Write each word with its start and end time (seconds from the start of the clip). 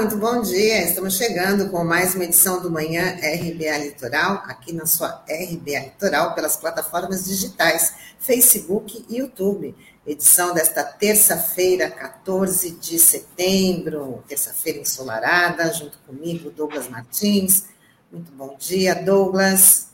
muito 0.00 0.16
bom 0.16 0.40
dia. 0.40 0.82
Estamos 0.82 1.18
chegando 1.18 1.68
com 1.68 1.84
mais 1.84 2.14
uma 2.14 2.24
edição 2.24 2.62
do 2.62 2.70
Manhã 2.70 3.16
RBA 3.16 3.84
Litoral, 3.84 4.42
aqui 4.46 4.72
na 4.72 4.86
sua 4.86 5.22
RBA 5.28 5.78
Litoral, 5.78 6.34
pelas 6.34 6.56
plataformas 6.56 7.26
digitais, 7.26 7.94
Facebook 8.18 9.04
e 9.10 9.18
YouTube. 9.18 9.74
Edição 10.06 10.54
desta 10.54 10.82
terça-feira, 10.82 11.90
14 11.90 12.70
de 12.80 12.98
setembro, 12.98 14.24
terça-feira 14.26 14.78
ensolarada, 14.78 15.70
junto 15.70 15.98
comigo, 16.06 16.50
Douglas 16.50 16.88
Martins. 16.88 17.66
Muito 18.10 18.32
bom 18.32 18.56
dia, 18.58 18.94
Douglas. 18.94 19.90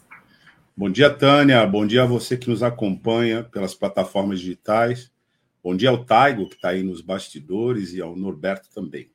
Bom 0.76 0.88
dia, 0.88 1.10
Tânia. 1.10 1.66
Bom 1.66 1.84
dia 1.84 2.04
a 2.04 2.06
você 2.06 2.36
que 2.36 2.48
nos 2.48 2.62
acompanha 2.62 3.42
pelas 3.42 3.74
plataformas 3.74 4.38
digitais. 4.38 5.10
Bom 5.64 5.74
dia 5.76 5.90
ao 5.90 6.04
Taigo, 6.04 6.48
que 6.48 6.54
está 6.54 6.68
aí 6.68 6.84
nos 6.84 7.00
bastidores, 7.00 7.92
e 7.92 8.00
ao 8.00 8.14
Norberto 8.14 8.68
também. 8.72 9.10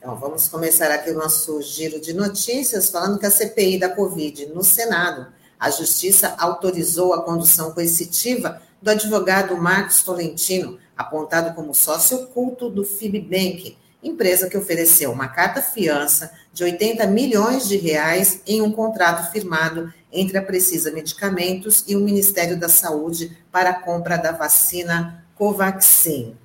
Então, 0.00 0.16
vamos 0.16 0.48
começar 0.48 0.90
aqui 0.90 1.10
o 1.10 1.14
nosso 1.14 1.60
giro 1.60 2.00
de 2.00 2.14
notícias, 2.14 2.88
falando 2.88 3.18
que 3.18 3.26
a 3.26 3.30
CPI 3.30 3.78
da 3.78 3.90
Covid 3.90 4.46
no 4.46 4.64
Senado, 4.64 5.26
a 5.58 5.68
Justiça 5.68 6.34
autorizou 6.38 7.12
a 7.12 7.22
condução 7.22 7.72
coercitiva 7.72 8.62
do 8.80 8.90
advogado 8.90 9.54
Marcos 9.58 10.02
Tolentino, 10.02 10.78
apontado 10.96 11.54
como 11.54 11.74
sócio 11.74 12.16
oculto 12.16 12.70
do 12.70 12.82
FIBBank, 12.82 13.76
empresa 14.02 14.48
que 14.48 14.56
ofereceu 14.56 15.12
uma 15.12 15.28
carta-fiança 15.28 16.32
de 16.50 16.64
80 16.64 17.06
milhões 17.06 17.68
de 17.68 17.76
reais 17.76 18.40
em 18.46 18.62
um 18.62 18.72
contrato 18.72 19.30
firmado 19.30 19.92
entre 20.10 20.38
a 20.38 20.42
Precisa 20.42 20.90
Medicamentos 20.90 21.84
e 21.86 21.94
o 21.94 22.00
Ministério 22.00 22.58
da 22.58 22.70
Saúde 22.70 23.36
para 23.52 23.68
a 23.68 23.82
compra 23.82 24.16
da 24.16 24.32
vacina 24.32 25.22
Covaxin 25.34 26.38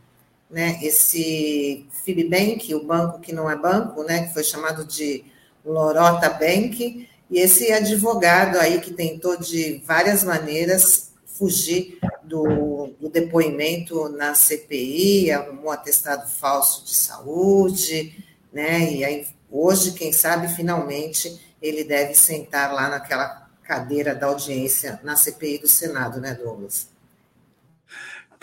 né, 0.49 0.79
esse 0.81 1.85
Fibbank, 2.05 2.73
o 2.75 2.85
banco 2.85 3.19
que 3.19 3.33
não 3.33 3.49
é 3.49 3.55
banco, 3.55 4.03
né, 4.03 4.27
que 4.27 4.33
foi 4.33 4.43
chamado 4.43 4.85
de 4.85 5.25
Lorota 5.65 6.29
Bank, 6.29 7.09
e 7.29 7.39
esse 7.39 7.71
advogado 7.71 8.59
aí 8.59 8.79
que 8.79 8.93
tentou 8.93 9.35
de 9.35 9.81
várias 9.85 10.23
maneiras 10.23 11.11
fugir 11.25 11.97
do, 12.23 12.91
do 12.99 13.09
depoimento 13.09 14.07
na 14.09 14.35
CPI, 14.35 15.31
arrumou 15.31 15.71
atestado 15.71 16.29
falso 16.29 16.85
de 16.85 16.93
saúde, 16.93 18.23
né, 18.53 18.93
e 18.93 19.03
aí 19.03 19.27
hoje, 19.51 19.93
quem 19.93 20.13
sabe, 20.13 20.47
finalmente 20.47 21.41
ele 21.61 21.83
deve 21.83 22.13
sentar 22.13 22.71
lá 22.71 22.87
naquela 22.87 23.49
cadeira 23.63 24.13
da 24.13 24.27
audiência 24.27 24.99
na 25.03 25.15
CPI 25.15 25.57
do 25.57 25.67
Senado, 25.67 26.21
né, 26.21 26.35
Douglas? 26.35 26.94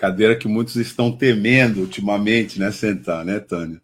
Cadeira 0.03 0.35
que 0.35 0.49
muitos 0.49 0.75
estão 0.75 1.17
temendo 1.17 1.79
ultimamente, 1.79 2.59
né, 2.59 2.73
sentar, 2.73 3.25
né, 3.25 3.39
Tânia? 3.39 3.81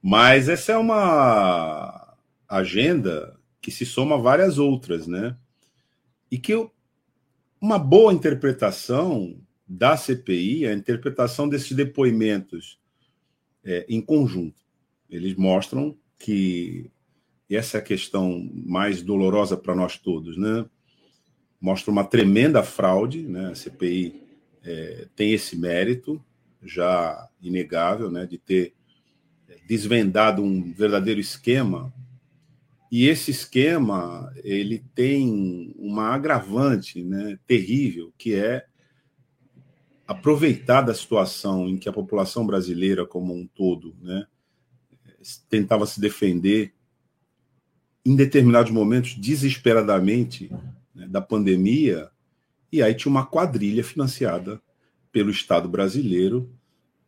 Mas 0.00 0.48
essa 0.48 0.70
é 0.70 0.76
uma 0.76 2.16
agenda 2.48 3.36
que 3.60 3.72
se 3.72 3.84
soma 3.84 4.14
a 4.14 4.18
várias 4.18 4.56
outras, 4.56 5.08
né? 5.08 5.36
E 6.30 6.38
que 6.38 6.54
uma 7.60 7.76
boa 7.76 8.12
interpretação 8.12 9.36
da 9.66 9.96
CPI, 9.96 10.64
a 10.64 10.72
interpretação 10.72 11.48
desses 11.48 11.72
depoimentos 11.72 12.78
é, 13.64 13.84
em 13.88 14.00
conjunto. 14.00 14.62
Eles 15.10 15.34
mostram 15.34 15.98
que 16.20 16.88
essa 17.50 17.78
é 17.78 17.80
a 17.80 17.84
questão 17.84 18.48
mais 18.64 19.02
dolorosa 19.02 19.56
para 19.56 19.74
nós 19.74 19.98
todos, 19.98 20.36
né? 20.38 20.64
Mostra 21.60 21.90
uma 21.90 22.04
tremenda 22.04 22.62
fraude, 22.62 23.22
né? 23.22 23.50
A 23.50 23.56
CPI 23.56 24.27
é, 24.64 25.06
tem 25.14 25.32
esse 25.32 25.56
mérito 25.56 26.22
já 26.62 27.28
inegável, 27.40 28.10
né, 28.10 28.26
de 28.26 28.38
ter 28.38 28.74
desvendado 29.66 30.42
um 30.42 30.72
verdadeiro 30.72 31.20
esquema. 31.20 31.92
E 32.90 33.06
esse 33.06 33.30
esquema 33.30 34.32
ele 34.42 34.82
tem 34.94 35.74
uma 35.76 36.08
agravante, 36.08 37.04
né, 37.04 37.38
terrível, 37.46 38.12
que 38.16 38.34
é 38.34 38.66
aproveitar 40.06 40.80
da 40.80 40.94
situação 40.94 41.68
em 41.68 41.76
que 41.76 41.88
a 41.88 41.92
população 41.92 42.46
brasileira 42.46 43.06
como 43.06 43.34
um 43.34 43.46
todo, 43.46 43.94
né, 44.00 44.26
tentava 45.50 45.84
se 45.84 46.00
defender 46.00 46.72
em 48.06 48.16
determinados 48.16 48.72
momentos 48.72 49.14
desesperadamente 49.16 50.50
né, 50.94 51.06
da 51.06 51.20
pandemia 51.20 52.10
e 52.70 52.82
aí 52.82 52.94
tinha 52.94 53.10
uma 53.10 53.26
quadrilha 53.26 53.82
financiada 53.82 54.60
pelo 55.10 55.30
Estado 55.30 55.68
brasileiro 55.68 56.50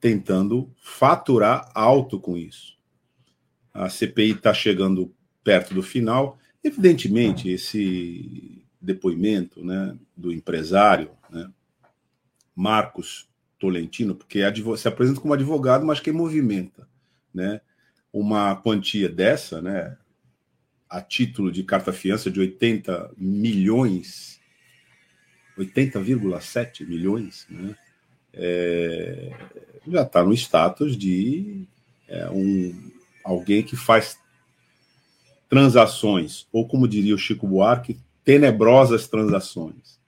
tentando 0.00 0.72
faturar 0.82 1.70
alto 1.74 2.18
com 2.18 2.36
isso. 2.36 2.78
A 3.72 3.88
CPI 3.88 4.32
está 4.32 4.54
chegando 4.54 5.14
perto 5.44 5.74
do 5.74 5.82
final. 5.82 6.38
Evidentemente, 6.64 7.50
esse 7.50 8.64
depoimento 8.80 9.62
né, 9.62 9.96
do 10.16 10.32
empresário, 10.32 11.10
né, 11.28 11.50
Marcos 12.56 13.28
Tolentino, 13.58 14.14
porque 14.14 14.40
se 14.76 14.88
apresenta 14.88 15.20
como 15.20 15.34
advogado, 15.34 15.84
mas 15.84 16.00
que 16.00 16.10
movimenta 16.10 16.88
né, 17.32 17.60
uma 18.10 18.56
quantia 18.56 19.08
dessa, 19.08 19.60
né, 19.60 19.96
a 20.88 21.00
título 21.00 21.52
de 21.52 21.62
carta-fiança 21.62 22.30
de 22.30 22.40
80 22.40 23.12
milhões 23.16 24.39
80,7 25.60 26.86
milhões, 26.86 27.46
né? 27.48 27.76
É, 28.32 29.32
já 29.88 30.02
está 30.02 30.22
no 30.22 30.32
status 30.32 30.96
de 30.96 31.64
é, 32.08 32.30
um, 32.30 32.90
alguém 33.24 33.62
que 33.62 33.76
faz 33.76 34.18
transações, 35.48 36.46
ou 36.52 36.66
como 36.66 36.86
diria 36.86 37.14
o 37.14 37.18
Chico 37.18 37.46
Buarque, 37.46 37.98
tenebrosas 38.24 39.08
transações. 39.08 39.98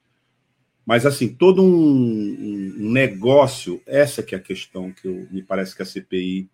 Mas, 0.86 1.06
assim, 1.06 1.28
todo 1.28 1.62
um, 1.62 2.74
um 2.78 2.90
negócio, 2.90 3.80
essa 3.86 4.22
que 4.22 4.34
é 4.34 4.38
a 4.38 4.42
questão 4.42 4.92
que 4.92 5.06
eu, 5.06 5.26
me 5.30 5.42
parece 5.42 5.74
que 5.74 5.82
a 5.82 5.86
CPI 5.86 6.48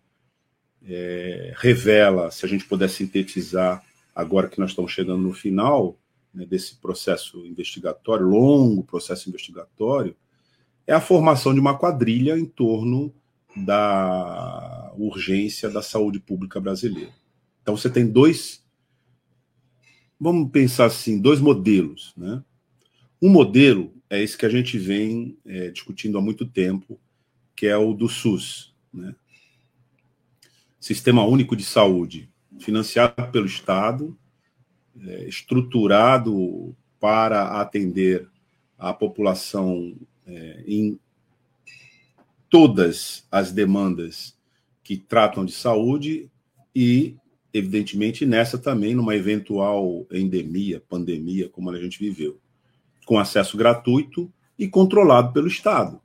é, 0.87 1.53
revela, 1.57 2.31
se 2.31 2.45
a 2.45 2.49
gente 2.49 2.65
puder 2.65 2.89
sintetizar, 2.89 3.83
agora 4.15 4.47
que 4.47 4.59
nós 4.59 4.71
estamos 4.71 4.91
chegando 4.91 5.21
no 5.21 5.33
final, 5.33 5.97
né, 6.39 6.45
desse 6.45 6.77
processo 6.77 7.45
investigatório, 7.45 8.25
longo 8.25 8.81
processo 8.83 9.27
investigatório, 9.27 10.15
é 10.87 10.93
a 10.93 11.01
formação 11.01 11.53
de 11.53 11.59
uma 11.59 11.77
quadrilha 11.77 12.39
em 12.39 12.45
torno 12.45 13.13
da 13.55 14.93
urgência 14.97 15.69
da 15.69 15.81
saúde 15.81 16.19
pública 16.19 16.59
brasileira. 16.61 17.11
Então 17.61 17.75
você 17.75 17.89
tem 17.89 18.07
dois, 18.07 18.65
vamos 20.17 20.49
pensar 20.49 20.85
assim, 20.85 21.19
dois 21.19 21.41
modelos, 21.41 22.13
né? 22.15 22.41
Um 23.21 23.29
modelo 23.29 23.93
é 24.09 24.23
esse 24.23 24.37
que 24.37 24.45
a 24.45 24.49
gente 24.49 24.77
vem 24.77 25.37
é, 25.45 25.69
discutindo 25.71 26.17
há 26.17 26.21
muito 26.21 26.45
tempo, 26.45 26.97
que 27.53 27.67
é 27.67 27.75
o 27.75 27.93
do 27.93 28.07
SUS, 28.07 28.73
né? 28.93 29.13
Sistema 30.79 31.25
Único 31.25 31.53
de 31.53 31.65
Saúde, 31.65 32.29
financiado 32.57 33.29
pelo 33.29 33.45
Estado, 33.45 34.17
é, 35.07 35.27
estruturado 35.27 36.75
para 36.99 37.61
atender 37.61 38.27
a 38.77 38.93
população 38.93 39.95
é, 40.25 40.63
em 40.65 40.99
todas 42.49 43.27
as 43.31 43.51
demandas 43.51 44.37
que 44.83 44.97
tratam 44.97 45.45
de 45.45 45.51
saúde 45.51 46.29
e, 46.75 47.15
evidentemente, 47.53 48.25
nessa 48.25 48.57
também, 48.57 48.95
numa 48.95 49.15
eventual 49.15 50.07
endemia, 50.11 50.83
pandemia, 50.89 51.49
como 51.49 51.69
a 51.69 51.79
gente 51.79 51.99
viveu, 51.99 52.39
com 53.05 53.19
acesso 53.19 53.57
gratuito 53.57 54.31
e 54.57 54.67
controlado 54.67 55.31
pelo 55.31 55.47
Estado, 55.47 56.01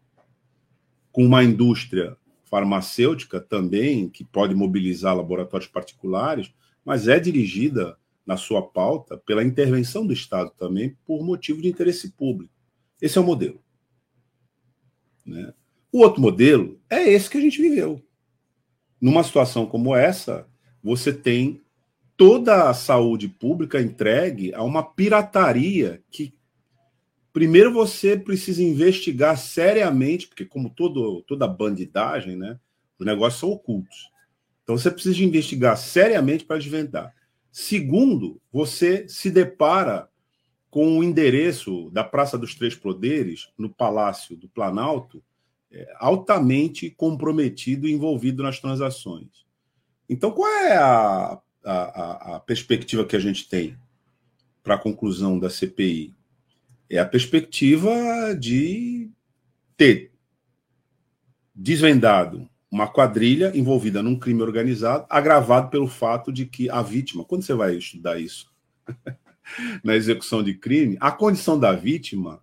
com 1.10 1.24
uma 1.24 1.42
indústria 1.42 2.16
farmacêutica 2.44 3.40
também, 3.40 4.08
que 4.08 4.24
pode 4.24 4.54
mobilizar 4.54 5.16
laboratórios 5.16 5.68
particulares, 5.68 6.52
mas 6.84 7.08
é 7.08 7.18
dirigida 7.18 7.96
na 8.26 8.36
sua 8.36 8.62
pauta 8.62 9.16
pela 9.18 9.44
intervenção 9.44 10.06
do 10.06 10.12
Estado 10.12 10.50
também 10.58 10.96
por 11.04 11.22
motivo 11.24 11.60
de 11.60 11.68
interesse 11.68 12.12
público. 12.12 12.52
Esse 13.00 13.18
é 13.18 13.20
o 13.20 13.24
modelo. 13.24 13.62
Né? 15.24 15.52
O 15.92 16.00
outro 16.00 16.20
modelo 16.20 16.80
é 16.88 17.02
esse 17.10 17.28
que 17.28 17.38
a 17.38 17.40
gente 17.40 17.60
viveu. 17.60 18.02
Numa 19.00 19.22
situação 19.22 19.66
como 19.66 19.94
essa, 19.94 20.48
você 20.82 21.12
tem 21.12 21.62
toda 22.16 22.68
a 22.68 22.74
saúde 22.74 23.28
pública 23.28 23.80
entregue 23.80 24.54
a 24.54 24.62
uma 24.62 24.82
pirataria 24.82 26.02
que 26.10 26.34
primeiro 27.32 27.72
você 27.72 28.16
precisa 28.16 28.62
investigar 28.62 29.36
seriamente, 29.36 30.28
porque 30.28 30.44
como 30.44 30.70
todo, 30.70 31.22
toda 31.22 31.48
bandidagem, 31.48 32.36
né, 32.36 32.58
os 32.98 33.04
negócios 33.04 33.40
são 33.40 33.50
ocultos. 33.50 34.08
Então 34.62 34.78
você 34.78 34.90
precisa 34.90 35.22
investigar 35.22 35.76
seriamente 35.76 36.44
para 36.44 36.58
desvendar. 36.58 37.14
Segundo, 37.56 38.42
você 38.52 39.08
se 39.08 39.30
depara 39.30 40.08
com 40.68 40.98
o 40.98 41.04
endereço 41.04 41.88
da 41.92 42.02
Praça 42.02 42.36
dos 42.36 42.56
Três 42.56 42.74
Poderes, 42.74 43.48
no 43.56 43.70
Palácio 43.70 44.36
do 44.36 44.48
Planalto, 44.48 45.22
é, 45.70 45.88
altamente 46.00 46.90
comprometido 46.90 47.86
e 47.86 47.92
envolvido 47.92 48.42
nas 48.42 48.58
transações. 48.58 49.46
Então, 50.08 50.32
qual 50.32 50.48
é 50.48 50.76
a, 50.76 51.40
a, 51.64 52.34
a 52.34 52.40
perspectiva 52.40 53.04
que 53.04 53.14
a 53.14 53.20
gente 53.20 53.48
tem 53.48 53.78
para 54.60 54.74
a 54.74 54.78
conclusão 54.78 55.38
da 55.38 55.48
CPI? 55.48 56.12
É 56.90 56.98
a 56.98 57.06
perspectiva 57.06 58.34
de 58.34 59.08
ter 59.76 60.10
desvendado 61.54 62.50
uma 62.74 62.88
quadrilha 62.88 63.52
envolvida 63.54 64.02
num 64.02 64.18
crime 64.18 64.42
organizado, 64.42 65.06
agravado 65.08 65.70
pelo 65.70 65.86
fato 65.86 66.32
de 66.32 66.44
que 66.44 66.68
a 66.68 66.82
vítima, 66.82 67.24
quando 67.24 67.44
você 67.44 67.54
vai 67.54 67.76
estudar 67.76 68.18
isso 68.18 68.52
na 69.84 69.94
execução 69.94 70.42
de 70.42 70.54
crime, 70.54 70.96
a 70.98 71.12
condição 71.12 71.56
da 71.56 71.70
vítima 71.70 72.40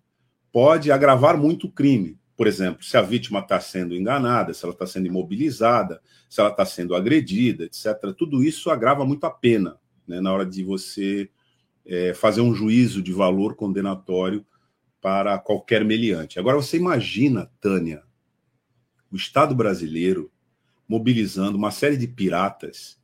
pode 0.50 0.90
agravar 0.90 1.36
muito 1.36 1.66
o 1.66 1.70
crime. 1.70 2.18
Por 2.34 2.46
exemplo, 2.46 2.82
se 2.82 2.96
a 2.96 3.02
vítima 3.02 3.40
está 3.40 3.60
sendo 3.60 3.94
enganada, 3.94 4.54
se 4.54 4.64
ela 4.64 4.72
está 4.72 4.86
sendo 4.86 5.06
imobilizada, 5.06 6.00
se 6.30 6.40
ela 6.40 6.48
está 6.48 6.64
sendo 6.64 6.94
agredida, 6.94 7.64
etc. 7.64 8.14
Tudo 8.16 8.42
isso 8.42 8.70
agrava 8.70 9.04
muito 9.04 9.24
a 9.24 9.30
pena 9.30 9.76
né, 10.08 10.18
na 10.18 10.32
hora 10.32 10.46
de 10.46 10.64
você 10.64 11.28
é, 11.84 12.14
fazer 12.14 12.40
um 12.40 12.54
juízo 12.54 13.02
de 13.02 13.12
valor 13.12 13.54
condenatório 13.54 14.46
para 14.98 15.38
qualquer 15.38 15.84
meliante. 15.84 16.38
Agora 16.38 16.56
você 16.56 16.78
imagina, 16.78 17.50
Tânia, 17.60 18.02
o 19.12 19.16
Estado 19.16 19.54
brasileiro 19.54 20.30
mobilizando 20.88 21.56
uma 21.56 21.70
série 21.70 21.96
de 21.96 22.08
piratas, 22.08 22.98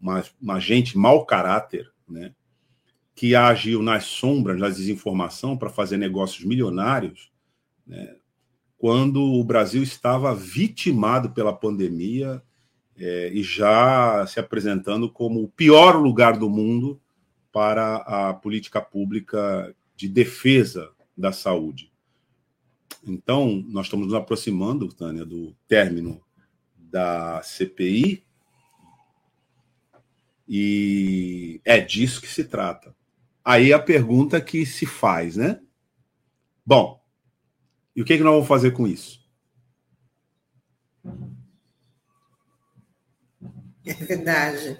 uma, 0.00 0.24
uma 0.40 0.60
gente 0.60 0.96
mau 0.96 1.26
caráter, 1.26 1.90
né, 2.08 2.32
que 3.14 3.34
agiu 3.34 3.82
nas 3.82 4.04
sombras 4.04 4.60
da 4.60 4.68
desinformação 4.68 5.56
para 5.56 5.68
fazer 5.68 5.96
negócios 5.96 6.44
milionários, 6.44 7.30
né, 7.86 8.16
quando 8.78 9.20
o 9.20 9.42
Brasil 9.42 9.82
estava 9.82 10.34
vitimado 10.34 11.30
pela 11.30 11.52
pandemia 11.52 12.40
é, 12.96 13.30
e 13.32 13.42
já 13.42 14.24
se 14.26 14.38
apresentando 14.38 15.10
como 15.10 15.42
o 15.42 15.48
pior 15.48 15.96
lugar 15.96 16.38
do 16.38 16.48
mundo 16.48 17.00
para 17.52 17.96
a 17.96 18.34
política 18.34 18.80
pública 18.80 19.74
de 19.96 20.08
defesa 20.08 20.92
da 21.16 21.32
saúde. 21.32 21.90
Então, 23.08 23.64
nós 23.68 23.86
estamos 23.86 24.06
nos 24.06 24.14
aproximando, 24.14 24.92
Tânia, 24.92 25.24
do 25.24 25.54
término 25.66 26.20
da 26.76 27.42
CPI 27.42 28.24
e 30.48 31.60
é 31.64 31.78
disso 31.78 32.20
que 32.20 32.28
se 32.28 32.44
trata. 32.44 32.94
Aí 33.44 33.72
a 33.72 33.78
pergunta 33.78 34.40
que 34.40 34.64
se 34.64 34.86
faz, 34.86 35.36
né? 35.36 35.60
Bom, 36.64 37.02
e 37.94 38.00
o 38.00 38.04
que, 38.04 38.14
é 38.14 38.16
que 38.16 38.22
nós 38.22 38.32
vamos 38.32 38.48
fazer 38.48 38.70
com 38.70 38.86
isso? 38.86 39.20
É 43.84 43.94
verdade. 43.94 44.78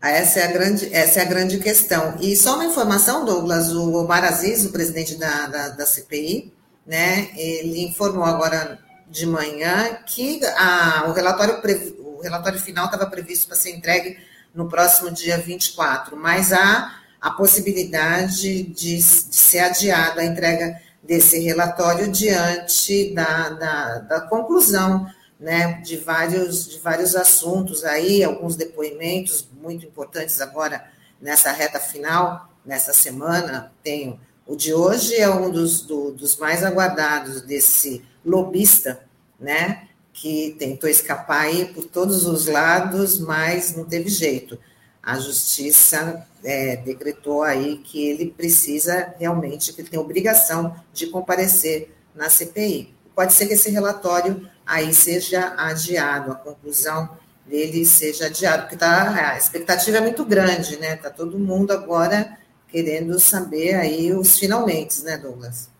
Ah, 0.00 0.10
essa 0.10 0.40
é, 0.40 0.44
a 0.44 0.52
grande, 0.52 0.94
essa 0.94 1.20
é 1.20 1.22
a 1.22 1.28
grande 1.28 1.58
questão. 1.58 2.16
E 2.20 2.34
só 2.34 2.54
uma 2.54 2.64
informação, 2.64 3.24
Douglas, 3.24 3.70
o 3.70 3.92
Omar 3.92 4.24
Aziz, 4.24 4.64
o 4.64 4.72
presidente 4.72 5.16
da, 5.16 5.46
da, 5.46 5.68
da 5.68 5.86
CPI, 5.86 6.54
né, 6.86 7.30
ele 7.36 7.84
informou 7.84 8.24
agora 8.24 8.78
de 9.08 9.26
manhã 9.26 9.98
que 10.06 10.40
a, 10.56 11.04
o, 11.08 11.12
relatório, 11.12 11.60
o 11.98 12.20
relatório 12.22 12.58
final 12.58 12.86
estava 12.86 13.06
previsto 13.06 13.48
para 13.48 13.56
ser 13.56 13.70
entregue 13.70 14.18
no 14.54 14.68
próximo 14.68 15.10
dia 15.10 15.38
24, 15.38 16.16
mas 16.16 16.52
há 16.52 17.00
a 17.20 17.30
possibilidade 17.30 18.62
de, 18.62 18.62
de 18.62 19.02
ser 19.02 19.60
adiado 19.60 20.20
a 20.20 20.24
entrega 20.24 20.80
desse 21.02 21.38
relatório 21.40 22.08
diante 22.08 23.12
da, 23.14 23.50
da, 23.50 23.98
da 23.98 24.20
conclusão 24.22 25.06
né, 25.38 25.80
de, 25.80 25.96
vários, 25.96 26.68
de 26.68 26.78
vários 26.78 27.16
assuntos 27.16 27.84
aí, 27.84 28.22
alguns 28.22 28.56
depoimentos 28.56 29.48
muito 29.60 29.86
importantes 29.86 30.40
agora 30.40 30.84
nessa 31.20 31.50
reta 31.50 31.80
final, 31.80 32.52
nessa 32.64 32.92
semana. 32.92 33.72
Tenho 33.82 34.20
o 34.50 34.56
de 34.56 34.74
hoje 34.74 35.14
é 35.14 35.30
um 35.30 35.48
dos, 35.48 35.82
do, 35.82 36.10
dos 36.10 36.36
mais 36.36 36.64
aguardados 36.64 37.42
desse 37.42 38.04
lobista, 38.26 39.00
né, 39.38 39.86
que 40.12 40.56
tentou 40.58 40.90
escapar 40.90 41.42
aí 41.42 41.66
por 41.66 41.84
todos 41.84 42.26
os 42.26 42.46
lados, 42.48 43.20
mas 43.20 43.76
não 43.76 43.84
teve 43.84 44.08
jeito. 44.08 44.58
A 45.00 45.20
justiça 45.20 46.26
é, 46.42 46.74
decretou 46.74 47.44
aí 47.44 47.78
que 47.78 48.08
ele 48.08 48.26
precisa 48.26 49.14
realmente, 49.20 49.72
que 49.72 49.82
ele 49.82 49.88
tem 49.88 50.00
obrigação 50.00 50.74
de 50.92 51.06
comparecer 51.06 51.94
na 52.12 52.28
CPI. 52.28 52.92
Pode 53.14 53.32
ser 53.32 53.46
que 53.46 53.54
esse 53.54 53.70
relatório 53.70 54.50
aí 54.66 54.92
seja 54.92 55.54
adiado, 55.58 56.32
a 56.32 56.34
conclusão 56.34 57.08
dele 57.46 57.86
seja 57.86 58.26
adiado, 58.26 58.62
porque 58.62 58.76
tá, 58.76 59.30
a 59.30 59.38
expectativa 59.38 59.98
é 59.98 60.00
muito 60.00 60.24
grande, 60.24 60.76
né? 60.76 60.94
Está 60.94 61.08
todo 61.08 61.38
mundo 61.38 61.72
agora 61.72 62.36
querendo 62.70 63.18
saber 63.18 63.74
aí 63.74 64.12
os 64.12 64.38
finalmente, 64.38 65.02
né, 65.02 65.18
Douglas? 65.18 65.70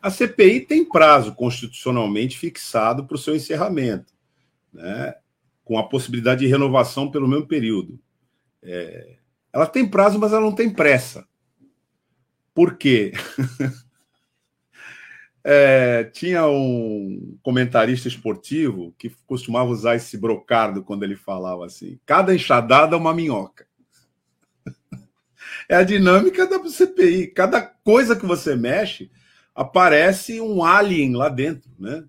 A 0.00 0.10
CPI 0.10 0.60
tem 0.60 0.84
prazo 0.84 1.34
constitucionalmente 1.34 2.38
fixado 2.38 3.06
para 3.06 3.14
o 3.14 3.18
seu 3.18 3.34
encerramento, 3.34 4.12
né? 4.72 5.14
com 5.64 5.78
a 5.78 5.88
possibilidade 5.88 6.40
de 6.40 6.46
renovação 6.46 7.10
pelo 7.10 7.26
mesmo 7.26 7.46
período. 7.46 7.98
É, 8.62 9.16
ela 9.52 9.66
tem 9.66 9.88
prazo, 9.88 10.18
mas 10.18 10.32
ela 10.32 10.42
não 10.42 10.54
tem 10.54 10.68
pressa. 10.68 11.26
Por 12.52 12.76
quê? 12.76 13.12
é, 15.42 16.04
tinha 16.04 16.46
um 16.46 17.36
comentarista 17.42 18.06
esportivo 18.06 18.94
que 18.98 19.10
costumava 19.26 19.70
usar 19.70 19.96
esse 19.96 20.18
brocardo 20.18 20.84
quando 20.84 21.02
ele 21.02 21.16
falava 21.16 21.64
assim: 21.64 21.98
cada 22.04 22.34
enxadada 22.34 22.94
é 22.94 22.98
uma 22.98 23.14
minhoca. 23.14 23.66
É 25.68 25.76
a 25.76 25.82
dinâmica 25.82 26.46
da 26.46 26.62
CPI. 26.68 27.28
Cada 27.28 27.60
coisa 27.60 28.16
que 28.16 28.26
você 28.26 28.54
mexe, 28.54 29.10
aparece 29.54 30.40
um 30.40 30.64
alien 30.64 31.14
lá 31.14 31.28
dentro, 31.28 31.70
né? 31.78 32.04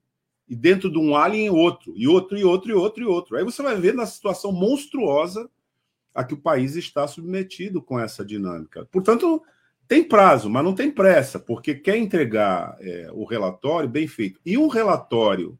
E 0.47 0.55
dentro 0.55 0.91
de 0.91 0.97
um 0.97 1.15
alien, 1.15 1.49
outro, 1.49 1.93
e 1.95 2.07
outro, 2.07 2.37
e 2.37 2.43
outro, 2.43 2.69
e 2.69 2.73
outro, 2.73 3.03
e 3.03 3.07
outro. 3.07 3.37
Aí 3.37 3.43
você 3.43 3.63
vai 3.63 3.75
ver 3.75 3.93
na 3.93 4.05
situação 4.05 4.51
monstruosa 4.51 5.49
a 6.13 6.23
que 6.23 6.33
o 6.33 6.41
país 6.41 6.75
está 6.75 7.07
submetido 7.07 7.81
com 7.81 7.99
essa 7.99 8.23
dinâmica. 8.23 8.85
Portanto, 8.91 9.41
tem 9.87 10.03
prazo, 10.03 10.49
mas 10.49 10.63
não 10.63 10.73
tem 10.73 10.89
pressa, 10.89 11.39
porque 11.39 11.75
quer 11.75 11.97
entregar 11.97 12.77
é, 12.79 13.09
o 13.11 13.25
relatório 13.25 13.89
bem 13.89 14.07
feito. 14.07 14.39
E 14.45 14.57
um 14.57 14.67
relatório 14.67 15.59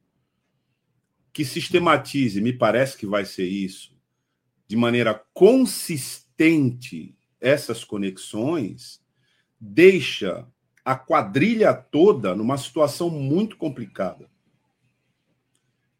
que 1.33 1.43
sistematize, 1.43 2.39
me 2.39 2.53
parece 2.53 2.97
que 2.97 3.05
vai 3.05 3.25
ser 3.25 3.45
isso, 3.45 3.93
de 4.67 4.77
maneira 4.77 5.21
consistente 5.33 7.15
essas 7.45 7.83
conexões, 7.83 8.99
deixa 9.59 10.47
a 10.83 10.95
quadrilha 10.95 11.71
toda 11.73 12.33
numa 12.33 12.57
situação 12.57 13.09
muito 13.09 13.55
complicada. 13.55 14.27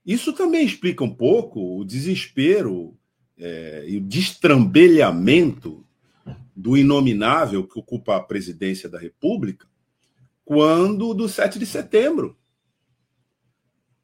Isso 0.03 0.33
também 0.33 0.65
explica 0.65 1.03
um 1.03 1.13
pouco 1.13 1.79
o 1.79 1.85
desespero 1.85 2.97
é, 3.37 3.85
e 3.87 3.97
o 3.97 4.01
destrambelhamento 4.01 5.85
do 6.55 6.75
inominável 6.75 7.67
que 7.67 7.77
ocupa 7.77 8.15
a 8.15 8.23
presidência 8.23 8.89
da 8.89 8.97
República 8.97 9.67
quando 10.43 11.13
do 11.13 11.29
7 11.29 11.59
de 11.59 11.65
setembro. 11.67 12.35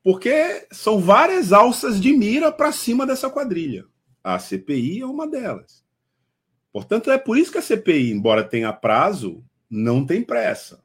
Porque 0.03 0.67
são 0.71 0.99
várias 0.99 1.51
alças 1.51 1.99
de 1.99 2.13
mira 2.13 2.51
para 2.51 2.71
cima 2.71 3.05
dessa 3.05 3.29
quadrilha. 3.29 3.85
A 4.23 4.37
CPI 4.37 5.01
é 5.01 5.05
uma 5.05 5.27
delas. 5.27 5.81
Portanto, 6.71 7.11
é 7.11 7.17
por 7.17 7.37
isso 7.37 7.51
que 7.51 7.57
a 7.57 7.61
CPI, 7.61 8.11
embora 8.11 8.43
tenha 8.43 8.71
prazo, 8.71 9.43
não 9.69 10.05
tem 10.05 10.23
pressa. 10.23 10.83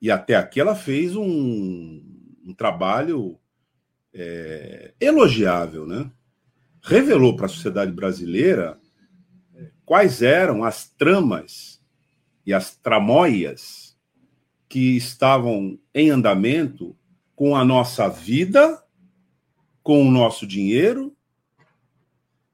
E 0.00 0.10
até 0.10 0.34
aqui 0.34 0.60
ela 0.60 0.74
fez 0.74 1.14
um, 1.16 2.02
um 2.44 2.54
trabalho 2.54 3.38
é, 4.12 4.94
elogiável, 5.00 5.86
né? 5.86 6.10
revelou 6.82 7.36
para 7.36 7.46
a 7.46 7.50
sociedade 7.50 7.92
brasileira 7.92 8.80
é, 9.54 9.70
quais 9.84 10.22
eram 10.22 10.64
as 10.64 10.88
tramas 10.88 11.82
e 12.46 12.54
as 12.54 12.76
tramóias 12.76 13.96
que 14.68 14.96
estavam 14.96 15.78
em 15.94 16.10
andamento 16.10 16.96
com 17.34 17.54
a 17.54 17.64
nossa 17.64 18.08
vida, 18.08 18.82
com 19.82 20.06
o 20.06 20.10
nosso 20.10 20.46
dinheiro, 20.46 21.14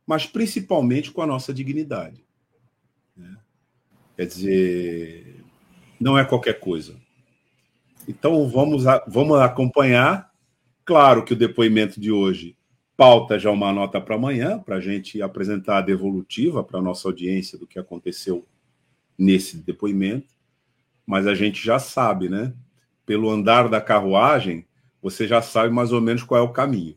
mas 0.07 0.27
principalmente 0.27 1.11
com 1.11 1.23
a 1.23 1.27
nossa 1.27 1.53
dignidade. 1.53 2.24
Quer 4.16 4.26
dizer, 4.26 5.44
não 6.00 6.16
é 6.16 6.25
qualquer 6.25 6.61
coisa. 6.61 6.97
Então 8.06 8.49
vamos, 8.49 8.85
vamos 9.06 9.38
acompanhar. 9.40 10.30
Claro 10.85 11.25
que 11.25 11.33
o 11.33 11.37
depoimento 11.37 12.00
de 12.00 12.12
hoje 12.12 12.56
pauta 12.97 13.38
já 13.38 13.50
uma 13.50 13.73
nota 13.73 14.00
para 14.00 14.14
amanhã, 14.14 14.59
para 14.59 14.76
a 14.76 14.80
gente 14.80 15.21
apresentar 15.21 15.78
a 15.78 15.83
devolutiva 15.83 16.62
para 16.62 16.78
a 16.78 16.83
nossa 16.83 17.09
audiência 17.09 17.59
do 17.59 17.66
que 17.66 17.78
aconteceu 17.78 18.47
nesse 19.18 19.56
depoimento. 19.56 20.33
Mas 21.06 21.26
a 21.26 21.35
gente 21.35 21.64
já 21.64 21.78
sabe, 21.78 22.28
né? 22.28 22.54
Pelo 23.04 23.30
andar 23.30 23.68
da 23.68 23.80
carruagem, 23.80 24.66
você 25.02 25.26
já 25.26 25.42
sabe 25.42 25.73
mais 25.73 25.92
ou 25.92 26.00
menos 26.00 26.23
qual 26.23 26.40
é 26.40 26.42
o 26.42 26.52
caminho. 26.52 26.97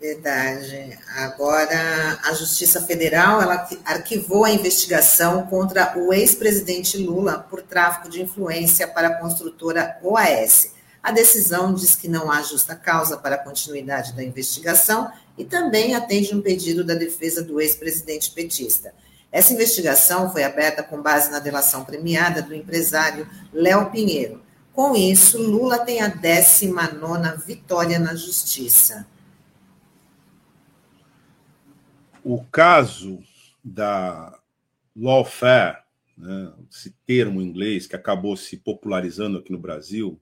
Verdade. 0.00 0.96
Agora, 1.16 2.20
a 2.22 2.32
Justiça 2.32 2.80
Federal 2.82 3.42
ela 3.42 3.68
arquivou 3.84 4.44
a 4.44 4.50
investigação 4.50 5.46
contra 5.46 5.98
o 5.98 6.12
ex-presidente 6.12 6.96
Lula 6.96 7.44
por 7.50 7.62
tráfico 7.62 8.08
de 8.08 8.22
influência 8.22 8.86
para 8.86 9.08
a 9.08 9.14
construtora 9.14 9.98
OAS. 10.00 10.70
A 11.02 11.10
decisão 11.10 11.74
diz 11.74 11.96
que 11.96 12.06
não 12.06 12.30
há 12.30 12.42
justa 12.42 12.76
causa 12.76 13.16
para 13.16 13.34
a 13.34 13.42
continuidade 13.42 14.12
da 14.12 14.22
investigação 14.22 15.10
e 15.36 15.44
também 15.44 15.96
atende 15.96 16.32
um 16.32 16.40
pedido 16.40 16.84
da 16.84 16.94
defesa 16.94 17.42
do 17.42 17.60
ex-presidente 17.60 18.30
petista. 18.30 18.94
Essa 19.32 19.52
investigação 19.52 20.30
foi 20.30 20.44
aberta 20.44 20.82
com 20.82 21.02
base 21.02 21.28
na 21.30 21.40
delação 21.40 21.84
premiada 21.84 22.40
do 22.40 22.54
empresário 22.54 23.28
Léo 23.52 23.90
Pinheiro. 23.90 24.40
Com 24.72 24.94
isso, 24.94 25.38
Lula 25.42 25.78
tem 25.78 26.00
a 26.00 26.08
19 26.08 27.44
vitória 27.44 27.98
na 27.98 28.14
justiça. 28.14 29.04
O 32.24 32.44
caso 32.44 33.20
da 33.64 34.38
lawfare, 34.94 35.78
né, 36.16 36.52
esse 36.70 36.94
termo 37.06 37.40
em 37.40 37.46
inglês 37.46 37.86
que 37.86 37.96
acabou 37.96 38.36
se 38.36 38.56
popularizando 38.56 39.38
aqui 39.38 39.52
no 39.52 39.58
Brasil, 39.58 40.20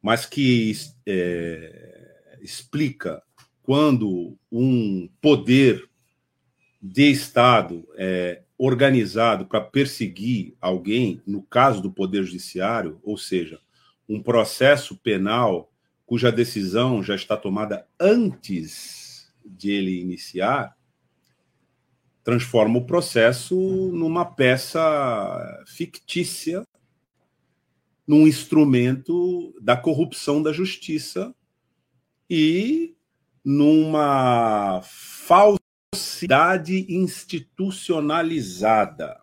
mas 0.00 0.24
que 0.24 0.72
é, 1.06 2.38
explica 2.40 3.22
quando 3.62 4.38
um 4.50 5.08
poder 5.20 5.88
de 6.80 7.10
Estado 7.10 7.86
é 7.96 8.42
organizado 8.58 9.44
para 9.44 9.60
perseguir 9.60 10.54
alguém, 10.60 11.20
no 11.26 11.42
caso 11.42 11.82
do 11.82 11.90
Poder 11.90 12.22
Judiciário, 12.24 12.98
ou 13.02 13.18
seja, 13.18 13.60
um 14.08 14.22
processo 14.22 14.96
penal 14.96 15.70
cuja 16.06 16.30
decisão 16.30 17.02
já 17.02 17.14
está 17.14 17.36
tomada 17.36 17.86
antes 17.98 19.32
de 19.44 19.72
ele 19.72 20.00
iniciar, 20.00 20.75
transforma 22.26 22.78
o 22.80 22.84
processo 22.84 23.54
numa 23.92 24.24
peça 24.24 25.62
fictícia, 25.64 26.66
num 28.04 28.26
instrumento 28.26 29.56
da 29.62 29.76
corrupção 29.76 30.42
da 30.42 30.52
justiça 30.52 31.32
e 32.28 32.96
numa 33.44 34.80
falsidade 35.92 36.92
institucionalizada. 36.92 39.22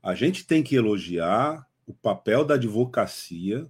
A 0.00 0.14
gente 0.14 0.46
tem 0.46 0.62
que 0.62 0.76
elogiar 0.76 1.66
o 1.84 1.92
papel 1.92 2.44
da 2.44 2.54
advocacia, 2.54 3.66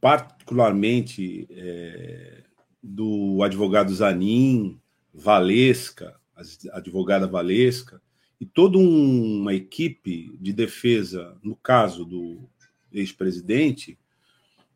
particularmente 0.00 1.48
é, 1.50 2.44
do 2.80 3.42
advogado 3.42 3.92
Zanin, 3.92 4.80
Valesca, 5.12 6.16
a 6.34 6.78
advogada 6.78 7.26
Valesca, 7.26 8.00
e 8.40 8.46
toda 8.46 8.78
uma 8.78 9.54
equipe 9.54 10.36
de 10.40 10.52
defesa, 10.52 11.36
no 11.42 11.54
caso 11.54 12.04
do 12.04 12.48
ex-presidente, 12.92 13.98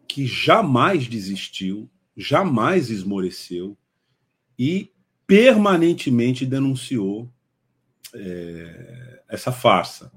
que 0.06 0.26
jamais 0.26 1.08
desistiu, 1.08 1.90
jamais 2.16 2.90
esmoreceu 2.90 3.76
e 4.58 4.92
permanentemente 5.26 6.46
denunciou 6.46 7.28
é, 8.14 9.22
essa 9.28 9.50
farsa. 9.50 10.12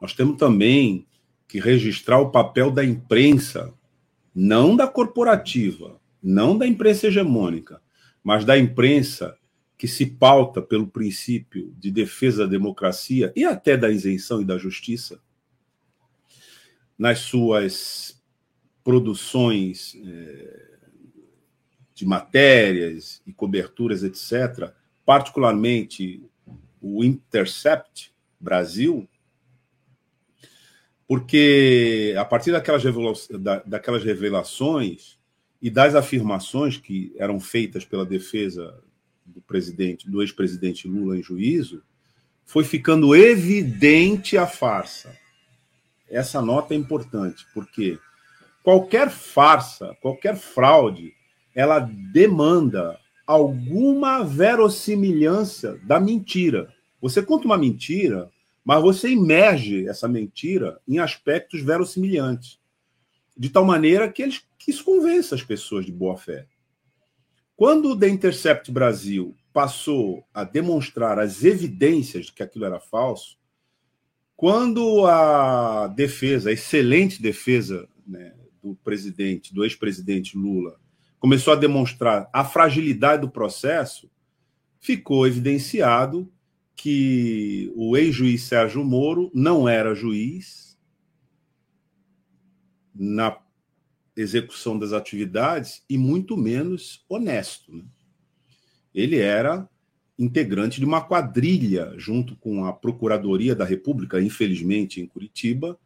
Nós 0.00 0.12
temos 0.12 0.36
também 0.36 1.06
que 1.48 1.58
registrar 1.58 2.18
o 2.18 2.30
papel 2.30 2.70
da 2.70 2.84
imprensa, 2.84 3.72
não 4.34 4.76
da 4.76 4.86
corporativa, 4.86 5.98
não 6.22 6.58
da 6.58 6.66
imprensa 6.66 7.06
hegemônica, 7.06 7.80
mas 8.22 8.44
da 8.44 8.58
imprensa 8.58 9.38
que 9.76 9.88
se 9.88 10.06
pauta 10.06 10.62
pelo 10.62 10.86
princípio 10.86 11.74
de 11.78 11.90
defesa 11.90 12.44
da 12.44 12.50
democracia 12.50 13.32
e 13.34 13.44
até 13.44 13.76
da 13.76 13.90
isenção 13.90 14.40
e 14.40 14.44
da 14.44 14.56
justiça, 14.56 15.20
nas 16.96 17.18
suas 17.20 18.22
produções 18.84 19.96
é, 20.06 20.74
de 21.94 22.06
matérias 22.06 23.20
e 23.26 23.32
coberturas, 23.32 24.02
etc., 24.04 24.72
particularmente 25.04 26.22
o 26.80 27.02
Intercept 27.02 28.12
Brasil, 28.38 29.08
porque 31.06 32.14
a 32.18 32.24
partir 32.24 32.52
daquelas 32.52 34.04
revelações 34.04 35.18
e 35.60 35.70
das 35.70 35.94
afirmações 35.94 36.76
que 36.76 37.14
eram 37.16 37.40
feitas 37.40 37.84
pela 37.84 38.04
defesa 38.04 38.82
do 39.24 39.40
presidente, 39.40 40.08
do 40.08 40.22
ex-presidente 40.22 40.86
Lula 40.88 41.16
em 41.16 41.22
juízo, 41.22 41.82
foi 42.44 42.64
ficando 42.64 43.14
evidente 43.14 44.36
a 44.36 44.46
farsa. 44.46 45.16
Essa 46.08 46.42
nota 46.42 46.74
é 46.74 46.76
importante, 46.76 47.46
porque 47.54 47.98
qualquer 48.62 49.10
farsa, 49.10 49.96
qualquer 50.00 50.36
fraude, 50.36 51.12
ela 51.54 51.78
demanda 51.78 52.98
alguma 53.26 54.22
verossimilhança 54.22 55.78
da 55.82 55.98
mentira. 55.98 56.72
Você 57.00 57.22
conta 57.22 57.46
uma 57.46 57.56
mentira, 57.56 58.30
mas 58.64 58.82
você 58.82 59.10
imerge 59.10 59.88
essa 59.88 60.08
mentira 60.08 60.78
em 60.86 60.98
aspectos 60.98 61.62
verossimilhantes, 61.62 62.58
de 63.36 63.50
tal 63.50 63.64
maneira 63.64 64.10
que, 64.10 64.22
eles, 64.22 64.42
que 64.58 64.70
isso 64.70 64.84
convença 64.84 65.34
as 65.34 65.42
pessoas 65.42 65.86
de 65.86 65.92
boa 65.92 66.16
fé. 66.16 66.46
Quando 67.56 67.90
o 67.90 67.98
The 67.98 68.08
Intercept 68.08 68.70
Brasil 68.72 69.36
passou 69.52 70.26
a 70.34 70.42
demonstrar 70.42 71.18
as 71.18 71.44
evidências 71.44 72.26
de 72.26 72.32
que 72.32 72.42
aquilo 72.42 72.64
era 72.64 72.80
falso, 72.80 73.38
quando 74.36 75.06
a 75.06 75.86
defesa, 75.86 76.50
a 76.50 76.52
excelente 76.52 77.22
defesa 77.22 77.88
né, 78.04 78.34
do 78.60 78.74
presidente, 78.82 79.54
do 79.54 79.64
ex-presidente 79.64 80.36
Lula, 80.36 80.80
começou 81.20 81.52
a 81.52 81.56
demonstrar 81.56 82.28
a 82.32 82.44
fragilidade 82.44 83.22
do 83.22 83.30
processo, 83.30 84.10
ficou 84.80 85.26
evidenciado 85.26 86.30
que 86.74 87.72
o 87.76 87.96
ex-juiz 87.96 88.42
Sérgio 88.42 88.84
Moro 88.84 89.30
não 89.32 89.68
era 89.68 89.94
juiz 89.94 90.76
na 92.94 93.30
execução 94.16 94.78
das 94.78 94.92
atividades 94.92 95.82
e 95.88 95.98
muito 95.98 96.36
menos 96.36 97.04
honesto. 97.08 97.74
Né? 97.74 97.84
Ele 98.94 99.18
era 99.18 99.68
integrante 100.18 100.78
de 100.78 100.86
uma 100.86 101.00
quadrilha 101.00 101.92
junto 101.96 102.36
com 102.36 102.64
a 102.64 102.72
Procuradoria 102.72 103.54
da 103.54 103.64
República, 103.64 104.20
infelizmente 104.20 105.00
em 105.00 105.06
Curitiba, 105.06 105.78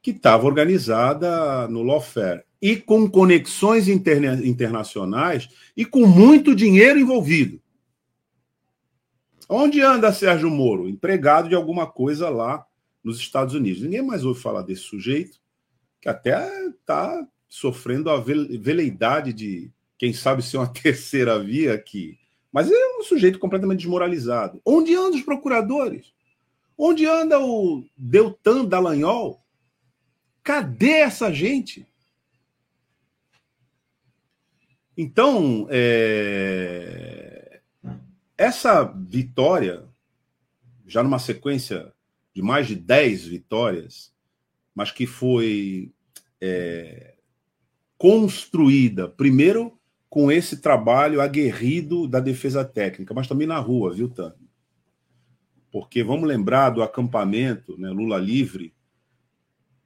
que 0.00 0.10
estava 0.10 0.46
organizada 0.46 1.68
no 1.68 1.82
lawfare 1.82 2.44
e 2.60 2.76
com 2.76 3.08
conexões 3.08 3.88
interna 3.88 4.34
internacionais 4.46 5.48
e 5.76 5.84
com 5.84 6.06
muito 6.06 6.54
dinheiro 6.54 6.98
envolvido. 6.98 7.60
Onde 9.48 9.82
anda 9.82 10.12
Sérgio 10.12 10.50
Moro? 10.50 10.88
Empregado 10.88 11.48
de 11.48 11.54
alguma 11.54 11.86
coisa 11.86 12.30
lá 12.30 12.64
nos 13.02 13.18
Estados 13.18 13.54
Unidos. 13.54 13.82
Ninguém 13.82 14.00
mais 14.00 14.24
ouve 14.24 14.40
falar 14.40 14.62
desse 14.62 14.82
sujeito, 14.82 15.38
que 16.00 16.08
até 16.08 16.68
está 16.68 17.26
sofrendo 17.54 18.10
a 18.10 18.16
veleidade 18.16 19.32
de, 19.32 19.70
quem 19.96 20.12
sabe, 20.12 20.42
ser 20.42 20.56
uma 20.56 20.66
terceira 20.74 21.38
via 21.38 21.72
aqui. 21.72 22.18
Mas 22.52 22.68
é 22.68 22.98
um 22.98 23.02
sujeito 23.04 23.38
completamente 23.38 23.78
desmoralizado. 23.78 24.60
Onde 24.64 24.92
andam 24.92 25.14
os 25.14 25.22
procuradores? 25.22 26.12
Onde 26.76 27.06
anda 27.06 27.38
o 27.38 27.84
Deltan 27.96 28.64
Dallagnol? 28.64 29.40
Cadê 30.42 30.94
essa 30.94 31.32
gente? 31.32 31.86
Então, 34.96 35.68
é 35.70 37.60
essa 38.36 38.82
vitória, 38.82 39.84
já 40.84 41.04
numa 41.04 41.20
sequência 41.20 41.92
de 42.34 42.42
mais 42.42 42.66
de 42.66 42.74
10 42.74 43.26
vitórias, 43.26 44.12
mas 44.74 44.90
que 44.90 45.06
foi 45.06 45.92
é, 46.40 47.13
construída, 48.04 49.08
primeiro 49.08 49.80
com 50.10 50.30
esse 50.30 50.58
trabalho 50.58 51.22
aguerrido 51.22 52.06
da 52.06 52.20
defesa 52.20 52.62
técnica, 52.62 53.14
mas 53.14 53.26
também 53.26 53.46
na 53.46 53.58
rua, 53.58 53.94
viu, 53.94 54.10
Tânia? 54.10 54.36
Porque 55.72 56.04
vamos 56.04 56.28
lembrar 56.28 56.68
do 56.68 56.82
acampamento 56.82 57.78
né, 57.78 57.88
Lula 57.88 58.18
Livre, 58.18 58.74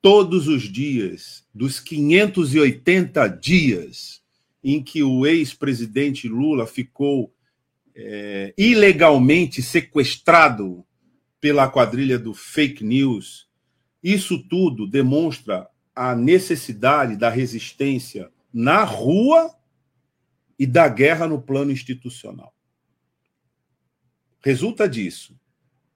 todos 0.02 0.48
os 0.48 0.64
dias, 0.64 1.46
dos 1.54 1.78
580 1.78 3.28
dias 3.28 4.20
em 4.64 4.82
que 4.82 5.00
o 5.00 5.24
ex-presidente 5.24 6.28
Lula 6.28 6.66
ficou 6.66 7.32
é, 7.94 8.52
ilegalmente 8.58 9.62
sequestrado 9.62 10.84
pela 11.40 11.68
quadrilha 11.68 12.18
do 12.18 12.34
fake 12.34 12.82
news. 12.82 13.48
Isso 14.02 14.42
tudo 14.48 14.88
demonstra 14.88 15.68
a 15.98 16.14
necessidade 16.14 17.16
da 17.16 17.28
resistência 17.28 18.30
na 18.52 18.84
rua 18.84 19.52
e 20.56 20.64
da 20.64 20.88
guerra 20.88 21.26
no 21.26 21.42
plano 21.42 21.72
institucional. 21.72 22.54
Resulta 24.40 24.88
disso 24.88 25.36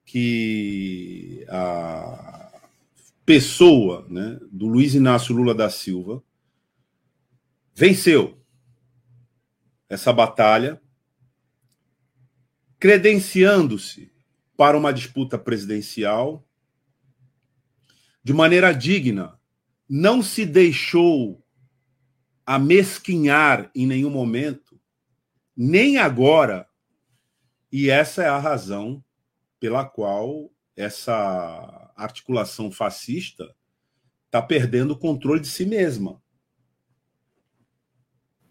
que 0.05 1.47
a 1.49 2.51
pessoa 3.25 4.05
né, 4.11 4.41
do 4.51 4.67
Luiz 4.67 4.97
Inácio 4.97 5.33
Lula 5.33 5.55
da 5.55 5.71
Silva 5.71 6.21
venceu 7.73 8.37
essa 9.89 10.13
batalha, 10.13 10.83
credenciando-se 12.81 14.11
para 14.57 14.77
uma 14.77 14.93
disputa 14.93 15.39
presidencial 15.39 16.45
de 18.25 18.33
maneira 18.33 18.73
digna, 18.73 19.41
não 19.95 20.23
se 20.23 20.47
deixou 20.47 21.45
amesquinhar 22.47 23.71
em 23.75 23.87
nenhum 23.87 24.09
momento, 24.09 24.81
nem 25.55 25.99
agora. 25.99 26.67
E 27.71 27.91
essa 27.91 28.23
é 28.23 28.27
a 28.27 28.39
razão 28.39 29.05
pela 29.61 29.85
qual 29.85 30.51
essa 30.75 31.93
articulação 31.95 32.73
fascista 32.73 33.55
está 34.25 34.41
perdendo 34.41 34.93
o 34.93 34.99
controle 34.99 35.41
de 35.41 35.49
si 35.49 35.67
mesma. 35.67 36.23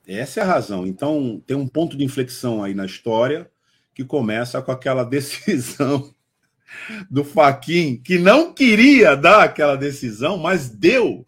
Essa 0.05 0.41
é 0.41 0.43
a 0.43 0.47
razão. 0.47 0.85
Então, 0.85 1.41
tem 1.47 1.57
um 1.57 1.67
ponto 1.67 1.97
de 1.97 2.03
inflexão 2.03 2.63
aí 2.63 2.75
na 2.75 2.85
história 2.85 3.51
que 3.95 4.05
começa 4.05 4.61
com 4.61 4.71
aquela 4.71 5.03
decisão 5.09 6.13
do 7.09 7.23
Faquin, 7.23 7.97
que 7.97 8.19
não 8.19 8.53
queria 8.53 9.15
dar 9.15 9.41
aquela 9.41 9.75
decisão, 9.75 10.37
mas 10.37 10.69
deu, 10.69 11.25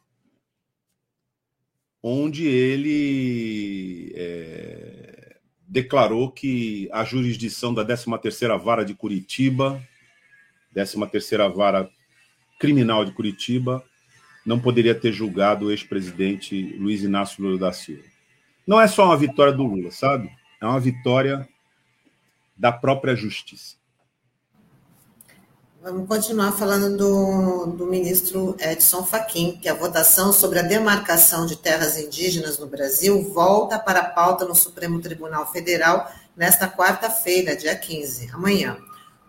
onde 2.03 2.45
ele 2.45 4.12
é, 4.13 5.38
declarou 5.65 6.29
que 6.29 6.89
a 6.91 7.05
jurisdição 7.05 7.74
da 7.74 7.86
13ª 7.86 8.60
Vara 8.60 8.83
de 8.83 8.93
Curitiba, 8.93 9.81
13ª 10.75 11.50
Vara 11.53 11.89
Criminal 12.60 13.05
de 13.05 13.13
Curitiba, 13.13 13.83
não 14.45 14.60
poderia 14.60 14.93
ter 14.93 15.13
julgado 15.13 15.67
o 15.67 15.72
ex-presidente 15.72 16.75
Luiz 16.77 17.01
Inácio 17.01 17.41
Lula 17.41 17.57
da 17.57 17.72
Silva. 17.72 18.03
Não 18.67 18.81
é 18.81 18.88
só 18.88 19.05
uma 19.05 19.17
vitória 19.17 19.53
do 19.53 19.63
Lula, 19.63 19.89
sabe? 19.89 20.29
É 20.60 20.65
uma 20.65 20.79
vitória 20.79 21.48
da 22.57 22.72
própria 22.72 23.15
justiça. 23.15 23.77
Vamos 25.84 26.08
continuar 26.08 26.54
falando 26.54 26.96
do, 26.96 27.66
do 27.75 27.86
ministro 27.86 28.56
Edson 28.58 29.04
Fachin, 29.04 29.60
que 29.62 29.68
a 29.68 29.74
votação 29.74 30.32
sobre 30.32 30.60
a 30.60 30.62
demarcação 30.62 31.46
de 31.46 31.58
terras 31.58 31.98
indígenas 31.98 32.58
no 32.58 32.68
Brasil 32.68 33.22
volta 33.34 33.78
para 33.78 34.00
a 34.00 34.10
pauta 34.10 34.46
no 34.46 34.56
Supremo 34.56 35.02
Tribunal 35.02 35.52
Federal 35.52 36.10
nesta 36.38 36.70
quarta-feira, 36.70 37.54
dia 37.54 37.75
15, 37.75 38.30
amanhã. 38.32 38.78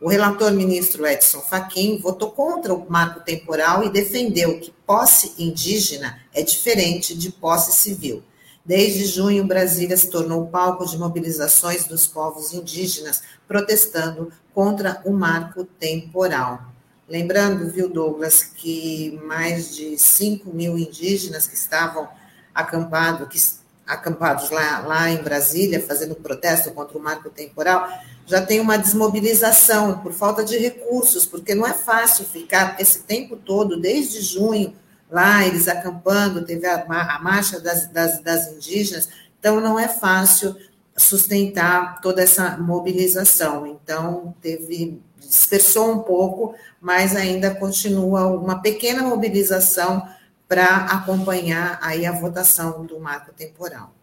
O 0.01 0.09
relator 0.09 0.53
ministro 0.53 1.05
Edson 1.05 1.41
Fachin 1.41 1.99
votou 1.99 2.31
contra 2.31 2.73
o 2.73 2.89
marco 2.89 3.19
temporal 3.19 3.83
e 3.83 3.91
defendeu 3.91 4.61
que 4.61 4.73
posse 4.87 5.35
indígena 5.37 6.21
é 6.33 6.41
diferente 6.41 7.19
de 7.19 7.33
posse 7.33 7.73
civil. 7.73 8.23
Desde 8.65 9.05
junho, 9.05 9.47
Brasília 9.47 9.95
se 9.95 10.09
tornou 10.09 10.47
palco 10.47 10.87
de 10.87 10.97
mobilizações 10.97 11.87
dos 11.87 12.07
povos 12.07 12.55
indígenas 12.55 13.23
protestando 13.47 14.33
contra 14.55 15.03
o 15.05 15.13
marco 15.13 15.65
temporal. 15.65 16.63
Lembrando, 17.07 17.71
viu, 17.71 17.91
Douglas, 17.91 18.43
que 18.43 19.21
mais 19.27 19.77
de 19.77 19.99
5 19.99 20.49
mil 20.51 20.79
indígenas 20.79 21.47
que 21.47 21.55
estavam 21.55 22.09
acampado, 22.55 23.27
que, 23.27 23.39
acampados 23.87 24.49
lá, 24.49 24.79
lá 24.79 25.11
em 25.11 25.23
Brasília, 25.23 25.85
fazendo 25.87 26.15
protesto 26.15 26.71
contra 26.71 26.97
o 26.97 27.03
marco 27.03 27.29
temporal, 27.29 27.87
já 28.25 28.41
tem 28.41 28.61
uma 28.61 28.79
desmobilização 28.79 29.99
por 29.99 30.15
falta 30.15 30.43
de 30.43 30.57
recursos, 30.57 31.27
porque 31.27 31.55
não 31.55 31.67
é 31.67 31.75
fácil 31.75 32.25
ficar 32.25 32.81
esse 32.81 33.01
tempo 33.01 33.37
todo, 33.37 33.79
desde 33.79 34.23
junho, 34.23 34.75
lá, 35.11 35.47
eles 35.47 35.69
acampando, 35.69 36.45
teve 36.45 36.67
a, 36.67 36.85
a 36.85 37.19
marcha 37.21 37.61
das, 37.61 37.87
das, 37.89 38.21
das 38.23 38.53
indígenas, 38.53 39.09
então 39.39 39.61
não 39.61 39.79
é 39.79 39.89
fácil 39.89 40.57
sustentar 40.97 42.01
toda 42.01 42.23
essa 42.23 42.57
mobilização. 42.57 43.67
Então, 43.67 44.35
teve 44.41 45.01
dispersou 45.19 45.93
um 45.93 45.99
pouco, 46.01 46.55
mas 46.81 47.17
ainda 47.17 47.55
continua 47.55 48.27
uma 48.27 48.61
pequena 48.61 49.03
mobilização 49.03 50.07
para 50.47 50.85
acompanhar 50.87 51.79
aí 51.83 52.07
a 52.07 52.13
votação 52.13 52.85
do 52.85 53.01
marco 53.01 53.33
temporal. 53.33 53.95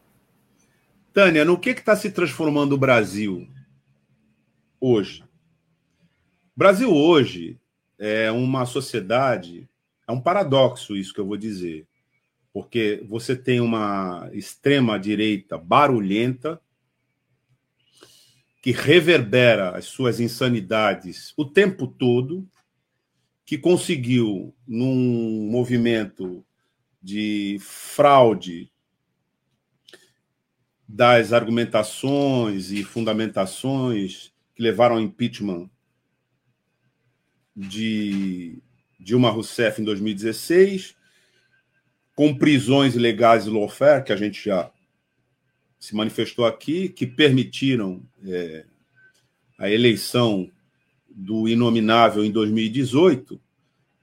Tânia, 1.14 1.46
no 1.46 1.60
que 1.60 1.70
está 1.70 1.96
se 1.96 2.10
transformando 2.10 2.74
o 2.74 2.78
Brasil 2.78 3.48
hoje? 4.80 5.24
Brasil 6.56 6.94
hoje 6.94 7.60
é 8.00 8.32
uma 8.32 8.66
sociedade 8.66 9.70
é 10.12 10.14
um 10.14 10.22
paradoxo 10.22 10.96
isso 10.96 11.14
que 11.14 11.20
eu 11.20 11.26
vou 11.26 11.38
dizer, 11.38 11.88
porque 12.54 13.04
você 13.08 13.36
tem 13.36 13.62
uma 13.62 14.30
extrema 14.34 15.00
direita 15.00 15.58
barulhenta 15.58 16.62
que 18.62 18.72
reverbera 18.72 19.76
as 19.76 19.86
suas 19.86 20.20
insanidades 20.20 21.34
o 21.36 21.46
tempo 21.46 21.88
todo, 21.88 22.48
que 23.46 23.58
conseguiu 23.58 24.54
num 24.68 25.50
movimento 25.50 26.46
de 27.02 27.58
fraude 27.60 28.72
das 30.88 31.34
argumentações 31.34 32.70
e 32.70 32.84
fundamentações 32.84 34.32
que 34.54 34.62
levaram 34.62 34.96
ao 34.96 35.02
impeachment 35.02 35.70
de 37.56 38.62
Dilma 39.02 39.30
Rousseff 39.30 39.82
em 39.82 39.86
2016, 39.86 40.96
com 42.16 42.36
prisões 42.36 42.96
ilegais 42.96 43.46
e 43.46 43.50
lawfare, 43.50 44.04
que 44.04 44.14
a 44.14 44.16
gente 44.16 44.46
já 44.46 44.72
se 45.80 45.96
manifestou 45.96 46.46
aqui, 46.46 46.90
que 46.90 47.08
permitiram 47.08 48.04
é, 48.24 48.66
a 49.58 49.70
eleição 49.70 50.50
do 51.10 51.50
inominável 51.50 52.24
em 52.24 52.32
2018, 52.32 53.42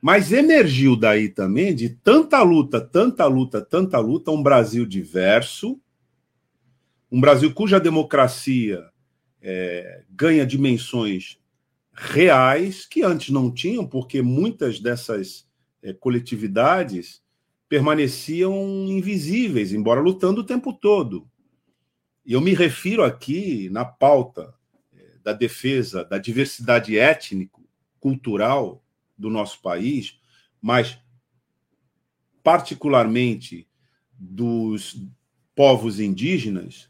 mas 0.00 0.32
emergiu 0.32 0.96
daí 0.96 1.28
também 1.28 1.74
de 1.74 1.90
tanta 1.90 2.42
luta, 2.42 2.80
tanta 2.80 3.26
luta, 3.26 3.60
tanta 3.60 3.98
luta, 3.98 4.30
um 4.30 4.42
Brasil 4.42 4.84
diverso, 4.84 5.80
um 7.10 7.20
Brasil 7.20 7.52
cuja 7.54 7.80
democracia 7.80 8.84
é, 9.40 10.02
ganha 10.10 10.44
dimensões 10.44 11.38
reais 12.00 12.86
que 12.86 13.02
antes 13.02 13.30
não 13.30 13.50
tinham, 13.50 13.84
porque 13.84 14.22
muitas 14.22 14.78
dessas 14.78 15.46
é, 15.82 15.92
coletividades 15.92 17.20
permaneciam 17.68 18.54
invisíveis, 18.86 19.72
embora 19.72 20.00
lutando 20.00 20.40
o 20.40 20.46
tempo 20.46 20.72
todo. 20.72 21.28
E 22.24 22.32
eu 22.32 22.40
me 22.40 22.54
refiro 22.54 23.02
aqui 23.02 23.68
na 23.70 23.84
pauta 23.84 24.54
é, 24.94 25.18
da 25.24 25.32
defesa 25.32 26.04
da 26.04 26.18
diversidade 26.18 26.96
étnico-cultural 26.96 28.82
do 29.16 29.28
nosso 29.28 29.60
país, 29.60 30.18
mas 30.62 30.98
particularmente 32.44 33.66
dos 34.12 35.02
povos 35.54 35.98
indígenas 35.98 36.88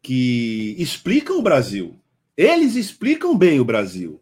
que 0.00 0.74
explicam 0.78 1.38
o 1.38 1.42
Brasil. 1.42 2.00
Eles 2.36 2.74
explicam 2.74 3.36
bem 3.36 3.60
o 3.60 3.64
Brasil. 3.64 4.21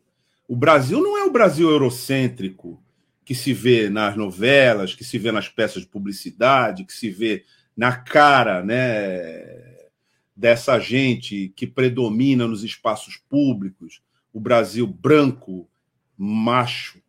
O 0.50 0.56
Brasil 0.56 1.00
não 1.00 1.16
é 1.16 1.22
o 1.22 1.30
Brasil 1.30 1.70
eurocêntrico 1.70 2.82
que 3.24 3.36
se 3.36 3.52
vê 3.52 3.88
nas 3.88 4.16
novelas, 4.16 4.92
que 4.92 5.04
se 5.04 5.16
vê 5.16 5.30
nas 5.30 5.48
peças 5.48 5.82
de 5.82 5.88
publicidade, 5.88 6.84
que 6.84 6.92
se 6.92 7.08
vê 7.08 7.44
na 7.76 7.94
cara, 7.94 8.60
né, 8.60 9.86
dessa 10.34 10.80
gente 10.80 11.52
que 11.54 11.68
predomina 11.68 12.48
nos 12.48 12.64
espaços 12.64 13.16
públicos, 13.16 14.02
o 14.32 14.40
Brasil 14.40 14.88
branco, 14.88 15.70
macho, 16.18 17.00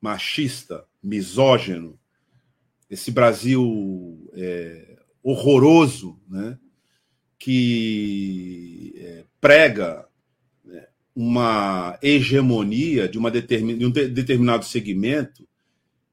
machista, 0.00 0.86
misógino, 1.02 2.00
esse 2.88 3.10
Brasil 3.10 4.30
é, 4.32 5.00
horroroso, 5.22 6.18
né, 6.26 6.58
que 7.38 8.94
é, 8.96 9.24
prega 9.38 10.08
uma 11.16 11.98
hegemonia 12.02 13.08
de, 13.08 13.16
uma 13.16 13.30
determin, 13.30 13.78
de 13.78 13.86
um 13.86 13.90
de, 13.90 14.06
determinado 14.06 14.66
segmento 14.66 15.48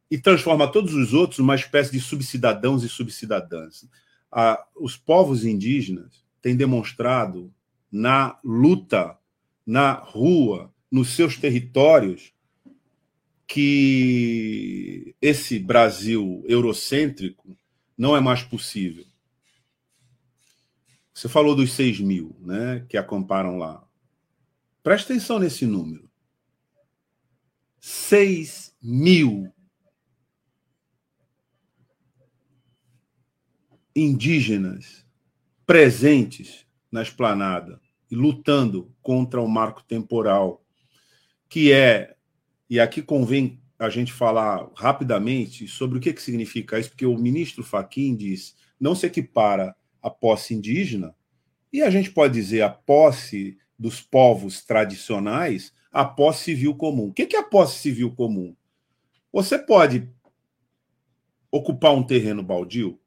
e 0.09 0.17
transforma 0.17 0.71
todos 0.71 0.93
os 0.93 1.13
outros 1.13 1.39
numa 1.39 1.55
espécie 1.55 1.91
de 1.91 1.99
subcidadãos 1.99 2.85
e 2.85 2.89
subcidadãs. 2.89 3.85
Ah, 4.31 4.65
os 4.73 4.95
povos 4.95 5.43
indígenas 5.43 6.23
têm 6.41 6.55
demonstrado 6.55 7.53
na 7.91 8.39
luta, 8.41 9.17
na 9.65 9.91
rua, 9.91 10.73
nos 10.89 11.09
seus 11.09 11.35
territórios, 11.35 12.31
que 13.45 15.13
esse 15.21 15.59
Brasil 15.59 16.45
eurocêntrico 16.47 17.57
não 17.97 18.15
é 18.15 18.21
mais 18.21 18.41
possível. 18.41 19.05
Você 21.13 21.27
falou 21.27 21.55
dos 21.55 21.73
6 21.73 21.99
mil, 21.99 22.35
né? 22.39 22.85
Que 22.87 22.97
acamparam 22.97 23.57
lá. 23.57 23.85
Presta 24.83 25.13
atenção 25.13 25.39
nesse 25.39 25.65
número. 25.65 26.11
6 27.79 28.75
mil 28.81 29.49
indígenas 33.95 35.05
presentes 35.65 36.65
na 36.91 37.01
esplanada 37.01 37.79
e 38.11 38.15
lutando 38.15 38.93
contra 39.01 39.41
o 39.41 39.47
marco 39.47 39.83
temporal, 39.83 40.65
que 41.47 41.71
é, 41.71 42.15
e 42.69 42.79
aqui 42.79 43.01
convém 43.01 43.61
a 43.79 43.89
gente 43.89 44.11
falar 44.11 44.69
rapidamente 44.75 45.67
sobre 45.67 45.97
o 45.97 46.01
que, 46.01 46.13
que 46.13 46.21
significa 46.21 46.77
isso, 46.77 46.89
porque 46.89 47.05
o 47.05 47.17
ministro 47.17 47.63
Faquim 47.63 48.15
diz 48.15 48.55
não 48.79 48.95
se 48.95 49.05
equipara 49.05 49.75
a 50.01 50.09
posse 50.09 50.53
indígena, 50.53 51.15
e 51.71 51.81
a 51.81 51.89
gente 51.89 52.11
pode 52.11 52.33
dizer 52.33 52.61
a 52.61 52.69
posse 52.69 53.57
dos 53.77 54.01
povos 54.01 54.63
tradicionais 54.63 55.73
a 55.91 56.03
posse 56.03 56.43
civil 56.43 56.75
comum. 56.75 57.07
O 57.07 57.13
que 57.13 57.35
é 57.35 57.39
a 57.39 57.43
posse 57.43 57.79
civil 57.79 58.11
comum? 58.11 58.55
Você 59.31 59.57
pode 59.59 60.09
ocupar 61.51 61.93
um 61.93 62.03
terreno 62.03 62.41
baldio 62.41 62.99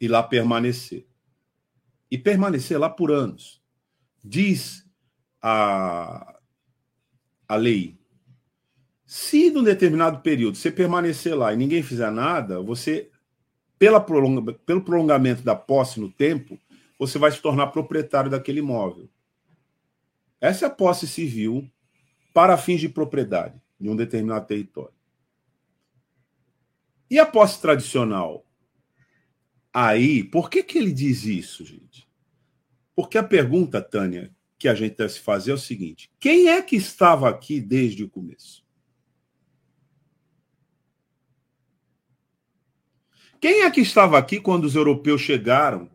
e 0.00 0.06
lá 0.06 0.22
permanecer. 0.22 1.06
E 2.10 2.16
permanecer 2.16 2.78
lá 2.78 2.88
por 2.88 3.10
anos. 3.10 3.60
Diz 4.24 4.86
a, 5.42 6.38
a 7.48 7.56
lei. 7.56 7.98
Se 9.04 9.50
num 9.50 9.62
determinado 9.62 10.20
período 10.20 10.56
você 10.56 10.70
permanecer 10.70 11.36
lá 11.36 11.52
e 11.52 11.56
ninguém 11.56 11.82
fizer 11.82 12.10
nada, 12.10 12.60
você, 12.60 13.10
pela 13.78 14.00
prolonga, 14.00 14.52
pelo 14.52 14.82
prolongamento 14.82 15.42
da 15.42 15.56
posse 15.56 15.98
no 15.98 16.10
tempo, 16.10 16.58
você 16.98 17.18
vai 17.18 17.30
se 17.32 17.40
tornar 17.40 17.68
proprietário 17.68 18.30
daquele 18.30 18.58
imóvel. 18.58 19.08
Essa 20.40 20.66
é 20.66 20.68
a 20.68 20.70
posse 20.70 21.06
civil 21.06 21.70
para 22.32 22.56
fins 22.56 22.80
de 22.80 22.88
propriedade 22.88 23.60
de 23.80 23.88
um 23.88 23.96
determinado 23.96 24.46
território. 24.46 24.94
E 27.10 27.18
a 27.18 27.26
posse 27.26 27.60
tradicional? 27.60 28.46
Aí, 29.72 30.22
por 30.24 30.50
que, 30.50 30.62
que 30.62 30.78
ele 30.78 30.92
diz 30.92 31.24
isso, 31.24 31.64
gente? 31.64 32.08
Porque 32.94 33.16
a 33.16 33.22
pergunta, 33.22 33.80
Tânia, 33.80 34.34
que 34.58 34.68
a 34.68 34.74
gente 34.74 34.96
deve 34.96 35.12
se 35.12 35.20
fazer 35.20 35.52
é 35.52 35.54
o 35.54 35.58
seguinte: 35.58 36.10
quem 36.18 36.48
é 36.48 36.60
que 36.60 36.76
estava 36.76 37.28
aqui 37.28 37.60
desde 37.60 38.04
o 38.04 38.10
começo? 38.10 38.66
Quem 43.40 43.62
é 43.62 43.70
que 43.70 43.80
estava 43.80 44.18
aqui 44.18 44.40
quando 44.40 44.64
os 44.64 44.74
europeus 44.74 45.20
chegaram, 45.20 45.88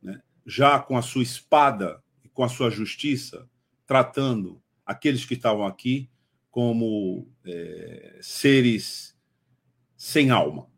né, 0.00 0.22
já 0.46 0.78
com 0.78 0.96
a 0.96 1.02
sua 1.02 1.22
espada 1.22 2.00
e 2.24 2.28
com 2.28 2.44
a 2.44 2.48
sua 2.48 2.70
justiça, 2.70 3.48
tratando 3.86 4.62
aqueles 4.84 5.24
que 5.24 5.34
estavam 5.34 5.64
aqui 5.64 6.10
como 6.50 7.28
é, 7.44 8.18
seres 8.22 9.16
sem 9.96 10.30
alma? 10.30 10.68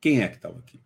Quem 0.00 0.20
é 0.20 0.28
que 0.28 0.36
estava 0.36 0.58
aqui? 0.58 0.80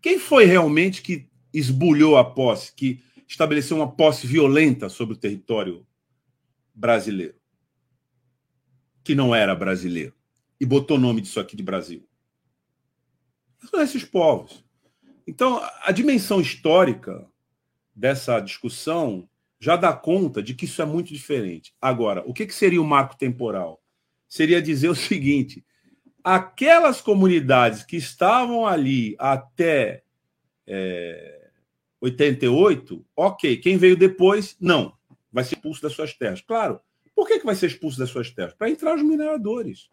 Quem 0.00 0.18
foi 0.18 0.44
realmente 0.44 1.02
que 1.02 1.28
esbulhou 1.52 2.16
a 2.16 2.24
posse, 2.24 2.72
que 2.72 3.02
estabeleceu 3.28 3.76
uma 3.76 3.90
posse 3.90 4.26
violenta 4.26 4.88
sobre 4.88 5.14
o 5.14 5.18
território 5.18 5.86
brasileiro? 6.74 7.34
Que 9.04 9.14
não 9.14 9.34
era 9.34 9.54
brasileiro. 9.54 10.14
E 10.60 10.64
botou 10.64 10.96
o 10.96 11.00
nome 11.00 11.20
disso 11.20 11.38
aqui 11.38 11.54
de 11.54 11.62
Brasil. 11.62 12.08
São 13.70 13.80
esses 13.80 14.04
povos. 14.04 14.65
Então, 15.26 15.60
a 15.82 15.92
dimensão 15.92 16.40
histórica 16.40 17.26
dessa 17.94 18.38
discussão 18.40 19.28
já 19.58 19.76
dá 19.76 19.92
conta 19.92 20.42
de 20.42 20.54
que 20.54 20.66
isso 20.66 20.80
é 20.80 20.84
muito 20.84 21.12
diferente. 21.12 21.74
Agora, 21.80 22.22
o 22.26 22.32
que, 22.32 22.48
seria 22.50 22.80
o 22.80 22.86
marco 22.86 23.16
temporal? 23.16 23.82
Seria 24.28 24.62
dizer 24.62 24.88
o 24.88 24.94
seguinte: 24.96 25.64
aquelas 26.22 27.00
comunidades 27.00 27.82
que 27.82 27.96
estavam 27.96 28.66
ali 28.66 29.16
até 29.18 30.02
é, 30.66 31.50
88, 32.00 33.04
ok. 33.14 33.56
Quem 33.58 33.76
veio 33.76 33.96
depois, 33.96 34.56
não. 34.60 34.96
Vai 35.32 35.44
ser 35.44 35.54
expulso 35.54 35.82
das 35.82 35.92
suas 35.92 36.14
terras. 36.14 36.40
Claro. 36.40 36.80
Por 37.14 37.26
que, 37.26 37.38
que 37.38 37.46
vai 37.46 37.54
ser 37.54 37.66
expulso 37.66 37.98
das 37.98 38.10
suas 38.10 38.30
terras? 38.30 38.54
Para 38.54 38.70
entrar 38.70 38.94
os 38.94 39.02
mineradores. 39.02 39.90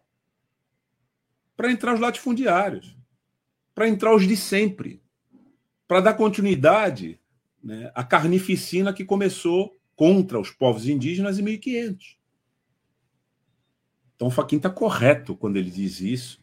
Para 1.55 1.71
entrar 1.71 1.93
os 1.93 1.99
latifundiários. 1.99 2.95
Para 3.73 3.87
entrar 3.87 4.15
os 4.15 4.27
de 4.27 4.35
sempre. 4.35 5.02
Para 5.93 6.01
dar 6.01 6.15
continuidade 6.15 7.19
né, 7.63 7.91
à 7.93 8.03
carnificina 8.03 8.91
que 8.91 9.05
começou 9.05 9.77
contra 9.95 10.39
os 10.39 10.49
povos 10.49 10.87
indígenas 10.87 11.37
em 11.37 11.43
1500. 11.43 12.17
Então 14.15 14.31
Faquin 14.31 14.57
está 14.57 14.71
correto 14.71 15.35
quando 15.35 15.57
ele 15.57 15.69
diz 15.69 16.01
isso. 16.01 16.41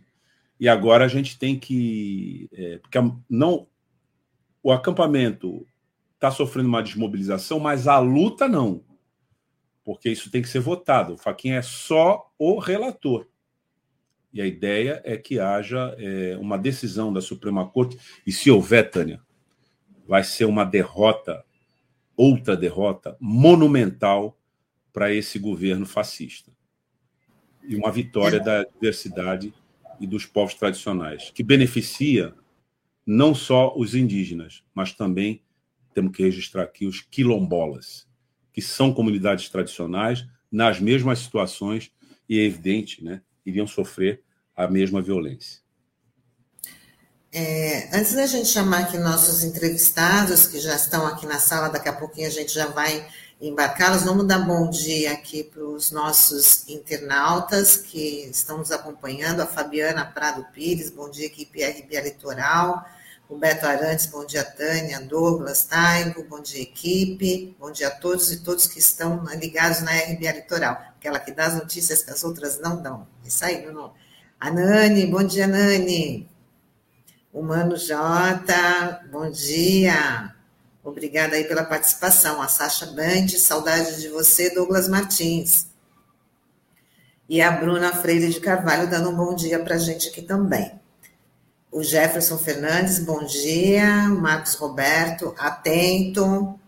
E 0.60 0.68
agora 0.68 1.04
a 1.04 1.08
gente 1.08 1.36
tem 1.36 1.58
que. 1.58 2.48
É, 2.52 2.78
porque 2.78 2.96
não, 3.28 3.66
o 4.62 4.70
acampamento 4.70 5.66
está 6.14 6.30
sofrendo 6.30 6.68
uma 6.68 6.80
desmobilização, 6.80 7.58
mas 7.58 7.88
a 7.88 7.98
luta 7.98 8.46
não. 8.46 8.84
Porque 9.82 10.10
isso 10.10 10.30
tem 10.30 10.42
que 10.42 10.48
ser 10.48 10.60
votado. 10.60 11.14
O 11.14 11.18
Faquin 11.18 11.50
é 11.50 11.62
só 11.62 12.32
o 12.38 12.60
relator. 12.60 13.26
E 14.32 14.40
a 14.40 14.46
ideia 14.46 15.02
é 15.04 15.16
que 15.16 15.40
haja 15.40 15.92
é, 15.98 16.38
uma 16.38 16.56
decisão 16.56 17.12
da 17.12 17.20
Suprema 17.20 17.68
Corte. 17.68 17.98
E 18.24 18.30
se 18.30 18.48
houver, 18.48 18.88
Tânia, 18.88 19.20
vai 20.10 20.24
ser 20.24 20.44
uma 20.44 20.64
derrota, 20.64 21.44
outra 22.16 22.56
derrota 22.56 23.16
monumental 23.20 24.36
para 24.92 25.14
esse 25.14 25.38
governo 25.38 25.86
fascista 25.86 26.50
e 27.62 27.76
uma 27.76 27.92
vitória 27.92 28.40
da 28.40 28.64
diversidade 28.64 29.54
e 30.00 30.08
dos 30.08 30.26
povos 30.26 30.54
tradicionais, 30.54 31.30
que 31.30 31.44
beneficia 31.44 32.34
não 33.06 33.32
só 33.32 33.72
os 33.76 33.94
indígenas, 33.94 34.64
mas 34.74 34.92
também 34.92 35.44
temos 35.94 36.10
que 36.16 36.24
registrar 36.24 36.64
aqui 36.64 36.86
os 36.86 37.00
quilombolas, 37.02 38.08
que 38.52 38.60
são 38.60 38.92
comunidades 38.92 39.48
tradicionais 39.48 40.26
nas 40.50 40.80
mesmas 40.80 41.20
situações 41.20 41.92
e 42.28 42.36
é 42.36 42.42
evidente, 42.42 43.04
né, 43.04 43.22
iriam 43.46 43.66
sofrer 43.68 44.24
a 44.56 44.66
mesma 44.66 45.00
violência. 45.00 45.59
É, 47.32 47.88
antes 47.96 48.14
da 48.14 48.26
gente 48.26 48.48
chamar 48.48 48.80
aqui 48.80 48.98
nossos 48.98 49.44
entrevistados, 49.44 50.48
que 50.48 50.58
já 50.58 50.74
estão 50.74 51.06
aqui 51.06 51.26
na 51.26 51.38
sala, 51.38 51.68
daqui 51.68 51.88
a 51.88 51.92
pouquinho 51.92 52.26
a 52.26 52.30
gente 52.30 52.52
já 52.52 52.66
vai 52.66 53.06
embarcá-los. 53.40 54.02
Vamos 54.02 54.26
dar 54.26 54.40
bom 54.40 54.68
dia 54.68 55.12
aqui 55.12 55.44
para 55.44 55.62
os 55.62 55.92
nossos 55.92 56.68
internautas 56.68 57.76
que 57.76 58.28
estão 58.28 58.58
nos 58.58 58.72
acompanhando. 58.72 59.42
A 59.42 59.46
Fabiana 59.46 60.04
Prado 60.04 60.44
Pires, 60.52 60.90
bom 60.90 61.08
dia, 61.08 61.26
equipe 61.26 61.62
RBA 61.62 62.00
Litoral. 62.00 62.84
O 63.28 63.36
Beto 63.38 63.64
Arantes, 63.64 64.06
bom 64.06 64.26
dia, 64.26 64.42
Tânia. 64.42 65.00
Douglas 65.00 65.62
Taigo, 65.62 66.24
bom 66.24 66.40
dia, 66.40 66.62
equipe. 66.62 67.54
Bom 67.60 67.70
dia 67.70 67.86
a 67.86 67.92
todos 67.92 68.32
e 68.32 68.40
todos 68.40 68.66
que 68.66 68.80
estão 68.80 69.24
ligados 69.36 69.82
na 69.82 69.92
RBA 69.92 70.32
Litoral. 70.32 70.72
Aquela 70.98 71.20
que 71.20 71.30
dá 71.30 71.46
as 71.46 71.54
notícias 71.54 72.02
que 72.02 72.10
as 72.10 72.24
outras 72.24 72.58
não 72.58 72.82
dão. 72.82 73.06
Isso 73.24 73.44
aí, 73.44 73.64
não. 73.66 73.94
A 74.40 74.50
Nani, 74.50 75.06
bom 75.06 75.22
dia, 75.22 75.46
Nani. 75.46 76.29
O 77.32 77.42
Mano 77.42 77.76
Jota, 77.76 79.02
bom 79.08 79.30
dia. 79.30 80.34
Obrigada 80.82 81.36
aí 81.36 81.44
pela 81.44 81.62
participação. 81.62 82.42
A 82.42 82.48
Sasha 82.48 82.86
Band, 82.86 83.28
saudade 83.38 84.00
de 84.00 84.08
você, 84.08 84.52
Douglas 84.52 84.88
Martins. 84.88 85.68
E 87.28 87.40
a 87.40 87.52
Bruna 87.52 87.92
Freire 87.92 88.28
de 88.30 88.40
Carvalho 88.40 88.90
dando 88.90 89.10
um 89.10 89.14
bom 89.14 89.32
dia 89.32 89.60
para 89.60 89.76
a 89.76 89.78
gente 89.78 90.08
aqui 90.08 90.22
também. 90.22 90.72
O 91.70 91.84
Jefferson 91.84 92.36
Fernandes, 92.36 92.98
bom 92.98 93.24
dia. 93.24 94.08
Marcos 94.08 94.56
Roberto, 94.56 95.32
atento. 95.38 96.58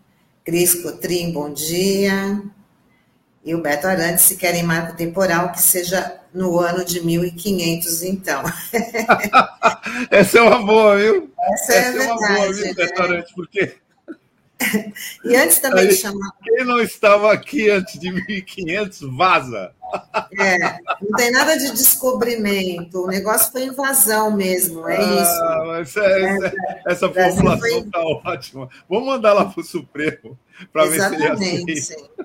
Cris 0.45 0.81
Cotrim, 0.81 1.33
bom 1.33 1.51
dia. 1.51 2.41
E 3.43 3.53
o 3.53 3.61
Beto 3.61 3.85
Arantes, 3.85 4.23
se 4.23 4.37
querem 4.37 4.63
marco 4.63 4.95
temporal, 4.95 5.51
que 5.51 5.61
seja 5.61 6.22
no 6.33 6.59
ano 6.59 6.83
de 6.83 7.01
1500, 7.01 8.03
então. 8.03 8.43
Essa 10.09 10.39
é 10.39 10.41
uma 10.41 10.65
boa, 10.65 10.97
viu? 10.97 11.31
Essa, 11.39 11.73
é 11.73 11.77
Essa 11.77 11.87
é, 11.87 11.91
verdade, 11.91 12.11
uma 12.11 12.37
boa, 12.37 12.53
viu, 12.53 12.75
Beto 12.75 13.07
né? 13.07 13.23
Porque 13.35 13.83
e 15.25 15.35
antes 15.35 15.59
também 15.59 15.87
de 15.87 15.95
chamar. 15.95 16.31
Quem 16.43 16.65
não 16.65 16.79
estava 16.79 17.31
aqui 17.31 17.69
antes 17.69 17.99
de 17.99 18.11
1500, 18.11 19.01
vaza. 19.15 19.71
É, 20.39 20.57
não 21.01 21.17
tem 21.17 21.31
nada 21.31 21.55
de 21.55 21.71
descobrimento, 21.71 23.03
o 23.03 23.07
negócio 23.07 23.51
foi 23.51 23.65
invasão 23.65 24.35
mesmo, 24.35 24.87
é 24.87 24.97
ah, 24.97 25.21
isso. 25.21 25.67
Mas 25.67 25.97
é, 25.97 26.35
essa, 26.35 26.53
essa 26.87 27.09
formulação 27.09 27.79
está 27.79 28.01
foi... 28.01 28.21
ótima. 28.25 28.69
Vamos 28.89 29.05
mandar 29.05 29.33
lá 29.33 29.45
para 29.45 29.61
o 29.61 29.63
Supremo 29.63 30.37
para 30.71 30.85
ver 30.85 30.99
se 30.99 31.15
ele 31.15 31.27
aceita. 31.27 32.22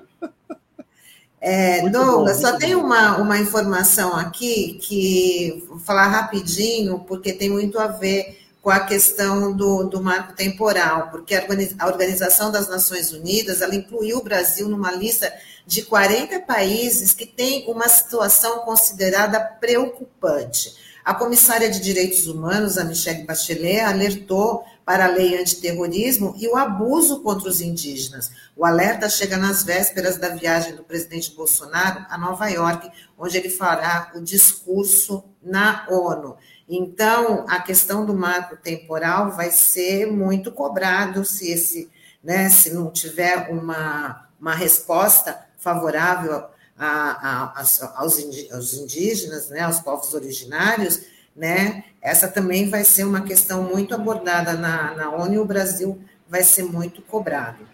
É, 1.41 1.87
Douglas, 1.89 2.37
só 2.37 2.57
tem 2.57 2.75
uma, 2.75 3.17
uma 3.17 3.39
informação 3.39 4.13
aqui 4.13 4.77
que 4.81 5.63
vou 5.67 5.79
falar 5.79 6.07
rapidinho, 6.07 6.99
porque 7.07 7.31
tem 7.31 7.49
muito 7.49 7.79
a 7.79 7.87
ver 7.87 8.39
com 8.61 8.69
a 8.69 8.81
questão 8.81 9.55
do, 9.55 9.85
do 9.85 10.03
marco 10.03 10.33
temporal, 10.33 11.09
porque 11.09 11.33
a 11.33 11.87
Organização 11.87 12.51
das 12.51 12.67
Nações 12.67 13.13
Unidas 13.13 13.61
ela 13.61 13.73
incluiu 13.73 14.17
o 14.17 14.23
Brasil 14.23 14.67
numa 14.67 14.91
lista 14.91 15.33
de 15.65 15.83
40 15.83 16.41
países 16.41 17.13
que 17.13 17.25
tem 17.25 17.65
uma 17.69 17.87
situação 17.87 18.59
considerada 18.59 19.39
preocupante. 19.39 20.75
A 21.05 21.13
comissária 21.13 21.69
de 21.69 21.79
Direitos 21.79 22.27
Humanos, 22.27 22.77
a 22.77 22.83
Michelle 22.83 23.23
Bachelet, 23.23 23.79
alertou 23.79 24.65
para 24.89 25.05
a 25.05 25.07
lei 25.07 25.39
antiterrorismo 25.39 26.33
e 26.39 26.47
o 26.47 26.57
abuso 26.57 27.21
contra 27.21 27.47
os 27.47 27.61
indígenas. 27.61 28.31
O 28.57 28.65
alerta 28.65 29.07
chega 29.07 29.37
nas 29.37 29.63
vésperas 29.63 30.17
da 30.17 30.29
viagem 30.29 30.75
do 30.75 30.83
presidente 30.83 31.31
Bolsonaro 31.35 32.07
a 32.09 32.17
Nova 32.17 32.49
York, 32.49 32.89
onde 33.15 33.37
ele 33.37 33.51
fará 33.51 34.11
o 34.15 34.19
discurso 34.19 35.23
na 35.43 35.85
ONU. 35.91 36.35
Então, 36.67 37.45
a 37.47 37.59
questão 37.59 38.03
do 38.03 38.15
marco 38.15 38.57
temporal 38.57 39.29
vai 39.29 39.51
ser 39.51 40.07
muito 40.07 40.51
cobrado 40.51 41.23
se 41.23 41.51
esse, 41.51 41.87
né, 42.23 42.49
se 42.49 42.73
não 42.73 42.89
tiver 42.91 43.47
uma, 43.51 44.27
uma 44.41 44.55
resposta 44.55 45.39
favorável 45.59 46.45
a, 46.75 46.87
a, 46.87 47.61
a, 47.61 48.01
aos 48.01 48.73
indígenas, 48.73 49.49
né, 49.49 49.59
aos 49.59 49.81
povos 49.81 50.15
originários, 50.15 51.01
né? 51.35 51.83
Essa 52.01 52.27
também 52.27 52.69
vai 52.69 52.83
ser 52.83 53.03
uma 53.03 53.21
questão 53.21 53.63
muito 53.63 53.93
abordada 53.93 54.53
na, 54.53 54.95
na 54.95 55.11
ONU 55.11 55.33
e 55.33 55.39
o 55.39 55.45
Brasil 55.45 56.01
vai 56.27 56.43
ser 56.43 56.63
muito 56.63 57.01
cobrado. 57.01 57.67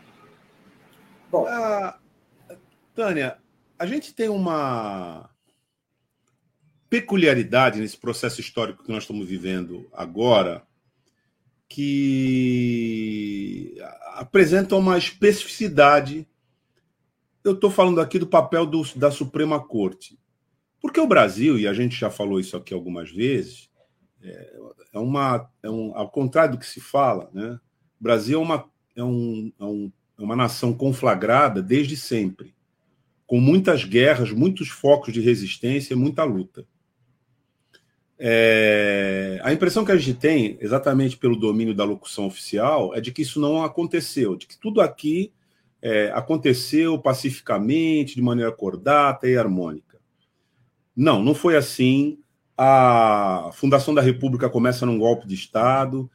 Bom. 1.29 1.45
Ah, 1.47 1.97
Tânia, 2.93 3.37
a 3.77 3.85
gente 3.85 4.13
tem 4.13 4.29
uma 4.29 5.29
peculiaridade 6.89 7.79
nesse 7.79 7.97
processo 7.97 8.39
histórico 8.39 8.83
que 8.83 8.91
nós 8.91 9.03
estamos 9.03 9.27
vivendo 9.27 9.89
agora, 9.91 10.65
que 11.67 13.75
apresenta 14.13 14.75
uma 14.75 14.97
especificidade. 14.97 16.27
Eu 17.43 17.53
estou 17.53 17.69
falando 17.69 17.99
aqui 17.99 18.17
do 18.17 18.27
papel 18.27 18.65
do, 18.65 18.83
da 18.95 19.11
Suprema 19.11 19.59
Corte. 19.59 20.17
Porque 20.85 20.99
o 20.99 21.07
Brasil, 21.07 21.57
e 21.57 21.67
a 21.67 21.73
gente 21.73 21.95
já 21.95 22.11
falou 22.11 22.39
isso 22.39 22.55
aqui 22.55 22.71
algumas 22.71 23.09
vezes, 23.09 23.71
é, 24.21 24.55
é 24.93 24.99
uma. 24.99 25.49
É 25.63 25.69
um, 25.69 25.97
ao 25.97 26.11
contrário 26.11 26.51
do 26.51 26.59
que 26.59 26.65
se 26.67 26.79
fala, 26.79 27.27
né? 27.33 27.59
o 27.99 28.03
Brasil 28.03 28.39
é 28.39 28.43
uma, 28.43 28.69
é, 28.95 29.03
um, 29.03 29.51
é, 29.59 29.65
um, 29.65 29.91
é 30.19 30.21
uma 30.21 30.35
nação 30.35 30.75
conflagrada 30.75 31.59
desde 31.59 31.97
sempre, 31.97 32.53
com 33.25 33.39
muitas 33.39 33.83
guerras, 33.83 34.31
muitos 34.31 34.69
focos 34.69 35.11
de 35.11 35.21
resistência, 35.21 35.95
muita 35.97 36.23
luta. 36.23 36.67
É, 38.19 39.39
a 39.43 39.51
impressão 39.51 39.83
que 39.83 39.91
a 39.91 39.97
gente 39.97 40.19
tem, 40.19 40.55
exatamente 40.61 41.17
pelo 41.17 41.35
domínio 41.35 41.73
da 41.73 41.83
locução 41.83 42.27
oficial, 42.27 42.93
é 42.93 43.01
de 43.01 43.11
que 43.11 43.23
isso 43.23 43.41
não 43.41 43.63
aconteceu, 43.63 44.35
de 44.35 44.45
que 44.45 44.55
tudo 44.59 44.81
aqui 44.81 45.33
é, 45.81 46.11
aconteceu 46.13 46.99
pacificamente, 46.99 48.13
de 48.13 48.21
maneira 48.21 48.51
cordata 48.51 49.27
e 49.27 49.35
harmônica. 49.35 49.94
Não, 50.95 51.23
não 51.23 51.35
foi 51.35 51.55
assim. 51.55 52.19
A 52.57 53.49
fundação 53.53 53.93
da 53.93 54.01
República 54.01 54.49
começa 54.49 54.85
num 54.85 54.97
golpe 54.97 55.27
de 55.27 55.35
Estado, 55.35 56.09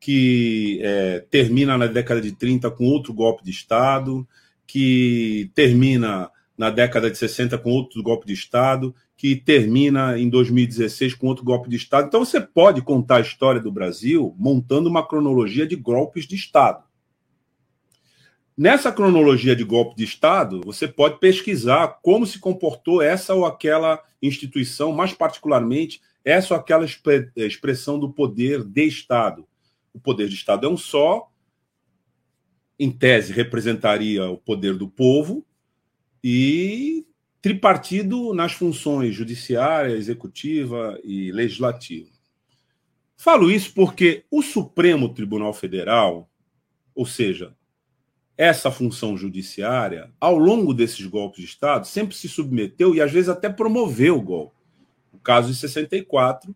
que 0.00 0.80
é, 0.82 1.20
termina 1.30 1.76
na 1.76 1.86
década 1.86 2.20
de 2.20 2.32
30 2.32 2.70
com 2.70 2.86
outro 2.86 3.12
golpe 3.12 3.44
de 3.44 3.50
Estado, 3.50 4.26
que 4.66 5.50
termina 5.54 6.30
na 6.56 6.70
década 6.70 7.10
de 7.10 7.18
60 7.18 7.58
com 7.58 7.70
outro 7.70 8.02
golpe 8.02 8.26
de 8.26 8.32
Estado, 8.32 8.94
que 9.16 9.36
termina 9.36 10.18
em 10.18 10.28
2016 10.28 11.14
com 11.14 11.26
outro 11.26 11.44
golpe 11.44 11.68
de 11.68 11.76
Estado. 11.76 12.06
Então 12.08 12.24
você 12.24 12.40
pode 12.40 12.82
contar 12.82 13.16
a 13.16 13.20
história 13.20 13.60
do 13.60 13.70
Brasil 13.70 14.34
montando 14.38 14.88
uma 14.88 15.06
cronologia 15.06 15.66
de 15.66 15.76
golpes 15.76 16.26
de 16.26 16.34
Estado. 16.34 16.84
Nessa 18.56 18.92
cronologia 18.92 19.56
de 19.56 19.64
golpe 19.64 19.96
de 19.96 20.04
Estado, 20.04 20.60
você 20.64 20.86
pode 20.86 21.18
pesquisar 21.18 22.00
como 22.02 22.26
se 22.26 22.38
comportou 22.38 23.00
essa 23.00 23.34
ou 23.34 23.46
aquela 23.46 24.02
instituição, 24.20 24.92
mais 24.92 25.12
particularmente 25.14 26.02
essa 26.24 26.54
ou 26.54 26.60
aquela 26.60 26.84
expressão 26.84 27.98
do 27.98 28.12
poder 28.12 28.62
de 28.62 28.84
Estado. 28.84 29.48
O 29.92 29.98
poder 29.98 30.28
de 30.28 30.34
Estado 30.34 30.66
é 30.66 30.70
um 30.70 30.76
só, 30.76 31.30
em 32.78 32.90
tese 32.90 33.32
representaria 33.32 34.28
o 34.28 34.36
poder 34.36 34.76
do 34.76 34.88
povo, 34.88 35.46
e 36.22 37.06
tripartido 37.40 38.32
nas 38.32 38.52
funções 38.52 39.14
judiciária, 39.14 39.96
executiva 39.96 41.00
e 41.02 41.32
legislativa. 41.32 42.08
Falo 43.16 43.50
isso 43.50 43.72
porque 43.74 44.24
o 44.30 44.42
Supremo 44.42 45.12
Tribunal 45.12 45.52
Federal, 45.52 46.30
ou 46.94 47.06
seja, 47.06 47.56
essa 48.36 48.70
função 48.70 49.16
judiciária, 49.16 50.10
ao 50.18 50.38
longo 50.38 50.72
desses 50.72 51.06
golpes 51.06 51.40
de 51.40 51.46
Estado, 51.46 51.86
sempre 51.86 52.16
se 52.16 52.28
submeteu 52.28 52.94
e 52.94 53.00
às 53.00 53.12
vezes 53.12 53.28
até 53.28 53.48
promoveu 53.48 54.16
o 54.16 54.22
golpe. 54.22 54.56
O 55.12 55.18
caso 55.18 55.48
de 55.48 55.54
64, 55.54 56.54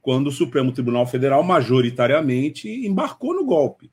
quando 0.00 0.28
o 0.28 0.32
Supremo 0.32 0.72
Tribunal 0.72 1.06
Federal 1.06 1.42
majoritariamente 1.42 2.68
embarcou 2.68 3.34
no 3.34 3.44
golpe. 3.44 3.90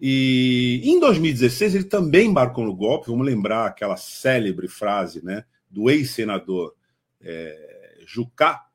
E 0.00 0.80
em 0.84 0.98
2016 0.98 1.74
ele 1.74 1.84
também 1.84 2.28
embarcou 2.28 2.64
no 2.64 2.74
golpe. 2.74 3.08
Vamos 3.08 3.26
lembrar 3.26 3.66
aquela 3.66 3.96
célebre 3.96 4.68
frase 4.68 5.24
né, 5.24 5.44
do 5.70 5.90
ex-senador 5.90 6.74
é, 7.20 8.02
Jucá, 8.06 8.66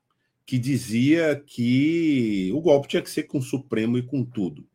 que 0.46 0.58
dizia 0.58 1.40
que 1.46 2.50
o 2.54 2.60
golpe 2.60 2.88
tinha 2.88 3.02
que 3.02 3.10
ser 3.10 3.24
com 3.24 3.38
o 3.38 3.42
Supremo 3.42 3.98
e 3.98 4.02
com 4.02 4.24
tudo. 4.24 4.66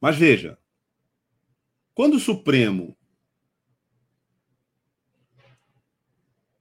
Mas 0.00 0.16
veja, 0.16 0.58
quando 1.94 2.14
o 2.14 2.20
Supremo 2.20 2.96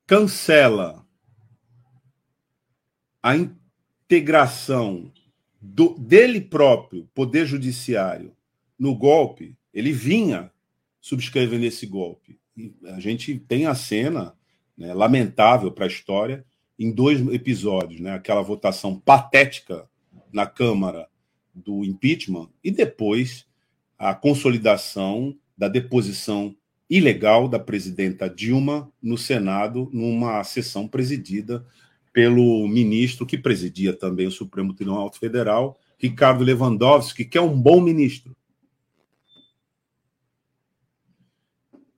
cancela 0.05 1.05
a 3.21 3.35
integração 3.35 5.11
do, 5.61 5.97
dele 5.97 6.41
próprio, 6.41 7.07
Poder 7.13 7.45
Judiciário, 7.45 8.35
no 8.77 8.95
golpe, 8.95 9.57
ele 9.73 9.91
vinha 9.91 10.51
subscrevendo 10.99 11.65
esse 11.65 11.85
golpe. 11.85 12.39
A 12.85 12.99
gente 12.99 13.37
tem 13.39 13.67
a 13.67 13.75
cena 13.75 14.35
né, 14.77 14.93
lamentável 14.93 15.71
para 15.71 15.85
a 15.85 15.87
história 15.87 16.45
em 16.77 16.91
dois 16.91 17.19
episódios, 17.33 17.99
né? 17.99 18.13
Aquela 18.13 18.41
votação 18.41 18.99
patética 18.99 19.87
na 20.31 20.45
Câmara 20.45 21.09
do 21.63 21.83
impeachment 21.83 22.49
e 22.63 22.71
depois 22.71 23.45
a 23.97 24.15
consolidação 24.15 25.35
da 25.57 25.67
deposição 25.67 26.55
ilegal 26.89 27.47
da 27.47 27.59
presidenta 27.59 28.29
Dilma 28.29 28.91
no 29.01 29.17
Senado, 29.17 29.89
numa 29.93 30.43
sessão 30.43 30.87
presidida 30.87 31.65
pelo 32.11 32.67
ministro 32.67 33.25
que 33.25 33.37
presidia 33.37 33.93
também 33.93 34.25
o 34.25 34.31
Supremo 34.31 34.73
Tribunal 34.73 35.11
Federal, 35.13 35.77
Ricardo 35.97 36.43
Lewandowski, 36.43 37.25
que 37.25 37.37
é 37.37 37.41
um 37.41 37.61
bom 37.61 37.79
ministro. 37.81 38.35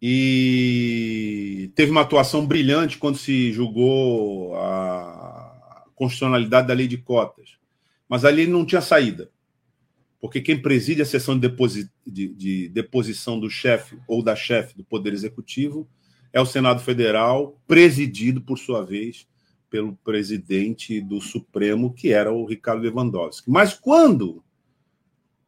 E 0.02 1.72
teve 1.76 1.92
uma 1.92 2.02
atuação 2.02 2.46
brilhante 2.46 2.98
quando 2.98 3.18
se 3.18 3.54
julgou 3.54 4.56
a 4.56 5.86
constitucionalidade 5.94 6.68
da 6.68 6.74
lei 6.74 6.88
de 6.88 6.98
cotas. 6.98 7.52
Mas 8.10 8.26
ali 8.26 8.48
não 8.48 8.66
tinha 8.66 8.82
saída 8.82 9.30
porque 10.22 10.40
quem 10.40 10.62
preside 10.62 11.02
a 11.02 11.06
sessão 11.06 11.34
de, 11.34 11.42
deposi 11.42 11.90
de, 12.06 12.28
de 12.30 12.70
deposição 12.70 13.40
do 13.40 13.50
chefe 13.50 13.98
ou 14.08 14.24
da 14.24 14.36
chefe 14.36 14.78
do 14.78 14.84
Poder 14.84 15.12
Executivo 15.12 15.90
é 16.32 16.40
o 16.40 16.46
Senado 16.46 16.80
Federal, 16.82 17.60
presidido, 17.68 18.40
por 18.40 18.58
sua 18.58 18.86
vez, 18.86 19.28
pelo 19.70 19.96
presidente 19.98 21.02
do 21.02 21.20
Supremo, 21.20 21.92
que 21.92 22.14
era 22.14 22.32
o 22.32 22.46
Ricardo 22.46 22.84
Lewandowski. 22.84 23.50
Mas 23.50 23.74
quando, 23.74 24.44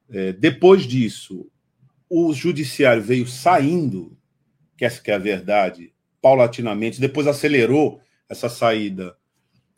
é, 0.10 0.34
depois 0.34 0.84
disso, 0.84 1.48
o 2.10 2.34
judiciário 2.34 3.02
veio 3.02 3.28
saindo, 3.28 4.18
que 4.76 4.84
essa 4.84 5.02
que 5.02 5.12
é 5.12 5.16
a 5.16 5.20
verdade, 5.20 5.94
paulatinamente, 6.22 7.00
depois 7.00 7.28
acelerou 7.28 8.02
essa 8.28 8.50
saída 8.50 9.16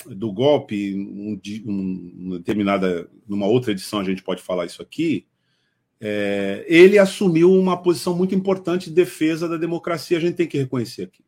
do 0.08 0.31
golpe, 0.31 0.93
um, 0.95 1.39
um, 1.65 2.29
determinada, 2.38 3.10
numa 3.27 3.47
outra 3.47 3.71
edição 3.71 3.99
a 3.99 4.03
gente 4.03 4.23
pode 4.23 4.41
falar 4.41 4.65
isso 4.65 4.81
aqui, 4.81 5.25
é, 5.99 6.65
ele 6.67 6.99
assumiu 6.99 7.51
uma 7.51 7.81
posição 7.81 8.15
muito 8.15 8.36
importante 8.36 8.89
de 8.89 8.95
defesa 8.95 9.47
da 9.47 9.58
democracia, 9.58 10.17
a 10.17 10.21
gente 10.21 10.36
tem 10.36 10.47
que 10.47 10.58
reconhecer 10.58 11.03
aqui. 11.03 11.23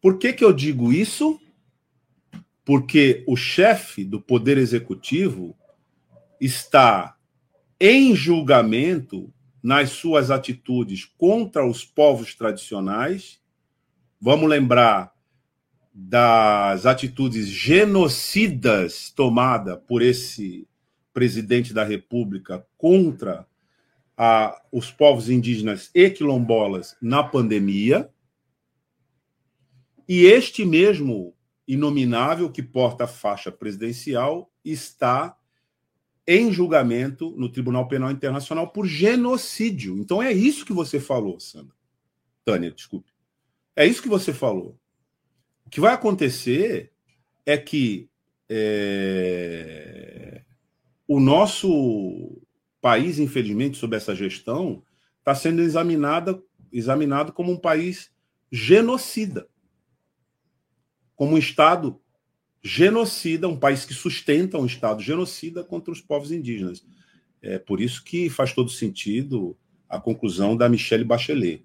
Por 0.00 0.18
que, 0.18 0.32
que 0.32 0.44
eu 0.44 0.52
digo 0.52 0.92
isso? 0.92 1.40
Porque 2.64 3.24
o 3.26 3.36
chefe 3.36 4.04
do 4.04 4.20
Poder 4.20 4.58
Executivo 4.58 5.56
está 6.40 7.16
em 7.78 8.14
julgamento 8.14 9.32
nas 9.62 9.90
suas 9.90 10.30
atitudes 10.30 11.04
contra 11.04 11.64
os 11.64 11.84
povos 11.84 12.34
tradicionais. 12.34 13.40
Vamos 14.20 14.48
lembrar 14.48 15.11
das 15.92 16.86
atitudes 16.86 17.46
genocidas 17.48 19.10
tomadas 19.10 19.78
por 19.86 20.00
esse 20.00 20.66
presidente 21.12 21.74
da 21.74 21.84
República 21.84 22.66
contra 22.78 23.46
a, 24.16 24.60
os 24.72 24.90
povos 24.90 25.28
indígenas 25.28 25.90
e 25.94 26.08
quilombolas 26.08 26.96
na 27.00 27.22
pandemia. 27.22 28.10
E 30.08 30.24
este 30.24 30.64
mesmo 30.64 31.34
inominável 31.68 32.50
que 32.50 32.62
porta 32.62 33.04
a 33.04 33.08
faixa 33.08 33.52
presidencial 33.52 34.50
está 34.64 35.36
em 36.26 36.52
julgamento 36.52 37.34
no 37.36 37.48
Tribunal 37.48 37.88
Penal 37.88 38.10
Internacional 38.10 38.68
por 38.68 38.86
genocídio. 38.86 39.98
Então 39.98 40.22
é 40.22 40.32
isso 40.32 40.64
que 40.64 40.72
você 40.72 40.98
falou, 40.98 41.38
Sandra. 41.38 41.74
Tânia, 42.44 42.70
desculpe. 42.70 43.12
É 43.74 43.86
isso 43.86 44.02
que 44.02 44.08
você 44.08 44.32
falou. 44.32 44.78
Que 45.72 45.80
vai 45.80 45.94
acontecer 45.94 46.92
é 47.46 47.56
que 47.56 48.10
é, 48.46 50.42
o 51.08 51.18
nosso 51.18 52.42
país, 52.78 53.18
infelizmente, 53.18 53.78
sob 53.78 53.96
essa 53.96 54.14
gestão, 54.14 54.84
está 55.20 55.34
sendo 55.34 55.62
examinado, 55.62 56.44
examinado 56.70 57.32
como 57.32 57.50
um 57.50 57.56
país 57.56 58.12
genocida, 58.50 59.48
como 61.16 61.36
um 61.36 61.38
Estado 61.38 61.98
genocida, 62.62 63.48
um 63.48 63.58
país 63.58 63.86
que 63.86 63.94
sustenta 63.94 64.58
um 64.58 64.66
Estado 64.66 65.02
genocida 65.02 65.64
contra 65.64 65.90
os 65.90 66.02
povos 66.02 66.30
indígenas. 66.30 66.84
É 67.40 67.58
por 67.58 67.80
isso 67.80 68.04
que 68.04 68.28
faz 68.28 68.52
todo 68.52 68.68
sentido 68.68 69.56
a 69.88 69.98
conclusão 69.98 70.54
da 70.54 70.68
Michelle 70.68 71.02
Bachelet. 71.02 71.64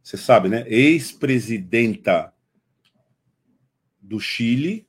Você 0.00 0.16
sabe, 0.16 0.48
né? 0.48 0.64
Ex-presidenta 0.68 2.32
do 4.12 4.20
Chile, 4.20 4.86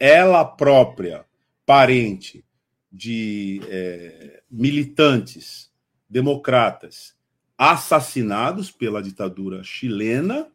ela 0.00 0.42
própria, 0.42 1.26
parente 1.66 2.42
de 2.90 3.60
é, 3.68 4.42
militantes 4.50 5.70
democratas 6.08 7.14
assassinados 7.58 8.70
pela 8.70 9.02
ditadura 9.02 9.62
chilena 9.62 10.50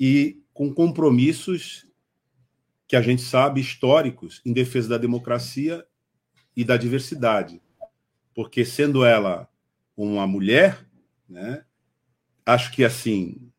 e 0.00 0.42
com 0.54 0.72
compromissos 0.72 1.86
que 2.88 2.96
a 2.96 3.02
gente 3.02 3.20
sabe 3.20 3.60
históricos 3.60 4.40
em 4.42 4.54
defesa 4.54 4.88
da 4.88 4.98
democracia 4.98 5.86
e 6.56 6.64
da 6.64 6.78
diversidade. 6.78 7.60
Porque 8.34 8.64
sendo 8.64 9.04
ela 9.04 9.46
uma 9.94 10.26
mulher, 10.26 10.88
né, 11.28 11.66
acho 12.46 12.72
que 12.72 12.82
assim 12.82 13.52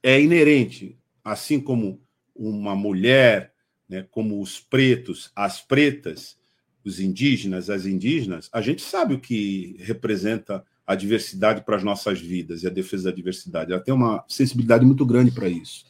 é 0.00 0.20
inerente, 0.20 0.96
assim 1.24 1.60
como 1.60 2.05
uma 2.38 2.74
mulher, 2.74 3.52
né, 3.88 4.06
como 4.10 4.40
os 4.40 4.60
pretos, 4.60 5.30
as 5.34 5.60
pretas, 5.60 6.38
os 6.84 7.00
indígenas, 7.00 7.68
as 7.68 7.86
indígenas, 7.86 8.48
a 8.52 8.60
gente 8.60 8.82
sabe 8.82 9.14
o 9.14 9.20
que 9.20 9.76
representa 9.80 10.64
a 10.86 10.94
diversidade 10.94 11.62
para 11.62 11.76
as 11.76 11.82
nossas 11.82 12.20
vidas 12.20 12.62
e 12.62 12.66
a 12.66 12.70
defesa 12.70 13.10
da 13.10 13.16
diversidade. 13.16 13.72
Ela 13.72 13.82
tem 13.82 13.92
uma 13.92 14.24
sensibilidade 14.28 14.84
muito 14.84 15.04
grande 15.04 15.32
para 15.32 15.48
isso. 15.48 15.84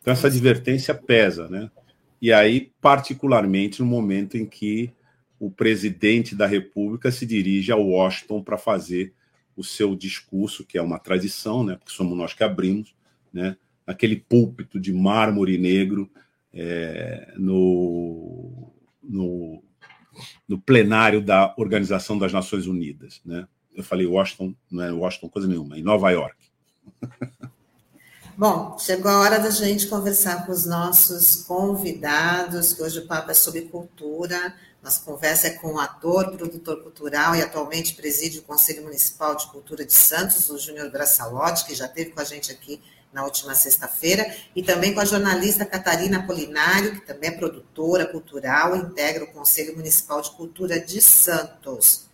Então, 0.00 0.12
essa 0.12 0.26
advertência 0.26 0.94
pesa, 0.94 1.48
né? 1.48 1.70
E 2.20 2.32
aí, 2.32 2.72
particularmente 2.80 3.80
no 3.80 3.86
momento 3.86 4.36
em 4.36 4.44
que 4.44 4.92
o 5.38 5.50
presidente 5.50 6.34
da 6.34 6.46
República 6.46 7.10
se 7.10 7.24
dirige 7.24 7.72
a 7.72 7.76
Washington 7.76 8.42
para 8.42 8.58
fazer 8.58 9.14
o 9.56 9.64
seu 9.64 9.96
discurso, 9.96 10.64
que 10.64 10.76
é 10.76 10.82
uma 10.82 10.98
tradição, 10.98 11.64
né? 11.64 11.76
Porque 11.76 11.92
somos 11.92 12.16
nós 12.16 12.34
que 12.34 12.44
abrimos, 12.44 12.94
né? 13.32 13.56
Aquele 13.90 14.16
púlpito 14.16 14.78
de 14.78 14.92
mármore 14.92 15.58
negro 15.58 16.10
é, 16.52 17.34
no, 17.36 18.72
no, 19.02 19.62
no 20.48 20.60
plenário 20.60 21.20
da 21.20 21.54
Organização 21.56 22.18
das 22.18 22.32
Nações 22.32 22.66
Unidas, 22.66 23.20
né? 23.24 23.46
Eu 23.74 23.84
falei 23.84 24.06
Washington, 24.06 24.54
não 24.70 24.82
é 24.82 24.92
Washington 24.92 25.28
coisa 25.28 25.48
nenhuma, 25.48 25.78
em 25.78 25.82
Nova 25.82 26.10
York. 26.10 26.36
Bom, 28.36 28.78
chegou 28.78 29.10
a 29.10 29.20
hora 29.20 29.38
da 29.38 29.50
gente 29.50 29.86
conversar 29.86 30.46
com 30.46 30.52
os 30.52 30.64
nossos 30.64 31.44
convidados, 31.44 32.72
que 32.72 32.82
hoje 32.82 33.00
o 33.00 33.06
papo 33.06 33.30
é 33.30 33.34
sobre 33.34 33.62
cultura. 33.62 34.54
Nossa 34.82 35.04
conversa 35.04 35.48
é 35.48 35.50
com 35.50 35.74
o 35.74 35.78
ator, 35.78 36.30
produtor 36.30 36.82
cultural 36.82 37.36
e 37.36 37.42
atualmente 37.42 37.94
preside 37.94 38.38
o 38.38 38.42
Conselho 38.42 38.82
Municipal 38.82 39.36
de 39.36 39.46
Cultura 39.48 39.84
de 39.84 39.92
Santos, 39.92 40.48
o 40.48 40.58
Júnior 40.58 40.90
Braçalotti, 40.90 41.66
que 41.66 41.74
já 41.74 41.86
esteve 41.86 42.10
com 42.10 42.20
a 42.20 42.24
gente 42.24 42.50
aqui 42.50 42.80
na 43.12 43.24
última 43.24 43.54
sexta-feira, 43.54 44.34
e 44.54 44.62
também 44.62 44.94
com 44.94 45.00
a 45.00 45.04
jornalista 45.04 45.64
Catarina 45.64 46.26
Polinário, 46.26 46.92
que 46.92 47.06
também 47.06 47.30
é 47.30 47.32
produtora 47.32 48.06
cultural 48.06 48.76
integra 48.76 49.24
o 49.24 49.32
Conselho 49.32 49.76
Municipal 49.76 50.20
de 50.22 50.30
Cultura 50.30 50.78
de 50.78 51.00
Santos. 51.00 52.08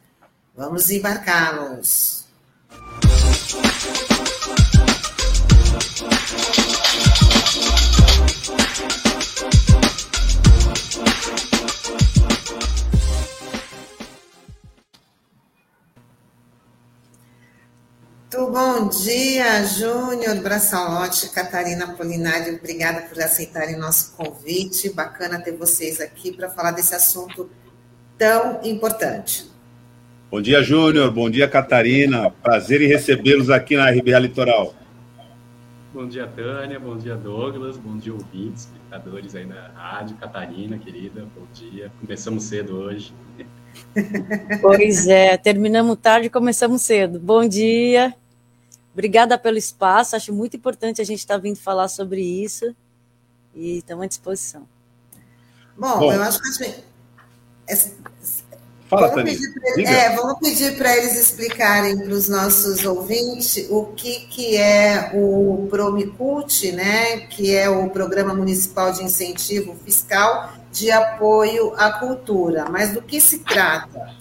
Vamos 0.55 0.91
embarcá-los. 0.91 2.25
Muito 18.33 18.51
bom 18.51 18.89
dia, 18.89 19.65
Júnior 19.65 20.43
Braçalote, 20.43 21.31
Catarina 21.31 21.95
Polinário, 21.95 22.57
obrigada 22.57 23.03
por 23.03 23.23
aceitarem 23.23 23.79
nosso 23.79 24.17
convite. 24.17 24.93
Bacana 24.93 25.41
ter 25.41 25.53
vocês 25.53 26.01
aqui 26.01 26.33
para 26.33 26.51
falar 26.51 26.73
desse 26.73 26.93
assunto 26.93 27.49
tão 28.19 28.61
importante. 28.65 29.49
Bom 30.29 30.43
dia, 30.43 30.61
Júnior. 30.61 31.13
Bom 31.13 31.31
dia, 31.31 31.47
Catarina. 31.47 32.29
Prazer 32.43 32.83
em 32.83 32.89
recebê-los 32.89 33.49
aqui 33.49 33.77
na 33.77 33.89
RBA 33.91 34.19
Litoral. 34.19 34.75
Bom 35.95 36.09
dia, 36.09 36.27
Tânia. 36.27 36.81
Bom 36.81 36.97
dia, 36.97 37.15
Douglas. 37.15 37.77
Bom 37.77 37.97
dia, 37.97 38.13
ouvintes, 38.13 38.65
espectadores 38.65 39.37
aí 39.37 39.47
na 39.47 39.69
rádio. 39.69 40.17
Catarina, 40.17 40.77
querida, 40.79 41.25
bom 41.33 41.47
dia. 41.55 41.93
Começamos 42.01 42.43
cedo 42.43 42.77
hoje. 42.77 43.15
Pois 44.61 45.07
é, 45.07 45.37
terminamos 45.37 45.99
tarde 46.01 46.27
e 46.27 46.31
começamos 46.31 46.83
cedo. 46.83 47.19
Bom 47.19 47.47
dia. 47.47 48.15
Obrigada 48.93 49.37
pelo 49.39 49.59
espaço. 49.59 50.17
Acho 50.17 50.33
muito 50.33 50.57
importante 50.57 51.01
a 51.01 51.05
gente 51.05 51.19
estar 51.19 51.35
tá 51.35 51.41
vindo 51.41 51.57
falar 51.57 51.89
sobre 51.89 52.21
isso. 52.21 52.75
E 53.55 53.79
estamos 53.79 54.05
à 54.05 54.07
disposição. 54.07 54.67
Bom, 55.77 55.99
Bom 55.99 56.13
eu 56.13 56.23
acho 56.23 56.41
que 56.41 56.49
a 56.49 56.53
gente. 56.53 56.85
Fala, 58.89 59.09
vamos 59.09 59.25
pedir, 59.25 59.85
é, 59.85 60.15
vamos 60.15 60.39
pedir 60.39 60.79
para 60.79 60.97
eles 60.97 61.19
explicarem 61.19 61.99
para 61.99 62.15
os 62.15 62.29
nossos 62.29 62.85
ouvintes 62.85 63.67
o 63.69 63.87
que, 63.87 64.27
que 64.27 64.57
é 64.57 65.11
o 65.13 65.67
Promicult, 65.69 66.71
né, 66.71 67.19
que 67.27 67.53
é 67.53 67.69
o 67.69 67.91
Programa 67.91 68.33
Municipal 68.33 68.93
de 68.93 69.03
Incentivo 69.03 69.75
Fiscal 69.85 70.56
de 70.77 70.91
Apoio 70.91 71.75
à 71.75 71.91
Cultura. 71.91 72.69
Mas 72.71 72.93
do 72.93 73.01
que 73.01 73.19
se 73.19 73.39
trata? 73.39 74.15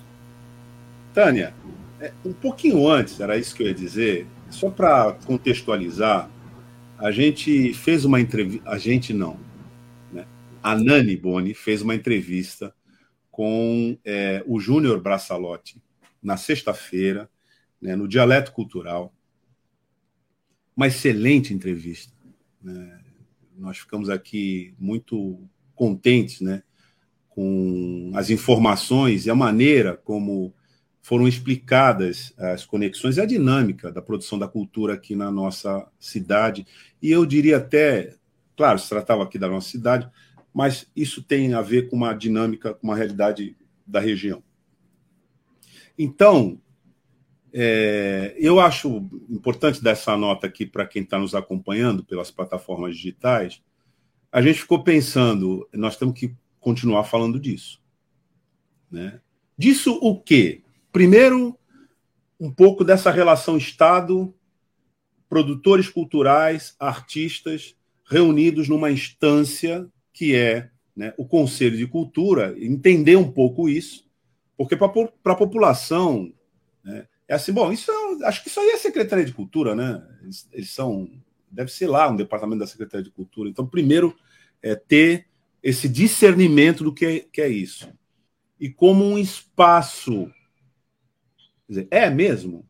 Tânia, 1.13 1.53
é, 1.99 2.13
um 2.23 2.31
pouquinho 2.31 2.87
antes, 2.87 3.19
era 3.19 3.37
isso 3.37 3.53
que 3.53 3.63
eu 3.63 3.67
ia 3.67 3.73
dizer, 3.73 4.25
só 4.49 4.69
para 4.69 5.13
contextualizar, 5.25 6.29
a 6.97 7.11
gente 7.11 7.73
fez 7.73 8.05
uma 8.05 8.21
entrevista, 8.21 8.69
a 8.69 8.77
gente 8.77 9.13
não, 9.13 9.37
né? 10.13 10.25
a 10.63 10.75
Nani 10.75 11.17
Boni 11.17 11.53
fez 11.53 11.81
uma 11.81 11.93
entrevista 11.93 12.73
com 13.29 13.97
é, 14.05 14.41
o 14.47 14.57
Júnior 14.57 15.01
Braçalotti 15.01 15.81
na 16.23 16.37
sexta-feira, 16.37 17.29
né, 17.81 17.95
no 17.95 18.07
Dialeto 18.07 18.53
Cultural. 18.53 19.13
Uma 20.75 20.87
excelente 20.87 21.53
entrevista. 21.53 22.13
Né? 22.61 22.99
Nós 23.57 23.77
ficamos 23.77 24.09
aqui 24.09 24.73
muito 24.79 25.39
contentes 25.75 26.41
né, 26.41 26.63
com 27.29 28.11
as 28.15 28.29
informações 28.29 29.25
e 29.25 29.29
a 29.29 29.35
maneira 29.35 29.95
como 30.03 30.53
foram 31.01 31.27
explicadas 31.27 32.33
as 32.35 32.65
conexões 32.65 33.17
e 33.17 33.21
a 33.21 33.25
dinâmica 33.25 33.91
da 33.91 34.01
produção 34.01 34.39
da 34.39 34.47
cultura 34.47 34.95
aqui 34.95 35.15
na 35.15 35.29
nossa 35.29 35.87
cidade. 35.99 36.65
E 36.99 37.11
eu 37.11 37.27
diria 37.27 37.57
até, 37.57 38.15
claro, 38.57 38.79
se 38.79 38.89
tratava 38.89 39.23
aqui 39.23 39.37
da 39.37 39.47
nossa 39.47 39.69
cidade, 39.69 40.09
mas 40.51 40.89
isso 40.95 41.21
tem 41.21 41.53
a 41.53 41.61
ver 41.61 41.89
com 41.89 41.95
uma 41.95 42.11
dinâmica, 42.13 42.73
com 42.73 42.87
uma 42.87 42.95
realidade 42.95 43.55
da 43.85 43.99
região. 43.99 44.41
Então, 45.95 46.59
é, 47.53 48.35
eu 48.37 48.59
acho 48.59 49.07
importante 49.29 49.83
dar 49.83 49.91
essa 49.91 50.17
nota 50.17 50.47
aqui 50.47 50.65
para 50.65 50.85
quem 50.85 51.03
está 51.03 51.19
nos 51.19 51.35
acompanhando 51.35 52.03
pelas 52.03 52.31
plataformas 52.31 52.95
digitais. 52.95 53.61
A 54.35 54.41
gente 54.41 54.59
ficou 54.59 54.83
pensando, 54.83 55.65
nós 55.71 55.95
temos 55.95 56.19
que 56.19 56.35
continuar 56.59 57.05
falando 57.05 57.39
disso. 57.39 57.81
Né? 58.91 59.21
Disso 59.57 59.97
o 60.01 60.19
quê? 60.19 60.61
Primeiro, 60.91 61.57
um 62.37 62.51
pouco 62.51 62.83
dessa 62.83 63.09
relação 63.11 63.55
Estado, 63.55 64.35
produtores 65.29 65.87
culturais, 65.87 66.75
artistas, 66.77 67.77
reunidos 68.03 68.67
numa 68.67 68.91
instância 68.91 69.87
que 70.11 70.35
é 70.35 70.69
né, 70.93 71.13
o 71.17 71.25
Conselho 71.25 71.77
de 71.77 71.87
Cultura, 71.87 72.53
entender 72.59 73.15
um 73.15 73.31
pouco 73.31 73.69
isso, 73.69 74.05
porque 74.57 74.75
para 74.75 74.87
a 75.31 75.35
população 75.35 76.33
né, 76.83 77.07
é 77.25 77.35
assim, 77.35 77.53
bom, 77.53 77.71
isso 77.71 77.89
é, 77.89 78.25
acho 78.27 78.43
que 78.43 78.49
isso 78.49 78.59
aí 78.59 78.71
é 78.71 78.77
Secretaria 78.77 79.23
de 79.23 79.31
Cultura, 79.31 79.73
né? 79.73 80.05
Eles, 80.21 80.49
eles, 80.51 80.71
são, 80.71 81.09
deve 81.55 81.71
ser 81.71 81.87
lá 81.87 82.09
um 82.09 82.15
departamento 82.15 82.59
da 82.59 82.67
Secretaria 82.67 83.03
de 83.03 83.11
Cultura. 83.11 83.49
Então, 83.49 83.65
primeiro, 83.65 84.15
é 84.61 84.75
ter 84.75 85.27
esse 85.63 85.87
discernimento 85.87 86.83
do 86.83 86.93
que 86.93 87.05
é, 87.05 87.19
que 87.19 87.41
é 87.41 87.47
isso. 87.47 87.89
E 88.59 88.69
como 88.69 89.03
um 89.03 89.17
espaço, 89.17 90.31
dizer, 91.67 91.87
é 91.89 92.09
mesmo? 92.09 92.67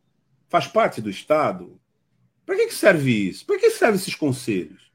Faz 0.48 0.68
parte 0.68 1.02
do 1.02 1.10
Estado? 1.10 1.80
Para 2.46 2.56
que, 2.56 2.68
que 2.68 2.74
serve 2.74 3.12
isso? 3.12 3.46
Para 3.46 3.60
que 3.60 3.72
servem 3.72 3.96
esses 3.96 4.16
conselhos? 4.16 4.92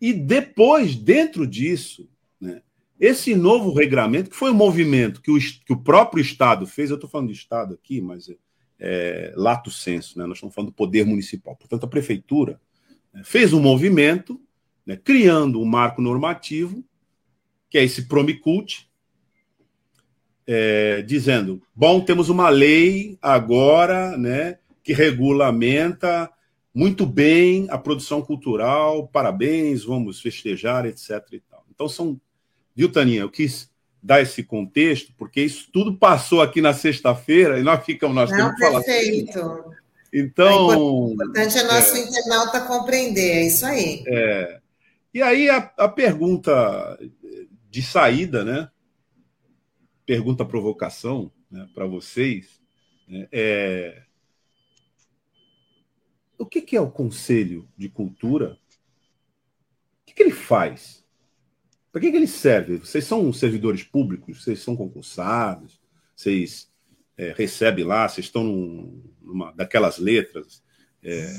E 0.00 0.12
depois, 0.12 0.94
dentro 0.94 1.46
disso, 1.46 2.08
né, 2.40 2.62
esse 2.98 3.34
novo 3.34 3.72
regramento, 3.72 4.30
que 4.30 4.36
foi 4.36 4.50
um 4.50 4.54
movimento 4.54 5.20
que 5.20 5.30
o, 5.30 5.38
que 5.38 5.72
o 5.72 5.82
próprio 5.82 6.22
Estado 6.22 6.66
fez, 6.66 6.90
eu 6.90 6.94
estou 6.94 7.10
falando 7.10 7.28
de 7.28 7.34
Estado 7.34 7.74
aqui, 7.74 8.00
mas 8.00 8.28
é, 8.28 8.36
é, 8.78 9.32
lato 9.36 9.70
senso, 9.70 10.18
né, 10.18 10.24
nós 10.24 10.38
estamos 10.38 10.54
falando 10.54 10.70
do 10.70 10.74
poder 10.74 11.04
municipal. 11.04 11.56
Portanto, 11.56 11.84
a 11.84 11.88
Prefeitura 11.88 12.60
fez 13.24 13.52
um 13.52 13.60
movimento 13.60 14.40
né, 14.86 14.96
criando 14.96 15.60
um 15.60 15.64
marco 15.64 16.02
normativo, 16.02 16.84
que 17.68 17.78
é 17.78 17.84
esse 17.84 18.08
Promicult, 18.08 18.88
é, 20.46 21.02
dizendo: 21.02 21.62
bom, 21.74 22.00
temos 22.00 22.28
uma 22.28 22.48
lei 22.48 23.18
agora 23.22 24.16
né, 24.16 24.58
que 24.82 24.92
regulamenta 24.92 26.30
muito 26.74 27.04
bem 27.04 27.66
a 27.70 27.78
produção 27.78 28.22
cultural, 28.22 29.08
parabéns, 29.08 29.84
vamos 29.84 30.20
festejar, 30.20 30.86
etc. 30.86 31.10
E 31.32 31.40
tal. 31.40 31.64
Então, 31.72 31.88
são. 31.88 32.20
Viu, 32.74 32.90
Taninha? 32.90 33.20
Eu 33.20 33.30
quis 33.30 33.70
dar 34.02 34.22
esse 34.22 34.42
contexto, 34.42 35.12
porque 35.18 35.42
isso 35.42 35.68
tudo 35.72 35.96
passou 35.96 36.40
aqui 36.40 36.60
na 36.60 36.72
sexta-feira 36.72 37.58
e 37.58 37.62
nós 37.62 37.84
ficamos. 37.84 38.14
Nós 38.16 38.30
Não, 38.30 38.54
perfeito. 38.56 39.32
Falar 39.32 39.79
então. 40.12 40.68
O 40.68 41.12
importante 41.12 41.58
é 41.58 41.62
nosso 41.64 41.96
é, 41.96 42.00
internauta 42.00 42.60
compreender, 42.62 43.30
é 43.30 43.46
isso 43.46 43.64
aí. 43.66 44.02
É. 44.06 44.60
E 45.12 45.22
aí 45.22 45.48
a, 45.50 45.58
a 45.76 45.88
pergunta 45.88 46.98
de 47.68 47.82
saída, 47.82 48.44
né? 48.44 48.70
Pergunta 50.06 50.44
provocação 50.44 51.30
né, 51.50 51.68
para 51.74 51.86
vocês 51.86 52.60
né, 53.08 53.28
é 53.30 54.02
o 56.40 56.46
que, 56.46 56.62
que 56.62 56.74
é 56.74 56.80
o 56.80 56.90
Conselho 56.90 57.68
de 57.76 57.90
Cultura? 57.90 58.58
O 60.00 60.06
que, 60.06 60.14
que 60.14 60.22
ele 60.22 60.32
faz? 60.32 61.04
Para 61.92 62.00
que, 62.00 62.10
que 62.10 62.16
ele 62.16 62.26
serve? 62.26 62.78
Vocês 62.78 63.04
são 63.04 63.30
servidores 63.30 63.82
públicos? 63.82 64.42
Vocês 64.42 64.60
são 64.60 64.74
concursados? 64.74 65.78
Vocês 66.16 66.69
é, 67.20 67.34
recebem 67.36 67.84
lá? 67.84 68.08
Vocês 68.08 68.26
estão 68.26 68.42
num, 68.42 69.02
numa 69.20 69.52
daquelas 69.52 69.98
letras? 69.98 70.62
É... 71.02 71.30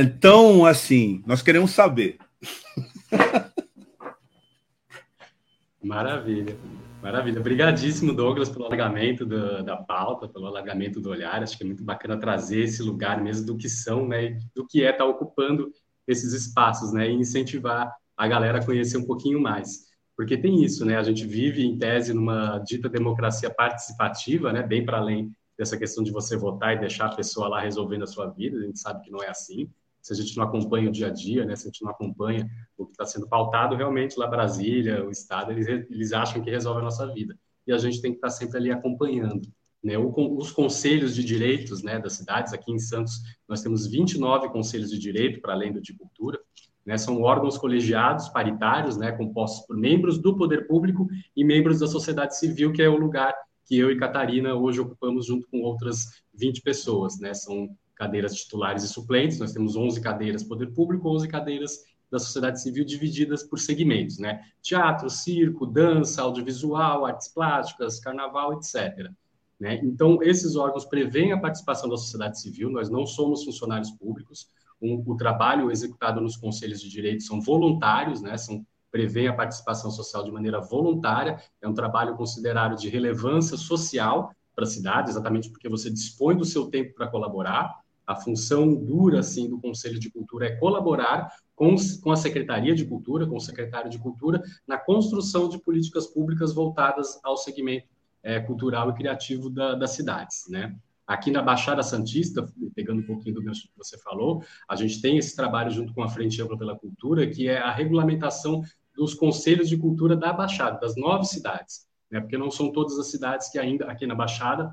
Então, 0.00 0.66
assim, 0.66 1.22
nós 1.24 1.40
queremos 1.40 1.70
saber. 1.70 2.18
Maravilha. 5.80 6.56
Maravilha. 7.00 7.40
Obrigadíssimo, 7.40 8.12
Douglas, 8.12 8.50
pelo 8.50 8.66
alargamento 8.66 9.24
do, 9.24 9.62
da 9.62 9.76
pauta, 9.76 10.28
pelo 10.28 10.46
alargamento 10.46 11.00
do 11.00 11.10
olhar. 11.10 11.42
Acho 11.42 11.56
que 11.56 11.62
é 11.62 11.66
muito 11.66 11.84
bacana 11.84 12.18
trazer 12.18 12.64
esse 12.64 12.82
lugar 12.82 13.22
mesmo 13.22 13.46
do 13.46 13.56
que 13.56 13.68
são, 13.68 14.06
né, 14.06 14.38
do 14.54 14.66
que 14.66 14.82
é 14.82 14.90
estar 14.90 15.04
tá 15.04 15.06
ocupando 15.06 15.70
esses 16.06 16.32
espaços, 16.32 16.92
né, 16.92 17.08
e 17.08 17.14
incentivar 17.14 17.90
a 18.16 18.28
galera 18.28 18.58
a 18.58 18.64
conhecer 18.64 18.98
um 18.98 19.06
pouquinho 19.06 19.40
mais. 19.40 19.89
Porque 20.20 20.36
tem 20.36 20.62
isso, 20.62 20.84
né, 20.84 20.98
a 20.98 21.02
gente 21.02 21.26
vive, 21.26 21.64
em 21.64 21.78
tese, 21.78 22.12
numa 22.12 22.58
dita 22.58 22.90
democracia 22.90 23.48
participativa, 23.48 24.52
né, 24.52 24.62
bem 24.62 24.84
para 24.84 24.98
além 24.98 25.34
dessa 25.56 25.78
questão 25.78 26.04
de 26.04 26.10
você 26.10 26.36
votar 26.36 26.76
e 26.76 26.78
deixar 26.78 27.06
a 27.06 27.16
pessoa 27.16 27.48
lá 27.48 27.62
resolvendo 27.62 28.02
a 28.02 28.06
sua 28.06 28.26
vida, 28.26 28.58
a 28.58 28.62
gente 28.64 28.78
sabe 28.78 29.02
que 29.02 29.10
não 29.10 29.22
é 29.22 29.30
assim. 29.30 29.70
Se 30.02 30.12
a 30.12 30.16
gente 30.16 30.36
não 30.36 30.44
acompanha 30.44 30.90
o 30.90 30.92
dia 30.92 31.06
a 31.06 31.10
dia, 31.10 31.46
né, 31.46 31.56
se 31.56 31.66
a 31.66 31.70
gente 31.70 31.82
não 31.82 31.90
acompanha 31.90 32.46
o 32.76 32.84
que 32.84 32.92
está 32.92 33.06
sendo 33.06 33.26
pautado, 33.26 33.74
realmente 33.74 34.18
lá 34.18 34.26
Brasília, 34.26 35.02
o 35.02 35.10
Estado, 35.10 35.52
eles, 35.52 35.66
eles 35.66 36.12
acham 36.12 36.42
que 36.42 36.50
resolve 36.50 36.82
a 36.82 36.84
nossa 36.84 37.10
vida. 37.10 37.34
E 37.66 37.72
a 37.72 37.78
gente 37.78 38.02
tem 38.02 38.10
que 38.10 38.18
estar 38.18 38.28
tá 38.28 38.34
sempre 38.34 38.58
ali 38.58 38.70
acompanhando. 38.70 39.48
Né, 39.82 39.96
os 39.96 40.52
conselhos 40.52 41.14
de 41.14 41.24
direitos 41.24 41.82
né, 41.82 41.98
das 41.98 42.12
cidades, 42.12 42.52
aqui 42.52 42.70
em 42.70 42.78
Santos, 42.78 43.22
nós 43.48 43.62
temos 43.62 43.86
29 43.86 44.50
conselhos 44.50 44.90
de 44.90 44.98
direito, 44.98 45.40
para 45.40 45.54
além 45.54 45.72
do 45.72 45.80
de 45.80 45.94
cultura, 45.94 46.38
né, 46.90 46.98
são 46.98 47.22
órgãos 47.22 47.56
colegiados, 47.56 48.28
paritários, 48.30 48.96
né, 48.96 49.12
compostos 49.12 49.64
por 49.64 49.76
membros 49.76 50.18
do 50.18 50.36
poder 50.36 50.66
público 50.66 51.06
e 51.36 51.44
membros 51.44 51.78
da 51.78 51.86
sociedade 51.86 52.36
civil, 52.36 52.72
que 52.72 52.82
é 52.82 52.88
o 52.88 52.96
lugar 52.96 53.32
que 53.64 53.78
eu 53.78 53.92
e 53.92 53.96
Catarina 53.96 54.56
hoje 54.56 54.80
ocupamos 54.80 55.26
junto 55.26 55.46
com 55.46 55.60
outras 55.60 56.06
20 56.34 56.60
pessoas. 56.62 57.16
Né, 57.20 57.32
são 57.32 57.68
cadeiras 57.94 58.34
titulares 58.34 58.82
e 58.82 58.88
suplentes, 58.88 59.38
nós 59.38 59.52
temos 59.52 59.76
11 59.76 60.00
cadeiras 60.00 60.42
poder 60.42 60.72
público, 60.72 61.08
11 61.08 61.28
cadeiras 61.28 61.78
da 62.10 62.18
sociedade 62.18 62.60
civil 62.60 62.84
divididas 62.84 63.44
por 63.44 63.60
segmentos, 63.60 64.18
né? 64.18 64.40
Teatro, 64.60 65.08
circo, 65.08 65.64
dança, 65.64 66.22
audiovisual, 66.22 67.06
artes 67.06 67.28
plásticas, 67.28 68.00
carnaval, 68.00 68.54
etc. 68.54 69.08
Né? 69.60 69.78
Então, 69.84 70.20
esses 70.22 70.56
órgãos 70.56 70.84
prevêem 70.86 71.30
a 71.30 71.38
participação 71.38 71.88
da 71.88 71.96
sociedade 71.96 72.40
civil, 72.40 72.68
nós 72.68 72.90
não 72.90 73.06
somos 73.06 73.44
funcionários 73.44 73.92
públicos, 73.92 74.48
o 74.80 75.16
trabalho 75.16 75.70
executado 75.70 76.20
nos 76.20 76.36
conselhos 76.36 76.80
de 76.80 76.88
direito 76.88 77.22
são 77.22 77.40
voluntários, 77.40 78.22
né? 78.22 78.36
São 78.36 78.64
prevê 78.90 79.28
a 79.28 79.32
participação 79.32 79.90
social 79.90 80.24
de 80.24 80.32
maneira 80.32 80.60
voluntária, 80.60 81.40
é 81.62 81.68
um 81.68 81.74
trabalho 81.74 82.16
considerado 82.16 82.76
de 82.76 82.88
relevância 82.88 83.56
social 83.56 84.34
para 84.54 84.64
a 84.64 84.66
cidade, 84.66 85.10
exatamente 85.10 85.48
porque 85.48 85.68
você 85.68 85.88
dispõe 85.90 86.36
do 86.36 86.44
seu 86.44 86.66
tempo 86.66 86.94
para 86.94 87.06
colaborar, 87.06 87.78
a 88.06 88.16
função 88.16 88.74
dura 88.74 89.20
assim 89.20 89.48
do 89.48 89.60
Conselho 89.60 90.00
de 90.00 90.10
Cultura 90.10 90.46
é 90.46 90.56
colaborar 90.56 91.32
com, 91.54 91.76
com 92.02 92.10
a 92.10 92.16
Secretaria 92.16 92.74
de 92.74 92.84
Cultura, 92.84 93.24
com 93.24 93.36
o 93.36 93.40
secretário 93.40 93.88
de 93.88 93.98
Cultura, 93.98 94.42
na 94.66 94.76
construção 94.76 95.48
de 95.48 95.58
políticas 95.58 96.08
públicas 96.08 96.52
voltadas 96.52 97.20
ao 97.22 97.36
segmento 97.36 97.86
é, 98.22 98.40
cultural 98.40 98.90
e 98.90 98.94
criativo 98.94 99.48
da, 99.48 99.76
das 99.76 99.92
cidades, 99.92 100.46
né? 100.48 100.76
Aqui 101.10 101.32
na 101.32 101.42
Baixada 101.42 101.82
Santista, 101.82 102.46
pegando 102.72 103.00
um 103.00 103.04
pouquinho 103.04 103.34
do 103.34 103.42
que 103.42 103.68
você 103.76 103.98
falou, 103.98 104.44
a 104.68 104.76
gente 104.76 105.02
tem 105.02 105.18
esse 105.18 105.34
trabalho 105.34 105.68
junto 105.68 105.92
com 105.92 106.04
a 106.04 106.08
Frente 106.08 106.40
Ampla 106.40 106.56
pela 106.56 106.78
Cultura, 106.78 107.26
que 107.26 107.48
é 107.48 107.58
a 107.58 107.72
regulamentação 107.72 108.62
dos 108.94 109.12
conselhos 109.12 109.68
de 109.68 109.76
cultura 109.76 110.14
da 110.14 110.32
Baixada, 110.32 110.78
das 110.78 110.94
nove 110.94 111.24
cidades, 111.24 111.84
né? 112.08 112.20
porque 112.20 112.38
não 112.38 112.48
são 112.48 112.70
todas 112.70 112.96
as 112.96 113.10
cidades 113.10 113.48
que 113.50 113.58
ainda, 113.58 113.86
aqui 113.86 114.06
na 114.06 114.14
Baixada, 114.14 114.72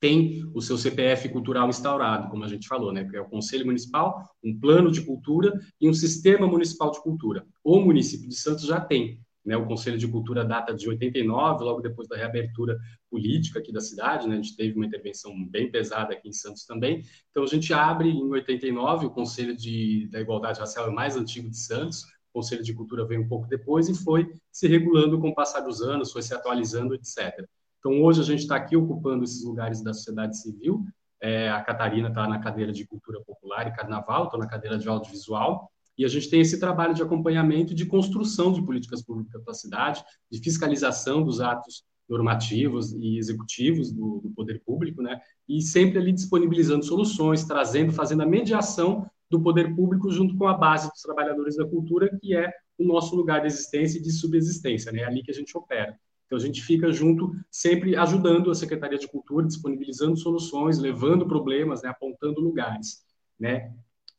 tem 0.00 0.44
o 0.52 0.60
seu 0.60 0.76
CPF 0.76 1.28
cultural 1.28 1.68
instaurado, 1.68 2.28
como 2.30 2.42
a 2.42 2.48
gente 2.48 2.66
falou, 2.66 2.92
né? 2.92 3.04
Que 3.04 3.16
é 3.16 3.20
o 3.20 3.28
Conselho 3.28 3.66
Municipal, 3.66 4.28
um 4.42 4.58
plano 4.58 4.90
de 4.90 5.02
cultura 5.02 5.56
e 5.80 5.88
um 5.88 5.94
sistema 5.94 6.48
municipal 6.48 6.90
de 6.90 7.00
cultura. 7.00 7.46
O 7.62 7.78
município 7.78 8.28
de 8.28 8.34
Santos 8.34 8.64
já 8.64 8.80
tem, 8.80 9.20
né? 9.44 9.56
O 9.56 9.66
Conselho 9.66 9.98
de 9.98 10.06
Cultura 10.06 10.44
data 10.44 10.74
de 10.74 10.88
89, 10.88 11.64
logo 11.64 11.80
depois 11.80 12.08
da 12.08 12.16
reabertura 12.16 12.78
política 13.10 13.58
aqui 13.58 13.72
da 13.72 13.80
cidade, 13.80 14.28
né? 14.28 14.34
A 14.34 14.36
gente 14.36 14.56
teve 14.56 14.76
uma 14.76 14.86
intervenção 14.86 15.32
bem 15.48 15.70
pesada 15.70 16.12
aqui 16.12 16.28
em 16.28 16.32
Santos 16.32 16.64
também. 16.64 17.02
Então 17.30 17.42
a 17.42 17.46
gente 17.46 17.72
abre 17.72 18.08
em 18.08 18.30
89 18.30 19.06
o 19.06 19.10
Conselho 19.10 19.56
de, 19.56 20.08
da 20.10 20.20
Igualdade 20.20 20.60
Racial 20.60 20.86
é 20.86 20.90
o 20.90 20.94
mais 20.94 21.16
antigo 21.16 21.48
de 21.48 21.58
Santos. 21.58 22.02
O 22.30 22.34
Conselho 22.34 22.62
de 22.62 22.72
Cultura 22.72 23.04
veio 23.04 23.22
um 23.22 23.28
pouco 23.28 23.48
depois 23.48 23.88
e 23.88 23.94
foi 23.94 24.32
se 24.52 24.68
regulando 24.68 25.20
com 25.20 25.30
o 25.30 25.34
passar 25.34 25.60
dos 25.60 25.82
anos, 25.82 26.12
foi 26.12 26.22
se 26.22 26.32
atualizando, 26.32 26.94
etc. 26.94 27.44
Então, 27.80 28.02
hoje 28.02 28.20
a 28.20 28.24
gente 28.24 28.40
está 28.40 28.56
aqui 28.56 28.76
ocupando 28.76 29.24
esses 29.24 29.42
lugares 29.42 29.82
da 29.82 29.92
sociedade 29.92 30.38
civil. 30.38 30.84
É, 31.20 31.50
a 31.50 31.62
Catarina 31.62 32.08
está 32.08 32.28
na 32.28 32.38
cadeira 32.38 32.72
de 32.72 32.86
cultura 32.86 33.20
popular 33.22 33.66
e 33.66 33.72
carnaval, 33.74 34.24
estou 34.24 34.38
na 34.38 34.46
cadeira 34.46 34.78
de 34.78 34.88
audiovisual. 34.88 35.70
E 36.00 36.04
a 36.06 36.08
gente 36.08 36.30
tem 36.30 36.40
esse 36.40 36.58
trabalho 36.58 36.94
de 36.94 37.02
acompanhamento 37.02 37.72
e 37.72 37.76
de 37.76 37.84
construção 37.84 38.50
de 38.50 38.64
políticas 38.64 39.02
públicas 39.02 39.42
para 39.42 39.50
a 39.50 39.54
cidade, 39.54 40.02
de 40.30 40.40
fiscalização 40.40 41.22
dos 41.22 41.42
atos 41.42 41.84
normativos 42.08 42.94
e 42.94 43.18
executivos 43.18 43.92
do, 43.92 44.18
do, 44.22 44.30
poder 44.30 44.62
público, 44.64 45.02
né? 45.02 45.20
E 45.46 45.60
sempre 45.60 45.98
ali 45.98 46.10
disponibilizando 46.10 46.86
soluções, 46.86 47.44
trazendo, 47.44 47.92
fazendo 47.92 48.22
a 48.22 48.26
mediação 48.26 49.06
do 49.30 49.42
poder 49.42 49.76
público 49.76 50.10
junto 50.10 50.38
com 50.38 50.46
a 50.48 50.54
base 50.54 50.88
dos 50.88 51.02
trabalhadores 51.02 51.56
da 51.56 51.66
cultura, 51.66 52.08
que 52.18 52.34
é 52.34 52.50
o 52.78 52.84
nosso 52.84 53.14
lugar 53.14 53.42
de 53.42 53.48
existência 53.48 53.98
e 53.98 54.02
de 54.02 54.10
subsistência, 54.10 54.90
né? 54.90 55.00
É 55.00 55.04
ali 55.04 55.22
que 55.22 55.30
a 55.30 55.34
gente 55.34 55.54
opera. 55.54 55.94
Então, 56.24 56.38
a 56.38 56.40
gente 56.40 56.62
fica 56.62 56.90
junto, 56.90 57.30
sempre 57.50 57.94
ajudando 57.94 58.50
a 58.50 58.54
Secretaria 58.54 58.98
de 58.98 59.06
Cultura, 59.06 59.46
disponibilizando 59.46 60.16
soluções, 60.16 60.78
levando 60.78 61.26
problemas, 61.26 61.82
né, 61.82 61.90
apontando 61.90 62.40
lugares. 62.40 63.04
Né? 63.38 63.70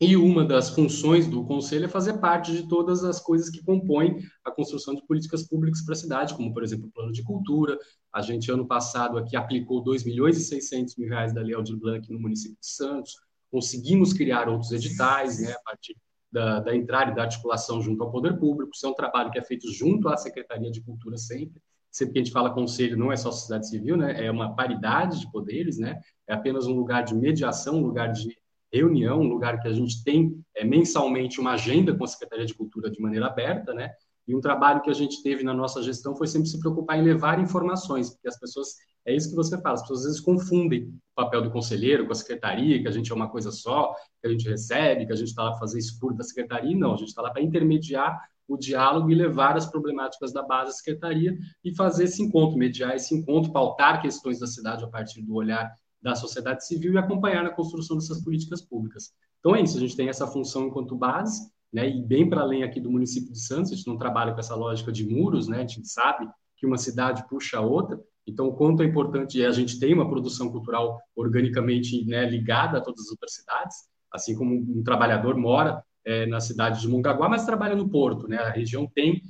E 0.03 0.17
uma 0.17 0.43
das 0.43 0.71
funções 0.71 1.27
do 1.27 1.45
Conselho 1.45 1.85
é 1.85 1.87
fazer 1.87 2.13
parte 2.13 2.51
de 2.51 2.67
todas 2.67 3.03
as 3.03 3.19
coisas 3.19 3.51
que 3.51 3.63
compõem 3.63 4.17
a 4.43 4.49
construção 4.49 4.95
de 4.95 5.05
políticas 5.05 5.47
públicas 5.47 5.83
para 5.83 5.93
a 5.93 5.97
cidade, 5.97 6.33
como, 6.33 6.51
por 6.51 6.63
exemplo, 6.63 6.87
o 6.87 6.91
plano 6.91 7.11
de 7.11 7.21
cultura, 7.21 7.77
A 8.11 8.19
gente, 8.19 8.51
ano 8.51 8.67
passado, 8.67 9.17
aqui 9.19 9.37
aplicou 9.37 9.81
2 9.83 10.03
milhões 10.03 10.37
e 10.37 10.43
600 10.43 10.97
mil 10.97 11.07
reais 11.07 11.33
da 11.33 11.41
Lei 11.41 11.53
Aldir 11.53 11.77
Blanc 11.77 12.11
no 12.11 12.19
município 12.19 12.57
de 12.59 12.65
Santos. 12.65 13.15
Conseguimos 13.51 14.11
criar 14.11 14.49
outros 14.49 14.71
editais, 14.71 15.39
né, 15.39 15.51
a 15.51 15.59
partir 15.63 15.95
da, 16.31 16.59
da 16.59 16.75
entrada 16.75 17.11
e 17.11 17.15
da 17.15 17.21
articulação 17.21 17.79
junto 17.79 18.03
ao 18.03 18.11
poder 18.11 18.39
público. 18.39 18.71
Isso 18.73 18.87
é 18.87 18.89
um 18.89 18.95
trabalho 18.95 19.29
que 19.29 19.37
é 19.37 19.43
feito 19.43 19.71
junto 19.71 20.09
à 20.09 20.17
Secretaria 20.17 20.71
de 20.71 20.81
Cultura 20.81 21.15
sempre. 21.15 21.61
Sempre 21.91 22.13
que 22.13 22.19
a 22.19 22.23
gente 22.23 22.33
fala 22.33 22.49
conselho, 22.53 22.97
não 22.97 23.11
é 23.11 23.17
só 23.17 23.31
sociedade 23.31 23.69
civil, 23.69 23.95
né? 23.95 24.25
É 24.25 24.31
uma 24.31 24.55
paridade 24.55 25.19
de 25.19 25.31
poderes, 25.31 25.77
né? 25.77 25.99
É 26.27 26.33
apenas 26.33 26.65
um 26.65 26.73
lugar 26.73 27.03
de 27.03 27.13
mediação, 27.13 27.75
um 27.75 27.85
lugar 27.85 28.11
de 28.11 28.40
reunião, 28.71 29.21
um 29.21 29.27
lugar 29.27 29.59
que 29.59 29.67
a 29.67 29.73
gente 29.73 30.03
tem 30.03 30.41
é, 30.55 30.63
mensalmente 30.63 31.39
uma 31.39 31.51
agenda 31.51 31.95
com 31.95 32.03
a 32.03 32.07
Secretaria 32.07 32.45
de 32.45 32.53
Cultura 32.53 32.89
de 32.89 33.01
maneira 33.01 33.27
aberta, 33.27 33.73
né? 33.73 33.91
E 34.27 34.35
um 34.35 34.39
trabalho 34.39 34.81
que 34.81 34.89
a 34.89 34.93
gente 34.93 35.21
teve 35.23 35.43
na 35.43 35.53
nossa 35.53 35.81
gestão 35.81 36.15
foi 36.15 36.27
sempre 36.27 36.47
se 36.47 36.59
preocupar 36.59 36.97
em 36.97 37.03
levar 37.03 37.39
informações, 37.39 38.11
porque 38.11 38.27
as 38.27 38.39
pessoas, 38.39 38.75
é 39.05 39.13
isso 39.13 39.29
que 39.29 39.35
você 39.35 39.59
fala, 39.61 39.75
as 39.75 39.81
pessoas 39.81 39.99
às 40.01 40.05
vezes 40.05 40.21
confundem 40.21 40.83
o 40.83 40.93
papel 41.15 41.41
do 41.41 41.51
conselheiro 41.51 42.05
com 42.05 42.11
a 42.11 42.15
secretaria, 42.15 42.81
que 42.81 42.87
a 42.87 42.91
gente 42.91 43.11
é 43.11 43.15
uma 43.15 43.29
coisa 43.29 43.51
só, 43.51 43.93
que 44.21 44.27
a 44.27 44.29
gente 44.29 44.47
recebe, 44.47 45.05
que 45.05 45.11
a 45.11 45.15
gente 45.15 45.29
está 45.29 45.43
lá 45.43 45.49
para 45.51 45.59
fazer 45.59 45.79
escuro 45.79 46.15
da 46.15 46.23
secretaria, 46.23 46.77
não, 46.77 46.93
a 46.93 46.97
gente 46.97 47.09
está 47.09 47.21
lá 47.21 47.31
para 47.31 47.41
intermediar 47.41 48.21
o 48.47 48.57
diálogo 48.57 49.09
e 49.09 49.15
levar 49.15 49.57
as 49.57 49.65
problemáticas 49.65 50.33
da 50.33 50.43
base 50.43 50.71
à 50.71 50.73
secretaria 50.73 51.37
e 51.63 51.75
fazer 51.75 52.03
esse 52.03 52.21
encontro, 52.21 52.57
mediar 52.57 52.95
esse 52.95 53.15
encontro, 53.15 53.51
pautar 53.51 54.01
questões 54.01 54.39
da 54.39 54.47
cidade 54.47 54.83
a 54.83 54.87
partir 54.87 55.21
do 55.21 55.33
olhar 55.33 55.73
da 56.01 56.15
sociedade 56.15 56.65
civil 56.65 56.93
e 56.93 56.97
acompanhar 56.97 57.43
na 57.43 57.49
construção 57.49 57.97
dessas 57.97 58.23
políticas 58.23 58.61
públicas. 58.61 59.13
Então 59.39 59.55
é 59.55 59.61
isso, 59.61 59.77
a 59.77 59.79
gente 59.79 59.95
tem 59.95 60.09
essa 60.09 60.27
função 60.27 60.67
enquanto 60.67 60.95
base, 60.95 61.49
né, 61.71 61.89
e 61.89 62.01
bem 62.01 62.29
para 62.29 62.41
além 62.41 62.63
aqui 62.63 62.79
do 62.79 62.91
município 62.91 63.31
de 63.31 63.39
Santos, 63.39 63.71
a 63.71 63.75
gente 63.75 63.87
não 63.87 63.97
trabalha 63.97 64.33
com 64.33 64.39
essa 64.39 64.55
lógica 64.55 64.91
de 64.91 65.07
muros, 65.07 65.47
né, 65.47 65.57
a 65.57 65.67
gente 65.67 65.87
sabe 65.87 66.27
que 66.57 66.65
uma 66.65 66.77
cidade 66.77 67.25
puxa 67.29 67.57
a 67.57 67.61
outra, 67.61 67.99
então 68.27 68.47
o 68.47 68.53
quanto 68.55 68.83
é 68.83 68.85
importante, 68.85 69.43
a 69.43 69.51
gente 69.51 69.79
tem 69.79 69.93
uma 69.93 70.09
produção 70.09 70.51
cultural 70.51 70.99
organicamente 71.15 72.05
né, 72.05 72.29
ligada 72.29 72.77
a 72.77 72.81
todas 72.81 73.05
as 73.05 73.11
outras 73.11 73.33
cidades, 73.33 73.75
assim 74.11 74.35
como 74.35 74.53
um 74.53 74.83
trabalhador 74.83 75.35
mora 75.37 75.83
é, 76.05 76.25
na 76.25 76.39
cidade 76.39 76.81
de 76.81 76.87
Mongaguá, 76.87 77.29
mas 77.29 77.45
trabalha 77.45 77.75
no 77.75 77.89
Porto, 77.89 78.27
né? 78.27 78.37
A 78.37 78.49
região 78.49 78.87
tem 78.93 79.21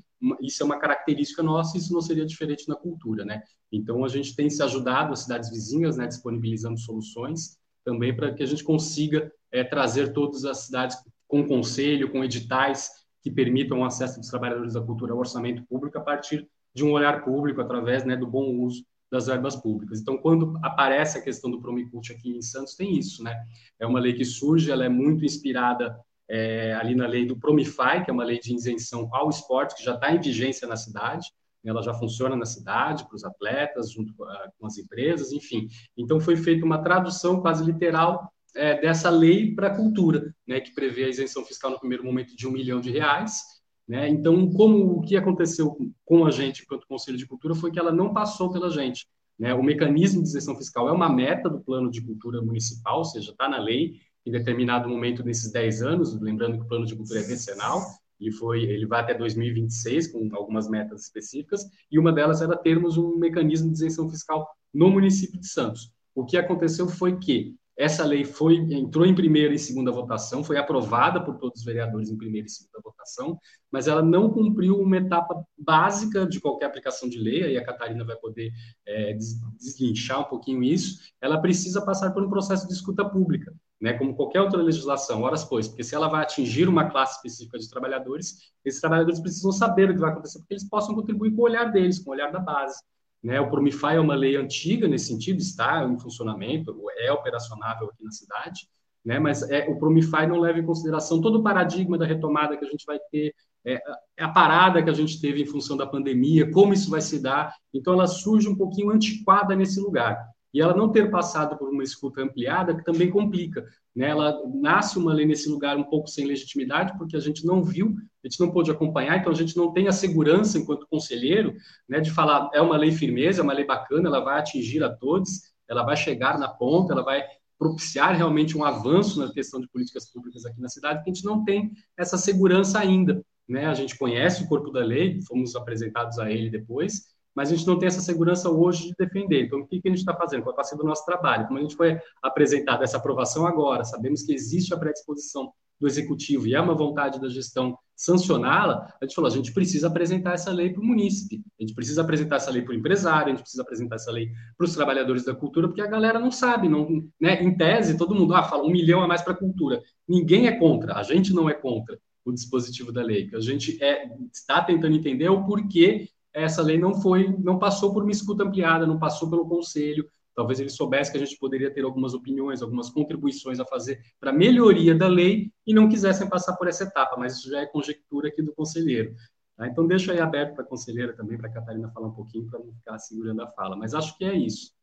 isso 0.41 0.61
é 0.61 0.65
uma 0.65 0.79
característica 0.79 1.41
nossa, 1.41 1.77
isso 1.77 1.93
não 1.93 2.01
seria 2.01 2.25
diferente 2.25 2.67
na 2.67 2.75
cultura, 2.75 3.25
né? 3.25 3.41
Então 3.71 4.03
a 4.05 4.07
gente 4.07 4.35
tem 4.35 4.49
se 4.49 4.61
ajudado 4.61 5.13
as 5.13 5.21
cidades 5.21 5.49
vizinhas, 5.49 5.97
né, 5.97 6.07
disponibilizando 6.07 6.77
soluções 6.77 7.57
também 7.83 8.15
para 8.15 8.33
que 8.33 8.43
a 8.43 8.45
gente 8.45 8.63
consiga 8.63 9.31
é, 9.51 9.63
trazer 9.63 10.13
todas 10.13 10.45
as 10.45 10.65
cidades 10.65 10.97
com 11.27 11.47
conselho, 11.47 12.11
com 12.11 12.23
editais 12.23 12.89
que 13.21 13.31
permitam 13.31 13.79
o 13.79 13.85
acesso 13.85 14.19
dos 14.19 14.29
trabalhadores 14.29 14.73
da 14.73 14.81
cultura 14.81 15.13
ao 15.13 15.19
orçamento 15.19 15.63
público 15.63 15.97
a 15.97 16.01
partir 16.01 16.47
de 16.73 16.83
um 16.83 16.91
olhar 16.91 17.23
público 17.23 17.61
através 17.61 18.03
né, 18.05 18.15
do 18.15 18.27
bom 18.27 18.55
uso 18.57 18.85
das 19.11 19.27
verbas 19.27 19.55
públicas. 19.55 19.99
Então, 19.99 20.17
quando 20.17 20.57
aparece 20.63 21.17
a 21.17 21.21
questão 21.21 21.51
do 21.51 21.61
Promicult 21.61 22.11
aqui 22.13 22.29
em 22.29 22.41
Santos, 22.41 22.75
tem 22.75 22.97
isso, 22.97 23.21
né? 23.21 23.35
É 23.77 23.85
uma 23.85 23.99
lei 23.99 24.13
que 24.13 24.23
surge, 24.23 24.71
ela 24.71 24.85
é 24.85 24.89
muito 24.89 25.25
inspirada 25.25 25.99
é, 26.33 26.73
ali 26.75 26.95
na 26.95 27.05
lei 27.05 27.25
do 27.25 27.37
Promify, 27.37 28.03
que 28.05 28.09
é 28.09 28.13
uma 28.13 28.23
lei 28.23 28.39
de 28.39 28.55
isenção 28.55 29.09
ao 29.11 29.29
esporte, 29.29 29.75
que 29.75 29.83
já 29.83 29.95
está 29.95 30.13
em 30.13 30.19
vigência 30.19 30.65
na 30.65 30.77
cidade, 30.77 31.27
ela 31.63 31.81
já 31.81 31.93
funciona 31.93 32.35
na 32.35 32.45
cidade, 32.45 33.05
para 33.05 33.15
os 33.15 33.23
atletas, 33.25 33.91
junto 33.91 34.13
com 34.15 34.65
as 34.65 34.77
empresas, 34.77 35.33
enfim. 35.33 35.67
Então, 35.95 36.19
foi 36.21 36.37
feita 36.37 36.65
uma 36.65 36.81
tradução 36.81 37.41
quase 37.41 37.63
literal 37.63 38.31
é, 38.55 38.79
dessa 38.79 39.09
lei 39.09 39.53
para 39.53 39.67
a 39.67 39.75
cultura, 39.75 40.33
né, 40.47 40.59
que 40.61 40.73
prevê 40.73 41.03
a 41.03 41.09
isenção 41.09 41.43
fiscal 41.45 41.69
no 41.69 41.79
primeiro 41.79 42.03
momento 42.03 42.35
de 42.35 42.47
um 42.47 42.51
milhão 42.51 42.79
de 42.79 42.89
reais. 42.89 43.41
Né? 43.87 44.07
Então, 44.07 44.49
como 44.51 44.97
o 44.97 45.01
que 45.01 45.17
aconteceu 45.17 45.77
com 46.05 46.25
a 46.25 46.31
gente, 46.31 46.63
enquanto 46.63 46.87
Conselho 46.87 47.17
de 47.17 47.27
Cultura, 47.27 47.53
foi 47.53 47.71
que 47.71 47.79
ela 47.79 47.91
não 47.91 48.13
passou 48.13 48.51
pela 48.51 48.69
gente. 48.69 49.05
Né? 49.37 49.53
O 49.53 49.61
mecanismo 49.61 50.23
de 50.23 50.29
isenção 50.29 50.55
fiscal 50.55 50.87
é 50.87 50.91
uma 50.91 51.09
meta 51.09 51.49
do 51.49 51.59
plano 51.59 51.91
de 51.91 52.01
cultura 52.01 52.41
municipal, 52.41 52.99
ou 52.99 53.05
seja, 53.05 53.31
está 53.31 53.49
na 53.49 53.59
lei, 53.59 53.99
em 54.25 54.31
determinado 54.31 54.87
momento 54.87 55.23
desses 55.23 55.51
10 55.51 55.81
anos, 55.81 56.19
lembrando 56.19 56.57
que 56.57 56.63
o 56.63 56.67
plano 56.67 56.85
de 56.85 56.95
cultura 56.95 57.19
é 57.19 57.23
decenal, 57.23 57.81
ele 58.19 58.31
foi, 58.31 58.63
ele 58.63 58.85
vai 58.85 59.01
até 59.01 59.15
2026 59.15 60.07
com 60.07 60.29
algumas 60.33 60.69
metas 60.69 61.03
específicas, 61.03 61.65
e 61.91 61.97
uma 61.97 62.13
delas 62.13 62.41
era 62.41 62.55
termos 62.55 62.97
um 62.97 63.17
mecanismo 63.17 63.67
de 63.67 63.73
isenção 63.73 64.07
fiscal 64.09 64.47
no 64.71 64.89
município 64.91 65.39
de 65.39 65.47
Santos. 65.47 65.91
O 66.13 66.23
que 66.23 66.37
aconteceu 66.37 66.87
foi 66.87 67.17
que 67.17 67.55
essa 67.75 68.05
lei 68.05 68.23
foi 68.23 68.57
entrou 68.57 69.07
em 69.07 69.15
primeira 69.15 69.55
e 69.55 69.57
segunda 69.57 69.91
votação, 69.91 70.43
foi 70.43 70.57
aprovada 70.57 71.19
por 71.23 71.37
todos 71.37 71.61
os 71.61 71.65
vereadores 71.65 72.09
em 72.11 72.17
primeira 72.17 72.45
e 72.45 72.49
segunda 72.49 72.79
votação, 72.83 73.39
mas 73.71 73.87
ela 73.87 74.03
não 74.03 74.29
cumpriu 74.29 74.79
uma 74.79 74.97
etapa 74.97 75.43
básica 75.57 76.27
de 76.27 76.39
qualquer 76.39 76.65
aplicação 76.65 77.09
de 77.09 77.17
lei, 77.17 77.43
aí 77.43 77.57
a 77.57 77.65
Catarina 77.65 78.05
vai 78.05 78.17
poder 78.17 78.51
é, 78.85 79.17
deslinchar 79.57 80.21
um 80.21 80.29
pouquinho 80.29 80.61
isso. 80.61 80.99
Ela 81.19 81.41
precisa 81.41 81.83
passar 81.83 82.11
por 82.11 82.23
um 82.23 82.29
processo 82.29 82.67
de 82.67 82.73
escuta 82.73 83.03
pública 83.03 83.51
né, 83.81 83.93
como 83.93 84.15
qualquer 84.15 84.41
outra 84.41 84.61
legislação, 84.61 85.23
horas 85.23 85.43
pois, 85.43 85.67
porque 85.67 85.83
se 85.83 85.95
ela 85.95 86.07
vai 86.07 86.21
atingir 86.21 86.69
uma 86.69 86.85
classe 86.89 87.15
específica 87.15 87.57
de 87.57 87.67
trabalhadores, 87.67 88.53
esses 88.63 88.79
trabalhadores 88.79 89.19
precisam 89.19 89.51
saber 89.51 89.89
o 89.89 89.93
que 89.95 89.99
vai 89.99 90.11
acontecer, 90.11 90.37
porque 90.37 90.53
eles 90.53 90.69
possam 90.69 90.93
contribuir 90.93 91.31
com 91.31 91.41
o 91.41 91.45
olhar 91.45 91.71
deles, 91.71 91.97
com 91.97 92.11
o 92.11 92.13
olhar 92.13 92.31
da 92.31 92.39
base. 92.39 92.79
Né? 93.23 93.41
O 93.41 93.49
Promify 93.49 93.95
é 93.95 93.99
uma 93.99 94.13
lei 94.13 94.35
antiga 94.35 94.87
nesse 94.87 95.07
sentido, 95.07 95.39
está 95.39 95.83
em 95.83 95.97
funcionamento, 95.97 96.75
é 96.99 97.11
operacionável 97.11 97.87
aqui 97.87 98.03
na 98.03 98.11
cidade, 98.11 98.67
né? 99.03 99.17
mas 99.17 99.41
é, 99.49 99.67
o 99.67 99.79
Promify 99.79 100.27
não 100.27 100.39
leva 100.39 100.59
em 100.59 100.65
consideração 100.65 101.19
todo 101.19 101.39
o 101.39 101.43
paradigma 101.43 101.97
da 101.97 102.05
retomada 102.05 102.55
que 102.55 102.65
a 102.65 102.69
gente 102.69 102.85
vai 102.85 102.99
ter, 103.11 103.33
é, 103.65 103.81
a 104.19 104.29
parada 104.29 104.81
que 104.83 104.89
a 104.91 104.93
gente 104.93 105.19
teve 105.19 105.41
em 105.41 105.45
função 105.45 105.75
da 105.75 105.87
pandemia, 105.87 106.51
como 106.51 106.73
isso 106.73 106.89
vai 106.91 107.01
se 107.01 107.19
dar, 107.19 107.55
então 107.73 107.93
ela 107.93 108.07
surge 108.07 108.47
um 108.47 108.55
pouquinho 108.55 108.91
antiquada 108.91 109.55
nesse 109.55 109.79
lugar 109.79 110.30
e 110.53 110.61
ela 110.61 110.75
não 110.75 110.91
ter 110.91 111.09
passado 111.09 111.57
por 111.57 111.69
uma 111.69 111.83
escuta 111.83 112.21
ampliada, 112.21 112.75
que 112.75 112.83
também 112.83 113.09
complica. 113.09 113.65
Né? 113.95 114.09
Ela 114.09 114.41
nasce 114.53 114.97
uma 114.97 115.13
lei 115.13 115.25
nesse 115.25 115.49
lugar 115.49 115.77
um 115.77 115.83
pouco 115.83 116.07
sem 116.07 116.25
legitimidade, 116.25 116.97
porque 116.97 117.15
a 117.15 117.19
gente 117.19 117.45
não 117.45 117.63
viu, 117.63 117.95
a 118.23 118.27
gente 118.27 118.39
não 118.39 118.51
pôde 118.51 118.71
acompanhar, 118.71 119.17
então 119.17 119.31
a 119.31 119.35
gente 119.35 119.55
não 119.55 119.71
tem 119.71 119.87
a 119.87 119.91
segurança, 119.91 120.57
enquanto 120.57 120.87
conselheiro, 120.87 121.53
né, 121.87 121.99
de 121.99 122.11
falar 122.11 122.49
é 122.53 122.61
uma 122.61 122.77
lei 122.77 122.91
firmeza, 122.91 123.41
é 123.41 123.43
uma 123.43 123.53
lei 123.53 123.65
bacana, 123.65 124.07
ela 124.07 124.19
vai 124.19 124.39
atingir 124.39 124.83
a 124.83 124.89
todos, 124.89 125.51
ela 125.69 125.83
vai 125.83 125.95
chegar 125.95 126.37
na 126.37 126.49
ponta, 126.49 126.93
ela 126.93 127.03
vai 127.03 127.23
propiciar 127.57 128.15
realmente 128.15 128.57
um 128.57 128.63
avanço 128.63 129.19
na 129.19 129.31
questão 129.31 129.61
de 129.61 129.69
políticas 129.69 130.11
públicas 130.11 130.45
aqui 130.45 130.59
na 130.59 130.67
cidade, 130.67 131.03
que 131.03 131.09
a 131.09 131.13
gente 131.13 131.23
não 131.23 131.45
tem 131.45 131.71
essa 131.95 132.17
segurança 132.17 132.79
ainda. 132.79 133.23
Né? 133.47 133.67
A 133.67 133.73
gente 133.73 133.97
conhece 133.97 134.43
o 134.43 134.47
corpo 134.47 134.71
da 134.71 134.83
lei, 134.83 135.21
fomos 135.21 135.55
apresentados 135.55 136.17
a 136.17 136.31
ele 136.31 136.49
depois, 136.49 137.10
mas 137.35 137.51
a 137.51 137.55
gente 137.55 137.67
não 137.67 137.77
tem 137.79 137.87
essa 137.87 138.01
segurança 138.01 138.49
hoje 138.49 138.87
de 138.87 138.95
defender. 138.97 139.45
Então, 139.45 139.59
o 139.59 139.67
que, 139.67 139.81
que 139.81 139.87
a 139.87 139.91
gente 139.91 139.99
está 139.99 140.15
fazendo? 140.15 140.43
Qual 140.43 140.51
está 140.51 140.63
sendo 140.63 140.83
o 140.83 140.87
nosso 140.87 141.05
trabalho? 141.05 141.47
Como 141.47 141.59
a 141.59 141.61
gente 141.61 141.75
foi 141.75 141.99
apresentado 142.21 142.83
essa 142.83 142.97
aprovação 142.97 143.45
agora, 143.45 143.83
sabemos 143.83 144.23
que 144.23 144.33
existe 144.33 144.73
a 144.73 144.77
predisposição 144.77 145.51
do 145.81 145.87
executivo 145.87 146.47
e 146.47 146.53
é 146.53 146.61
uma 146.61 146.75
vontade 146.75 147.19
da 147.19 147.27
gestão 147.27 147.75
sancioná-la, 147.95 148.93
a 148.99 149.05
gente 149.05 149.15
falou, 149.15 149.29
a 149.29 149.33
gente 149.33 149.51
precisa 149.51 149.87
apresentar 149.87 150.33
essa 150.33 150.51
lei 150.51 150.71
para 150.71 150.81
o 150.81 150.85
munícipe, 150.85 151.43
a 151.59 151.63
gente 151.63 151.75
precisa 151.75 152.01
apresentar 152.01 152.37
essa 152.37 152.51
lei 152.51 152.61
para 152.61 152.71
o 152.71 152.75
empresário, 152.75 153.27
a 153.27 153.29
gente 153.29 153.41
precisa 153.41 153.61
apresentar 153.61 153.95
essa 153.95 154.11
lei 154.11 154.31
para 154.57 154.65
os 154.65 154.73
trabalhadores 154.73 155.23
da 155.25 155.35
cultura, 155.35 155.67
porque 155.67 155.81
a 155.81 155.87
galera 155.87 156.19
não 156.19 156.31
sabe, 156.31 156.67
não, 156.69 157.03
né? 157.19 157.43
em 157.43 157.55
tese, 157.55 157.97
todo 157.97 158.15
mundo 158.15 158.33
ah, 158.33 158.43
fala 158.43 158.63
um 158.63 158.71
milhão 158.71 159.01
a 159.01 159.07
mais 159.07 159.21
para 159.21 159.33
a 159.33 159.37
cultura. 159.37 159.81
Ninguém 160.07 160.47
é 160.47 160.51
contra, 160.51 160.95
a 160.95 161.03
gente 161.03 161.33
não 161.33 161.49
é 161.49 161.53
contra 161.53 161.99
o 162.23 162.31
dispositivo 162.31 162.91
da 162.91 163.03
lei, 163.03 163.27
que 163.27 163.35
a 163.35 163.39
gente 163.39 163.83
é, 163.83 164.07
está 164.31 164.63
tentando 164.63 164.95
entender 164.95 165.29
o 165.29 165.43
porquê 165.45 166.07
essa 166.33 166.61
lei 166.61 166.77
não 166.77 166.93
foi, 167.01 167.27
não 167.39 167.59
passou 167.59 167.93
por 167.93 168.03
uma 168.03 168.11
escuta 168.11 168.43
ampliada, 168.43 168.87
não 168.87 168.99
passou 168.99 169.29
pelo 169.29 169.47
conselho. 169.47 170.09
Talvez 170.33 170.59
ele 170.59 170.69
soubesse 170.69 171.11
que 171.11 171.17
a 171.17 171.25
gente 171.25 171.37
poderia 171.37 171.73
ter 171.73 171.83
algumas 171.83 172.13
opiniões, 172.13 172.61
algumas 172.61 172.89
contribuições 172.89 173.59
a 173.59 173.65
fazer 173.65 174.01
para 174.19 174.31
melhoria 174.31 174.95
da 174.95 175.07
lei 175.07 175.51
e 175.67 175.73
não 175.73 175.89
quisessem 175.89 176.29
passar 176.29 176.55
por 176.55 176.67
essa 176.67 176.85
etapa, 176.85 177.17
mas 177.17 177.37
isso 177.37 177.49
já 177.49 177.59
é 177.59 177.65
conjectura 177.65 178.29
aqui 178.29 178.41
do 178.41 178.53
conselheiro. 178.53 179.13
Tá? 179.57 179.67
Então, 179.67 179.85
deixa 179.85 180.13
aí 180.13 180.19
aberto 180.19 180.55
para 180.55 180.63
a 180.63 180.67
conselheira 180.67 181.13
também, 181.13 181.37
para 181.37 181.49
a 181.49 181.53
Catarina 181.53 181.91
falar 181.91 182.07
um 182.07 182.13
pouquinho, 182.13 182.49
para 182.49 182.59
não 182.59 182.73
ficar 182.73 182.97
segurando 182.97 183.41
a 183.41 183.47
fala. 183.47 183.75
Mas 183.75 183.93
acho 183.93 184.17
que 184.17 184.23
é 184.23 184.33
isso. 184.33 184.73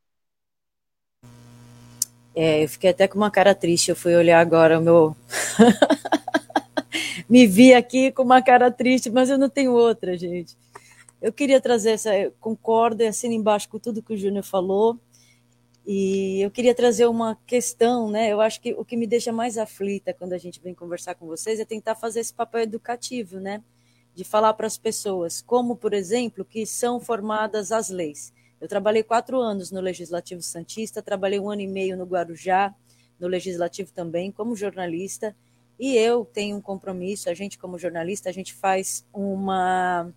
É, 2.35 2.63
eu 2.63 2.69
fiquei 2.69 2.91
até 2.91 3.09
com 3.09 3.17
uma 3.17 3.31
cara 3.31 3.55
triste. 3.55 3.89
Eu 3.89 3.97
fui 3.97 4.15
olhar 4.15 4.39
agora 4.39 4.79
o 4.79 4.83
meu. 4.83 5.17
Me 7.29 7.47
vi 7.47 7.75
aqui 7.75 8.13
com 8.13 8.23
uma 8.23 8.41
cara 8.41 8.71
triste, 8.71 9.11
mas 9.11 9.29
eu 9.29 9.37
não 9.37 9.49
tenho 9.49 9.73
outra, 9.73 10.17
gente. 10.17 10.57
Eu 11.21 11.33
queria 11.33 11.61
trazer 11.61 11.91
essa, 11.91 12.11
concordo 12.41 13.03
e 13.03 13.07
assino 13.07 13.35
embaixo 13.35 13.69
com 13.69 13.79
tudo 13.79 14.03
que 14.03 14.12
o 14.12 14.16
Júnior 14.16 14.45
falou. 14.45 14.99
E 15.87 16.41
eu 16.43 16.51
queria 16.51 16.75
trazer 16.75 17.07
uma 17.07 17.37
questão, 17.47 18.11
né? 18.11 18.31
Eu 18.31 18.41
acho 18.41 18.61
que 18.61 18.75
o 18.75 18.85
que 18.85 18.97
me 18.97 19.07
deixa 19.07 19.33
mais 19.33 19.57
aflita 19.57 20.12
quando 20.12 20.35
a 20.35 20.39
gente 20.39 20.61
vem 20.61 20.75
conversar 20.75 21.14
com 21.14 21.27
vocês 21.27 21.59
é 21.59 21.64
tentar 21.64 21.95
fazer 21.95 22.21
esse 22.21 22.33
papel 22.33 22.61
educativo, 22.61 23.41
né? 23.41 23.62
De 24.14 24.23
falar 24.23 24.53
para 24.53 24.66
as 24.66 24.77
pessoas 24.77 25.41
como, 25.41 25.75
por 25.75 25.95
exemplo, 25.95 26.45
que 26.45 26.66
são 26.66 27.01
formadas 27.01 27.73
as 27.73 27.89
leis. 27.89 28.33
Eu 28.61 28.69
trabalhei 28.69 29.03
quatro 29.03 29.41
anos 29.41 29.71
no 29.71 29.81
Legislativo 29.81 30.43
Santista, 30.43 31.01
trabalhei 31.01 31.41
um 31.41 31.49
ano 31.49 31.62
e 31.62 31.66
meio 31.66 31.97
no 31.97 32.05
Guarujá, 32.05 32.75
no 33.19 33.27
Legislativo 33.27 33.93
também, 33.93 34.31
como 34.31 34.55
jornalista, 34.55 35.35
e 35.79 35.97
eu 35.97 36.25
tenho 36.25 36.57
um 36.57 36.61
compromisso, 36.61 37.31
a 37.31 37.35
gente 37.35 37.59
como 37.59 37.79
jornalista, 37.79 38.29
a 38.29 38.33
gente 38.33 38.53
faz 38.53 39.07
uma 39.12 40.12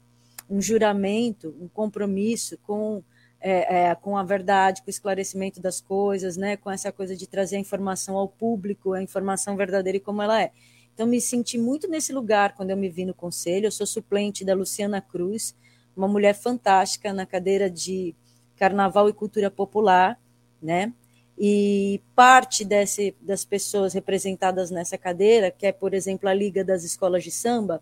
um 0.51 0.61
juramento, 0.61 1.55
um 1.59 1.69
compromisso 1.69 2.57
com 2.57 3.01
é, 3.43 3.89
é, 3.89 3.95
com 3.95 4.15
a 4.15 4.23
verdade, 4.23 4.83
com 4.83 4.87
o 4.87 4.91
esclarecimento 4.91 5.59
das 5.59 5.81
coisas, 5.81 6.37
né, 6.37 6.55
com 6.57 6.69
essa 6.69 6.91
coisa 6.91 7.15
de 7.15 7.25
trazer 7.25 7.55
a 7.55 7.59
informação 7.59 8.15
ao 8.15 8.27
público, 8.27 8.93
a 8.93 9.01
informação 9.01 9.57
verdadeira 9.57 9.97
e 9.97 9.99
como 9.99 10.21
ela 10.21 10.39
é. 10.39 10.51
Então, 10.93 11.07
me 11.07 11.19
senti 11.19 11.57
muito 11.57 11.87
nesse 11.87 12.13
lugar 12.13 12.53
quando 12.53 12.69
eu 12.69 12.77
me 12.77 12.87
vi 12.87 13.03
no 13.03 13.15
conselho. 13.15 13.65
Eu 13.65 13.71
sou 13.71 13.87
suplente 13.87 14.45
da 14.45 14.53
Luciana 14.53 15.01
Cruz, 15.01 15.55
uma 15.97 16.07
mulher 16.07 16.35
fantástica 16.35 17.11
na 17.11 17.25
cadeira 17.25 17.67
de 17.67 18.13
Carnaval 18.55 19.09
e 19.09 19.13
Cultura 19.13 19.49
Popular, 19.49 20.19
né? 20.61 20.93
E 21.35 21.99
parte 22.15 22.63
desse, 22.63 23.15
das 23.19 23.43
pessoas 23.43 23.93
representadas 23.93 24.69
nessa 24.69 24.99
cadeira, 24.99 25.49
que 25.49 25.65
é, 25.65 25.71
por 25.71 25.95
exemplo, 25.95 26.29
a 26.29 26.33
Liga 26.33 26.63
das 26.63 26.83
Escolas 26.83 27.23
de 27.23 27.31
Samba, 27.31 27.81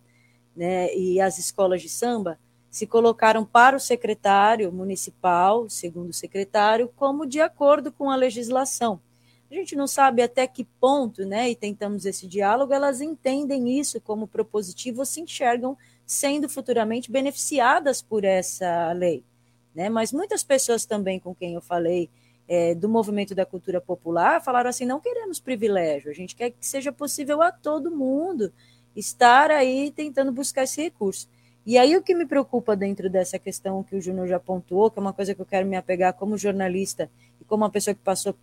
né, 0.56 0.94
e 0.96 1.20
as 1.20 1.38
escolas 1.38 1.82
de 1.82 1.90
samba, 1.90 2.38
se 2.70 2.86
colocaram 2.86 3.44
para 3.44 3.76
o 3.76 3.80
secretário 3.80 4.72
municipal, 4.72 5.70
segundo 5.70 6.10
o 6.10 6.14
secretário, 6.14 6.92
como 6.96 7.26
de 7.26 7.42
acordo 7.42 7.92
com 7.92 8.10
a 8.10 8.16
legislação. 8.16 9.02
A 9.50 9.56
gente 9.56 9.76
não 9.76 9.88
sabe 9.88 10.22
até 10.22 10.46
que 10.46 10.64
ponto, 10.64 11.26
né, 11.26 11.50
e 11.50 11.56
tentamos 11.56 12.06
esse 12.06 12.28
diálogo, 12.28 12.72
elas 12.72 13.02
entendem 13.02 13.80
isso 13.80 14.00
como 14.00 14.28
propositivo 14.28 15.00
ou 15.00 15.06
se 15.06 15.22
enxergam 15.22 15.76
sendo 16.06 16.48
futuramente 16.48 17.12
beneficiadas 17.12 18.02
por 18.02 18.24
essa 18.24 18.92
lei. 18.94 19.24
Né? 19.74 19.90
Mas 19.90 20.12
muitas 20.12 20.44
pessoas 20.44 20.86
também 20.86 21.20
com 21.20 21.34
quem 21.34 21.56
eu 21.56 21.62
falei 21.62 22.10
é, 22.48 22.74
do 22.76 22.90
movimento 22.90 23.34
da 23.34 23.46
cultura 23.46 23.80
popular 23.80 24.44
falaram 24.44 24.70
assim: 24.70 24.86
não 24.86 25.00
queremos 25.00 25.40
privilégio, 25.40 26.10
a 26.10 26.14
gente 26.14 26.36
quer 26.36 26.50
que 26.52 26.66
seja 26.66 26.92
possível 26.92 27.42
a 27.42 27.52
todo 27.52 27.96
mundo 27.96 28.52
estar 28.96 29.52
aí 29.52 29.92
tentando 29.92 30.32
buscar 30.32 30.64
esse 30.64 30.82
recurso. 30.82 31.28
E 31.70 31.78
aí 31.78 31.96
o 31.96 32.02
que 32.02 32.16
me 32.16 32.26
preocupa 32.26 32.76
dentro 32.76 33.12
dessa 33.12 33.38
questão 33.38 33.84
que 33.84 33.96
o 33.96 34.02
Júnior 34.02 34.28
já 34.28 34.40
pontuou, 34.40 34.90
que 34.90 34.98
é 34.98 35.02
uma 35.04 35.14
coisa 35.14 35.36
que 35.36 35.42
eu 35.42 35.46
quero 35.46 35.68
me 35.68 35.76
apegar 35.76 36.16
como 36.16 36.36
jornalista 36.36 37.08
e 37.40 37.46
como 37.46 37.64
uma 37.64 37.70
pessoa 37.70 37.94
que 37.94 38.02
passou 38.02 38.34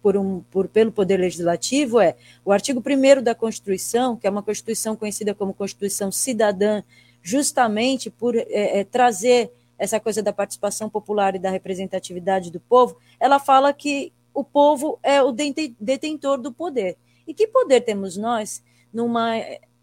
por 0.00 0.16
um, 0.16 0.38
por, 0.52 0.68
pelo 0.68 0.92
Poder 0.92 1.16
Legislativo, 1.16 1.98
é 1.98 2.14
o 2.44 2.52
artigo 2.52 2.80
1 2.80 3.24
da 3.24 3.34
Constituição, 3.34 4.16
que 4.16 4.24
é 4.24 4.30
uma 4.30 4.40
Constituição 4.40 4.94
conhecida 4.94 5.34
como 5.34 5.52
Constituição 5.52 6.12
Cidadã, 6.12 6.84
justamente 7.20 8.08
por 8.08 8.36
é, 8.36 8.44
é, 8.52 8.84
trazer 8.84 9.50
essa 9.76 9.98
coisa 9.98 10.22
da 10.22 10.32
participação 10.32 10.88
popular 10.88 11.34
e 11.34 11.40
da 11.40 11.50
representatividade 11.50 12.52
do 12.52 12.60
povo, 12.60 12.98
ela 13.18 13.40
fala 13.40 13.72
que 13.72 14.12
o 14.32 14.44
povo 14.44 14.96
é 15.02 15.20
o 15.20 15.32
detentor 15.32 16.38
do 16.40 16.52
poder. 16.52 16.96
E 17.26 17.34
que 17.34 17.48
poder 17.48 17.80
temos 17.80 18.16
nós 18.16 18.62
numa, 18.92 19.32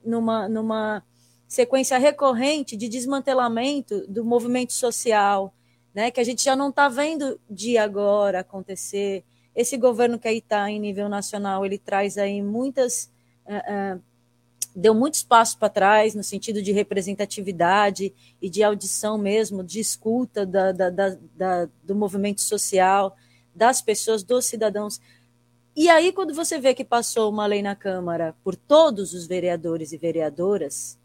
numa, 0.06 0.48
numa 0.48 1.04
sequência 1.48 1.98
recorrente 1.98 2.76
de 2.76 2.88
desmantelamento 2.88 4.06
do 4.08 4.24
movimento 4.24 4.74
social, 4.74 5.54
né, 5.94 6.10
que 6.10 6.20
a 6.20 6.24
gente 6.24 6.44
já 6.44 6.56
não 6.56 6.70
está 6.70 6.90
vendo 6.90 7.40
de 7.50 7.78
agora 7.78 8.40
acontecer. 8.40 9.24
Esse 9.56 9.78
governo 9.78 10.18
que 10.18 10.28
aí 10.28 10.40
está 10.40 10.70
em 10.70 10.80
nível 10.80 11.08
nacional, 11.08 11.66
ele 11.66 11.78
traz 11.78 12.18
aí 12.18 12.42
muitas. 12.42 13.12
Uh, 13.46 13.98
uh, 13.98 14.02
deu 14.76 14.94
muito 14.94 15.16
espaço 15.16 15.58
para 15.58 15.70
trás 15.70 16.16
no 16.16 16.24
sentido 16.24 16.62
de 16.62 16.72
representatividade 16.72 18.14
e 18.42 18.50
de 18.50 18.64
audição 18.64 19.18
mesmo, 19.18 19.64
de 19.64 19.80
escuta 19.80 20.46
da, 20.46 20.72
da, 20.72 20.90
da, 20.90 21.70
do 21.84 21.96
movimento 21.96 22.42
social, 22.42 23.16
das 23.54 23.82
pessoas, 23.82 24.24
dos 24.24 24.46
cidadãos. 24.46 25.00
E 25.76 25.90
aí, 25.90 26.12
quando 26.12 26.34
você 26.34 26.60
vê 26.60 26.74
que 26.74 26.84
passou 26.84 27.32
uma 27.32 27.46
lei 27.46 27.62
na 27.62 27.76
Câmara 27.76 28.36
por 28.44 28.56
todos 28.56 29.14
os 29.14 29.28
vereadores 29.28 29.92
e 29.92 29.98
vereadoras, 29.98 30.98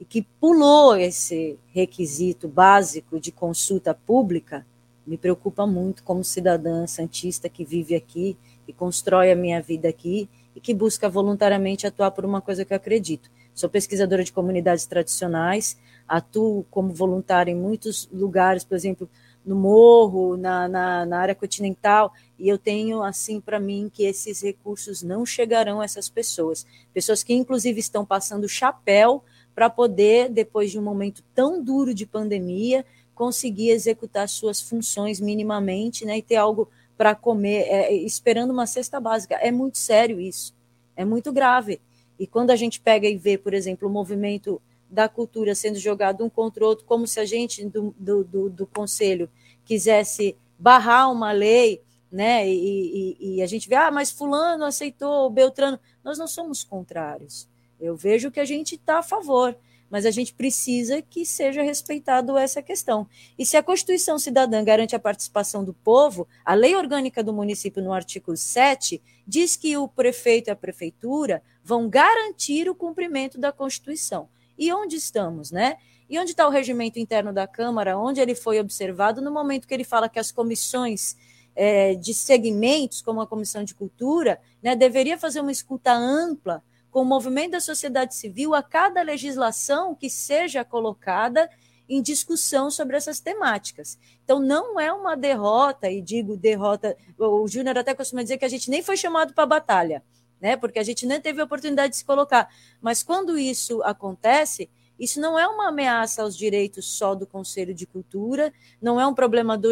e 0.00 0.04
que 0.04 0.22
pulou 0.22 0.96
esse 0.96 1.58
requisito 1.72 2.48
básico 2.48 3.18
de 3.18 3.32
consulta 3.32 3.94
pública, 3.94 4.66
me 5.06 5.16
preocupa 5.16 5.66
muito 5.66 6.02
como 6.02 6.24
cidadã 6.24 6.86
santista 6.86 7.48
que 7.48 7.64
vive 7.64 7.94
aqui 7.94 8.36
e 8.66 8.72
constrói 8.72 9.30
a 9.30 9.36
minha 9.36 9.62
vida 9.62 9.88
aqui 9.88 10.28
e 10.54 10.60
que 10.60 10.74
busca 10.74 11.08
voluntariamente 11.08 11.86
atuar 11.86 12.10
por 12.10 12.24
uma 12.24 12.40
coisa 12.40 12.64
que 12.64 12.72
eu 12.72 12.76
acredito. 12.76 13.30
Sou 13.54 13.70
pesquisadora 13.70 14.24
de 14.24 14.32
comunidades 14.32 14.84
tradicionais, 14.84 15.78
atuo 16.06 16.64
como 16.70 16.92
voluntária 16.92 17.50
em 17.50 17.54
muitos 17.54 18.08
lugares, 18.12 18.64
por 18.64 18.74
exemplo, 18.74 19.08
no 19.44 19.54
morro, 19.54 20.36
na, 20.36 20.66
na, 20.66 21.06
na 21.06 21.18
área 21.18 21.34
continental, 21.34 22.12
e 22.38 22.48
eu 22.48 22.58
tenho 22.58 23.02
assim 23.02 23.40
para 23.40 23.60
mim 23.60 23.88
que 23.92 24.02
esses 24.02 24.42
recursos 24.42 25.02
não 25.02 25.24
chegarão 25.24 25.80
a 25.80 25.84
essas 25.84 26.08
pessoas. 26.08 26.66
Pessoas 26.92 27.22
que, 27.22 27.32
inclusive, 27.32 27.78
estão 27.78 28.04
passando 28.04 28.48
chapéu 28.48 29.22
para 29.56 29.70
poder, 29.70 30.28
depois 30.28 30.70
de 30.70 30.78
um 30.78 30.82
momento 30.82 31.24
tão 31.34 31.64
duro 31.64 31.94
de 31.94 32.04
pandemia, 32.04 32.84
conseguir 33.14 33.70
executar 33.70 34.28
suas 34.28 34.60
funções 34.60 35.18
minimamente 35.18 36.04
né, 36.04 36.18
e 36.18 36.22
ter 36.22 36.36
algo 36.36 36.68
para 36.94 37.14
comer, 37.14 37.62
é, 37.62 37.94
esperando 37.94 38.50
uma 38.50 38.66
cesta 38.66 39.00
básica. 39.00 39.34
É 39.36 39.50
muito 39.50 39.78
sério 39.78 40.20
isso, 40.20 40.54
é 40.94 41.06
muito 41.06 41.32
grave. 41.32 41.80
E 42.18 42.26
quando 42.26 42.50
a 42.50 42.56
gente 42.56 42.78
pega 42.78 43.08
e 43.08 43.16
vê, 43.16 43.38
por 43.38 43.54
exemplo, 43.54 43.88
o 43.88 43.90
movimento 43.90 44.60
da 44.90 45.08
cultura 45.08 45.54
sendo 45.54 45.78
jogado 45.78 46.22
um 46.22 46.28
contra 46.28 46.62
o 46.62 46.68
outro, 46.68 46.84
como 46.84 47.06
se 47.06 47.18
a 47.18 47.24
gente 47.24 47.64
do, 47.64 47.94
do, 47.98 48.24
do, 48.24 48.50
do 48.50 48.66
conselho 48.66 49.26
quisesse 49.64 50.36
barrar 50.58 51.10
uma 51.10 51.32
lei, 51.32 51.80
né? 52.12 52.46
E, 52.46 53.16
e, 53.18 53.36
e, 53.36 53.42
a 53.42 53.46
gente 53.46 53.68
vê, 53.70 53.74
ah, 53.74 53.90
mas 53.90 54.10
fulano 54.10 54.64
aceitou, 54.66 55.30
Beltrano. 55.30 55.80
Nós 56.04 56.18
não 56.18 56.28
somos 56.28 56.62
contrários. 56.62 57.48
Eu 57.80 57.96
vejo 57.96 58.30
que 58.30 58.40
a 58.40 58.44
gente 58.44 58.74
está 58.74 58.98
a 58.98 59.02
favor 59.02 59.56
mas 59.90 60.04
a 60.04 60.10
gente 60.10 60.34
precisa 60.34 61.00
que 61.00 61.24
seja 61.24 61.62
respeitado 61.62 62.36
essa 62.36 62.62
questão. 62.62 63.06
E 63.38 63.46
se 63.46 63.56
a 63.56 63.62
Constituição 63.62 64.18
Cidadã 64.18 64.62
garante 64.64 64.96
a 64.96 65.00
participação 65.00 65.64
do 65.64 65.72
povo, 65.72 66.26
a 66.44 66.54
lei 66.54 66.74
orgânica 66.74 67.22
do 67.22 67.32
município, 67.32 67.82
no 67.82 67.92
artigo 67.92 68.36
7, 68.36 69.00
diz 69.26 69.56
que 69.56 69.76
o 69.76 69.88
prefeito 69.88 70.48
e 70.48 70.50
a 70.50 70.56
prefeitura 70.56 71.42
vão 71.62 71.88
garantir 71.88 72.68
o 72.68 72.74
cumprimento 72.74 73.38
da 73.38 73.52
Constituição. 73.52 74.28
E 74.58 74.72
onde 74.72 74.96
estamos, 74.96 75.50
né? 75.50 75.76
E 76.08 76.18
onde 76.18 76.30
está 76.30 76.46
o 76.46 76.50
regimento 76.50 76.98
interno 76.98 77.32
da 77.32 77.46
Câmara, 77.46 77.98
onde 77.98 78.20
ele 78.20 78.34
foi 78.34 78.60
observado 78.60 79.20
no 79.20 79.30
momento 79.30 79.66
que 79.66 79.74
ele 79.74 79.84
fala 79.84 80.08
que 80.08 80.18
as 80.18 80.30
comissões 80.30 81.16
é, 81.54 81.94
de 81.94 82.14
segmentos, 82.14 83.02
como 83.02 83.20
a 83.20 83.26
Comissão 83.26 83.64
de 83.64 83.74
Cultura, 83.74 84.40
né, 84.62 84.76
deveria 84.76 85.18
fazer 85.18 85.40
uma 85.40 85.50
escuta 85.50 85.92
ampla 85.92 86.62
com 86.96 87.02
o 87.02 87.04
movimento 87.04 87.50
da 87.50 87.60
sociedade 87.60 88.14
civil 88.14 88.54
a 88.54 88.62
cada 88.62 89.02
legislação 89.02 89.94
que 89.94 90.08
seja 90.08 90.64
colocada 90.64 91.46
em 91.86 92.00
discussão 92.00 92.70
sobre 92.70 92.96
essas 92.96 93.20
temáticas. 93.20 93.98
Então, 94.24 94.40
não 94.40 94.80
é 94.80 94.90
uma 94.90 95.14
derrota, 95.14 95.90
e 95.90 96.00
digo 96.00 96.38
derrota, 96.38 96.96
o 97.18 97.46
Júnior 97.46 97.76
até 97.76 97.92
costuma 97.94 98.22
dizer 98.22 98.38
que 98.38 98.46
a 98.46 98.48
gente 98.48 98.70
nem 98.70 98.82
foi 98.82 98.96
chamado 98.96 99.34
para 99.34 99.44
a 99.44 99.46
batalha, 99.46 100.02
né? 100.40 100.56
porque 100.56 100.78
a 100.78 100.82
gente 100.82 101.04
nem 101.04 101.20
teve 101.20 101.38
a 101.38 101.44
oportunidade 101.44 101.90
de 101.90 101.98
se 101.98 102.04
colocar. 102.06 102.48
Mas 102.80 103.02
quando 103.02 103.36
isso 103.36 103.82
acontece, 103.82 104.70
isso 104.98 105.20
não 105.20 105.38
é 105.38 105.46
uma 105.46 105.68
ameaça 105.68 106.22
aos 106.22 106.34
direitos 106.34 106.96
só 106.96 107.14
do 107.14 107.26
Conselho 107.26 107.74
de 107.74 107.86
Cultura, 107.86 108.50
não 108.80 108.98
é 108.98 109.06
um 109.06 109.12
problema 109.14 109.58
do, 109.58 109.68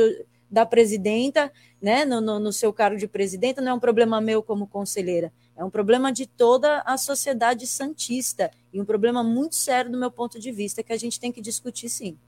da 0.51 0.67
presidenta, 0.67 1.51
né, 1.81 2.05
no, 2.05 2.21
no, 2.21 2.39
no 2.39 2.53
seu 2.53 2.71
cargo 2.71 2.99
de 2.99 3.09
presidenta, 3.09 3.63
não 3.63 3.73
é 3.73 3.75
um 3.75 3.81
problema 3.81 4.21
meu 4.21 4.43
como 4.43 4.67
conselheira 4.67 5.33
é 5.57 5.65
um 5.65 5.71
problema 5.71 6.13
de 6.13 6.27
toda 6.27 6.81
a 6.81 6.97
sociedade 6.97 7.67
santista 7.67 8.51
e 8.73 8.81
um 8.81 8.85
problema 8.85 9.23
muito 9.23 9.55
sério 9.55 9.91
do 9.91 9.99
meu 9.99 10.11
ponto 10.11 10.39
de 10.39 10.51
vista 10.51 10.83
que 10.83 10.93
a 10.93 10.99
gente 10.99 11.21
tem 11.21 11.31
que 11.31 11.41
discutir 11.41 11.89
sim. 11.89 12.19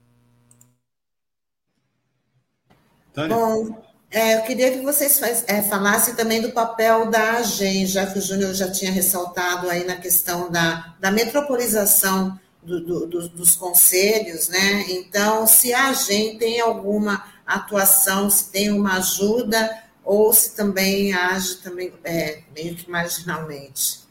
Bom, 3.27 3.75
é, 4.11 4.37
eu 4.37 4.43
queria 4.43 4.71
que 4.71 4.81
vocês 4.81 5.19
faz, 5.19 5.43
é, 5.47 5.61
falassem 5.63 6.15
também 6.15 6.41
do 6.41 6.51
papel 6.51 7.09
da 7.09 7.37
AGEM, 7.37 7.85
já 7.85 8.05
que 8.05 8.19
o 8.19 8.21
Júnior 8.21 8.53
já 8.53 8.71
tinha 8.71 8.91
ressaltado 8.91 9.69
aí 9.69 9.85
na 9.85 9.97
questão 9.97 10.49
da, 10.51 10.95
da 10.99 11.11
metropolização 11.11 12.39
do, 12.63 12.79
do, 12.79 13.07
do, 13.07 13.29
dos 13.29 13.55
conselhos, 13.55 14.49
né? 14.49 14.85
Então, 14.89 15.47
se 15.47 15.73
a 15.73 15.89
AGEM 15.89 16.37
tem 16.37 16.61
alguma 16.61 17.25
atuação, 17.45 18.29
se 18.29 18.51
tem 18.51 18.71
uma 18.71 18.97
ajuda 18.97 19.86
ou 20.07 20.31
se 20.31 20.55
também 20.55 21.13
age 21.13 21.57
também 21.57 21.91
é, 22.05 22.41
meio 22.55 22.73
que 22.75 22.89
marginalmente? 22.89 24.07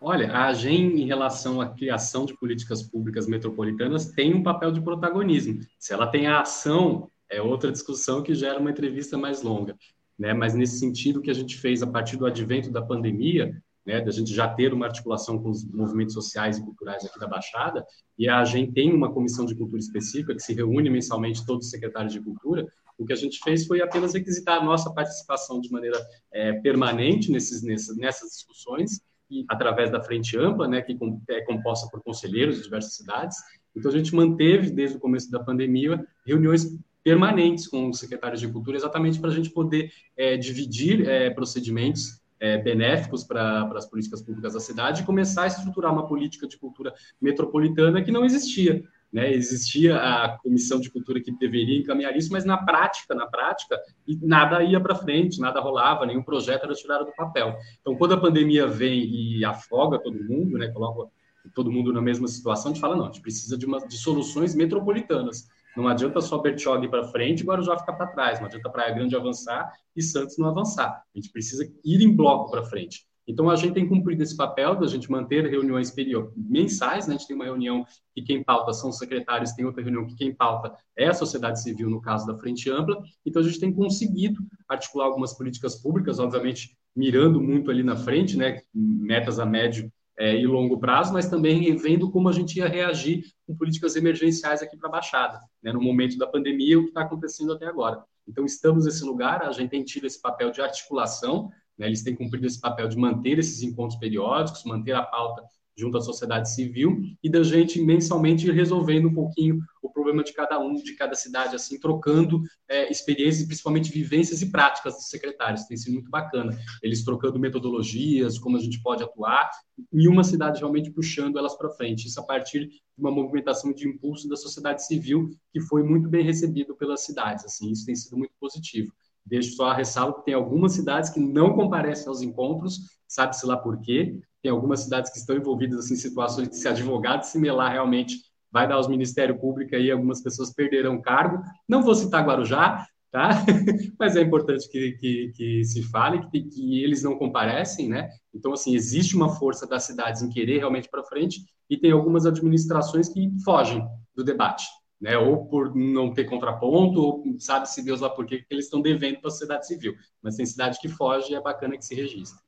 Olha, 0.00 0.32
a 0.32 0.48
AGEM, 0.48 1.00
em 1.00 1.06
relação 1.06 1.60
à 1.60 1.68
criação 1.68 2.26
de 2.26 2.36
políticas 2.36 2.82
públicas 2.82 3.28
metropolitanas, 3.28 4.06
tem 4.06 4.34
um 4.34 4.42
papel 4.42 4.72
de 4.72 4.80
protagonismo. 4.82 5.60
Se 5.78 5.94
ela 5.94 6.08
tem 6.08 6.26
a 6.26 6.40
ação, 6.40 7.08
é 7.30 7.40
outra 7.40 7.70
discussão 7.70 8.20
que 8.20 8.34
gera 8.34 8.58
uma 8.58 8.70
entrevista 8.70 9.16
mais 9.16 9.42
longa. 9.42 9.76
Né? 10.18 10.34
Mas, 10.34 10.54
nesse 10.54 10.80
sentido, 10.80 11.22
que 11.22 11.30
a 11.30 11.34
gente 11.34 11.56
fez 11.56 11.80
a 11.80 11.86
partir 11.86 12.16
do 12.16 12.26
advento 12.26 12.68
da 12.68 12.82
pandemia, 12.82 13.56
né, 13.86 14.00
da 14.00 14.10
gente 14.10 14.34
já 14.34 14.48
ter 14.48 14.74
uma 14.74 14.86
articulação 14.86 15.38
com 15.38 15.50
os 15.50 15.64
movimentos 15.64 16.14
sociais 16.14 16.58
e 16.58 16.64
culturais 16.64 17.04
aqui 17.04 17.18
da 17.18 17.28
Baixada, 17.28 17.84
e 18.18 18.28
a 18.28 18.40
AGEM 18.40 18.72
tem 18.72 18.92
uma 18.92 19.12
comissão 19.12 19.44
de 19.44 19.54
cultura 19.54 19.78
específica 19.78 20.34
que 20.34 20.42
se 20.42 20.52
reúne 20.52 20.90
mensalmente 20.90 21.46
todos 21.46 21.66
os 21.66 21.70
secretários 21.70 22.12
de 22.12 22.20
cultura, 22.20 22.66
o 22.98 23.04
que 23.04 23.12
a 23.12 23.16
gente 23.16 23.38
fez 23.42 23.66
foi 23.66 23.80
apenas 23.80 24.14
requisitar 24.14 24.58
a 24.58 24.64
nossa 24.64 24.92
participação 24.92 25.60
de 25.60 25.70
maneira 25.70 25.98
é, 26.32 26.52
permanente 26.54 27.30
nesses, 27.30 27.62
nessas, 27.62 27.96
nessas 27.96 28.30
discussões, 28.30 29.00
e 29.30 29.44
através 29.48 29.90
da 29.90 30.02
frente 30.02 30.36
ampla, 30.38 30.68
né, 30.68 30.82
que 30.82 30.96
é 31.28 31.40
composta 31.42 31.88
por 31.90 32.02
conselheiros 32.02 32.56
de 32.56 32.62
diversas 32.64 32.94
cidades. 32.94 33.36
Então, 33.74 33.90
a 33.90 33.94
gente 33.94 34.14
manteve, 34.14 34.70
desde 34.70 34.96
o 34.96 35.00
começo 35.00 35.30
da 35.30 35.40
pandemia, 35.40 36.04
reuniões 36.26 36.78
permanentes 37.02 37.66
com 37.66 37.90
os 37.90 37.98
secretários 37.98 38.40
de 38.40 38.48
cultura, 38.48 38.76
exatamente 38.76 39.18
para 39.18 39.30
a 39.30 39.34
gente 39.34 39.50
poder 39.50 39.90
é, 40.16 40.36
dividir 40.36 41.08
é, 41.08 41.30
procedimentos 41.30 42.20
é, 42.40 42.58
benéficos 42.58 43.24
para 43.24 43.70
as 43.74 43.86
políticas 43.86 44.22
públicas 44.22 44.54
da 44.54 44.60
cidade 44.60 45.02
e 45.02 45.04
começar 45.04 45.44
a 45.44 45.46
estruturar 45.46 45.92
uma 45.92 46.06
política 46.06 46.46
de 46.46 46.56
cultura 46.56 46.94
metropolitana 47.20 48.02
que 48.02 48.10
não 48.10 48.24
existia. 48.24 48.82
Né? 49.14 49.32
Existia 49.32 49.96
a 49.96 50.36
comissão 50.38 50.80
de 50.80 50.90
cultura 50.90 51.20
que 51.20 51.30
deveria 51.30 51.78
encaminhar 51.78 52.16
isso, 52.16 52.32
mas 52.32 52.44
na 52.44 52.56
prática, 52.56 53.14
na 53.14 53.28
prática, 53.28 53.80
nada 54.20 54.60
ia 54.64 54.80
para 54.80 54.96
frente, 54.96 55.40
nada 55.40 55.60
rolava, 55.60 56.04
nenhum 56.04 56.20
projeto 56.20 56.64
era 56.64 56.74
tirado 56.74 57.04
do 57.04 57.12
papel. 57.12 57.56
Então, 57.80 57.94
quando 57.94 58.14
a 58.14 58.20
pandemia 58.20 58.66
vem 58.66 59.04
e 59.04 59.44
afoga 59.44 60.00
todo 60.00 60.18
mundo, 60.24 60.58
né, 60.58 60.66
coloca 60.66 61.08
todo 61.54 61.70
mundo 61.70 61.92
na 61.92 62.02
mesma 62.02 62.26
situação, 62.26 62.72
a 62.72 62.74
gente 62.74 62.80
fala, 62.80 62.96
não, 62.96 63.04
a 63.04 63.06
gente 63.06 63.20
precisa 63.20 63.56
de, 63.56 63.64
uma, 63.64 63.86
de 63.86 63.96
soluções 63.96 64.52
metropolitanas. 64.52 65.48
Não 65.76 65.86
adianta 65.86 66.20
só 66.20 66.38
Bertioga 66.38 66.84
ir 66.84 66.90
para 66.90 67.04
frente 67.04 67.42
e 67.42 67.46
Guarujá 67.46 67.78
ficar 67.78 67.92
para 67.92 68.08
trás, 68.08 68.40
não 68.40 68.46
adianta 68.46 68.68
Praia 68.68 68.92
Grande 68.92 69.14
avançar 69.14 69.72
e 69.94 70.02
Santos 70.02 70.36
não 70.38 70.48
avançar. 70.48 71.04
A 71.14 71.18
gente 71.18 71.30
precisa 71.30 71.72
ir 71.84 72.02
em 72.02 72.12
bloco 72.12 72.50
para 72.50 72.64
frente. 72.64 73.06
Então, 73.26 73.48
a 73.48 73.56
gente 73.56 73.74
tem 73.74 73.88
cumprido 73.88 74.22
esse 74.22 74.36
papel 74.36 74.74
da 74.76 74.86
gente 74.86 75.10
manter 75.10 75.48
reuniões 75.48 75.94
mensais, 76.36 77.06
né? 77.06 77.14
a 77.14 77.18
gente 77.18 77.26
tem 77.26 77.36
uma 77.36 77.44
reunião 77.44 77.84
que 78.14 78.22
quem 78.22 78.42
pauta 78.42 78.72
são 78.72 78.90
os 78.90 78.98
secretários, 78.98 79.52
tem 79.52 79.64
outra 79.64 79.82
reunião 79.82 80.06
que 80.06 80.14
quem 80.14 80.34
pauta 80.34 80.74
é 80.96 81.08
a 81.08 81.14
sociedade 81.14 81.62
civil, 81.62 81.88
no 81.88 82.02
caso 82.02 82.26
da 82.26 82.38
Frente 82.38 82.70
Ampla. 82.70 83.02
Então, 83.24 83.40
a 83.40 83.44
gente 83.44 83.58
tem 83.58 83.72
conseguido 83.72 84.42
articular 84.68 85.06
algumas 85.06 85.32
políticas 85.32 85.80
públicas, 85.80 86.18
obviamente 86.18 86.76
mirando 86.94 87.40
muito 87.40 87.70
ali 87.70 87.82
na 87.82 87.96
frente, 87.96 88.36
né? 88.36 88.60
metas 88.72 89.38
a 89.38 89.46
médio 89.46 89.90
é, 90.16 90.36
e 90.36 90.46
longo 90.46 90.78
prazo, 90.78 91.12
mas 91.12 91.28
também 91.28 91.74
vendo 91.76 92.10
como 92.10 92.28
a 92.28 92.32
gente 92.32 92.58
ia 92.58 92.68
reagir 92.68 93.24
com 93.46 93.56
políticas 93.56 93.96
emergenciais 93.96 94.62
aqui 94.62 94.76
para 94.76 94.88
a 94.88 94.92
Baixada, 94.92 95.40
né? 95.62 95.72
no 95.72 95.80
momento 95.80 96.16
da 96.18 96.26
pandemia, 96.26 96.78
o 96.78 96.82
que 96.82 96.88
está 96.88 97.02
acontecendo 97.02 97.52
até 97.52 97.66
agora. 97.66 98.02
Então, 98.26 98.44
estamos 98.44 98.86
nesse 98.86 99.04
lugar, 99.04 99.42
a 99.42 99.52
gente 99.52 99.70
tem 99.70 99.84
tido 99.84 100.06
esse 100.06 100.20
papel 100.20 100.50
de 100.50 100.60
articulação, 100.60 101.50
né? 101.78 101.86
Eles 101.86 102.02
têm 102.02 102.14
cumprido 102.14 102.46
esse 102.46 102.60
papel 102.60 102.88
de 102.88 102.96
manter 102.96 103.38
esses 103.38 103.62
encontros 103.62 103.98
periódicos, 103.98 104.64
manter 104.64 104.92
a 104.92 105.02
pauta 105.02 105.42
junto 105.76 105.98
à 105.98 106.00
sociedade 106.00 106.52
civil 106.52 107.02
e 107.22 107.28
da 107.28 107.42
gente 107.42 107.80
mensalmente 107.80 108.46
ir 108.46 108.52
resolvendo 108.52 109.08
um 109.08 109.14
pouquinho 109.14 109.58
o 109.82 109.90
problema 109.90 110.22
de 110.22 110.32
cada 110.32 110.58
um, 110.58 110.74
de 110.74 110.94
cada 110.94 111.14
cidade, 111.14 111.56
assim, 111.56 111.78
trocando 111.78 112.42
é, 112.68 112.90
experiências, 112.90 113.46
principalmente 113.46 113.90
vivências 113.90 114.40
e 114.40 114.50
práticas 114.50 114.94
dos 114.94 115.08
secretários. 115.08 115.64
Tem 115.64 115.76
sido 115.76 115.94
muito 115.94 116.10
bacana. 116.10 116.56
Eles 116.82 117.04
trocando 117.04 117.38
metodologias, 117.38 118.38
como 118.38 118.56
a 118.56 118.60
gente 118.60 118.80
pode 118.82 119.02
atuar, 119.02 119.50
e 119.92 120.08
uma 120.08 120.24
cidade 120.24 120.60
realmente 120.60 120.90
puxando 120.90 121.38
elas 121.38 121.56
para 121.56 121.70
frente. 121.70 122.06
Isso 122.06 122.20
a 122.20 122.24
partir 122.24 122.68
de 122.68 122.80
uma 122.96 123.10
movimentação 123.10 123.72
de 123.72 123.88
impulso 123.88 124.28
da 124.28 124.36
sociedade 124.36 124.86
civil 124.86 125.30
que 125.52 125.60
foi 125.60 125.82
muito 125.82 126.08
bem 126.08 126.24
recebido 126.24 126.74
pelas 126.76 127.04
cidades. 127.04 127.44
Assim, 127.44 127.70
isso 127.70 127.84
tem 127.84 127.96
sido 127.96 128.16
muito 128.16 128.32
positivo. 128.38 128.92
Deixo 129.26 129.54
só 129.56 129.66
a 129.66 129.74
ressalva 129.74 130.18
que 130.18 130.24
tem 130.24 130.34
algumas 130.34 130.72
cidades 130.72 131.10
que 131.10 131.20
não 131.20 131.54
comparecem 131.54 132.08
aos 132.08 132.20
encontros, 132.20 132.80
sabe-se 133.08 133.46
lá 133.46 133.56
por 133.56 133.80
quê. 133.80 134.20
Tem 134.42 134.50
algumas 134.50 134.80
cidades 134.80 135.10
que 135.10 135.18
estão 135.18 135.36
envolvidas 135.36 135.78
assim, 135.78 135.94
em 135.94 135.98
situações 135.98 136.48
que, 136.48 136.56
se 136.56 136.68
advogado 136.68 137.22
se 137.22 137.38
melar 137.38 137.72
realmente 137.72 138.16
vai 138.52 138.68
dar 138.68 138.74
aos 138.74 138.86
Ministério 138.86 139.38
Público 139.38 139.74
aí, 139.74 139.90
algumas 139.90 140.22
pessoas 140.22 140.52
perderão 140.52 141.00
cargo. 141.00 141.42
Não 141.68 141.82
vou 141.82 141.94
citar 141.94 142.24
Guarujá, 142.24 142.86
tá? 143.10 143.30
Mas 143.98 144.14
é 144.14 144.20
importante 144.20 144.68
que, 144.70 144.92
que, 144.92 145.32
que 145.34 145.64
se 145.64 145.82
fale 145.82 146.20
que, 146.30 146.42
que, 146.42 146.84
eles 146.84 147.02
não 147.02 147.16
comparecem, 147.16 147.88
né? 147.88 148.08
Então, 148.32 148.52
assim, 148.52 148.74
existe 148.74 149.16
uma 149.16 149.34
força 149.36 149.66
das 149.66 149.84
cidades 149.84 150.22
em 150.22 150.28
querer 150.28 150.58
realmente 150.58 150.88
para 150.88 151.02
frente 151.02 151.40
e 151.68 151.76
tem 151.76 151.90
algumas 151.90 152.26
administrações 152.26 153.08
que 153.08 153.30
fogem 153.42 153.84
do 154.14 154.22
debate 154.22 154.64
né? 155.00 155.16
Ou 155.18 155.46
por 155.46 155.74
não 155.74 156.12
ter 156.12 156.24
contraponto, 156.24 157.00
ou 157.00 157.24
sabe-se 157.38 157.82
Deus 157.82 158.00
lá 158.00 158.10
por 158.10 158.26
que 158.26 158.44
eles 158.50 158.66
estão 158.66 158.80
devendo 158.80 159.20
para 159.20 159.28
a 159.28 159.30
sociedade 159.30 159.66
civil. 159.66 159.94
Mas 160.22 160.36
tem 160.36 160.46
cidade 160.46 160.78
que 160.80 160.88
foge 160.88 161.32
e 161.32 161.34
é 161.34 161.40
bacana 161.40 161.76
que 161.76 161.84
se 161.84 161.94
registre. 161.94 162.40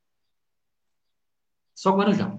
Só 1.75 1.95
Guarujá. 1.95 2.37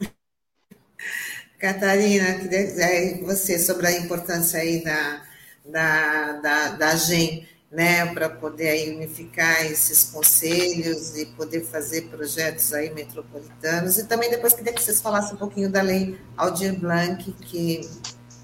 Catarina, 1.58 2.26
é, 2.26 3.18
você 3.22 3.58
sobre 3.58 3.86
a 3.86 3.92
importância 3.92 4.60
aí 4.60 4.82
da, 4.82 5.22
da, 5.64 6.32
da, 6.40 6.68
da 6.72 6.96
GEM, 6.96 7.46
né, 7.70 8.06
para 8.14 8.30
poder 8.30 8.70
aí 8.70 8.96
unificar 8.96 9.64
esses 9.66 10.04
conselhos 10.04 11.16
e 11.16 11.26
poder 11.26 11.64
fazer 11.64 12.08
projetos 12.08 12.72
aí 12.72 12.92
metropolitanos. 12.92 13.98
E 13.98 14.06
também 14.06 14.30
depois 14.30 14.54
queria 14.54 14.72
que 14.72 14.82
vocês 14.82 15.00
falassem 15.00 15.34
um 15.34 15.38
pouquinho 15.38 15.70
da 15.70 15.82
lei 15.82 16.18
Aldir 16.36 16.78
Blanc, 16.78 17.30
que 17.32 17.82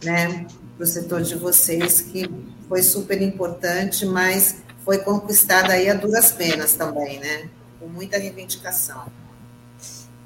né, 0.04 0.46
para 0.76 0.84
o 0.84 0.86
setor 0.86 1.22
de 1.22 1.34
vocês, 1.36 2.00
que 2.00 2.28
foi 2.68 2.82
super 2.82 3.20
importante, 3.22 4.04
mas 4.04 4.56
foi 4.84 4.98
conquistada 4.98 5.72
aí 5.72 5.88
a 5.88 5.94
duras 5.94 6.32
penas 6.32 6.74
também, 6.74 7.18
né? 7.18 7.48
Com 7.80 7.86
muita 7.86 8.18
reivindicação. 8.18 9.06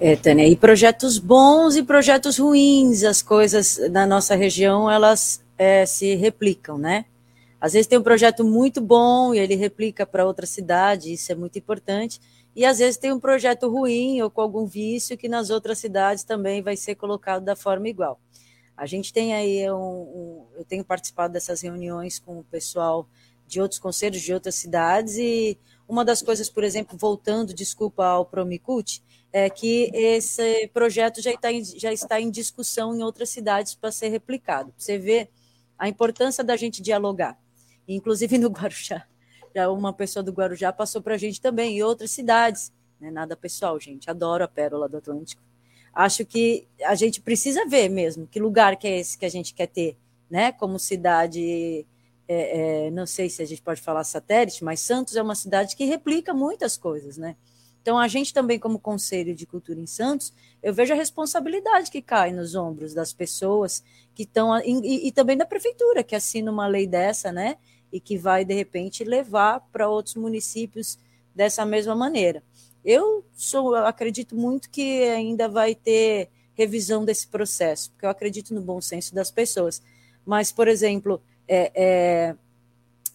É, 0.01 0.15
Tânia, 0.15 0.47
e 0.47 0.57
projetos 0.57 1.19
bons 1.19 1.77
e 1.77 1.83
projetos 1.83 2.39
ruins, 2.39 3.03
as 3.03 3.21
coisas 3.21 3.79
na 3.91 4.07
nossa 4.07 4.37
região, 4.37 4.91
elas 4.91 5.43
é, 5.57 5.85
se 5.85 6.15
replicam, 6.15 6.79
né? 6.79 7.05
Às 7.61 7.73
vezes 7.73 7.89
tem 7.89 7.99
um 7.99 8.03
projeto 8.03 8.45
muito 8.45 8.81
bom 8.81 9.35
e 9.35 9.39
ele 9.39 9.57
replica 9.57 10.07
para 10.07 10.25
outra 10.25 10.47
cidade, 10.47 11.13
isso 11.13 11.33
é 11.33 11.35
muito 11.35 11.59
importante, 11.59 12.21
e 12.55 12.65
às 12.65 12.79
vezes 12.79 12.97
tem 12.97 13.13
um 13.13 13.19
projeto 13.19 13.69
ruim 13.69 14.23
ou 14.23 14.31
com 14.31 14.41
algum 14.41 14.67
vício 14.67 15.17
que 15.19 15.29
nas 15.29 15.51
outras 15.51 15.79
cidades 15.79 16.23
também 16.23 16.63
vai 16.63 16.77
ser 16.77 16.95
colocado 16.95 17.45
da 17.45 17.57
forma 17.57 17.89
igual. 17.89 18.21
A 18.79 18.87
gente 18.87 19.13
tem 19.13 19.35
aí 19.35 19.69
um, 19.73 19.77
um, 19.77 20.47
eu 20.55 20.65
tenho 20.65 20.85
participado 20.85 21.33
dessas 21.33 21.61
reuniões 21.61 22.21
com 22.21 22.39
o 22.39 22.45
pessoal 22.45 23.09
de 23.45 23.61
outros 23.61 23.81
conselhos 23.81 24.23
de 24.23 24.33
outras 24.33 24.55
cidades 24.55 25.17
e 25.17 25.59
uma 25.89 26.05
das 26.05 26.23
coisas, 26.23 26.49
por 26.49 26.63
exemplo, 26.63 26.97
voltando, 26.97 27.53
desculpa 27.53 28.07
ao 28.07 28.25
Promicult, 28.25 29.03
é 29.33 29.51
que 29.51 29.91
esse 29.93 30.69
projeto 30.69 31.21
já 31.21 31.33
está 31.33 31.51
em, 31.51 31.65
já 31.65 31.93
está 31.93 32.21
em 32.21 32.31
discussão 32.31 32.95
em 32.95 33.03
outras 33.03 33.31
cidades 33.31 33.75
para 33.75 33.91
ser 33.91 34.11
replicado. 34.11 34.73
Você 34.77 34.97
vê 34.97 35.29
a 35.77 35.89
importância 35.89 36.45
da 36.45 36.57
gente 36.57 36.81
dialogar, 36.81 37.37
inclusive 37.89 38.39
no 38.39 38.49
Guarujá. 38.49 39.05
Já 39.57 39.69
uma 39.71 39.93
pessoa 39.93 40.23
do 40.23 40.31
Guarujá 40.31 40.73
passou 40.73 41.03
para 41.03 41.15
a 41.15 41.19
gente 41.19 41.41
também, 41.41 41.77
e 41.77 41.83
outras 41.83 42.13
cidades. 42.13 42.73
Não 43.01 43.09
é 43.09 43.11
nada 43.11 43.37
pessoal, 43.37 43.81
gente. 43.81 44.09
Adoro 44.09 44.45
a 44.45 44.49
Pérola 44.49 44.89
do 44.89 44.99
Atlântico 44.99 45.48
acho 45.99 46.25
que 46.25 46.69
a 46.85 46.95
gente 46.95 47.21
precisa 47.21 47.67
ver 47.67 47.89
mesmo 47.89 48.25
que 48.25 48.39
lugar 48.39 48.77
que 48.77 48.87
é 48.87 49.01
esse 49.01 49.19
que 49.19 49.27
a 49.27 49.29
gente 49.29 49.53
quer 49.53 49.67
ter, 49.67 49.97
né? 50.31 50.53
Como 50.53 50.79
cidade, 50.79 51.85
é, 52.29 52.87
é, 52.87 52.91
não 52.93 53.05
sei 53.05 53.29
se 53.29 53.43
a 53.43 53.45
gente 53.45 53.61
pode 53.61 53.81
falar 53.81 54.05
satélite, 54.05 54.63
mas 54.63 54.79
Santos 54.79 55.17
é 55.17 55.23
uma 55.23 55.35
cidade 55.35 55.75
que 55.75 55.85
replica 55.85 56.33
muitas 56.33 56.77
coisas, 56.77 57.17
né? 57.17 57.35
Então, 57.83 57.99
a 57.99 58.07
gente 58.07 58.33
também, 58.33 58.61
como 58.61 58.79
Conselho 58.79 59.35
de 59.35 59.45
Cultura 59.45 59.81
em 59.81 59.87
Santos, 59.87 60.33
eu 60.63 60.73
vejo 60.73 60.93
a 60.93 60.97
responsabilidade 60.97 61.91
que 61.91 62.01
cai 62.01 62.33
nos 62.33 62.55
ombros 62.55 62.95
das 62.95 63.13
pessoas 63.13 63.83
que 64.15 64.23
estão, 64.23 64.57
e, 64.61 65.09
e 65.09 65.11
também 65.11 65.37
da 65.37 65.47
prefeitura, 65.47 66.05
que 66.05 66.15
assina 66.15 66.53
uma 66.53 66.69
lei 66.69 66.87
dessa, 66.87 67.33
né? 67.33 67.57
E 67.91 67.99
que 67.99 68.17
vai, 68.17 68.45
de 68.45 68.55
repente, 68.55 69.03
levar 69.03 69.67
para 69.73 69.89
outros 69.89 70.15
municípios 70.15 70.97
dessa 71.35 71.65
mesma 71.65 71.97
maneira. 71.97 72.43
Eu 72.85 73.25
sou, 73.35 73.77
eu 73.77 73.87
acredito 73.87 74.37
muito 74.37 74.71
que 74.71 75.03
ainda 75.05 75.49
vai 75.49 75.75
ter 75.75 76.31
revisão 76.55 77.05
desse 77.05 77.29
processo, 77.29 77.91
porque 77.93 78.05
eu 78.07 78.11
acredito 78.11 78.53
no 78.53 78.61
bom 78.61 78.81
senso 78.81 79.15
das 79.15 79.31
pessoas. 79.31 79.81
Mas, 80.27 80.51
por 80.51 80.67
exemplo, 80.67 81.23
é, 81.47 81.73
é, 81.75 82.37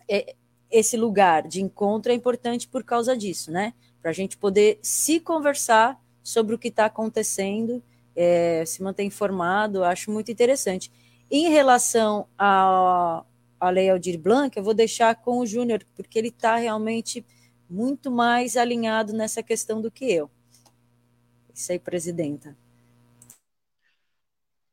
é, 0.07 0.35
esse 0.71 0.97
lugar 0.97 1.47
de 1.47 1.61
encontro 1.61 2.11
é 2.11 2.15
importante 2.15 2.67
por 2.67 2.83
causa 2.83 3.15
disso, 3.15 3.51
né? 3.51 3.73
Para 4.01 4.11
a 4.11 4.13
gente 4.13 4.37
poder 4.37 4.79
se 4.81 5.19
conversar 5.19 6.01
sobre 6.23 6.55
o 6.55 6.57
que 6.57 6.69
está 6.69 6.85
acontecendo, 6.85 7.83
é, 8.15 8.63
se 8.65 8.81
manter 8.81 9.03
informado, 9.03 9.83
acho 9.83 10.09
muito 10.09 10.31
interessante. 10.31 10.91
Em 11.29 11.49
relação 11.49 12.27
à, 12.37 13.23
Lei 13.71 13.89
Aldir 13.89 14.19
Blanc, 14.19 14.55
eu 14.55 14.63
vou 14.63 14.73
deixar 14.73 15.15
com 15.15 15.39
o 15.39 15.45
Júnior, 15.45 15.85
porque 15.95 16.17
ele 16.17 16.29
está 16.29 16.55
realmente 16.55 17.25
muito 17.73 18.11
mais 18.11 18.55
alinhado 18.55 19.13
nessa 19.13 19.41
questão 19.41 19.81
do 19.81 19.89
que 19.89 20.05
eu. 20.05 20.29
Isso 21.51 21.71
aí, 21.71 21.79
presidenta. 21.79 22.55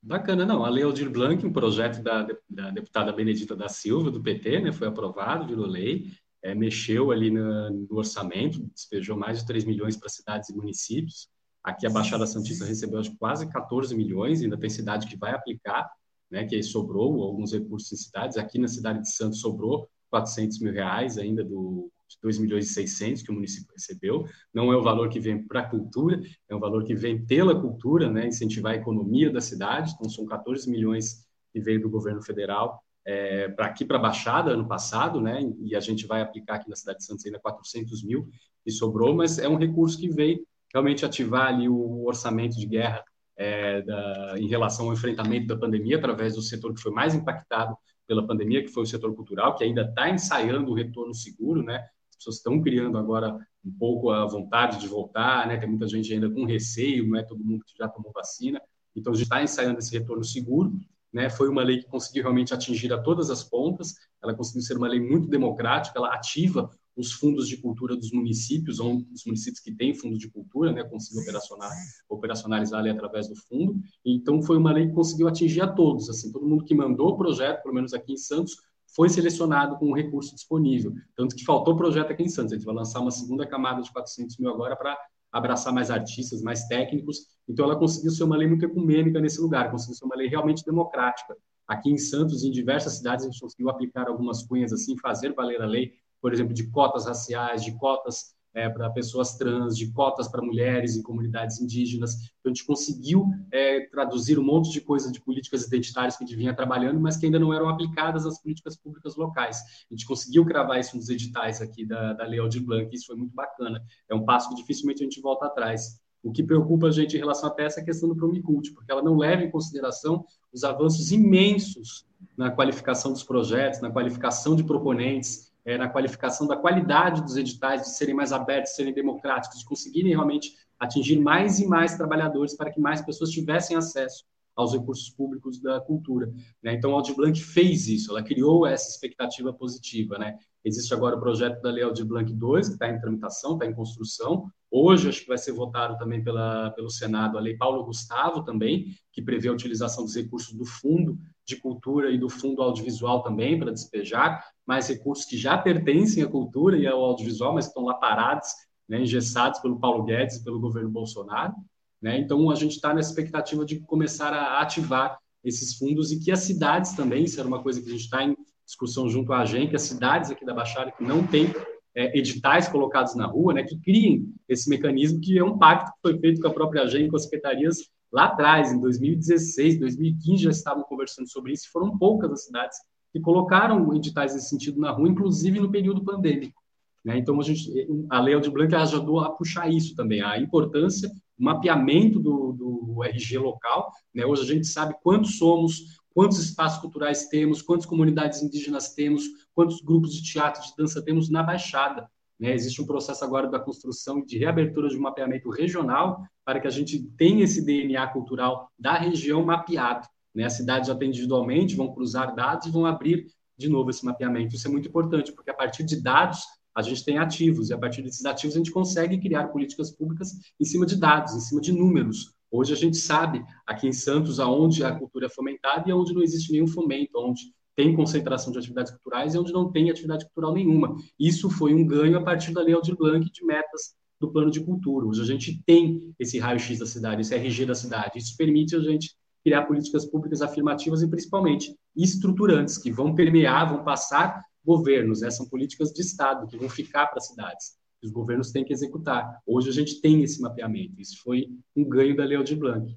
Bacana, 0.02 0.44
não. 0.44 0.64
A 0.64 0.68
Lei 0.68 0.84
Aldir 0.84 1.10
Blanc, 1.10 1.44
um 1.46 1.52
projeto 1.52 2.02
da, 2.02 2.26
da 2.48 2.70
deputada 2.70 3.10
Benedita 3.10 3.56
da 3.56 3.68
Silva, 3.68 4.10
do 4.10 4.22
PT, 4.22 4.60
né, 4.60 4.72
foi 4.72 4.86
aprovado, 4.86 5.46
virou 5.46 5.66
lei, 5.66 6.12
é, 6.42 6.54
mexeu 6.54 7.10
ali 7.10 7.30
no, 7.30 7.70
no, 7.70 7.96
orçamento, 7.96 8.62
despejou 8.74 9.16
mais 9.16 9.40
de 9.40 9.46
3 9.46 9.64
milhões 9.64 9.96
para 9.96 10.08
cidades 10.10 10.50
e 10.50 10.54
municípios. 10.54 11.28
Aqui 11.64 11.86
a 11.86 11.90
Baixada 11.90 12.26
Santista 12.26 12.66
recebeu 12.66 12.98
acho, 12.98 13.16
quase 13.16 13.48
14 13.50 13.94
milhões, 13.94 14.42
ainda 14.42 14.58
tem 14.58 14.68
cidade 14.68 15.06
que 15.06 15.16
vai 15.16 15.32
aplicar, 15.32 15.90
né, 16.30 16.44
que 16.44 16.54
aí 16.54 16.62
sobrou 16.62 17.22
alguns 17.22 17.52
recursos 17.52 17.92
em 17.92 17.96
cidades. 17.96 18.36
Aqui 18.36 18.58
na 18.58 18.68
cidade 18.68 19.00
de 19.00 19.10
Santos 19.10 19.40
sobrou 19.40 19.88
400 20.10 20.58
mil 20.60 20.72
reais 20.72 21.16
ainda 21.16 21.42
do 21.42 21.90
2 22.22 22.38
milhões 22.38 22.70
e 22.70 22.74
600 22.74 23.22
que 23.22 23.30
o 23.30 23.34
município 23.34 23.72
recebeu. 23.72 24.24
Não 24.52 24.72
é 24.72 24.76
o 24.76 24.82
valor 24.82 25.08
que 25.08 25.20
vem 25.20 25.46
para 25.46 25.60
a 25.60 25.68
cultura, 25.68 26.20
é 26.48 26.54
um 26.54 26.60
valor 26.60 26.84
que 26.84 26.94
vem 26.94 27.24
pela 27.24 27.60
cultura, 27.60 28.10
né, 28.10 28.26
incentivar 28.26 28.72
a 28.72 28.76
economia 28.76 29.30
da 29.30 29.40
cidade. 29.40 29.92
Então, 29.94 30.08
são 30.08 30.26
14 30.26 30.70
milhões 30.70 31.26
que 31.52 31.60
veio 31.60 31.80
do 31.80 31.90
governo 31.90 32.22
federal 32.22 32.82
é, 33.04 33.48
para 33.48 33.66
aqui 33.66 33.84
para 33.84 33.96
a 33.96 34.00
Baixada 34.00 34.50
ano 34.50 34.66
passado, 34.66 35.20
né? 35.20 35.40
E 35.60 35.74
a 35.74 35.80
gente 35.80 36.06
vai 36.06 36.20
aplicar 36.20 36.56
aqui 36.56 36.68
na 36.68 36.76
cidade 36.76 36.98
de 36.98 37.04
Santos 37.04 37.24
ainda 37.24 37.38
400 37.40 38.04
mil 38.04 38.28
que 38.64 38.70
sobrou, 38.70 39.14
mas 39.14 39.38
é 39.38 39.48
um 39.48 39.56
recurso 39.56 39.98
que 39.98 40.08
veio 40.08 40.46
realmente 40.72 41.04
ativar 41.04 41.48
ali 41.48 41.68
o 41.68 42.04
orçamento 42.06 42.56
de 42.56 42.66
guerra 42.66 43.02
é, 43.36 43.82
da, 43.82 44.34
em 44.38 44.46
relação 44.46 44.86
ao 44.86 44.92
enfrentamento 44.92 45.46
da 45.46 45.56
pandemia 45.56 45.96
através 45.96 46.34
do 46.34 46.42
setor 46.42 46.74
que 46.74 46.80
foi 46.80 46.92
mais 46.92 47.14
impactado 47.14 47.74
pela 48.06 48.26
pandemia, 48.26 48.62
que 48.62 48.68
foi 48.68 48.82
o 48.82 48.86
setor 48.86 49.14
cultural, 49.14 49.54
que 49.54 49.64
ainda 49.64 49.82
está 49.82 50.10
ensaiando 50.10 50.70
o 50.70 50.74
retorno 50.74 51.14
seguro, 51.14 51.62
né? 51.62 51.84
As 52.20 52.24
pessoas 52.24 52.36
estão 52.36 52.60
criando 52.60 52.98
agora 52.98 53.34
um 53.64 53.72
pouco 53.72 54.10
a 54.10 54.26
vontade 54.26 54.78
de 54.78 54.86
voltar, 54.86 55.48
né? 55.48 55.56
Tem 55.56 55.68
muita 55.68 55.88
gente 55.88 56.12
ainda 56.12 56.30
com 56.30 56.44
receio, 56.44 57.06
não 57.08 57.18
é 57.18 57.22
todo 57.22 57.42
mundo 57.42 57.64
que 57.64 57.72
já 57.78 57.88
tomou 57.88 58.12
vacina. 58.12 58.60
Então, 58.94 59.12
a 59.12 59.16
gente 59.16 59.24
está 59.24 59.42
ensaiando 59.42 59.78
esse 59.78 59.96
retorno 59.96 60.22
seguro 60.22 60.78
né, 61.12 61.28
foi 61.28 61.48
uma 61.48 61.62
lei 61.62 61.78
que 61.78 61.86
conseguiu 61.86 62.22
realmente 62.22 62.54
atingir 62.54 62.92
a 62.92 62.98
todas 62.98 63.30
as 63.30 63.42
pontas, 63.42 63.94
ela 64.22 64.34
conseguiu 64.34 64.62
ser 64.62 64.76
uma 64.76 64.88
lei 64.88 65.00
muito 65.00 65.28
democrática, 65.28 65.98
ela 65.98 66.14
ativa 66.14 66.70
os 66.96 67.12
fundos 67.12 67.48
de 67.48 67.56
cultura 67.56 67.96
dos 67.96 68.12
municípios, 68.12 68.78
ou 68.78 69.02
os 69.12 69.24
municípios 69.24 69.60
que 69.60 69.72
têm 69.72 69.94
fundo 69.94 70.18
de 70.18 70.28
cultura, 70.28 70.72
né, 70.72 70.84
conseguiu 70.84 71.22
operacionalizar, 71.22 71.86
operacionalizar 72.08 72.80
ali 72.80 72.90
através 72.90 73.28
do 73.28 73.36
fundo, 73.36 73.80
então 74.04 74.42
foi 74.42 74.56
uma 74.56 74.72
lei 74.72 74.88
que 74.88 74.94
conseguiu 74.94 75.26
atingir 75.26 75.62
a 75.62 75.68
todos, 75.68 76.08
assim, 76.10 76.30
todo 76.30 76.46
mundo 76.46 76.64
que 76.64 76.74
mandou 76.74 77.08
o 77.08 77.16
projeto, 77.16 77.62
pelo 77.62 77.74
menos 77.74 77.94
aqui 77.94 78.12
em 78.12 78.16
Santos, 78.16 78.56
foi 79.00 79.08
selecionado 79.08 79.78
com 79.78 79.86
o 79.86 79.94
recurso 79.94 80.34
disponível, 80.34 80.92
tanto 81.16 81.34
que 81.34 81.42
faltou 81.42 81.74
projeto 81.74 82.12
aqui 82.12 82.22
em 82.22 82.28
Santos, 82.28 82.52
a 82.52 82.56
gente 82.56 82.66
vai 82.66 82.74
lançar 82.74 83.00
uma 83.00 83.10
segunda 83.10 83.46
camada 83.46 83.80
de 83.80 83.90
400 83.90 84.36
mil 84.36 84.50
agora 84.50 84.76
para 84.76 84.94
abraçar 85.32 85.72
mais 85.72 85.90
artistas, 85.90 86.42
mais 86.42 86.66
técnicos. 86.66 87.20
Então, 87.48 87.64
ela 87.64 87.78
conseguiu 87.78 88.10
ser 88.10 88.24
uma 88.24 88.36
lei 88.36 88.46
muito 88.46 88.62
ecumênica 88.62 89.18
nesse 89.18 89.40
lugar, 89.40 89.70
conseguiu 89.70 89.94
ser 89.94 90.04
uma 90.04 90.16
lei 90.16 90.28
realmente 90.28 90.62
democrática. 90.66 91.34
Aqui 91.66 91.88
em 91.88 91.96
Santos, 91.96 92.44
em 92.44 92.50
diversas 92.50 92.98
cidades, 92.98 93.24
a 93.24 93.30
gente 93.30 93.40
conseguiu 93.40 93.70
aplicar 93.70 94.06
algumas 94.06 94.42
cunhas 94.42 94.70
assim, 94.70 94.94
fazer 94.98 95.32
valer 95.32 95.62
a 95.62 95.66
lei, 95.66 95.92
por 96.20 96.34
exemplo, 96.34 96.52
de 96.52 96.70
cotas 96.70 97.06
raciais, 97.06 97.64
de 97.64 97.74
cotas 97.78 98.34
é, 98.54 98.68
para 98.68 98.90
pessoas 98.90 99.36
trans, 99.36 99.76
de 99.76 99.92
cotas 99.92 100.28
para 100.28 100.42
mulheres 100.42 100.96
em 100.96 101.02
comunidades 101.02 101.60
indígenas. 101.60 102.14
Então, 102.14 102.46
a 102.46 102.48
gente 102.48 102.64
conseguiu 102.64 103.26
é, 103.52 103.86
traduzir 103.88 104.38
um 104.38 104.44
monte 104.44 104.70
de 104.70 104.80
coisas 104.80 105.12
de 105.12 105.20
políticas 105.20 105.66
identitárias 105.66 106.16
que 106.16 106.24
a 106.24 106.26
gente 106.26 106.36
vinha 106.36 106.54
trabalhando, 106.54 107.00
mas 107.00 107.16
que 107.16 107.26
ainda 107.26 107.38
não 107.38 107.52
eram 107.54 107.68
aplicadas 107.68 108.26
às 108.26 108.40
políticas 108.42 108.76
públicas 108.76 109.16
locais. 109.16 109.58
A 109.90 109.94
gente 109.94 110.06
conseguiu 110.06 110.44
cravar 110.44 110.80
isso 110.80 110.96
nos 110.96 111.08
editais 111.08 111.60
aqui 111.60 111.84
da, 111.84 112.12
da 112.12 112.26
Lei 112.26 112.40
Aldir 112.40 112.64
Blanc, 112.64 112.94
isso 112.94 113.06
foi 113.06 113.16
muito 113.16 113.34
bacana. 113.34 113.82
É 114.08 114.14
um 114.14 114.24
passo 114.24 114.48
que 114.48 114.56
dificilmente 114.56 115.02
a 115.02 115.04
gente 115.04 115.20
volta 115.20 115.46
atrás. 115.46 116.00
O 116.22 116.30
que 116.30 116.42
preocupa 116.42 116.88
a 116.88 116.90
gente 116.90 117.16
em 117.16 117.18
relação 117.18 117.48
até 117.48 117.64
essa 117.64 117.82
questão 117.82 118.08
do 118.08 118.16
Promicult, 118.16 118.72
porque 118.72 118.92
ela 118.92 119.02
não 119.02 119.16
leva 119.16 119.42
em 119.42 119.50
consideração 119.50 120.24
os 120.52 120.64
avanços 120.64 121.12
imensos 121.12 122.04
na 122.36 122.50
qualificação 122.50 123.12
dos 123.12 123.22
projetos, 123.22 123.80
na 123.80 123.90
qualificação 123.90 124.54
de 124.54 124.64
proponentes, 124.64 125.49
é, 125.64 125.76
na 125.76 125.88
qualificação 125.88 126.46
da 126.46 126.56
qualidade 126.56 127.22
dos 127.22 127.36
editais, 127.36 127.82
de 127.82 127.90
serem 127.90 128.14
mais 128.14 128.32
abertos, 128.32 128.70
de 128.70 128.76
serem 128.76 128.92
democráticos, 128.92 129.58
de 129.58 129.64
conseguirem 129.64 130.12
realmente 130.12 130.52
atingir 130.78 131.20
mais 131.20 131.60
e 131.60 131.66
mais 131.66 131.96
trabalhadores 131.96 132.56
para 132.56 132.70
que 132.70 132.80
mais 132.80 133.02
pessoas 133.02 133.30
tivessem 133.30 133.76
acesso 133.76 134.24
aos 134.56 134.72
recursos 134.72 135.08
públicos 135.10 135.60
da 135.60 135.80
cultura. 135.80 136.32
Né? 136.62 136.74
Então, 136.74 136.92
a 136.92 136.94
Aldir 136.94 137.14
Blanc 137.14 137.40
fez 137.42 137.88
isso, 137.88 138.10
ela 138.10 138.22
criou 138.22 138.66
essa 138.66 138.90
expectativa 138.90 139.52
positiva. 139.52 140.18
Né? 140.18 140.36
Existe 140.64 140.92
agora 140.92 141.16
o 141.16 141.20
projeto 141.20 141.60
da 141.62 141.70
Lei 141.70 141.82
Aldir 141.82 142.04
Blanc 142.04 142.32
2, 142.32 142.68
que 142.68 142.74
está 142.74 142.88
em 142.88 143.00
tramitação, 143.00 143.54
está 143.54 143.66
em 143.66 143.74
construção. 143.74 144.50
Hoje, 144.70 145.08
acho 145.08 145.22
que 145.22 145.28
vai 145.28 145.38
ser 145.38 145.52
votado 145.52 145.96
também 145.98 146.22
pela, 146.22 146.70
pelo 146.70 146.90
Senado 146.90 147.38
a 147.38 147.40
Lei 147.40 147.56
Paulo 147.56 147.84
Gustavo 147.84 148.44
também, 148.44 148.94
que 149.12 149.22
prevê 149.22 149.48
a 149.48 149.52
utilização 149.52 150.04
dos 150.04 150.14
recursos 150.14 150.54
do 150.54 150.64
Fundo 150.64 151.18
de 151.50 151.60
Cultura 151.60 152.10
e 152.10 152.18
do 152.18 152.28
Fundo 152.28 152.62
Audiovisual 152.62 153.22
também 153.22 153.58
para 153.58 153.72
despejar, 153.72 154.44
mais 154.66 154.88
recursos 154.88 155.24
que 155.24 155.36
já 155.36 155.58
pertencem 155.58 156.22
à 156.22 156.28
cultura 156.28 156.78
e 156.78 156.86
ao 156.86 157.04
audiovisual, 157.04 157.54
mas 157.54 157.66
estão 157.66 157.84
lá 157.84 157.94
parados, 157.94 158.48
né, 158.88 159.02
engessados 159.02 159.60
pelo 159.60 159.78
Paulo 159.78 160.04
Guedes 160.04 160.36
e 160.36 160.44
pelo 160.44 160.60
governo 160.60 160.88
Bolsonaro. 160.88 161.54
Né? 162.00 162.18
Então, 162.18 162.50
a 162.50 162.54
gente 162.54 162.76
está 162.76 162.94
na 162.94 163.00
expectativa 163.00 163.64
de 163.64 163.80
começar 163.80 164.32
a 164.32 164.60
ativar 164.60 165.18
esses 165.44 165.76
fundos 165.76 166.12
e 166.12 166.20
que 166.20 166.30
as 166.30 166.40
cidades 166.40 166.92
também, 166.92 167.24
isso 167.24 167.38
era 167.38 167.48
uma 167.48 167.62
coisa 167.62 167.80
que 167.80 167.88
a 167.88 167.92
gente 167.92 168.04
está 168.04 168.24
em 168.24 168.36
discussão 168.64 169.08
junto 169.08 169.32
à 169.32 169.40
AGEM, 169.40 169.68
que 169.68 169.76
as 169.76 169.82
cidades 169.82 170.30
aqui 170.30 170.44
da 170.44 170.54
Baixada 170.54 170.92
que 170.92 171.02
não 171.02 171.26
têm 171.26 171.52
é, 171.94 172.16
editais 172.16 172.68
colocados 172.68 173.14
na 173.16 173.26
rua, 173.26 173.52
né, 173.52 173.64
que 173.64 173.76
criem 173.78 174.32
esse 174.48 174.68
mecanismo 174.68 175.20
que 175.20 175.38
é 175.38 175.44
um 175.44 175.58
pacto 175.58 175.92
que 175.92 175.98
foi 176.02 176.18
feito 176.20 176.40
com 176.40 176.48
a 176.48 176.52
própria 176.52 176.82
AGEM, 176.82 177.08
com 177.08 177.16
as 177.16 177.24
secretarias 177.24 177.78
lá 178.12 178.24
atrás, 178.24 178.72
em 178.72 178.80
2016, 178.80 179.78
2015 179.78 180.42
já 180.44 180.50
estavam 180.50 180.82
conversando 180.84 181.28
sobre 181.28 181.52
isso, 181.52 181.70
foram 181.70 181.96
poucas 181.96 182.32
as 182.32 182.44
cidades 182.44 182.78
que 183.12 183.20
colocaram 183.20 183.94
editais 183.94 184.34
nesse 184.34 184.48
sentido 184.48 184.80
na 184.80 184.90
rua, 184.90 185.08
inclusive 185.08 185.58
no 185.58 185.70
período 185.70 186.04
pandêmico. 186.04 186.60
Né? 187.04 187.18
Então, 187.18 187.38
a, 187.40 187.42
gente, 187.42 187.70
a 188.08 188.20
Lei 188.20 188.34
Aldir 188.34 188.52
Blanc 188.52 188.74
ajudou 188.74 189.20
a 189.20 189.30
puxar 189.30 189.70
isso 189.70 189.94
também, 189.96 190.22
a 190.22 190.38
importância, 190.38 191.10
o 191.38 191.44
mapeamento 191.44 192.18
do, 192.18 192.52
do 192.52 193.04
RG 193.04 193.38
local. 193.38 193.90
Né? 194.14 194.24
Hoje 194.24 194.42
a 194.42 194.54
gente 194.54 194.66
sabe 194.66 194.94
quantos 195.02 195.38
somos, 195.38 195.98
quantos 196.14 196.38
espaços 196.38 196.80
culturais 196.80 197.28
temos, 197.28 197.62
quantas 197.62 197.86
comunidades 197.86 198.42
indígenas 198.42 198.94
temos, 198.94 199.24
quantos 199.54 199.80
grupos 199.80 200.12
de 200.12 200.22
teatro, 200.22 200.62
de 200.62 200.74
dança 200.76 201.02
temos 201.02 201.30
na 201.30 201.42
Baixada. 201.42 202.08
Né? 202.40 202.54
Existe 202.54 202.80
um 202.80 202.86
processo 202.86 203.22
agora 203.22 203.48
da 203.48 203.60
construção 203.60 204.20
e 204.20 204.24
de 204.24 204.38
reabertura 204.38 204.88
de 204.88 204.96
um 204.96 205.02
mapeamento 205.02 205.50
regional 205.50 206.24
para 206.44 206.58
que 206.58 206.66
a 206.66 206.70
gente 206.70 206.98
tenha 207.18 207.44
esse 207.44 207.62
DNA 207.62 208.06
cultural 208.08 208.70
da 208.78 208.94
região 208.94 209.44
mapeado. 209.44 210.08
Né? 210.34 210.44
As 210.44 210.54
cidades 210.54 210.88
até 210.88 211.04
individualmente 211.04 211.76
vão 211.76 211.92
cruzar 211.92 212.34
dados 212.34 212.66
e 212.66 212.70
vão 212.70 212.86
abrir 212.86 213.26
de 213.58 213.68
novo 213.68 213.90
esse 213.90 214.04
mapeamento. 214.04 214.54
Isso 214.54 214.66
é 214.66 214.70
muito 214.70 214.88
importante, 214.88 215.32
porque 215.32 215.50
a 215.50 215.54
partir 215.54 215.84
de 215.84 216.02
dados 216.02 216.40
a 216.74 216.80
gente 216.80 217.04
tem 217.04 217.18
ativos, 217.18 217.68
e 217.68 217.74
a 217.74 217.78
partir 217.78 218.00
desses 218.00 218.24
ativos 218.24 218.54
a 218.54 218.58
gente 218.58 218.70
consegue 218.70 219.18
criar 219.18 219.48
políticas 219.48 219.90
públicas 219.90 220.30
em 220.58 220.64
cima 220.64 220.86
de 220.86 220.96
dados, 220.96 221.34
em 221.34 221.40
cima 221.40 221.60
de 221.60 221.72
números. 221.72 222.32
Hoje 222.50 222.72
a 222.72 222.76
gente 222.76 222.96
sabe 222.96 223.44
aqui 223.66 223.86
em 223.86 223.92
Santos 223.92 224.40
aonde 224.40 224.82
a 224.82 224.96
cultura 224.96 225.26
é 225.26 225.28
fomentada 225.28 225.88
e 225.88 225.92
aonde 225.92 226.14
não 226.14 226.22
existe 226.22 226.52
nenhum 226.52 226.66
fomento, 226.66 227.10
onde 227.16 227.52
tem 227.80 227.96
concentração 227.96 228.52
de 228.52 228.58
atividades 228.58 228.92
culturais 228.92 229.34
e 229.34 229.38
onde 229.38 229.54
não 229.54 229.72
tem 229.72 229.90
atividade 229.90 230.26
cultural 230.26 230.52
nenhuma. 230.52 230.94
Isso 231.18 231.48
foi 231.48 231.72
um 231.72 231.86
ganho 231.86 232.18
a 232.18 232.22
partir 232.22 232.52
da 232.52 232.60
Lei 232.60 232.74
Aldir 232.74 232.94
Blanc 232.94 233.24
de 233.32 233.42
metas 233.42 233.94
do 234.20 234.30
plano 234.30 234.50
de 234.50 234.62
cultura. 234.62 235.06
Hoje 235.06 235.22
a 235.22 235.24
gente 235.24 235.62
tem 235.64 236.12
esse 236.18 236.38
raio-x 236.38 236.78
da 236.78 236.84
cidade, 236.84 237.22
esse 237.22 237.34
RG 237.34 237.64
da 237.64 237.74
cidade. 237.74 238.18
Isso 238.18 238.36
permite 238.36 238.76
a 238.76 238.80
gente 238.80 239.16
criar 239.42 239.62
políticas 239.62 240.04
públicas 240.04 240.42
afirmativas 240.42 241.00
e 241.00 241.08
principalmente 241.08 241.74
estruturantes, 241.96 242.76
que 242.76 242.92
vão 242.92 243.14
permear, 243.14 243.74
vão 243.74 243.82
passar 243.82 244.42
governos. 244.62 245.22
Né? 245.22 245.30
São 245.30 245.48
políticas 245.48 245.90
de 245.90 246.02
Estado 246.02 246.46
que 246.48 246.58
vão 246.58 246.68
ficar 246.68 247.06
para 247.06 247.16
as 247.16 247.28
cidades. 247.28 247.78
Os 248.04 248.10
governos 248.10 248.50
têm 248.50 248.62
que 248.62 248.74
executar. 248.74 249.40
Hoje 249.46 249.70
a 249.70 249.72
gente 249.72 250.02
tem 250.02 250.22
esse 250.22 250.38
mapeamento. 250.42 251.00
Isso 251.00 251.16
foi 251.22 251.46
um 251.74 251.88
ganho 251.88 252.14
da 252.14 252.26
Lei 252.26 252.36
Aldir 252.36 252.58
Blanc. 252.58 252.94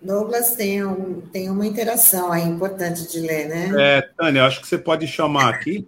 Douglas 0.00 0.54
tem, 0.54 0.84
um, 0.84 1.20
tem 1.20 1.50
uma 1.50 1.66
interação 1.66 2.30
aí 2.30 2.44
importante 2.44 3.10
de 3.10 3.20
ler, 3.20 3.48
né? 3.48 3.72
É, 3.76 4.02
Tânia, 4.16 4.44
acho 4.44 4.60
que 4.60 4.68
você 4.68 4.78
pode 4.78 5.06
chamar 5.06 5.52
aqui, 5.52 5.86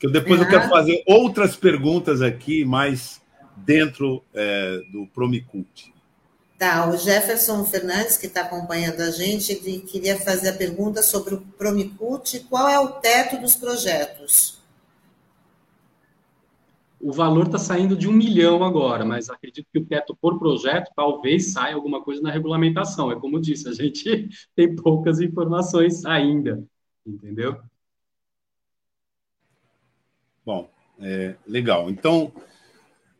que 0.00 0.08
depois 0.08 0.40
ah. 0.40 0.44
eu 0.44 0.48
quero 0.48 0.68
fazer 0.68 1.02
outras 1.06 1.54
perguntas 1.54 2.22
aqui, 2.22 2.64
mais 2.64 3.20
dentro 3.56 4.24
é, 4.34 4.80
do 4.90 5.06
Promicult. 5.08 5.92
Tá, 6.58 6.88
o 6.88 6.96
Jefferson 6.96 7.64
Fernandes, 7.64 8.16
que 8.16 8.26
está 8.26 8.42
acompanhando 8.42 9.00
a 9.00 9.10
gente, 9.10 9.52
ele 9.52 9.80
queria 9.80 10.16
fazer 10.16 10.50
a 10.50 10.52
pergunta 10.52 11.02
sobre 11.02 11.34
o 11.34 11.40
Promicult, 11.40 12.38
qual 12.48 12.68
é 12.68 12.78
o 12.78 12.88
teto 12.88 13.36
dos 13.38 13.56
projetos? 13.56 14.61
O 17.02 17.10
valor 17.10 17.46
está 17.46 17.58
saindo 17.58 17.96
de 17.96 18.08
um 18.08 18.12
milhão 18.12 18.62
agora, 18.62 19.04
mas 19.04 19.28
acredito 19.28 19.66
que 19.72 19.78
o 19.80 19.84
teto 19.84 20.16
por 20.16 20.38
projeto 20.38 20.92
talvez 20.94 21.52
saia 21.52 21.74
alguma 21.74 22.00
coisa 22.00 22.22
na 22.22 22.30
regulamentação. 22.30 23.10
É 23.10 23.18
como 23.18 23.36
eu 23.36 23.40
disse, 23.40 23.68
a 23.68 23.72
gente 23.72 24.28
tem 24.54 24.76
poucas 24.76 25.20
informações 25.20 26.04
ainda, 26.04 26.64
entendeu? 27.04 27.60
Bom, 30.46 30.70
é, 31.00 31.34
legal. 31.44 31.90
Então, 31.90 32.32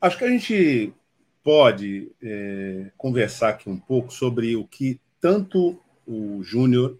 acho 0.00 0.16
que 0.16 0.24
a 0.24 0.28
gente 0.28 0.94
pode 1.42 2.12
é, 2.22 2.92
conversar 2.96 3.48
aqui 3.48 3.68
um 3.68 3.78
pouco 3.78 4.12
sobre 4.12 4.54
o 4.54 4.64
que 4.64 5.00
tanto 5.20 5.76
o 6.06 6.40
Júnior 6.44 6.98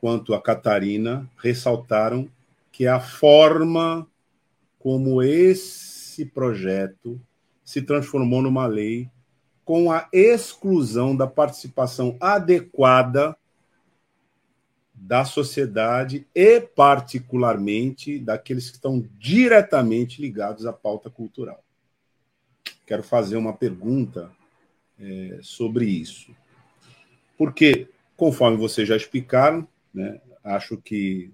quanto 0.00 0.32
a 0.32 0.40
Catarina 0.40 1.28
ressaltaram, 1.38 2.28
que 2.70 2.86
é 2.86 2.88
a 2.88 3.00
forma 3.00 4.07
como 4.88 5.22
esse 5.22 6.24
projeto 6.24 7.20
se 7.62 7.82
transformou 7.82 8.40
numa 8.40 8.66
lei 8.66 9.10
com 9.62 9.92
a 9.92 10.08
exclusão 10.10 11.14
da 11.14 11.26
participação 11.26 12.16
adequada 12.18 13.36
da 14.94 15.26
sociedade 15.26 16.26
e, 16.34 16.58
particularmente, 16.62 18.18
daqueles 18.18 18.70
que 18.70 18.76
estão 18.76 19.06
diretamente 19.18 20.22
ligados 20.22 20.64
à 20.64 20.72
pauta 20.72 21.10
cultural. 21.10 21.62
Quero 22.86 23.02
fazer 23.02 23.36
uma 23.36 23.52
pergunta 23.52 24.32
é, 24.98 25.38
sobre 25.42 25.84
isso. 25.84 26.34
Porque, 27.36 27.88
conforme 28.16 28.56
vocês 28.56 28.88
já 28.88 28.96
explicaram, 28.96 29.68
né, 29.92 30.18
acho 30.42 30.78
que 30.78 31.30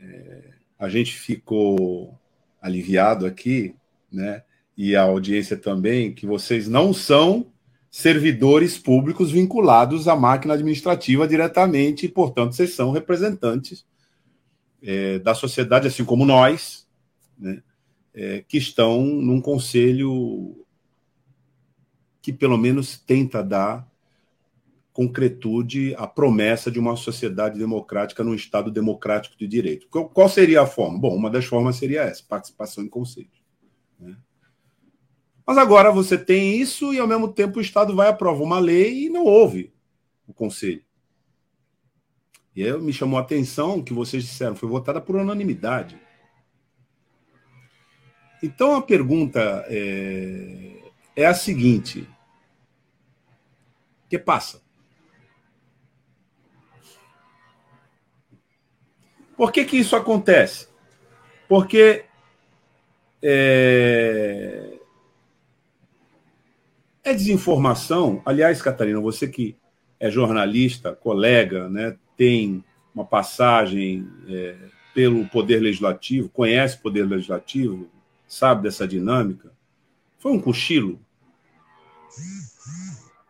é, 0.00 0.50
a 0.78 0.88
gente 0.88 1.18
ficou 1.18 2.16
aliviado 2.60 3.26
aqui, 3.26 3.74
né, 4.12 4.42
e 4.76 4.94
a 4.94 5.02
audiência 5.02 5.56
também, 5.56 6.12
que 6.12 6.26
vocês 6.26 6.68
não 6.68 6.92
são 6.92 7.46
servidores 7.90 8.76
públicos 8.76 9.30
vinculados 9.30 10.06
à 10.06 10.14
máquina 10.14 10.54
administrativa 10.54 11.26
diretamente, 11.26 12.06
e, 12.06 12.08
portanto, 12.08 12.52
vocês 12.52 12.74
são 12.74 12.90
representantes 12.90 13.86
é, 14.82 15.18
da 15.18 15.34
sociedade, 15.34 15.88
assim 15.88 16.04
como 16.04 16.26
nós, 16.26 16.86
né, 17.38 17.62
é, 18.14 18.44
que 18.46 18.58
estão 18.58 19.02
num 19.02 19.40
conselho 19.40 20.64
que 22.20 22.32
pelo 22.32 22.58
menos 22.58 22.98
tenta 22.98 23.42
dar 23.42 23.86
concretude 24.96 25.94
à 25.98 26.06
promessa 26.06 26.70
de 26.70 26.78
uma 26.78 26.96
sociedade 26.96 27.58
democrática 27.58 28.24
num 28.24 28.32
Estado 28.32 28.70
democrático 28.70 29.36
de 29.36 29.46
direito. 29.46 29.86
Qual 29.90 30.26
seria 30.26 30.62
a 30.62 30.66
forma? 30.66 30.98
Bom, 30.98 31.14
uma 31.14 31.28
das 31.28 31.44
formas 31.44 31.76
seria 31.76 32.00
essa, 32.00 32.24
participação 32.26 32.82
em 32.82 32.88
conselho. 32.88 33.28
Né? 34.00 34.16
Mas 35.46 35.58
agora 35.58 35.92
você 35.92 36.16
tem 36.16 36.56
isso 36.56 36.94
e, 36.94 36.98
ao 36.98 37.06
mesmo 37.06 37.28
tempo, 37.28 37.58
o 37.58 37.60
Estado 37.60 37.94
vai 37.94 38.08
aprovar 38.08 38.42
uma 38.42 38.58
lei 38.58 39.04
e 39.04 39.10
não 39.10 39.24
houve 39.24 39.70
o 40.26 40.32
conselho. 40.32 40.82
E 42.54 42.64
aí 42.64 42.72
me 42.80 42.90
chamou 42.90 43.18
a 43.18 43.22
atenção 43.22 43.82
que 43.82 43.92
vocês 43.92 44.24
disseram, 44.24 44.56
foi 44.56 44.66
votada 44.66 44.98
por 44.98 45.14
unanimidade. 45.14 46.00
Então 48.42 48.74
a 48.74 48.80
pergunta 48.80 49.62
é, 49.68 50.90
é 51.14 51.26
a 51.26 51.34
seguinte: 51.34 52.08
que 54.08 54.18
passa? 54.18 54.64
Por 59.36 59.52
que, 59.52 59.64
que 59.64 59.76
isso 59.76 59.94
acontece? 59.94 60.68
Porque 61.48 62.04
é, 63.22 64.78
é 67.04 67.12
desinformação. 67.12 68.22
Aliás, 68.24 68.62
Catarina, 68.62 69.00
você 69.00 69.28
que 69.28 69.56
é 70.00 70.10
jornalista, 70.10 70.94
colega, 70.94 71.68
né, 71.68 71.96
tem 72.16 72.64
uma 72.94 73.04
passagem 73.04 74.08
é, 74.28 74.56
pelo 74.94 75.26
Poder 75.26 75.60
Legislativo, 75.60 76.28
conhece 76.30 76.76
o 76.76 76.80
Poder 76.80 77.04
Legislativo, 77.04 77.88
sabe 78.26 78.62
dessa 78.62 78.88
dinâmica. 78.88 79.52
Foi 80.18 80.32
um 80.32 80.40
cochilo? 80.40 80.98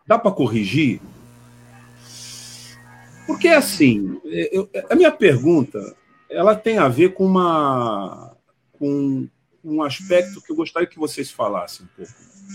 Dá 0.05 0.17
para 0.17 0.31
corrigir? 0.31 1.01
Porque 3.27 3.49
assim, 3.49 4.19
eu, 4.23 4.69
a 4.89 4.95
minha 4.95 5.11
pergunta, 5.11 5.95
ela 6.29 6.55
tem 6.55 6.77
a 6.77 6.87
ver 6.87 7.13
com 7.13 7.25
uma 7.25 8.35
com 8.79 9.27
um 9.63 9.81
aspecto 9.81 10.41
que 10.41 10.51
eu 10.51 10.55
gostaria 10.55 10.87
que 10.87 10.97
vocês 10.97 11.29
falassem 11.29 11.85
um 11.85 11.89
pouco 11.89 12.11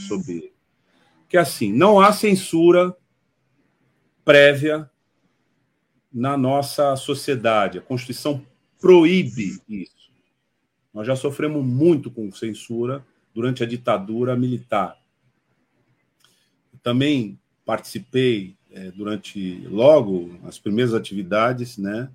sobre 0.09 0.53
Que 1.29 1.37
é 1.37 1.41
assim, 1.41 1.73
não 1.73 2.01
há 2.01 2.13
censura 2.13 2.97
prévia 4.25 4.91
na 6.13 6.37
nossa 6.37 6.97
sociedade. 6.97 7.79
A 7.79 7.83
Constituição 7.83 8.45
proíbe 8.81 9.61
isso. 9.69 10.11
Nós 10.93 11.07
já 11.07 11.17
sofremos 11.17 11.65
muito 11.65 12.11
com 12.11 12.31
censura 12.33 13.05
durante 13.35 13.63
a 13.63 13.67
ditadura 13.67 14.37
militar. 14.37 14.99
também 16.83 17.39
participei 17.65 18.57
é, 18.73 18.91
durante 18.91 19.67
logo 19.69 20.39
as 20.45 20.59
primeiras 20.59 20.95
atividades, 20.95 21.79
né, 21.79 22.11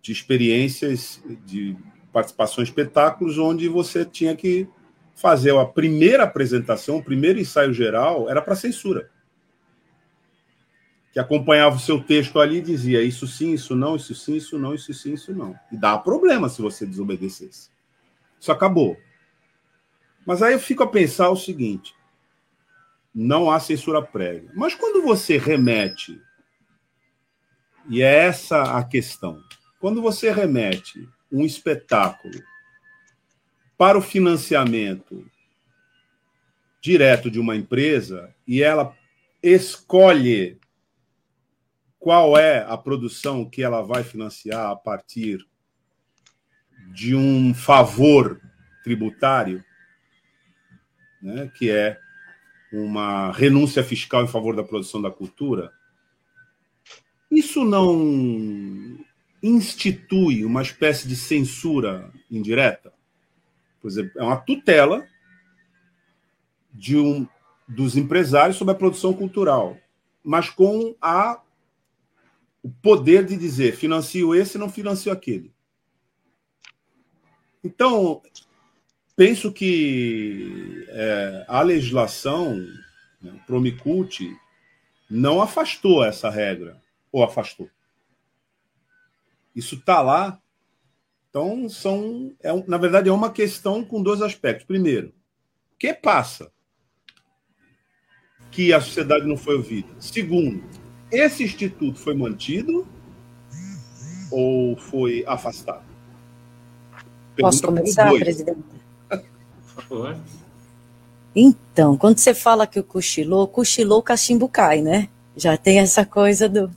de 0.00 0.12
experiências 0.12 1.22
de 1.44 1.76
participação 2.12 2.62
em 2.62 2.66
espetáculos 2.66 3.38
onde 3.38 3.68
você 3.68 4.04
tinha 4.04 4.34
que 4.34 4.68
fazer 5.14 5.56
a 5.56 5.64
primeira 5.64 6.24
apresentação, 6.24 6.98
o 6.98 7.04
primeiro 7.04 7.38
ensaio 7.38 7.72
geral 7.72 8.28
era 8.28 8.40
para 8.40 8.54
censura 8.54 9.10
que 11.16 11.20
acompanhava 11.20 11.76
o 11.76 11.80
seu 11.80 11.98
texto 11.98 12.38
ali 12.38 12.58
e 12.58 12.60
dizia 12.60 13.02
isso 13.02 13.26
sim, 13.26 13.54
isso 13.54 13.74
não, 13.74 13.96
isso 13.96 14.14
sim, 14.14 14.36
isso 14.36 14.58
não, 14.58 14.74
isso 14.74 14.92
sim, 14.92 15.14
isso 15.14 15.34
não. 15.34 15.58
E 15.72 15.76
dá 15.78 15.96
problema 15.96 16.46
se 16.50 16.60
você 16.60 16.84
desobedecesse. 16.84 17.70
Isso 18.38 18.52
acabou. 18.52 18.98
Mas 20.26 20.42
aí 20.42 20.52
eu 20.52 20.60
fico 20.60 20.82
a 20.82 20.86
pensar 20.86 21.30
o 21.30 21.36
seguinte: 21.36 21.94
não 23.18 23.50
há 23.50 23.58
censura 23.58 24.02
prévia. 24.02 24.50
Mas 24.54 24.74
quando 24.74 25.02
você 25.02 25.38
remete, 25.38 26.20
e 27.88 28.02
é 28.02 28.14
essa 28.26 28.76
a 28.76 28.84
questão, 28.84 29.42
quando 29.80 30.02
você 30.02 30.30
remete 30.30 31.08
um 31.32 31.42
espetáculo 31.42 32.38
para 33.78 33.96
o 33.96 34.02
financiamento 34.02 35.24
direto 36.82 37.30
de 37.30 37.40
uma 37.40 37.56
empresa 37.56 38.34
e 38.46 38.62
ela 38.62 38.94
escolhe 39.42 40.60
qual 41.98 42.36
é 42.36 42.66
a 42.68 42.76
produção 42.76 43.48
que 43.48 43.62
ela 43.62 43.80
vai 43.80 44.04
financiar 44.04 44.70
a 44.70 44.76
partir 44.76 45.38
de 46.92 47.16
um 47.16 47.54
favor 47.54 48.40
tributário, 48.84 49.64
né, 51.22 51.50
que 51.56 51.70
é 51.70 51.98
uma 52.84 53.32
renúncia 53.32 53.82
fiscal 53.82 54.24
em 54.24 54.28
favor 54.28 54.54
da 54.54 54.64
produção 54.64 55.00
da 55.00 55.10
cultura, 55.10 55.72
isso 57.30 57.64
não 57.64 58.98
institui 59.42 60.44
uma 60.44 60.62
espécie 60.62 61.06
de 61.08 61.16
censura 61.16 62.12
indireta? 62.30 62.92
Por 63.80 63.88
exemplo, 63.88 64.12
é 64.16 64.22
uma 64.22 64.36
tutela 64.36 65.06
de 66.72 66.96
um 66.96 67.26
dos 67.68 67.96
empresários 67.96 68.56
sobre 68.56 68.72
a 68.72 68.76
produção 68.76 69.12
cultural, 69.12 69.76
mas 70.22 70.50
com 70.50 70.94
a 71.00 71.40
o 72.62 72.70
poder 72.82 73.24
de 73.24 73.36
dizer 73.36 73.76
financio 73.76 74.34
esse 74.34 74.58
não 74.58 74.68
financio 74.68 75.12
aquele. 75.12 75.54
Então, 77.62 78.20
penso 79.16 79.50
que 79.50 80.86
é, 80.90 81.44
a 81.48 81.62
legislação, 81.62 82.56
né, 83.20 83.32
o 83.32 83.46
Promicult, 83.46 84.20
não 85.10 85.40
afastou 85.40 86.04
essa 86.04 86.28
regra, 86.28 86.80
ou 87.10 87.24
afastou. 87.24 87.68
Isso 89.54 89.76
está 89.76 90.02
lá. 90.02 90.38
Então, 91.30 91.68
são, 91.68 92.34
é, 92.42 92.52
na 92.68 92.76
verdade, 92.76 93.08
é 93.08 93.12
uma 93.12 93.32
questão 93.32 93.82
com 93.82 94.02
dois 94.02 94.20
aspectos. 94.20 94.66
Primeiro, 94.66 95.08
o 95.72 95.78
que 95.78 95.94
passa 95.94 96.52
que 98.50 98.72
a 98.72 98.80
sociedade 98.80 99.26
não 99.26 99.36
foi 99.36 99.56
ouvida? 99.56 99.88
Segundo, 99.98 100.62
esse 101.10 101.42
instituto 101.44 101.98
foi 101.98 102.14
mantido 102.14 102.86
ou 104.30 104.76
foi 104.76 105.24
afastado? 105.26 105.84
Posso 107.38 107.62
começar, 107.62 108.10
presidente? 108.10 108.75
Favor. 109.76 110.16
Então, 111.34 111.96
quando 111.98 112.18
você 112.18 112.32
fala 112.32 112.66
que 112.66 112.80
o 112.80 112.84
cochilou, 112.84 113.46
cochilou, 113.46 113.98
o 113.98 114.02
cachimbo 114.02 114.48
cai, 114.48 114.80
né? 114.80 115.08
Já 115.36 115.56
tem 115.56 115.78
essa 115.78 116.04
coisa 116.06 116.48
do. 116.48 116.70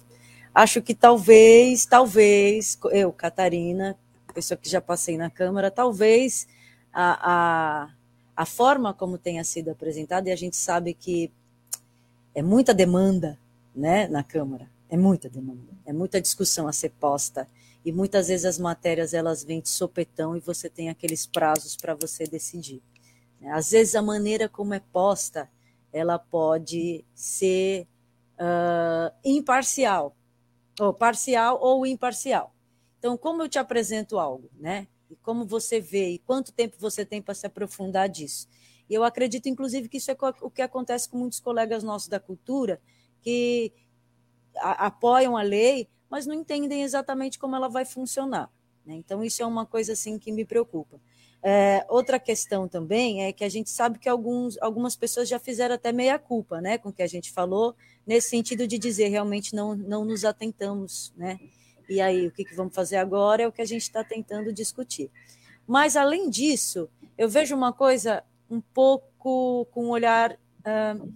Acho 0.53 0.81
que 0.81 0.93
talvez, 0.93 1.85
talvez, 1.85 2.77
eu, 2.91 3.11
Catarina, 3.13 3.97
pessoa 4.33 4.57
que 4.57 4.69
já 4.69 4.81
passei 4.81 5.17
na 5.17 5.29
Câmara, 5.29 5.71
talvez 5.71 6.45
a, 6.93 7.31
a, 7.31 7.89
a 8.35 8.45
forma 8.45 8.93
como 8.93 9.17
tenha 9.17 9.43
sido 9.45 9.71
apresentada, 9.71 10.27
e 10.27 10.31
a 10.31 10.35
gente 10.35 10.57
sabe 10.57 10.93
que 10.93 11.31
é 12.35 12.41
muita 12.41 12.73
demanda 12.73 13.39
né, 13.73 14.07
na 14.09 14.23
Câmara. 14.23 14.67
É 14.89 14.97
muita 14.97 15.29
demanda, 15.29 15.71
é 15.85 15.93
muita 15.93 16.19
discussão 16.19 16.67
a 16.67 16.73
ser 16.73 16.89
posta. 16.89 17.47
E 17.85 17.91
muitas 17.91 18.27
vezes 18.27 18.45
as 18.45 18.57
matérias 18.57 19.13
elas 19.13 19.43
vêm 19.43 19.61
de 19.61 19.69
sopetão 19.69 20.35
e 20.35 20.39
você 20.39 20.69
tem 20.69 20.89
aqueles 20.89 21.25
prazos 21.25 21.77
para 21.77 21.93
você 21.93 22.25
decidir. 22.25 22.81
Às 23.51 23.71
vezes 23.71 23.95
a 23.95 24.01
maneira 24.01 24.49
como 24.49 24.73
é 24.73 24.79
posta, 24.79 25.49
ela 25.93 26.19
pode 26.19 27.05
ser 27.13 27.87
uh, 28.35 29.15
imparcial, 29.23 30.15
ou 30.79 30.93
parcial 30.93 31.59
ou 31.61 31.85
imparcial. 31.85 32.53
Então, 32.97 33.17
como 33.17 33.43
eu 33.43 33.49
te 33.49 33.57
apresento 33.57 34.19
algo, 34.19 34.49
né? 34.57 34.87
E 35.09 35.15
como 35.15 35.45
você 35.45 35.79
vê 35.79 36.09
e 36.09 36.19
quanto 36.19 36.51
tempo 36.51 36.75
você 36.79 37.05
tem 37.05 37.21
para 37.21 37.33
se 37.33 37.47
aprofundar 37.47 38.09
disso. 38.09 38.47
E 38.89 38.93
eu 38.93 39.03
acredito, 39.03 39.47
inclusive, 39.47 39.87
que 39.87 39.97
isso 39.97 40.11
é 40.11 40.17
o 40.41 40.49
que 40.49 40.61
acontece 40.61 41.07
com 41.07 41.17
muitos 41.17 41.39
colegas 41.39 41.83
nossos 41.83 42.07
da 42.07 42.19
cultura, 42.19 42.81
que 43.21 43.71
apoiam 44.61 45.37
a 45.37 45.41
lei, 45.41 45.87
mas 46.09 46.25
não 46.25 46.33
entendem 46.33 46.83
exatamente 46.83 47.37
como 47.37 47.55
ela 47.55 47.67
vai 47.67 47.85
funcionar. 47.85 48.49
Né? 48.85 48.95
Então, 48.95 49.23
isso 49.23 49.41
é 49.43 49.45
uma 49.45 49.65
coisa 49.65 49.93
assim 49.93 50.17
que 50.17 50.31
me 50.31 50.45
preocupa. 50.45 50.99
É, 51.41 51.85
outra 51.87 52.19
questão 52.19 52.67
também 52.67 53.23
é 53.23 53.31
que 53.31 53.43
a 53.45 53.49
gente 53.49 53.69
sabe 53.69 53.97
que 53.97 54.09
alguns, 54.09 54.57
algumas 54.61 54.95
pessoas 54.95 55.29
já 55.29 55.39
fizeram 55.39 55.75
até 55.75 55.91
meia-culpa 55.91 56.59
né, 56.59 56.77
com 56.77 56.89
o 56.89 56.93
que 56.93 57.01
a 57.01 57.07
gente 57.07 57.31
falou, 57.31 57.75
nesse 58.05 58.29
sentido 58.29 58.67
de 58.67 58.77
dizer 58.77 59.07
realmente 59.07 59.55
não, 59.55 59.75
não 59.75 60.03
nos 60.03 60.25
atentamos. 60.25 61.13
Né? 61.15 61.39
E 61.87 62.01
aí, 62.01 62.27
o 62.27 62.31
que, 62.31 62.43
que 62.43 62.55
vamos 62.55 62.75
fazer 62.75 62.97
agora 62.97 63.43
é 63.43 63.47
o 63.47 63.51
que 63.51 63.61
a 63.61 63.65
gente 63.65 63.83
está 63.83 64.03
tentando 64.03 64.51
discutir. 64.51 65.09
Mas, 65.65 65.95
além 65.95 66.29
disso, 66.29 66.89
eu 67.17 67.29
vejo 67.29 67.55
uma 67.55 67.71
coisa 67.71 68.23
um 68.49 68.59
pouco 68.59 69.65
com 69.71 69.85
um 69.85 69.89
olhar 69.89 70.33
uh, 70.33 71.13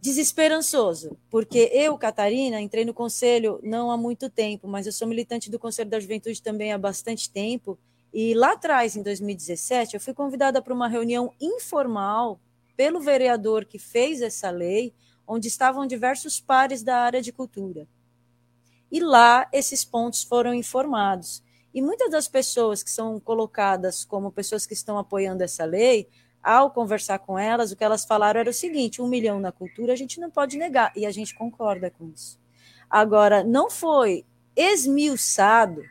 desesperançoso, 0.00 1.16
porque 1.30 1.70
eu, 1.72 1.96
Catarina, 1.98 2.60
entrei 2.60 2.84
no 2.84 2.94
conselho 2.94 3.58
não 3.62 3.90
há 3.90 3.96
muito 3.96 4.30
tempo, 4.30 4.68
mas 4.68 4.86
eu 4.86 4.92
sou 4.92 5.08
militante 5.08 5.50
do 5.50 5.58
Conselho 5.58 5.90
da 5.90 6.00
Juventude 6.00 6.42
também 6.42 6.72
há 6.72 6.78
bastante 6.78 7.30
tempo, 7.30 7.78
e 8.12 8.34
lá 8.34 8.52
atrás, 8.52 8.96
em 8.96 9.02
2017, 9.02 9.94
eu 9.94 10.00
fui 10.00 10.14
convidada 10.14 10.62
para 10.62 10.72
uma 10.72 10.88
reunião 10.88 11.32
informal 11.40 12.40
pelo 12.76 13.00
vereador 13.00 13.64
que 13.64 13.78
fez 13.78 14.22
essa 14.22 14.50
lei, 14.50 14.94
onde 15.26 15.48
estavam 15.48 15.86
diversos 15.86 16.40
pares 16.40 16.82
da 16.82 16.96
área 16.96 17.20
de 17.20 17.32
cultura. 17.32 17.86
E 18.90 19.00
lá 19.00 19.48
esses 19.52 19.84
pontos 19.84 20.22
foram 20.22 20.54
informados. 20.54 21.42
E 21.74 21.82
muitas 21.82 22.10
das 22.10 22.26
pessoas 22.26 22.82
que 22.82 22.90
são 22.90 23.20
colocadas 23.20 24.04
como 24.04 24.32
pessoas 24.32 24.64
que 24.64 24.72
estão 24.72 24.96
apoiando 24.96 25.42
essa 25.42 25.64
lei, 25.64 26.08
ao 26.42 26.70
conversar 26.70 27.18
com 27.18 27.38
elas, 27.38 27.72
o 27.72 27.76
que 27.76 27.84
elas 27.84 28.04
falaram 28.04 28.40
era 28.40 28.50
o 28.50 28.54
seguinte: 28.54 29.02
um 29.02 29.08
milhão 29.08 29.40
na 29.40 29.52
cultura 29.52 29.92
a 29.92 29.96
gente 29.96 30.20
não 30.20 30.30
pode 30.30 30.56
negar, 30.56 30.92
e 30.96 31.04
a 31.04 31.10
gente 31.10 31.34
concorda 31.34 31.90
com 31.90 32.08
isso. 32.08 32.38
Agora, 32.88 33.44
não 33.44 33.70
foi 33.70 34.24
esmiuçado 34.56 35.82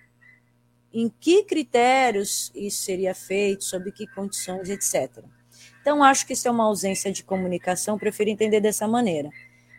em 0.92 1.10
que 1.20 1.44
critérios 1.44 2.52
isso 2.56 2.84
seria 2.84 3.14
feito, 3.14 3.64
sob 3.64 3.92
que 3.92 4.08
condições, 4.08 4.70
etc. 4.70 5.24
Então, 5.82 6.04
acho 6.04 6.26
que 6.26 6.34
isso 6.34 6.48
é 6.48 6.52
uma 6.52 6.66
ausência 6.66 7.12
de 7.12 7.24
comunicação, 7.24 7.98
prefiro 7.98 8.30
entender 8.30 8.60
dessa 8.60 8.88
maneira. 8.88 9.30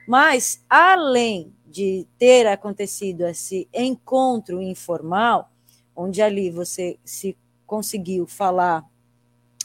Mas, 0.07 0.64
além 0.71 1.53
de 1.66 2.07
ter 2.19 2.47
acontecido 2.47 3.27
esse 3.27 3.69
encontro 3.75 4.62
informal, 4.62 5.51
onde 5.95 6.23
ali 6.23 6.51
você 6.51 6.99
se 7.05 7.37
conseguiu 7.66 8.27
falar, 8.27 8.85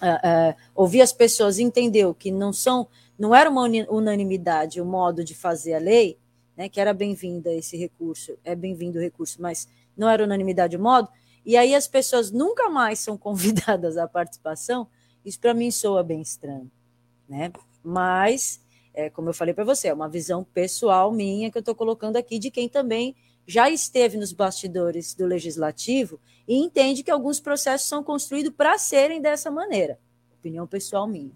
uh, 0.04 0.52
uh, 0.52 0.56
ouvir 0.76 1.02
as 1.02 1.14
pessoas, 1.14 1.60
entendeu 1.60 2.14
que 2.14 2.30
não 2.30 2.52
são, 2.52 2.88
não 3.18 3.34
era 3.34 3.50
uma 3.50 3.64
unanimidade 3.90 4.82
o 4.82 4.86
modo 4.86 5.24
de 5.24 5.34
fazer 5.34 5.76
a 5.76 5.80
lei, 5.80 6.18
né, 6.56 6.68
que 6.68 6.80
era 6.80 6.94
bem-vinda 6.94 7.52
esse 7.52 7.78
recurso, 7.78 8.38
é 8.44 8.54
bem-vindo 8.54 9.00
o 9.00 9.02
recurso, 9.02 9.42
mas 9.42 9.68
não 9.96 10.10
era 10.10 10.24
unanimidade 10.24 10.76
o 10.76 10.80
modo, 10.80 11.10
e 11.46 11.58
aí 11.58 11.74
as 11.74 11.88
pessoas 11.88 12.32
nunca 12.32 12.70
mais 12.70 13.00
são 13.00 13.18
convidadas 13.18 13.98
à 13.98 14.08
participação, 14.08 14.88
isso 15.24 15.40
para 15.40 15.54
mim 15.54 15.72
soa 15.72 16.04
bem 16.04 16.22
estranho, 16.22 16.70
né? 17.28 17.52
Mas, 17.82 18.62
é, 18.94 19.10
como 19.10 19.30
eu 19.30 19.34
falei 19.34 19.54
para 19.54 19.64
você, 19.64 19.88
é 19.88 19.94
uma 19.94 20.10
visão 20.10 20.44
pessoal 20.44 21.12
minha 21.12 21.50
que 21.50 21.58
eu 21.58 21.62
estou 21.62 21.76
colocando 21.76 22.18
aqui 22.18 22.38
de 22.38 22.52
quem 22.52 22.70
também 22.70 23.16
já 23.46 23.70
esteve 23.70 24.18
nos 24.18 24.32
bastidores 24.32 25.14
do 25.14 25.26
legislativo 25.26 26.20
e 26.48 26.56
entende 26.56 27.04
que 27.04 27.12
alguns 27.12 27.40
processos 27.40 27.88
são 27.88 28.04
construídos 28.04 28.54
para 28.56 28.78
serem 28.78 29.22
dessa 29.22 29.52
maneira. 29.52 30.00
Opinião 30.40 30.68
pessoal 30.68 31.08
minha. 31.08 31.32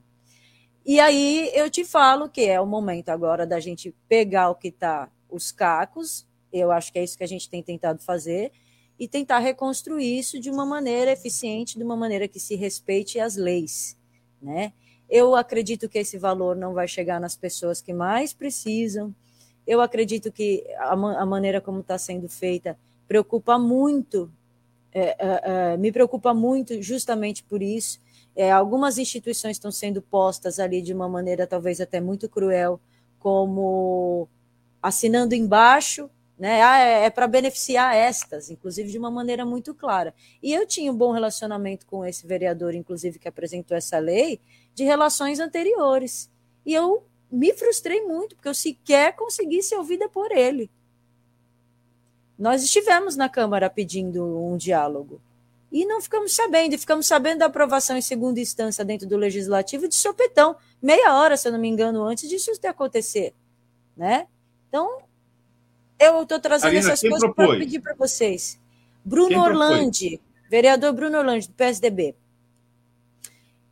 E 0.86 1.00
aí 1.00 1.52
eu 1.54 1.70
te 1.70 1.84
falo 1.84 2.30
que 2.30 2.42
é 2.46 2.60
o 2.62 2.66
momento 2.66 3.10
agora 3.10 3.46
da 3.46 3.60
gente 3.60 3.94
pegar 4.08 4.50
o 4.50 4.56
que 4.56 4.70
está 4.70 5.12
os 5.30 5.52
cacos, 5.52 6.26
eu 6.52 6.72
acho 6.72 6.94
que 6.94 7.00
é 7.00 7.04
isso 7.04 7.18
que 7.18 7.24
a 7.24 7.28
gente 7.28 7.50
tem 7.50 7.62
tentado 7.62 8.02
fazer, 8.02 8.52
e 9.00 9.08
tentar 9.08 9.40
reconstruir 9.40 10.18
isso 10.18 10.40
de 10.40 10.50
uma 10.50 10.66
maneira 10.66 11.12
eficiente, 11.12 11.78
de 11.78 11.84
uma 11.84 11.96
maneira 11.96 12.28
que 12.28 12.40
se 12.40 12.56
respeite 12.56 13.20
as 13.20 13.36
leis, 13.36 13.98
né? 14.42 14.74
Eu 15.10 15.36
acredito 15.36 15.88
que 15.88 16.00
esse 16.00 16.18
valor 16.18 16.56
não 16.56 16.74
vai 16.74 16.88
chegar 16.88 17.20
nas 17.20 17.36
pessoas 17.36 17.80
que 17.80 17.94
mais 17.94 18.34
precisam. 18.34 19.16
Eu 19.68 19.82
acredito 19.82 20.32
que 20.32 20.64
a, 20.78 20.94
a 20.94 21.26
maneira 21.26 21.60
como 21.60 21.82
está 21.82 21.98
sendo 21.98 22.30
feita 22.30 22.78
preocupa 23.08 23.60
muito, 23.60 24.32
é, 24.94 25.16
é, 25.20 25.42
é, 25.44 25.78
me 25.78 25.92
preocupa 25.92 26.34
muito 26.34 26.82
justamente 26.82 27.44
por 27.44 27.62
isso. 27.62 28.00
É, 28.36 28.52
algumas 28.52 28.98
instituições 28.98 29.58
estão 29.58 29.72
sendo 29.72 30.02
postas 30.02 30.60
ali 30.60 30.82
de 30.82 30.94
uma 30.94 31.10
maneira 31.10 31.46
talvez 31.46 31.82
até 31.82 32.00
muito 32.00 32.30
cruel, 32.30 32.80
como 33.20 34.28
assinando 34.82 35.36
embaixo 35.36 36.10
né? 36.38 36.62
Ah, 36.62 36.80
é, 36.80 37.06
é 37.06 37.10
para 37.10 37.28
beneficiar 37.28 37.96
estas, 37.96 38.50
inclusive 38.50 38.92
de 38.92 38.98
uma 38.98 39.10
maneira 39.10 39.46
muito 39.46 39.74
clara. 39.74 40.14
E 40.42 40.54
eu 40.54 40.68
tinha 40.68 40.92
um 40.92 40.96
bom 40.96 41.12
relacionamento 41.12 41.86
com 41.86 42.06
esse 42.06 42.28
vereador, 42.28 42.76
inclusive, 42.76 43.18
que 43.18 43.28
apresentou 43.28 43.76
essa 43.76 43.98
lei, 43.98 44.40
de 44.76 44.84
relações 44.84 45.40
anteriores. 45.40 46.30
E 46.64 46.74
eu 46.74 47.07
me 47.32 47.54
frustrei 47.54 48.02
muito, 48.04 48.36
porque 48.36 48.48
eu 48.48 48.54
sequer 48.54 49.16
consegui 49.16 49.62
ser 49.62 49.76
ouvida 49.76 50.08
por 50.08 50.32
ele. 50.32 50.70
Nós 52.38 52.64
estivemos 52.64 53.16
na 53.16 53.28
Câmara 53.28 53.70
pedindo 53.70 54.24
um 54.24 54.56
diálogo. 54.56 55.20
E 55.72 55.86
não 55.86 56.00
ficamos 56.00 56.34
sabendo, 56.34 56.74
e 56.74 56.78
ficamos 56.78 57.08
sabendo 57.08 57.40
da 57.40 57.48
aprovação 57.48 57.98
em 57.98 58.02
segunda 58.02 58.40
instância 58.40 58.86
dentro 58.86 59.08
do 59.08 59.18
Legislativo 59.18 59.88
de 59.88 59.96
sopetão, 59.96 60.56
meia 60.82 61.16
hora, 61.16 61.36
se 61.36 61.48
eu 61.48 61.52
não 61.52 61.60
me 61.60 61.68
engano, 61.68 62.04
antes 62.04 62.30
disso 62.30 62.58
ter 62.60 62.70
acontecer. 62.70 63.34
Né? 63.96 64.28
Então, 64.70 65.00
eu 66.00 66.22
estou 66.24 66.40
trazendo 66.40 66.76
essas 66.76 67.02
coisas 67.02 67.34
para 67.34 67.58
pedir 67.58 67.82
para 67.82 67.96
vocês. 67.96 68.60
Bruno 69.04 69.42
Orlandi, 69.42 70.22
vereador 70.50 70.94
Bruno 70.94 71.18
Orlandi, 71.18 71.48
do 71.48 71.54
PSDB. 71.54 72.16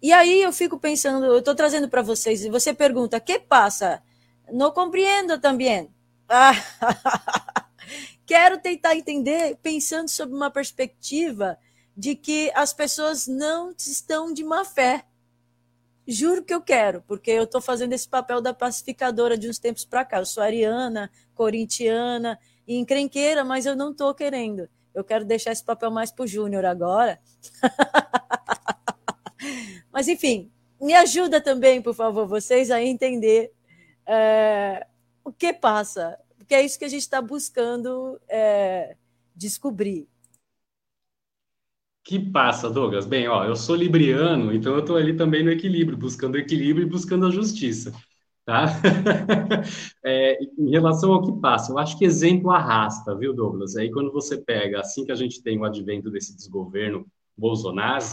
E 0.02 0.12
aí 0.14 0.42
eu 0.42 0.52
fico 0.54 0.78
pensando, 0.80 1.26
eu 1.26 1.40
estou 1.40 1.56
trazendo 1.56 1.90
para 1.90 2.02
vocês, 2.02 2.44
e 2.44 2.50
você 2.50 2.74
pergunta, 2.74 3.20
que 3.20 3.40
passa? 3.40 4.04
Não 4.52 4.72
compreendo 4.72 5.40
também. 5.40 5.90
Ah, 6.28 6.54
quero 8.26 8.60
tentar 8.60 8.96
entender, 8.96 9.58
pensando 9.62 10.10
sobre 10.10 10.36
uma 10.36 10.52
perspectiva 10.52 11.58
de 11.96 12.16
que 12.16 12.52
as 12.54 12.74
pessoas 12.74 13.28
não 13.28 13.74
estão 13.78 14.34
de 14.34 14.44
má 14.44 14.66
fé. 14.66 15.06
Juro 16.08 16.44
que 16.44 16.54
eu 16.54 16.62
quero, 16.62 17.02
porque 17.08 17.32
eu 17.32 17.46
estou 17.46 17.62
fazendo 17.62 17.94
esse 17.94 18.08
papel 18.08 18.42
da 18.42 18.54
pacificadora 18.54 19.38
de 19.38 19.50
uns 19.50 19.58
tempos 19.58 19.86
para 19.86 20.06
cá. 20.06 20.20
Eu 20.20 20.26
sou 20.26 20.44
ariana, 20.44 21.10
corintiana 21.34 22.38
e 22.68 22.76
encrenqueira, 22.76 23.44
mas 23.44 23.66
eu 23.66 23.76
não 23.76 23.92
estou 23.92 24.14
querendo. 24.14 24.70
Eu 24.94 25.04
quero 25.04 25.26
deixar 25.26 25.52
esse 25.52 25.64
papel 25.64 25.90
mais 25.90 26.12
para 26.12 26.24
o 26.24 26.28
Júnior 26.28 26.66
agora. 26.66 27.20
mas, 29.92 30.08
enfim, 30.08 30.52
me 30.82 30.94
ajuda 30.94 31.42
também, 31.42 31.82
por 31.82 31.94
favor, 31.94 32.28
vocês 32.28 32.70
a 32.70 32.82
entender 32.82 33.52
é, 34.06 34.86
o 35.24 35.32
que 35.32 35.54
passa, 35.54 36.18
porque 36.38 36.54
é 36.54 36.64
isso 36.64 36.78
que 36.78 36.86
a 36.86 36.90
gente 36.90 37.02
está 37.02 37.22
buscando 37.22 38.20
é, 38.30 38.96
descobrir. 39.36 40.08
Que 42.04 42.20
passa, 42.20 42.70
Douglas? 42.70 43.08
Bem, 43.08 43.28
ó, 43.28 43.44
eu 43.46 43.56
sou 43.56 43.76
libriano, 43.76 44.54
então 44.54 44.74
eu 44.74 44.82
estou 44.82 44.96
ali 44.96 45.16
também 45.16 45.44
no 45.44 45.50
equilíbrio, 45.50 45.98
buscando 45.98 46.38
equilíbrio 46.38 46.86
e 46.86 46.90
buscando 46.90 47.26
a 47.26 47.32
justiça, 47.32 47.92
tá? 48.46 48.68
é, 50.06 50.38
em 50.44 50.70
relação 50.70 51.14
ao 51.14 51.24
que 51.24 51.42
passa, 51.42 51.72
eu 51.72 51.80
acho 51.80 51.98
que 51.98 52.06
exemplo 52.06 52.52
arrasta, 52.52 53.16
viu, 53.18 53.34
Douglas? 53.34 53.76
Aí 53.76 53.90
quando 53.90 54.12
você 54.12 54.38
pega, 54.38 54.82
assim 54.82 55.04
que 55.04 55.12
a 55.12 55.16
gente 55.16 55.42
tem 55.42 55.58
o 55.58 55.66
advento 55.66 56.12
desse 56.12 56.36
desgoverno 56.36 57.08
Bolsonaro, 57.36 58.06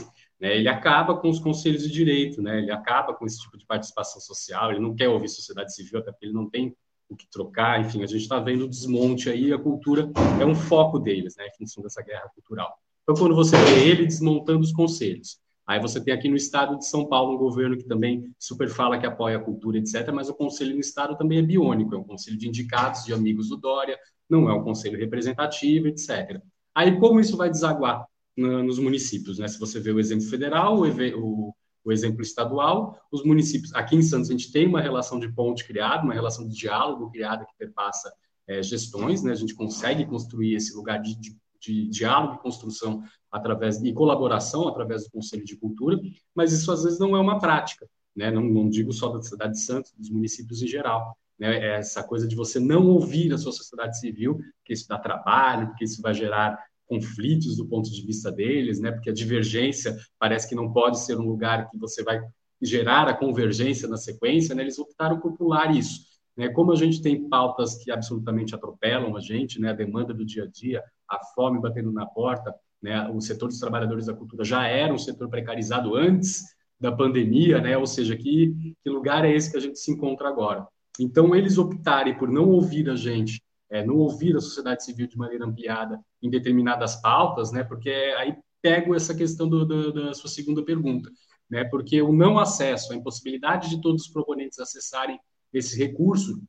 né, 0.42 0.56
ele 0.56 0.68
acaba 0.68 1.16
com 1.16 1.30
os 1.30 1.38
conselhos 1.38 1.84
de 1.84 1.90
direito, 1.92 2.42
né? 2.42 2.58
Ele 2.58 2.72
acaba 2.72 3.14
com 3.14 3.24
esse 3.24 3.40
tipo 3.40 3.56
de 3.56 3.64
participação 3.64 4.20
social, 4.20 4.72
ele 4.72 4.80
não 4.80 4.92
quer 4.92 5.08
ouvir 5.08 5.28
sociedade 5.28 5.72
civil, 5.72 6.00
até 6.00 6.10
porque 6.10 6.26
ele 6.26 6.34
não 6.34 6.50
tem 6.50 6.74
o 7.08 7.14
que 7.14 7.30
trocar, 7.30 7.80
enfim, 7.80 8.02
a 8.02 8.06
gente 8.08 8.22
está 8.22 8.40
vendo 8.40 8.64
o 8.64 8.68
desmonte 8.68 9.30
aí, 9.30 9.52
a 9.52 9.58
cultura 9.58 10.10
é 10.40 10.44
um 10.44 10.54
foco 10.54 10.98
deles, 10.98 11.36
né, 11.36 11.46
em 11.46 11.56
função 11.56 11.80
dessa 11.80 12.02
guerra 12.02 12.28
cultural. 12.34 12.76
Então, 13.04 13.14
quando 13.14 13.36
você 13.36 13.56
vê 13.56 13.88
ele 13.88 14.04
desmontando 14.04 14.60
os 14.60 14.72
conselhos, 14.72 15.38
aí 15.64 15.78
você 15.78 16.02
tem 16.02 16.12
aqui 16.12 16.28
no 16.28 16.34
estado 16.34 16.76
de 16.76 16.88
São 16.88 17.06
Paulo 17.06 17.34
um 17.34 17.38
governo 17.38 17.76
que 17.76 17.84
também 17.84 18.28
super 18.36 18.68
fala 18.68 18.98
que 18.98 19.06
apoia 19.06 19.36
a 19.36 19.40
cultura, 19.40 19.78
etc., 19.78 20.10
mas 20.12 20.28
o 20.28 20.34
conselho 20.34 20.74
no 20.74 20.80
estado 20.80 21.16
também 21.16 21.38
é 21.38 21.42
biônico, 21.42 21.94
é 21.94 21.98
um 21.98 22.04
conselho 22.04 22.36
de 22.36 22.48
indicados, 22.48 23.04
de 23.04 23.12
amigos 23.12 23.48
do 23.48 23.56
Dória, 23.56 23.96
não 24.28 24.50
é 24.50 24.54
um 24.54 24.64
conselho 24.64 24.98
representativo, 24.98 25.86
etc. 25.86 26.40
Aí, 26.74 26.98
como 26.98 27.20
isso 27.20 27.36
vai 27.36 27.48
desaguar 27.48 28.06
nos 28.36 28.78
municípios? 28.78 29.38
Né? 29.38 29.48
Se 29.48 29.58
você 29.58 29.78
vê 29.80 29.92
o 29.92 30.00
exemplo 30.00 30.26
federal, 30.26 30.78
o, 30.78 30.86
o, 30.86 31.54
o 31.84 31.92
exemplo 31.92 32.22
estadual, 32.22 32.98
os 33.10 33.24
municípios, 33.24 33.74
aqui 33.74 33.96
em 33.96 34.02
Santos 34.02 34.30
a 34.30 34.32
gente 34.32 34.50
tem 34.50 34.66
uma 34.66 34.80
relação 34.80 35.18
de 35.18 35.32
ponte 35.32 35.66
criada, 35.66 36.04
uma 36.04 36.14
relação 36.14 36.48
de 36.48 36.54
diálogo 36.56 37.10
criada 37.10 37.44
que 37.44 37.56
perpassa 37.58 38.12
é, 38.46 38.62
gestões, 38.62 39.22
né? 39.22 39.32
a 39.32 39.36
gente 39.36 39.54
consegue 39.54 40.06
construir 40.06 40.54
esse 40.54 40.74
lugar 40.74 41.00
de, 41.00 41.14
de 41.18 41.36
de 41.62 41.88
diálogo 41.88 42.34
e 42.34 42.38
construção 42.38 43.02
através 43.30 43.80
e 43.82 43.92
colaboração 43.92 44.66
através 44.66 45.04
do 45.04 45.10
Conselho 45.10 45.44
de 45.44 45.56
Cultura, 45.56 45.98
mas 46.34 46.52
isso 46.52 46.70
às 46.72 46.82
vezes 46.82 46.98
não 46.98 47.16
é 47.16 47.20
uma 47.20 47.38
prática, 47.38 47.88
né? 48.14 48.30
Não, 48.30 48.42
não 48.42 48.68
digo 48.68 48.92
só 48.92 49.08
da 49.08 49.22
cidade 49.22 49.52
de 49.52 49.60
Santos, 49.60 49.92
dos 49.96 50.10
municípios 50.10 50.60
em 50.60 50.66
geral. 50.66 51.16
Né? 51.38 51.56
É 51.56 51.78
essa 51.78 52.02
coisa 52.02 52.26
de 52.26 52.34
você 52.34 52.58
não 52.58 52.88
ouvir 52.88 53.32
a 53.32 53.38
sua 53.38 53.52
sociedade 53.52 53.98
civil, 53.98 54.38
que 54.64 54.72
isso 54.72 54.88
dá 54.88 54.98
trabalho, 54.98 55.72
que 55.76 55.84
isso 55.84 56.02
vai 56.02 56.12
gerar 56.12 56.58
conflitos 56.92 57.56
do 57.56 57.64
ponto 57.64 57.90
de 57.90 58.02
vista 58.02 58.30
deles, 58.30 58.78
né? 58.78 58.92
Porque 58.92 59.08
a 59.08 59.14
divergência 59.14 59.96
parece 60.18 60.46
que 60.46 60.54
não 60.54 60.70
pode 60.70 61.00
ser 61.00 61.16
um 61.16 61.26
lugar 61.26 61.70
que 61.70 61.78
você 61.78 62.02
vai 62.02 62.20
gerar 62.60 63.08
a 63.08 63.14
convergência 63.14 63.88
na 63.88 63.96
sequência, 63.96 64.54
né? 64.54 64.62
Eles 64.62 64.78
optaram 64.78 65.18
por 65.18 65.32
pular 65.34 65.74
isso. 65.74 66.02
Né? 66.36 66.50
Como 66.50 66.70
a 66.70 66.76
gente 66.76 67.00
tem 67.00 67.28
pautas 67.30 67.82
que 67.82 67.90
absolutamente 67.90 68.54
atropelam 68.54 69.16
a 69.16 69.20
gente, 69.20 69.58
né? 69.58 69.70
A 69.70 69.74
demanda 69.74 70.12
do 70.12 70.22
dia 70.22 70.44
a 70.44 70.46
dia, 70.46 70.82
a 71.08 71.18
fome 71.34 71.58
batendo 71.58 71.90
na 71.90 72.04
porta, 72.04 72.54
né? 72.82 73.08
O 73.08 73.22
setor 73.22 73.46
dos 73.48 73.58
trabalhadores 73.58 74.04
da 74.04 74.14
cultura 74.14 74.44
já 74.44 74.66
era 74.66 74.92
um 74.92 74.98
setor 74.98 75.30
precarizado 75.30 75.96
antes 75.96 76.42
da 76.78 76.92
pandemia, 76.92 77.58
né? 77.58 77.78
Ou 77.78 77.86
seja, 77.86 78.14
que, 78.14 78.74
que 78.84 78.90
lugar 78.90 79.24
é 79.24 79.34
esse 79.34 79.50
que 79.50 79.56
a 79.56 79.60
gente 79.60 79.78
se 79.78 79.90
encontra 79.90 80.28
agora? 80.28 80.66
Então, 81.00 81.34
eles 81.34 81.56
optarem 81.56 82.18
por 82.18 82.28
não 82.28 82.50
ouvir 82.50 82.90
a 82.90 82.96
gente, 82.96 83.42
é, 83.70 83.82
não 83.82 83.96
ouvir 83.96 84.36
a 84.36 84.40
sociedade 84.40 84.84
civil 84.84 85.06
de 85.06 85.16
maneira 85.16 85.46
ampliada 85.46 85.98
em 86.22 86.30
determinadas 86.30 86.96
pautas, 86.96 87.52
né? 87.52 87.64
Porque 87.64 87.90
aí 87.90 88.34
pego 88.60 88.94
essa 88.94 89.14
questão 89.14 89.48
do, 89.48 89.64
do, 89.64 89.92
da 89.92 90.14
sua 90.14 90.30
segunda 90.30 90.64
pergunta, 90.64 91.10
né? 91.50 91.64
Porque 91.64 92.00
o 92.00 92.12
não 92.12 92.38
acesso, 92.38 92.92
a 92.92 92.96
impossibilidade 92.96 93.68
de 93.70 93.80
todos 93.80 94.02
os 94.02 94.08
proponentes 94.08 94.58
acessarem 94.58 95.18
esse 95.52 95.76
recurso 95.78 96.40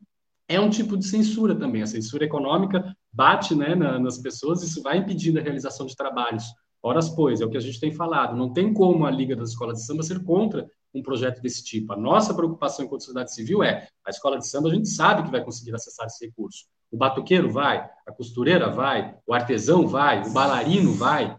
é 0.48 0.60
um 0.60 0.70
tipo 0.70 0.96
de 0.96 1.06
censura 1.06 1.56
também. 1.56 1.82
A 1.82 1.88
censura 1.88 2.26
econômica 2.26 2.96
bate 3.12 3.56
né, 3.56 3.76
na, 3.76 3.98
nas 3.98 4.18
pessoas, 4.18 4.62
isso 4.62 4.82
vai 4.84 4.98
impedindo 4.98 5.40
a 5.40 5.42
realização 5.42 5.86
de 5.86 5.96
trabalhos 5.96 6.44
Horas, 6.86 7.08
pois, 7.10 7.40
é 7.40 7.46
o 7.46 7.50
que 7.50 7.56
a 7.56 7.62
gente 7.62 7.80
tem 7.80 7.94
falado. 7.94 8.36
Não 8.36 8.52
tem 8.52 8.74
como 8.74 9.06
a 9.06 9.12
Liga 9.12 9.38
das 9.38 9.52
Escolas 9.52 9.78
de 9.78 9.86
Samba 9.86 10.04
ser 10.04 10.22
contra 10.22 10.70
um 10.94 11.02
projeto 11.02 11.42
desse 11.42 11.64
tipo. 11.64 11.94
A 11.94 11.98
nossa 11.98 12.34
preocupação 12.34 12.84
enquanto 12.84 13.02
sociedade 13.02 13.34
civil 13.34 13.64
é 13.64 13.88
a 14.06 14.10
escola 14.10 14.38
de 14.38 14.46
samba, 14.46 14.70
a 14.70 14.74
gente 14.74 14.90
sabe 14.90 15.24
que 15.24 15.32
vai 15.32 15.42
conseguir 15.42 15.74
acessar 15.74 16.06
esse 16.08 16.26
recurso. 16.26 16.66
O 16.94 16.98
batuqueiro 16.98 17.52
vai, 17.52 17.90
a 18.06 18.12
costureira 18.12 18.70
vai, 18.70 19.16
o 19.26 19.34
artesão 19.34 19.88
vai, 19.88 20.22
o 20.22 20.32
bailarino 20.32 20.94
vai. 20.94 21.36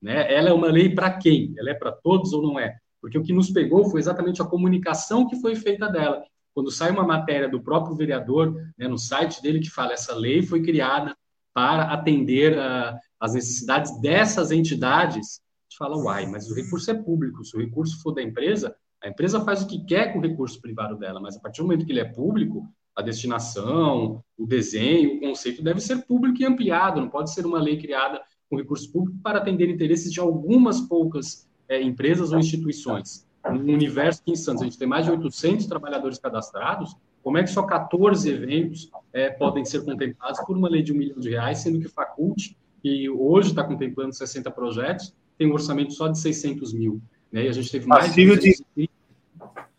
Né? 0.00 0.32
Ela 0.32 0.48
é 0.48 0.52
uma 0.52 0.68
lei 0.68 0.94
para 0.94 1.12
quem? 1.12 1.52
Ela 1.58 1.70
é 1.70 1.74
para 1.74 1.92
todos 1.92 2.32
ou 2.32 2.42
não 2.42 2.58
é? 2.58 2.74
Porque 3.02 3.18
o 3.18 3.22
que 3.22 3.34
nos 3.34 3.50
pegou 3.50 3.84
foi 3.90 4.00
exatamente 4.00 4.40
a 4.40 4.46
comunicação 4.46 5.28
que 5.28 5.36
foi 5.42 5.54
feita 5.56 5.90
dela. 5.90 6.24
Quando 6.54 6.70
sai 6.70 6.90
uma 6.90 7.04
matéria 7.04 7.50
do 7.50 7.62
próprio 7.62 7.94
vereador, 7.94 8.54
né, 8.78 8.88
no 8.88 8.96
site 8.96 9.42
dele, 9.42 9.60
que 9.60 9.68
fala 9.68 9.92
essa 9.92 10.14
lei 10.14 10.42
foi 10.42 10.62
criada 10.62 11.14
para 11.52 11.92
atender 11.92 12.58
a, 12.58 12.98
as 13.20 13.34
necessidades 13.34 14.00
dessas 14.00 14.50
entidades, 14.50 15.38
a 15.38 15.64
gente 15.68 15.78
fala, 15.78 15.98
uai, 15.98 16.24
mas 16.24 16.50
o 16.50 16.54
recurso 16.54 16.90
é 16.90 16.94
público, 16.94 17.44
se 17.44 17.54
o 17.54 17.60
recurso 17.60 18.00
for 18.02 18.12
da 18.12 18.22
empresa, 18.22 18.74
a 19.02 19.08
empresa 19.08 19.44
faz 19.44 19.62
o 19.62 19.66
que 19.66 19.84
quer 19.84 20.14
com 20.14 20.18
o 20.18 20.22
recurso 20.22 20.58
privado 20.62 20.96
dela, 20.96 21.20
mas 21.20 21.36
a 21.36 21.40
partir 21.40 21.60
do 21.60 21.64
momento 21.64 21.84
que 21.84 21.92
ele 21.92 22.00
é 22.00 22.04
público, 22.06 22.66
a 22.94 23.02
destinação, 23.02 24.22
o 24.38 24.46
desenho, 24.46 25.16
o 25.16 25.20
conceito 25.20 25.62
deve 25.62 25.80
ser 25.80 26.06
público 26.06 26.40
e 26.40 26.44
ampliado, 26.44 27.00
não 27.00 27.08
pode 27.08 27.32
ser 27.32 27.44
uma 27.44 27.60
lei 27.60 27.76
criada 27.76 28.20
com 28.48 28.56
recurso 28.56 28.90
público 28.92 29.18
para 29.22 29.38
atender 29.38 29.68
interesses 29.68 30.12
de 30.12 30.20
algumas 30.20 30.80
poucas 30.80 31.48
é, 31.68 31.82
empresas 31.82 32.32
ou 32.32 32.38
instituições. 32.38 33.26
No 33.44 33.72
universo 33.72 34.22
que 34.24 34.32
em 34.32 34.36
Santos 34.36 34.62
a 34.62 34.64
gente 34.64 34.78
tem 34.78 34.88
mais 34.88 35.04
de 35.04 35.10
800 35.10 35.66
trabalhadores 35.66 36.18
cadastrados, 36.18 36.96
como 37.22 37.38
é 37.38 37.42
que 37.42 37.50
só 37.50 37.62
14 37.62 38.28
eventos 38.30 38.90
é, 39.12 39.30
podem 39.30 39.64
ser 39.64 39.84
contemplados 39.84 40.40
por 40.44 40.56
uma 40.56 40.68
lei 40.68 40.82
de 40.82 40.92
um 40.92 40.96
milhão 40.96 41.18
de 41.18 41.30
reais, 41.30 41.58
sendo 41.58 41.80
que 41.80 41.88
faculte 41.88 42.56
que 42.82 43.08
hoje 43.08 43.48
está 43.48 43.64
contemplando 43.64 44.14
60 44.14 44.50
projetos, 44.50 45.14
tem 45.38 45.50
um 45.50 45.54
orçamento 45.54 45.94
só 45.94 46.06
de 46.08 46.18
600 46.18 46.74
mil. 46.74 47.00
Né? 47.32 47.46
E 47.46 47.48
a 47.48 47.52
gente 47.52 47.70
teve 47.70 47.86
mais 47.86 48.08
passível 48.08 48.36
de, 48.36 48.62
de 48.76 48.90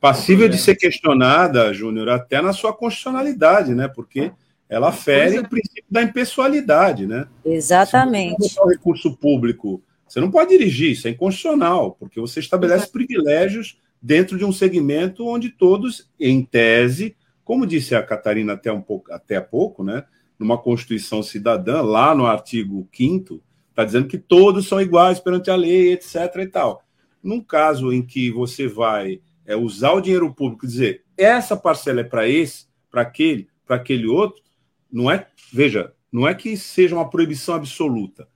Passível 0.06 0.48
de 0.48 0.60
ser 0.60 0.76
questionada, 0.76 1.74
Júnior, 1.74 2.10
até 2.10 2.40
na 2.40 2.54
sua 2.54 2.72
constitucionalidade, 2.72 3.74
né? 3.74 3.88
Porque 3.88 4.32
ela 4.70 4.92
fere 4.92 5.38
é. 5.38 5.40
o 5.40 5.50
princípio 5.50 5.84
da 5.90 6.04
impessoalidade, 6.04 7.08
né? 7.08 7.26
Exatamente. 7.44 8.44
Se 8.44 8.54
você 8.54 8.62
o 8.62 8.68
recurso 8.68 9.18
público, 9.18 9.82
você 10.08 10.20
não 10.20 10.30
pode 10.30 10.52
dirigir, 10.52 10.92
isso 10.92 11.08
é 11.08 11.10
inconstitucional, 11.10 11.98
porque 12.00 12.22
você 12.22 12.40
estabelece 12.40 12.92
privilégios 12.92 13.80
dentro 14.00 14.38
de 14.38 14.46
um 14.46 14.52
segmento 14.52 15.26
onde 15.26 15.50
todos, 15.50 16.08
em 16.20 16.46
tese, 16.46 17.16
como 17.44 17.66
disse 17.66 17.96
a 17.96 18.04
Catarina 18.04 18.54
até 18.54 18.72
um 18.72 18.82
pouco, 18.82 19.12
até 19.12 19.38
há 19.38 19.42
pouco, 19.42 19.84
né? 19.84 20.04
numa 20.38 20.56
Constituição 20.56 21.24
cidadã, 21.24 21.82
lá 21.82 22.14
no 22.14 22.28
artigo 22.28 22.88
5 22.94 23.42
está 23.72 23.84
dizendo 23.84 24.08
que 24.08 24.20
todos 24.20 24.68
são 24.68 24.80
iguais 24.80 25.20
perante 25.20 25.50
a 25.50 25.56
lei, 25.56 25.94
etc. 25.94 26.16
e 26.42 26.48
tal. 26.48 26.84
Num 27.24 27.42
caso 27.42 27.92
em 27.92 28.06
que 28.06 28.30
você 28.30 28.68
vai 28.68 29.20
é, 29.46 29.56
usar 29.56 29.92
o 29.94 30.02
dinheiro 30.02 30.34
público 30.34 30.68
dizer 30.68 31.04
essa 31.18 31.56
parcela 31.56 32.02
é 32.02 32.04
para 32.04 32.28
esse, 32.28 32.68
para 32.90 33.02
aquele, 33.02 33.48
para 33.66 33.78
aquele 33.78 34.08
outro, 34.08 34.44
não 34.92 35.10
é, 35.10 35.28
veja, 35.52 35.94
não 36.12 36.28
é 36.28 36.34
que 36.34 36.56
seja 36.58 36.96
uma 36.96 37.10
proibição 37.10 37.56
absoluta, 37.56 38.28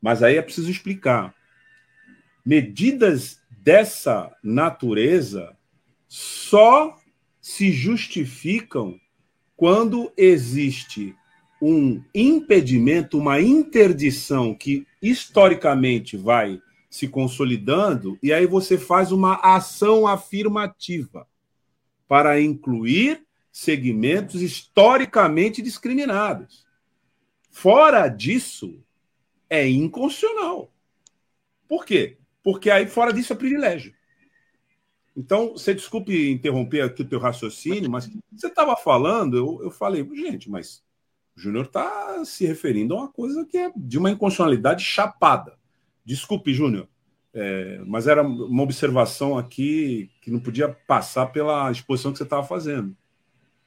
mas 0.00 0.22
aí 0.22 0.36
é 0.36 0.42
preciso 0.42 0.70
explicar. 0.70 1.34
Medidas 2.44 3.40
dessa 3.50 4.34
natureza 4.42 5.56
só 6.08 6.96
se 7.40 7.70
justificam 7.72 9.00
quando 9.56 10.12
existe 10.16 11.14
um 11.60 12.02
impedimento, 12.12 13.18
uma 13.18 13.40
interdição 13.40 14.54
que 14.54 14.84
historicamente 15.00 16.16
vai 16.16 16.60
se 16.92 17.08
consolidando, 17.08 18.18
e 18.22 18.34
aí 18.34 18.46
você 18.46 18.76
faz 18.76 19.12
uma 19.12 19.36
ação 19.36 20.06
afirmativa 20.06 21.26
para 22.06 22.38
incluir 22.38 23.26
segmentos 23.50 24.42
historicamente 24.42 25.62
discriminados. 25.62 26.66
Fora 27.50 28.06
disso, 28.08 28.78
é 29.48 29.66
inconstitucional. 29.66 30.70
Por 31.66 31.86
quê? 31.86 32.18
Porque 32.42 32.70
aí 32.70 32.86
fora 32.86 33.10
disso 33.10 33.32
é 33.32 33.36
privilégio. 33.36 33.94
Então, 35.16 35.52
você 35.52 35.72
desculpe 35.72 36.30
interromper 36.30 36.82
aqui 36.82 37.00
o 37.00 37.08
teu 37.08 37.18
raciocínio, 37.18 37.90
mas 37.90 38.06
você 38.30 38.48
estava 38.48 38.76
falando, 38.76 39.38
eu, 39.38 39.60
eu 39.62 39.70
falei, 39.70 40.06
gente, 40.14 40.50
mas 40.50 40.84
o 41.34 41.40
Júnior 41.40 41.64
está 41.64 42.22
se 42.26 42.44
referindo 42.44 42.92
a 42.92 42.98
uma 42.98 43.08
coisa 43.08 43.46
que 43.46 43.56
é 43.56 43.72
de 43.74 43.96
uma 43.96 44.10
inconstitucionalidade 44.10 44.84
chapada. 44.84 45.58
Desculpe, 46.04 46.52
Júnior, 46.52 46.88
é, 47.34 47.80
mas 47.86 48.06
era 48.06 48.22
uma 48.22 48.62
observação 48.62 49.38
aqui 49.38 50.10
que 50.20 50.30
não 50.30 50.40
podia 50.40 50.68
passar 50.68 51.26
pela 51.26 51.70
exposição 51.70 52.12
que 52.12 52.18
você 52.18 52.24
estava 52.24 52.44
fazendo. 52.44 52.96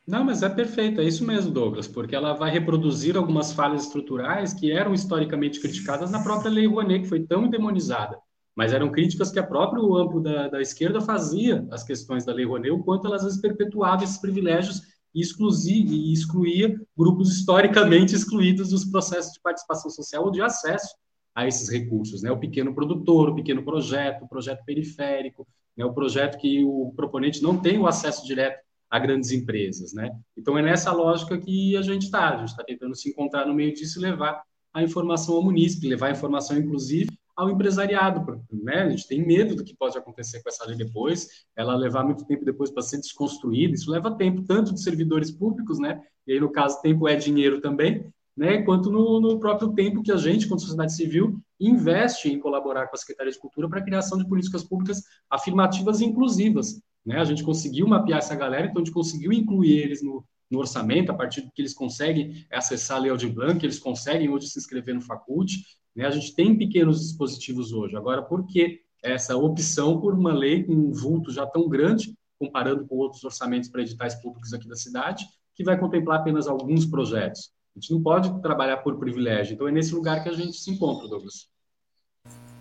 Não, 0.05 0.23
mas 0.23 0.43
é 0.43 0.49
perfeito, 0.49 1.01
é 1.01 1.03
isso 1.03 1.25
mesmo, 1.25 1.51
Douglas, 1.51 1.87
porque 1.87 2.15
ela 2.15 2.33
vai 2.33 2.51
reproduzir 2.51 3.17
algumas 3.17 3.53
falhas 3.53 3.83
estruturais 3.85 4.53
que 4.53 4.71
eram 4.71 4.93
historicamente 4.93 5.59
criticadas 5.59 6.11
na 6.11 6.21
própria 6.21 6.51
Lei 6.51 6.67
Rouanet, 6.67 7.01
que 7.01 7.09
foi 7.09 7.21
tão 7.21 7.49
demonizada 7.49 8.19
mas 8.55 8.71
eram 8.71 8.89
críticas 8.89 9.29
que 9.29 9.37
a 9.37 9.45
própria 9.45 9.81
amplo 9.81 10.21
da, 10.21 10.47
da 10.47 10.61
esquerda 10.61 11.01
fazia 11.01 11.67
às 11.69 11.83
questões 11.83 12.23
da 12.23 12.33
Lei 12.33 12.45
Rouanet, 12.45 12.71
o 12.71 12.83
quanto 12.83 13.05
elas 13.05 13.37
perpetuavam 13.37 14.03
esses 14.03 14.17
privilégios 14.17 14.81
e, 15.13 15.21
e 15.21 16.13
excluía 16.13 16.75
grupos 16.97 17.37
historicamente 17.37 18.15
excluídos 18.15 18.69
dos 18.69 18.85
processos 18.85 19.33
de 19.33 19.41
participação 19.41 19.89
social 19.91 20.23
ou 20.23 20.31
de 20.31 20.41
acesso 20.41 20.95
a 21.35 21.45
esses 21.45 21.69
recursos, 21.69 22.23
né? 22.23 22.31
O 22.31 22.39
pequeno 22.39 22.73
produtor, 22.73 23.29
o 23.29 23.35
pequeno 23.35 23.61
projeto, 23.61 24.23
o 24.23 24.27
projeto 24.27 24.63
periférico, 24.63 25.45
né? 25.75 25.83
o 25.83 25.93
projeto 25.93 26.37
que 26.37 26.63
o 26.63 26.93
proponente 26.95 27.43
não 27.43 27.59
tem 27.59 27.77
o 27.77 27.85
acesso 27.85 28.25
direto 28.25 28.63
a 28.89 28.97
grandes 28.97 29.31
empresas, 29.31 29.93
né? 29.93 30.09
Então 30.37 30.57
é 30.57 30.61
nessa 30.61 30.93
lógica 30.93 31.37
que 31.37 31.75
a 31.75 31.81
gente 31.81 32.03
está, 32.03 32.35
a 32.35 32.37
gente 32.37 32.49
está 32.49 32.63
tentando 32.63 32.95
se 32.95 33.09
encontrar 33.09 33.45
no 33.45 33.53
meio 33.53 33.73
disso 33.73 33.99
e 33.99 34.01
levar 34.01 34.41
a 34.73 34.81
informação 34.81 35.35
ao 35.35 35.43
munícipe, 35.43 35.87
levar 35.87 36.07
a 36.07 36.11
informação, 36.11 36.57
inclusive, 36.57 37.11
ao 37.35 37.49
empresariado. 37.49 38.41
Né? 38.51 38.83
A 38.83 38.89
gente 38.89 39.07
tem 39.07 39.25
medo 39.25 39.55
do 39.55 39.63
que 39.63 39.75
pode 39.75 39.97
acontecer 39.97 40.41
com 40.41 40.49
essa 40.49 40.65
lei 40.65 40.77
depois, 40.77 41.45
ela 41.55 41.75
levar 41.75 42.05
muito 42.05 42.25
tempo 42.25 42.45
depois 42.45 42.69
para 42.69 42.83
ser 42.83 42.97
desconstruída. 42.97 43.73
Isso 43.73 43.91
leva 43.91 44.15
tempo, 44.15 44.43
tanto 44.43 44.73
de 44.73 44.81
servidores 44.81 45.31
públicos, 45.31 45.79
né? 45.79 46.01
e 46.25 46.33
aí, 46.33 46.39
no 46.39 46.51
caso, 46.51 46.81
tempo 46.81 47.07
é 47.07 47.15
dinheiro 47.15 47.59
também, 47.59 48.05
né? 48.35 48.61
quanto 48.63 48.91
no, 48.91 49.19
no 49.19 49.39
próprio 49.39 49.73
tempo 49.73 50.03
que 50.03 50.11
a 50.11 50.17
gente, 50.17 50.47
como 50.47 50.59
sociedade 50.59 50.93
civil, 50.93 51.39
investe 51.59 52.29
em 52.29 52.39
colaborar 52.39 52.87
com 52.87 52.95
a 52.95 52.99
Secretaria 52.99 53.31
de 53.31 53.39
Cultura 53.39 53.69
para 53.69 53.79
a 53.79 53.83
criação 53.83 54.17
de 54.17 54.27
políticas 54.27 54.63
públicas 54.63 55.01
afirmativas 55.29 56.01
e 56.01 56.05
inclusivas. 56.05 56.81
Né? 57.05 57.17
A 57.17 57.23
gente 57.23 57.43
conseguiu 57.43 57.87
mapear 57.87 58.19
essa 58.19 58.35
galera, 58.35 58.67
então 58.67 58.81
a 58.81 58.85
gente 58.85 58.93
conseguiu 58.93 59.31
incluir 59.31 59.79
eles 59.79 60.03
no, 60.03 60.25
no 60.49 60.59
orçamento, 60.59 61.11
a 61.11 61.15
partir 61.15 61.41
do 61.41 61.51
que 61.51 61.61
eles 61.61 61.73
conseguem 61.73 62.45
acessar 62.51 62.97
a 62.97 62.99
Lei 62.99 63.11
Aldir 63.11 63.33
Blanc, 63.33 63.63
eles 63.63 63.79
conseguem 63.79 64.29
hoje 64.29 64.47
se 64.47 64.59
inscrever 64.59 64.95
no 64.95 65.01
Facult, 65.01 65.53
né? 65.95 66.05
A 66.05 66.11
gente 66.11 66.35
tem 66.35 66.57
pequenos 66.57 66.99
dispositivos 66.99 67.71
hoje. 67.71 67.95
Agora, 67.95 68.21
por 68.21 68.45
que 68.45 68.81
essa 69.01 69.37
opção 69.37 70.01
por 70.01 70.13
uma 70.13 70.33
lei 70.33 70.63
com 70.63 70.73
um 70.73 70.91
vulto 70.91 71.31
já 71.31 71.45
tão 71.45 71.69
grande, 71.69 72.13
comparando 72.37 72.85
com 72.85 72.97
outros 72.97 73.23
orçamentos 73.23 73.69
para 73.69 73.81
editais 73.81 74.15
públicos 74.15 74.53
aqui 74.53 74.67
da 74.67 74.75
cidade, 74.75 75.25
que 75.55 75.63
vai 75.63 75.79
contemplar 75.79 76.19
apenas 76.19 76.47
alguns 76.47 76.85
projetos? 76.85 77.51
A 77.75 77.79
gente 77.79 77.91
não 77.91 78.01
pode 78.01 78.41
trabalhar 78.41 78.77
por 78.77 78.97
privilégio. 78.97 79.53
Então, 79.53 79.67
é 79.67 79.71
nesse 79.71 79.93
lugar 79.93 80.23
que 80.23 80.29
a 80.29 80.33
gente 80.33 80.57
se 80.57 80.71
encontra, 80.71 81.07
Douglas. 81.07 81.47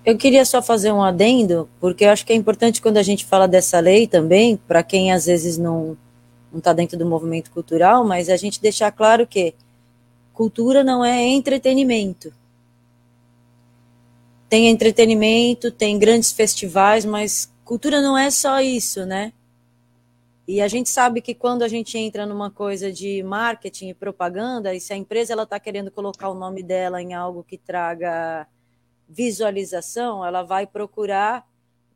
Eu 0.05 0.19
queria 0.19 0.45
só 0.45 0.61
fazer 0.61 0.93
um 0.93 1.03
adendo, 1.03 1.69
porque 1.81 2.05
eu 2.05 2.11
acho 2.11 2.27
que 2.27 2.33
é 2.33 2.37
importante 2.37 2.83
quando 2.83 2.99
a 2.99 3.03
gente 3.03 3.25
fala 3.25 3.47
dessa 3.49 3.81
lei 3.81 4.07
também, 4.07 4.57
para 4.57 4.83
quem 4.83 5.13
às 5.13 5.27
vezes 5.27 5.57
não 5.57 5.97
está 6.55 6.73
dentro 6.73 6.99
do 6.99 7.07
movimento 7.07 7.51
cultural, 7.51 8.05
mas 8.05 8.29
a 8.29 8.37
gente 8.37 8.61
deixar 8.61 8.93
claro 8.93 9.27
que 9.27 9.55
cultura 10.33 10.85
não 10.85 11.05
é 11.05 11.23
entretenimento. 11.23 12.33
tem 14.55 14.69
entretenimento, 14.69 15.73
tem 15.73 15.99
grandes 15.99 16.31
festivais, 16.31 17.05
mas 17.05 17.53
cultura 17.65 18.01
não 18.01 18.17
é 18.17 18.31
só 18.31 18.61
isso, 18.61 19.05
né? 19.05 19.33
E 20.47 20.61
a 20.61 20.69
gente 20.69 20.91
sabe 20.91 21.23
que 21.23 21.35
quando 21.35 21.63
a 21.63 21.69
gente 21.69 21.97
entra 21.97 22.27
numa 22.27 22.51
coisa 22.51 22.93
de 22.93 23.23
marketing 23.23 23.89
e 23.89 23.95
propaganda, 23.95 24.75
e 24.75 24.81
se 24.81 24.93
a 24.93 24.97
empresa 24.97 25.33
ela 25.33 25.45
está 25.45 25.59
querendo 25.59 25.91
colocar 25.91 26.29
o 26.29 26.35
nome 26.35 26.63
dela 26.63 27.01
em 27.01 27.15
algo 27.15 27.43
que 27.43 27.57
traga 27.57 28.47
visualização, 29.09 30.25
ela 30.25 30.43
vai 30.43 30.67
procurar 30.67 31.47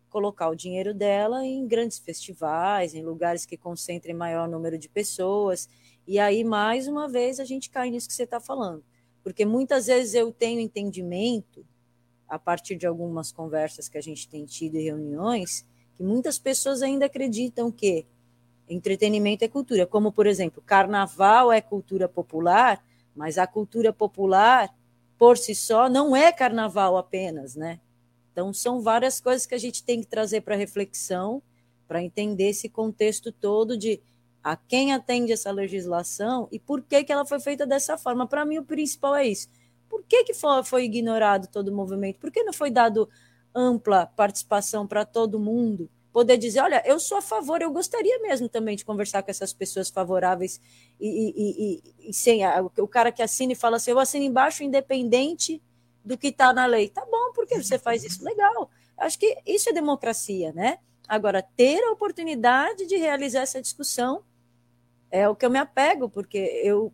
colocar 0.08 0.48
o 0.48 0.54
dinheiro 0.54 0.94
dela 0.94 1.44
em 1.44 1.66
grandes 1.66 1.98
festivais, 1.98 2.94
em 2.94 3.02
lugares 3.02 3.44
que 3.44 3.58
concentrem 3.58 4.14
maior 4.14 4.48
número 4.48 4.78
de 4.78 4.88
pessoas. 4.88 5.68
E 6.06 6.18
aí, 6.18 6.42
mais 6.42 6.88
uma 6.88 7.06
vez, 7.06 7.38
a 7.38 7.44
gente 7.44 7.68
cai 7.68 7.90
nisso 7.90 8.08
que 8.08 8.14
você 8.14 8.22
está 8.22 8.40
falando. 8.40 8.82
Porque 9.22 9.44
muitas 9.44 9.86
vezes 9.86 10.14
eu 10.14 10.32
tenho 10.32 10.60
entendimento, 10.60 11.66
a 12.26 12.38
partir 12.38 12.76
de 12.76 12.86
algumas 12.86 13.30
conversas 13.30 13.88
que 13.88 13.98
a 13.98 14.02
gente 14.02 14.28
tem 14.28 14.44
tido 14.46 14.76
em 14.76 14.84
reuniões, 14.84 15.66
que 15.94 16.02
muitas 16.02 16.38
pessoas 16.38 16.82
ainda 16.82 17.06
acreditam 17.06 17.70
que 17.70 18.06
entretenimento 18.68 19.44
é 19.44 19.48
cultura. 19.48 19.86
Como, 19.86 20.12
por 20.12 20.26
exemplo, 20.26 20.62
carnaval 20.64 21.52
é 21.52 21.60
cultura 21.60 22.08
popular, 22.08 22.84
mas 23.14 23.38
a 23.38 23.46
cultura 23.46 23.92
popular, 23.92 24.68
por 25.18 25.36
si 25.36 25.54
só, 25.54 25.88
não 25.88 26.14
é 26.14 26.30
carnaval 26.32 26.96
apenas, 26.96 27.54
né? 27.54 27.80
Então, 28.32 28.52
são 28.52 28.80
várias 28.80 29.20
coisas 29.20 29.46
que 29.46 29.54
a 29.54 29.58
gente 29.58 29.82
tem 29.82 30.00
que 30.00 30.06
trazer 30.06 30.42
para 30.42 30.54
reflexão, 30.54 31.42
para 31.88 32.02
entender 32.02 32.50
esse 32.50 32.68
contexto 32.68 33.32
todo 33.32 33.76
de 33.76 34.00
a 34.42 34.56
quem 34.56 34.92
atende 34.92 35.32
essa 35.32 35.50
legislação 35.50 36.48
e 36.52 36.58
por 36.58 36.82
que, 36.82 37.02
que 37.02 37.12
ela 37.12 37.26
foi 37.26 37.40
feita 37.40 37.66
dessa 37.66 37.98
forma. 37.98 38.26
Para 38.26 38.44
mim, 38.44 38.58
o 38.58 38.64
principal 38.64 39.16
é 39.16 39.26
isso. 39.26 39.48
Por 39.88 40.04
que, 40.04 40.24
que 40.24 40.34
foi, 40.34 40.62
foi 40.62 40.84
ignorado 40.84 41.48
todo 41.48 41.68
o 41.68 41.74
movimento? 41.74 42.18
Por 42.18 42.30
que 42.30 42.42
não 42.42 42.52
foi 42.52 42.70
dado 42.70 43.08
ampla 43.54 44.06
participação 44.06 44.86
para 44.86 45.04
todo 45.04 45.40
mundo? 45.40 45.90
Poder 46.18 46.36
dizer, 46.36 46.58
olha, 46.58 46.82
eu 46.84 46.98
sou 46.98 47.18
a 47.18 47.22
favor, 47.22 47.62
eu 47.62 47.70
gostaria 47.70 48.18
mesmo 48.18 48.48
também 48.48 48.74
de 48.74 48.84
conversar 48.84 49.22
com 49.22 49.30
essas 49.30 49.52
pessoas 49.52 49.88
favoráveis 49.88 50.60
e, 50.98 51.06
e, 51.06 52.02
e, 52.06 52.08
e 52.10 52.12
sem 52.12 52.44
a, 52.44 52.60
o 52.60 52.88
cara 52.88 53.12
que 53.12 53.22
assina 53.22 53.52
e 53.52 53.54
fala 53.54 53.76
assim, 53.76 53.92
eu 53.92 54.00
assino 54.00 54.24
embaixo 54.24 54.64
independente 54.64 55.62
do 56.04 56.18
que 56.18 56.26
está 56.26 56.52
na 56.52 56.66
lei. 56.66 56.88
Tá 56.88 57.06
bom, 57.08 57.32
porque 57.32 57.62
você 57.62 57.78
faz 57.78 58.02
isso? 58.02 58.24
Legal. 58.24 58.68
Acho 58.96 59.16
que 59.16 59.38
isso 59.46 59.70
é 59.70 59.72
democracia, 59.72 60.52
né? 60.52 60.78
Agora, 61.06 61.40
ter 61.40 61.84
a 61.84 61.92
oportunidade 61.92 62.84
de 62.84 62.96
realizar 62.96 63.42
essa 63.42 63.62
discussão 63.62 64.24
é 65.12 65.28
o 65.28 65.36
que 65.36 65.46
eu 65.46 65.50
me 65.50 65.58
apego, 65.60 66.10
porque 66.10 66.38
eu 66.64 66.92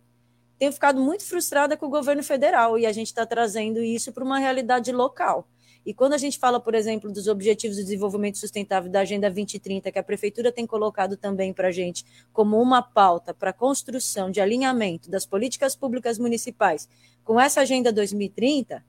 tenho 0.59 0.71
ficado 0.71 1.01
muito 1.01 1.25
frustrada 1.25 1.79
com 1.79 1.87
o 1.87 1.91
governo 1.91 2.23
federal 2.23 2.79
e 2.79 2.85
a 2.85 2.93
gente 2.93 3.07
está 3.07 3.25
trazendo 3.25 3.83
isso 3.83 4.13
para 4.13 4.23
uma 4.23 4.39
realidade 4.39 4.93
local. 4.93 5.49
E 5.85 5.93
quando 5.93 6.15
a 6.15 6.19
gente 6.19 6.39
fala, 6.39 6.59
por 6.59 6.75
exemplo, 6.75 7.13
dos 7.13 7.29
Objetivos 7.29 7.77
de 7.77 7.83
Desenvolvimento 7.83 8.39
Sustentável 8.39 8.91
da 8.91 9.01
Agenda 9.01 9.29
2030, 9.29 9.93
que 9.93 9.99
a 9.99 10.03
Prefeitura 10.03 10.51
tem 10.51 10.67
colocado 10.67 11.17
também 11.17 11.53
para 11.53 11.69
a 11.69 11.73
gente 11.73 12.05
como 12.33 12.61
uma 12.61 12.81
pauta 12.81 13.35
para 13.35 13.51
a 13.51 13.53
construção 13.53 14.31
de 14.31 14.41
alinhamento 14.41 15.11
das 15.11 15.27
políticas 15.27 15.77
públicas 15.77 16.19
municipais 16.19 16.89
com 17.23 17.39
essa 17.39 17.61
Agenda 17.61 17.93
2030, 17.93 18.85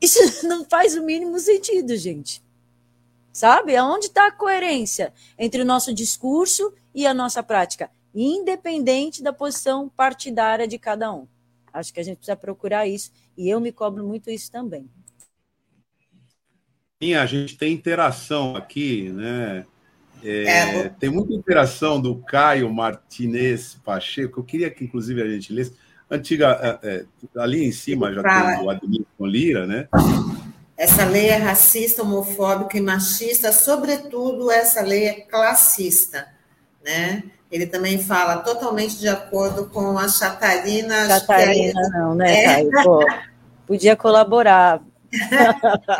isso 0.00 0.18
não 0.46 0.64
faz 0.64 0.96
o 0.96 1.02
mínimo 1.02 1.38
sentido, 1.38 1.96
gente. 1.96 2.42
Sabe? 3.32 3.76
Aonde 3.76 4.06
está 4.06 4.26
a 4.26 4.32
coerência 4.32 5.12
entre 5.38 5.62
o 5.62 5.64
nosso 5.64 5.92
discurso 5.92 6.72
e 6.94 7.06
a 7.06 7.14
nossa 7.14 7.42
prática, 7.42 7.90
independente 8.14 9.22
da 9.22 9.32
posição 9.32 9.88
partidária 9.88 10.66
de 10.68 10.78
cada 10.78 11.12
um? 11.12 11.26
Acho 11.72 11.92
que 11.92 12.00
a 12.00 12.02
gente 12.02 12.18
precisa 12.18 12.36
procurar 12.36 12.86
isso 12.86 13.10
e 13.36 13.48
eu 13.48 13.58
me 13.58 13.72
cobro 13.72 14.06
muito 14.06 14.30
isso 14.30 14.50
também. 14.50 14.90
Sim, 17.02 17.14
a 17.14 17.26
gente 17.26 17.58
tem 17.58 17.72
interação 17.72 18.54
aqui, 18.54 19.10
né? 19.10 19.66
É, 20.22 20.44
é, 20.44 20.88
tem 21.00 21.10
muita 21.10 21.34
interação 21.34 22.00
do 22.00 22.14
Caio 22.18 22.72
Martinez 22.72 23.76
Pacheco. 23.84 24.38
Eu 24.38 24.44
queria 24.44 24.70
que, 24.70 24.84
inclusive, 24.84 25.20
a 25.20 25.26
gente 25.26 25.52
lesse. 25.52 25.74
Antiga, 26.08 26.78
é, 26.80 26.88
é 26.88 27.04
ali 27.40 27.64
em 27.64 27.72
cima 27.72 28.14
já 28.14 28.22
tem 28.22 28.64
o 28.64 28.70
Admilson 28.70 29.26
Lira, 29.26 29.66
né? 29.66 29.88
Essa 30.76 31.04
lei 31.04 31.26
é 31.26 31.36
racista, 31.38 32.02
homofóbica 32.02 32.78
e 32.78 32.80
machista, 32.80 33.50
sobretudo 33.50 34.48
essa 34.48 34.80
lei 34.82 35.06
é 35.06 35.20
classista, 35.22 36.28
né? 36.84 37.24
Ele 37.50 37.66
também 37.66 37.98
fala 37.98 38.36
totalmente 38.36 38.96
de 38.96 39.08
acordo 39.08 39.66
com 39.66 39.98
a 39.98 40.06
Chatarina. 40.06 41.08
Chatarina, 41.08 41.80
é... 41.80 41.98
não, 41.98 42.14
né, 42.14 42.44
Caio? 42.44 42.70
Pô, 42.84 43.04
podia 43.66 43.96
colaborar. 43.96 44.80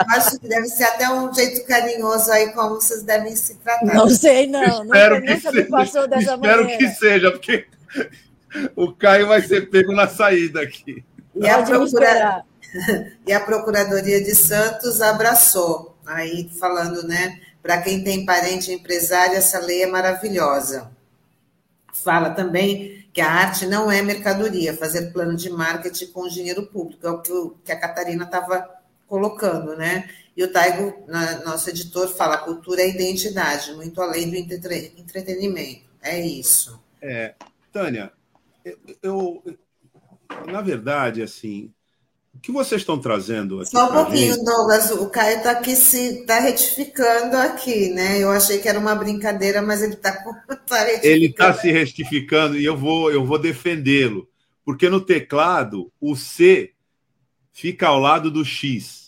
Acho 0.09 0.39
que 0.39 0.49
deve 0.49 0.67
ser 0.69 0.85
até 0.85 1.09
um 1.11 1.33
jeito 1.33 1.67
carinhoso 1.67 2.31
aí, 2.33 2.51
como 2.53 2.77
vocês 2.77 3.03
devem 3.03 3.37
se 3.37 3.57
tratar. 3.57 3.95
Não 3.95 4.09
sei, 4.09 4.47
não. 4.47 4.85
Espero 4.85 5.17
nunca, 5.17 5.27
que 5.27 5.35
nunca 5.35 5.51
seja. 5.51 5.69
passou 5.69 6.09
dessa 6.09 6.35
Espero 6.35 6.63
maneira. 6.63 6.79
que 6.79 6.89
seja, 6.89 7.31
porque 7.31 7.67
o 8.75 8.93
Caio 8.93 9.29
vai 9.29 9.43
ser 9.43 9.69
pego 9.69 9.93
na 9.93 10.09
saída 10.09 10.63
aqui. 10.63 11.05
E 11.35 11.49
a, 11.49 11.63
procura... 11.63 12.45
e 13.27 13.33
a 13.33 13.41
Procuradoria 13.41 14.23
de 14.23 14.35
Santos 14.35 15.01
abraçou, 15.01 15.97
aí 16.07 16.51
falando, 16.59 17.07
né? 17.07 17.39
Para 17.63 17.81
quem 17.81 18.03
tem 18.03 18.25
parente 18.25 18.73
empresário, 18.73 19.37
essa 19.37 19.59
lei 19.59 19.83
é 19.83 19.87
maravilhosa. 19.87 20.91
Fala 21.93 22.31
também 22.31 23.07
que 23.13 23.21
a 23.21 23.31
arte 23.31 23.67
não 23.67 23.91
é 23.91 24.01
mercadoria, 24.01 24.77
fazer 24.77 25.13
plano 25.13 25.37
de 25.37 25.51
marketing 25.51 26.07
com 26.07 26.27
dinheiro 26.27 26.67
público, 26.67 27.07
é 27.07 27.11
o 27.11 27.21
que 27.63 27.71
a 27.71 27.79
Catarina 27.79 28.25
estava 28.25 28.82
colocando, 29.13 29.77
né? 29.77 30.09
E 30.35 30.43
o 30.43 30.51
Taigo, 30.51 31.05
nosso 31.45 31.69
editor, 31.69 32.09
fala: 32.09 32.39
cultura 32.39 32.81
é 32.81 32.89
identidade, 32.89 33.75
muito 33.75 34.01
além 34.01 34.31
do 34.31 34.37
entretenimento. 34.37 35.83
É 36.03 36.19
isso. 36.19 36.83
É, 37.03 37.35
Tânia, 37.71 38.11
eu, 38.65 38.79
eu 39.03 39.43
na 40.51 40.63
verdade, 40.63 41.21
assim, 41.21 41.71
o 42.35 42.39
que 42.39 42.51
vocês 42.51 42.81
estão 42.81 42.99
trazendo 42.99 43.61
aqui? 43.61 43.73
Só 43.73 43.91
um 43.91 43.93
pouquinho, 43.93 44.33
gente... 44.33 44.45
Douglas. 44.47 44.91
O 44.93 45.11
Caio 45.11 45.37
está 45.37 45.51
aqui 45.51 45.77
se 45.77 46.21
está 46.21 46.41
retificando 46.41 47.37
aqui, 47.37 47.91
né? 47.91 48.19
Eu 48.19 48.31
achei 48.31 48.61
que 48.61 48.69
era 48.69 48.79
uma 48.79 48.95
brincadeira, 48.95 49.61
mas 49.61 49.83
ele 49.83 49.93
está 49.93 50.11
tá 50.13 50.87
Ele 51.03 51.27
está 51.27 51.53
se 51.53 51.71
retificando 51.71 52.57
e 52.59 52.65
eu 52.65 52.79
vou, 52.79 53.13
eu 53.13 53.27
vou 53.27 53.39
defendê-lo. 53.39 54.27
Porque 54.65 54.89
no 54.89 55.03
teclado, 55.03 55.93
o 56.01 56.17
C 56.17 56.73
fica 57.53 57.89
ao 57.89 57.99
lado 57.99 58.31
do 58.31 58.43
X. 58.43 59.02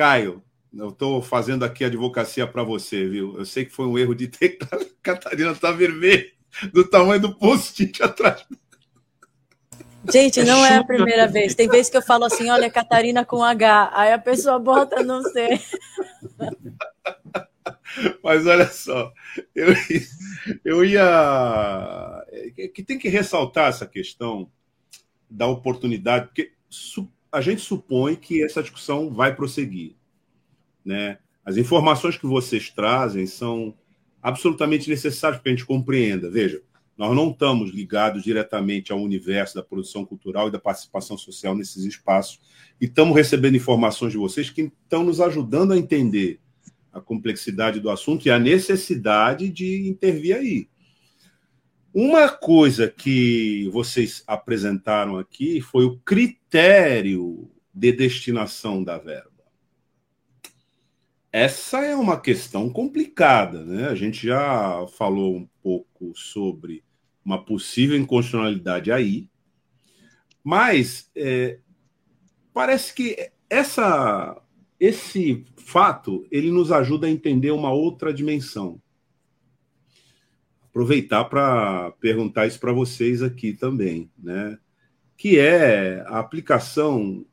Caio, 0.00 0.42
eu 0.72 0.88
estou 0.88 1.20
fazendo 1.20 1.62
aqui 1.62 1.84
advocacia 1.84 2.46
para 2.46 2.62
você, 2.62 3.06
viu? 3.06 3.36
Eu 3.36 3.44
sei 3.44 3.66
que 3.66 3.70
foi 3.70 3.84
um 3.86 3.98
erro 3.98 4.14
de 4.14 4.28
ter. 4.28 4.56
Catarina 5.02 5.50
está 5.52 5.70
vermelha, 5.72 6.24
do 6.72 6.88
tamanho 6.88 7.20
do 7.20 7.34
post-it 7.34 8.00
atrás. 8.02 8.42
Gente, 10.10 10.42
não 10.42 10.64
é 10.64 10.76
a 10.76 10.84
primeira 10.84 11.28
vez. 11.28 11.54
Tem 11.54 11.68
vezes 11.68 11.90
que 11.90 11.98
eu 11.98 12.02
falo 12.02 12.24
assim, 12.24 12.48
olha, 12.48 12.70
Catarina 12.70 13.26
com 13.26 13.44
H. 13.44 13.90
Aí 13.92 14.10
a 14.10 14.18
pessoa 14.18 14.58
bota, 14.58 15.02
não 15.02 15.22
sei. 15.22 15.60
Mas 18.24 18.46
olha 18.46 18.68
só, 18.68 19.12
eu, 19.54 19.74
eu 20.64 20.82
ia. 20.82 22.24
É 22.56 22.68
que 22.68 22.82
tem 22.82 22.98
que 22.98 23.10
ressaltar 23.10 23.68
essa 23.68 23.86
questão 23.86 24.50
da 25.28 25.46
oportunidade, 25.46 26.28
porque 26.28 26.54
a 27.32 27.40
gente 27.40 27.60
supõe 27.60 28.16
que 28.16 28.42
essa 28.42 28.62
discussão 28.62 29.10
vai 29.10 29.34
prosseguir. 29.34 29.94
Né? 30.84 31.18
As 31.44 31.56
informações 31.56 32.16
que 32.16 32.26
vocês 32.26 32.70
trazem 32.70 33.26
são 33.26 33.74
absolutamente 34.22 34.88
necessárias 34.88 35.40
para 35.40 35.50
a 35.50 35.54
gente 35.54 35.66
compreenda. 35.66 36.30
Veja, 36.30 36.62
nós 36.96 37.16
não 37.16 37.30
estamos 37.30 37.70
ligados 37.70 38.22
diretamente 38.22 38.92
ao 38.92 39.00
universo 39.00 39.54
da 39.54 39.62
produção 39.62 40.04
cultural 40.04 40.48
e 40.48 40.50
da 40.50 40.58
participação 40.58 41.16
social 41.16 41.54
nesses 41.54 41.84
espaços 41.84 42.40
e 42.80 42.86
estamos 42.86 43.14
recebendo 43.14 43.56
informações 43.56 44.12
de 44.12 44.18
vocês 44.18 44.48
que 44.48 44.72
estão 44.82 45.04
nos 45.04 45.20
ajudando 45.20 45.72
a 45.72 45.78
entender 45.78 46.40
a 46.92 47.00
complexidade 47.00 47.78
do 47.78 47.90
assunto 47.90 48.26
e 48.26 48.30
a 48.30 48.38
necessidade 48.38 49.48
de 49.48 49.88
intervir 49.88 50.34
aí. 50.34 50.68
Uma 51.92 52.28
coisa 52.28 52.88
que 52.88 53.68
vocês 53.72 54.22
apresentaram 54.24 55.18
aqui 55.18 55.60
foi 55.60 55.84
o 55.84 55.98
critério 55.98 57.50
de 57.74 57.90
destinação 57.90 58.84
da 58.84 58.96
verba. 58.96 59.28
Essa 61.32 61.84
é 61.84 61.96
uma 61.96 62.20
questão 62.20 62.70
complicada, 62.70 63.64
né? 63.64 63.88
A 63.88 63.96
gente 63.96 64.24
já 64.24 64.86
falou 64.96 65.36
um 65.36 65.48
pouco 65.60 66.12
sobre 66.14 66.84
uma 67.24 67.44
possível 67.44 67.96
inconstitucionalidade 67.96 68.92
aí, 68.92 69.28
mas 70.44 71.10
é, 71.16 71.58
parece 72.54 72.94
que 72.94 73.32
essa, 73.48 74.40
esse 74.78 75.44
fato 75.56 76.24
ele 76.30 76.52
nos 76.52 76.70
ajuda 76.70 77.08
a 77.08 77.10
entender 77.10 77.50
uma 77.50 77.72
outra 77.72 78.14
dimensão 78.14 78.80
aproveitar 80.70 81.24
para 81.24 81.90
perguntar 82.00 82.46
isso 82.46 82.58
para 82.58 82.72
vocês 82.72 83.22
aqui 83.22 83.52
também, 83.52 84.10
né? 84.16 84.58
Que 85.16 85.38
é 85.38 86.02
a 86.06 86.18
aplicação 86.18 87.26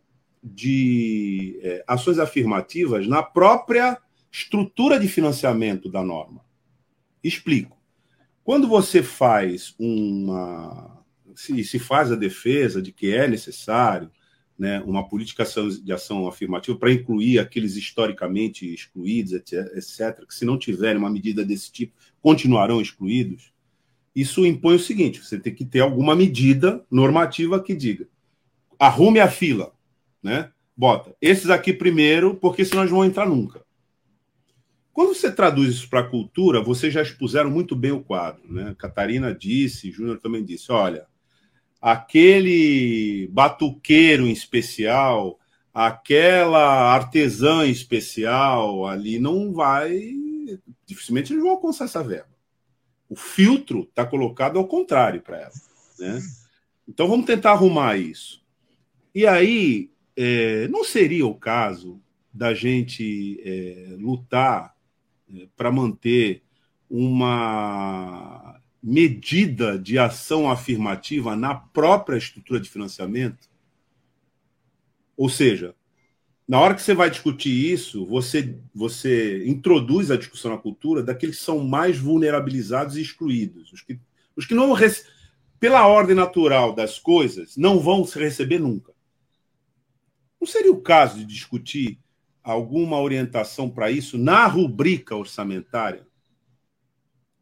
de 0.44 1.60
é, 1.62 1.84
ações 1.88 2.20
afirmativas 2.20 3.08
na 3.08 3.24
própria 3.24 3.98
estrutura 4.32 5.00
de 5.00 5.08
financiamento 5.08 5.90
da 5.90 6.04
norma. 6.04 6.44
Explico. 7.24 7.78
Quando 8.44 8.68
você 8.68 9.04
faz 9.04 9.76
uma. 9.78 11.04
Se, 11.36 11.64
se 11.64 11.78
faz 11.78 12.12
a 12.12 12.16
defesa 12.16 12.82
de 12.82 12.92
que 12.92 13.14
é 13.14 13.28
necessário 13.28 14.10
né, 14.58 14.82
uma 14.86 15.08
política 15.08 15.44
de 15.84 15.94
ação 15.94 16.28
afirmativa 16.28 16.78
para 16.78 16.92
incluir 16.92 17.40
aqueles 17.40 17.76
historicamente 17.76 18.74
excluídos, 18.74 19.34
etc., 19.34 20.26
que 20.28 20.34
se 20.34 20.46
não 20.46 20.58
tiverem 20.58 20.98
uma 20.98 21.10
medida 21.10 21.46
desse 21.46 21.72
tipo, 21.72 21.94
continuarão 22.22 22.82
excluídos. 22.82 23.54
Isso 24.16 24.46
impõe 24.46 24.76
o 24.76 24.80
seguinte: 24.80 25.24
você 25.24 25.40
tem 25.40 25.54
que 25.54 25.64
ter 25.64 25.82
alguma 25.82 26.16
medida 26.16 26.84
normativa 26.90 27.62
que 27.62 27.76
diga 27.76 28.08
arrume 28.80 29.20
a 29.20 29.30
fila, 29.30 29.74
né? 30.22 30.52
Bota 30.76 31.16
esses 31.20 31.50
aqui 31.50 31.74
primeiro, 31.74 32.36
porque 32.36 32.64
senão 32.64 32.84
eles 32.84 32.92
vão 32.92 33.04
entrar 33.04 33.28
nunca. 33.28 33.66
Quando 34.94 35.14
você 35.14 35.32
traduz 35.32 35.70
isso 35.76 35.90
para 35.90 36.02
a 36.02 36.08
cultura, 36.08 36.62
vocês 36.62 36.94
já 36.94 37.02
expuseram 37.02 37.50
muito 37.50 37.76
bem 37.76 37.92
o 37.92 38.04
quadro, 38.04 38.42
né? 38.52 38.76
Catarina 38.78 39.34
disse, 39.34 39.92
Júnior 39.92 40.20
também 40.20 40.44
disse, 40.44 40.72
olha, 40.72 41.06
aquele 41.82 43.28
batuqueiro 43.32 44.28
em 44.28 44.32
especial, 44.32 45.40
aquela 45.74 46.94
artesã 46.94 47.66
em 47.66 47.72
especial 47.72 48.86
ali 48.88 49.20
não 49.20 49.54
vai, 49.54 50.12
dificilmente 50.86 51.34
eles 51.34 51.44
vão 51.44 51.52
alcançar 51.52 51.86
essa 51.86 52.04
verba. 52.04 52.30
O 53.10 53.16
filtro 53.16 53.82
está 53.82 54.06
colocado 54.06 54.58
ao 54.58 54.68
contrário 54.68 55.22
para 55.22 55.38
ela, 55.38 55.54
né? 56.00 56.22
Então 56.88 57.08
vamos 57.08 57.26
tentar 57.26 57.52
arrumar 57.52 57.98
isso. 57.98 58.42
E 59.14 59.26
aí, 59.26 59.90
é, 60.16 60.68
não 60.68 60.84
seria 60.84 61.26
o 61.26 61.36
caso 61.36 62.02
da 62.34 62.54
gente 62.54 63.40
é, 63.44 63.96
lutar 63.98 64.76
é, 65.34 65.48
para 65.56 65.72
manter 65.72 66.44
uma 66.90 68.47
medida 68.90 69.78
de 69.78 70.00
ação 70.00 70.50
afirmativa 70.50 71.36
na 71.36 71.54
própria 71.54 72.16
estrutura 72.16 72.58
de 72.58 72.70
financiamento? 72.70 73.50
Ou 75.18 75.28
seja, 75.28 75.76
na 76.48 76.58
hora 76.58 76.74
que 76.74 76.82
você 76.82 76.94
vai 76.94 77.10
discutir 77.10 77.50
isso, 77.50 78.06
você, 78.06 78.58
você 78.74 79.46
introduz 79.46 80.10
a 80.10 80.16
discussão 80.16 80.52
na 80.52 80.58
cultura 80.58 81.04
daqueles 81.04 81.38
que 81.38 81.44
são 81.44 81.66
mais 81.66 81.98
vulnerabilizados 82.00 82.96
e 82.96 83.02
excluídos. 83.02 83.74
Os 83.74 83.82
que, 83.82 84.00
os 84.38 84.46
que 84.46 84.56
não, 84.56 84.74
pela 85.60 85.86
ordem 85.86 86.16
natural 86.16 86.72
das 86.72 86.98
coisas, 86.98 87.58
não 87.58 87.82
vão 87.82 88.06
se 88.06 88.18
receber 88.18 88.60
nunca. 88.60 88.94
Não 90.40 90.48
seria 90.48 90.72
o 90.72 90.82
caso 90.82 91.18
de 91.18 91.26
discutir 91.26 92.00
alguma 92.42 93.02
orientação 93.02 93.70
para 93.70 93.92
isso 93.92 94.18
na 94.18 94.48
rubrica 94.48 95.14
orçamentária? 95.14 96.07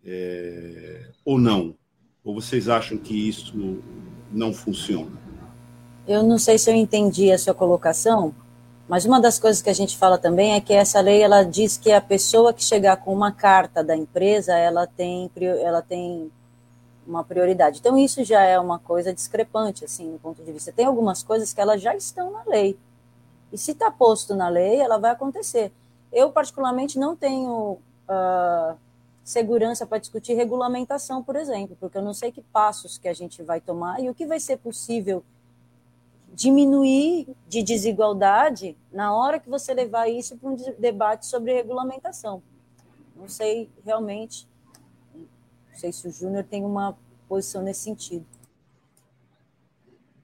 É, 0.06 1.07
ou 1.23 1.40
não? 1.40 1.76
Ou 2.23 2.34
vocês 2.36 2.69
acham 2.69 2.98
que 2.98 3.27
isso 3.27 3.82
não 4.32 4.53
funciona? 4.53 5.11
Eu 6.07 6.23
não 6.23 6.38
sei 6.38 6.57
se 6.57 6.69
eu 6.69 6.76
entendi 6.76 7.32
a 7.32 7.38
sua 7.38 7.53
colocação, 7.53 8.34
mas 8.88 9.06
uma 9.06 9.19
das 9.19 9.40
coisas 9.40 9.61
que 9.61 9.69
a 9.69 9.73
gente 9.73 9.98
fala 9.98 10.18
também 10.18 10.53
é 10.53 10.61
que 10.61 10.73
essa 10.73 11.02
lei 11.02 11.22
ela 11.22 11.44
diz 11.44 11.77
que 11.77 11.91
a 11.91 11.99
pessoa 11.99 12.53
que 12.53 12.64
chegar 12.64 12.98
com 12.98 13.14
uma 13.14 13.32
carta 13.32 13.84
da 13.84 13.95
empresa 13.95 14.53
ela 14.53 14.86
tem 14.86 15.30
ela 15.61 15.82
tem 15.82 16.32
uma 17.07 17.23
prioridade. 17.23 17.80
Então 17.80 17.98
isso 17.98 18.23
já 18.23 18.44
é 18.44 18.60
uma 18.60 18.77
coisa 18.77 19.14
discrepante 19.14 19.84
assim 19.84 20.11
no 20.11 20.19
ponto 20.19 20.44
de 20.44 20.52
vista. 20.52 20.72
Tem 20.72 20.86
algumas 20.86 21.23
coisas 21.23 21.53
que 21.53 21.61
elas 21.61 21.82
já 21.82 21.95
estão 21.95 22.32
na 22.32 22.44
lei. 22.45 22.77
E 23.52 23.57
se 23.57 23.72
está 23.72 23.90
posto 23.90 24.36
na 24.36 24.49
lei, 24.49 24.80
ela 24.80 24.98
vai 24.98 25.11
acontecer. 25.11 25.72
Eu, 26.11 26.32
particularmente, 26.32 26.99
não 26.99 27.15
tenho 27.15 27.77
uh, 28.10 28.77
segurança 29.26 29.88
para 29.88 29.97
discutir 29.97 30.35
regulamentação, 30.35 31.23
por 31.23 31.35
exemplo, 31.35 31.76
porque 31.80 31.97
eu 31.97 32.03
não 32.03 32.14
sei 32.14 32.31
que 32.31 32.43
passos 32.43 32.99
que 32.99 33.07
a 33.07 33.14
gente 33.14 33.41
vai 33.41 33.60
tomar 33.60 33.99
e 33.99 34.07
o 34.07 34.14
que 34.14 34.27
vai 34.27 34.39
ser 34.39 34.57
possível 34.57 35.23
diminuir 36.31 37.27
de 37.47 37.64
desigualdade 37.64 38.77
na 38.91 39.15
hora 39.15 39.39
que 39.39 39.49
você 39.49 39.73
levar 39.73 40.07
isso 40.07 40.38
para 40.38 40.49
um 40.49 40.56
debate 40.77 41.26
sobre 41.26 41.53
regulamentação. 41.53 42.43
Não 43.15 43.27
sei 43.27 43.68
realmente, 43.84 44.47
não 45.15 45.76
sei 45.76 45.91
se 45.91 46.07
o 46.07 46.11
Júnior 46.11 46.43
tem 46.43 46.64
uma 46.64 46.95
posição 47.27 47.64
nesse 47.64 47.81
sentido. 47.81 48.26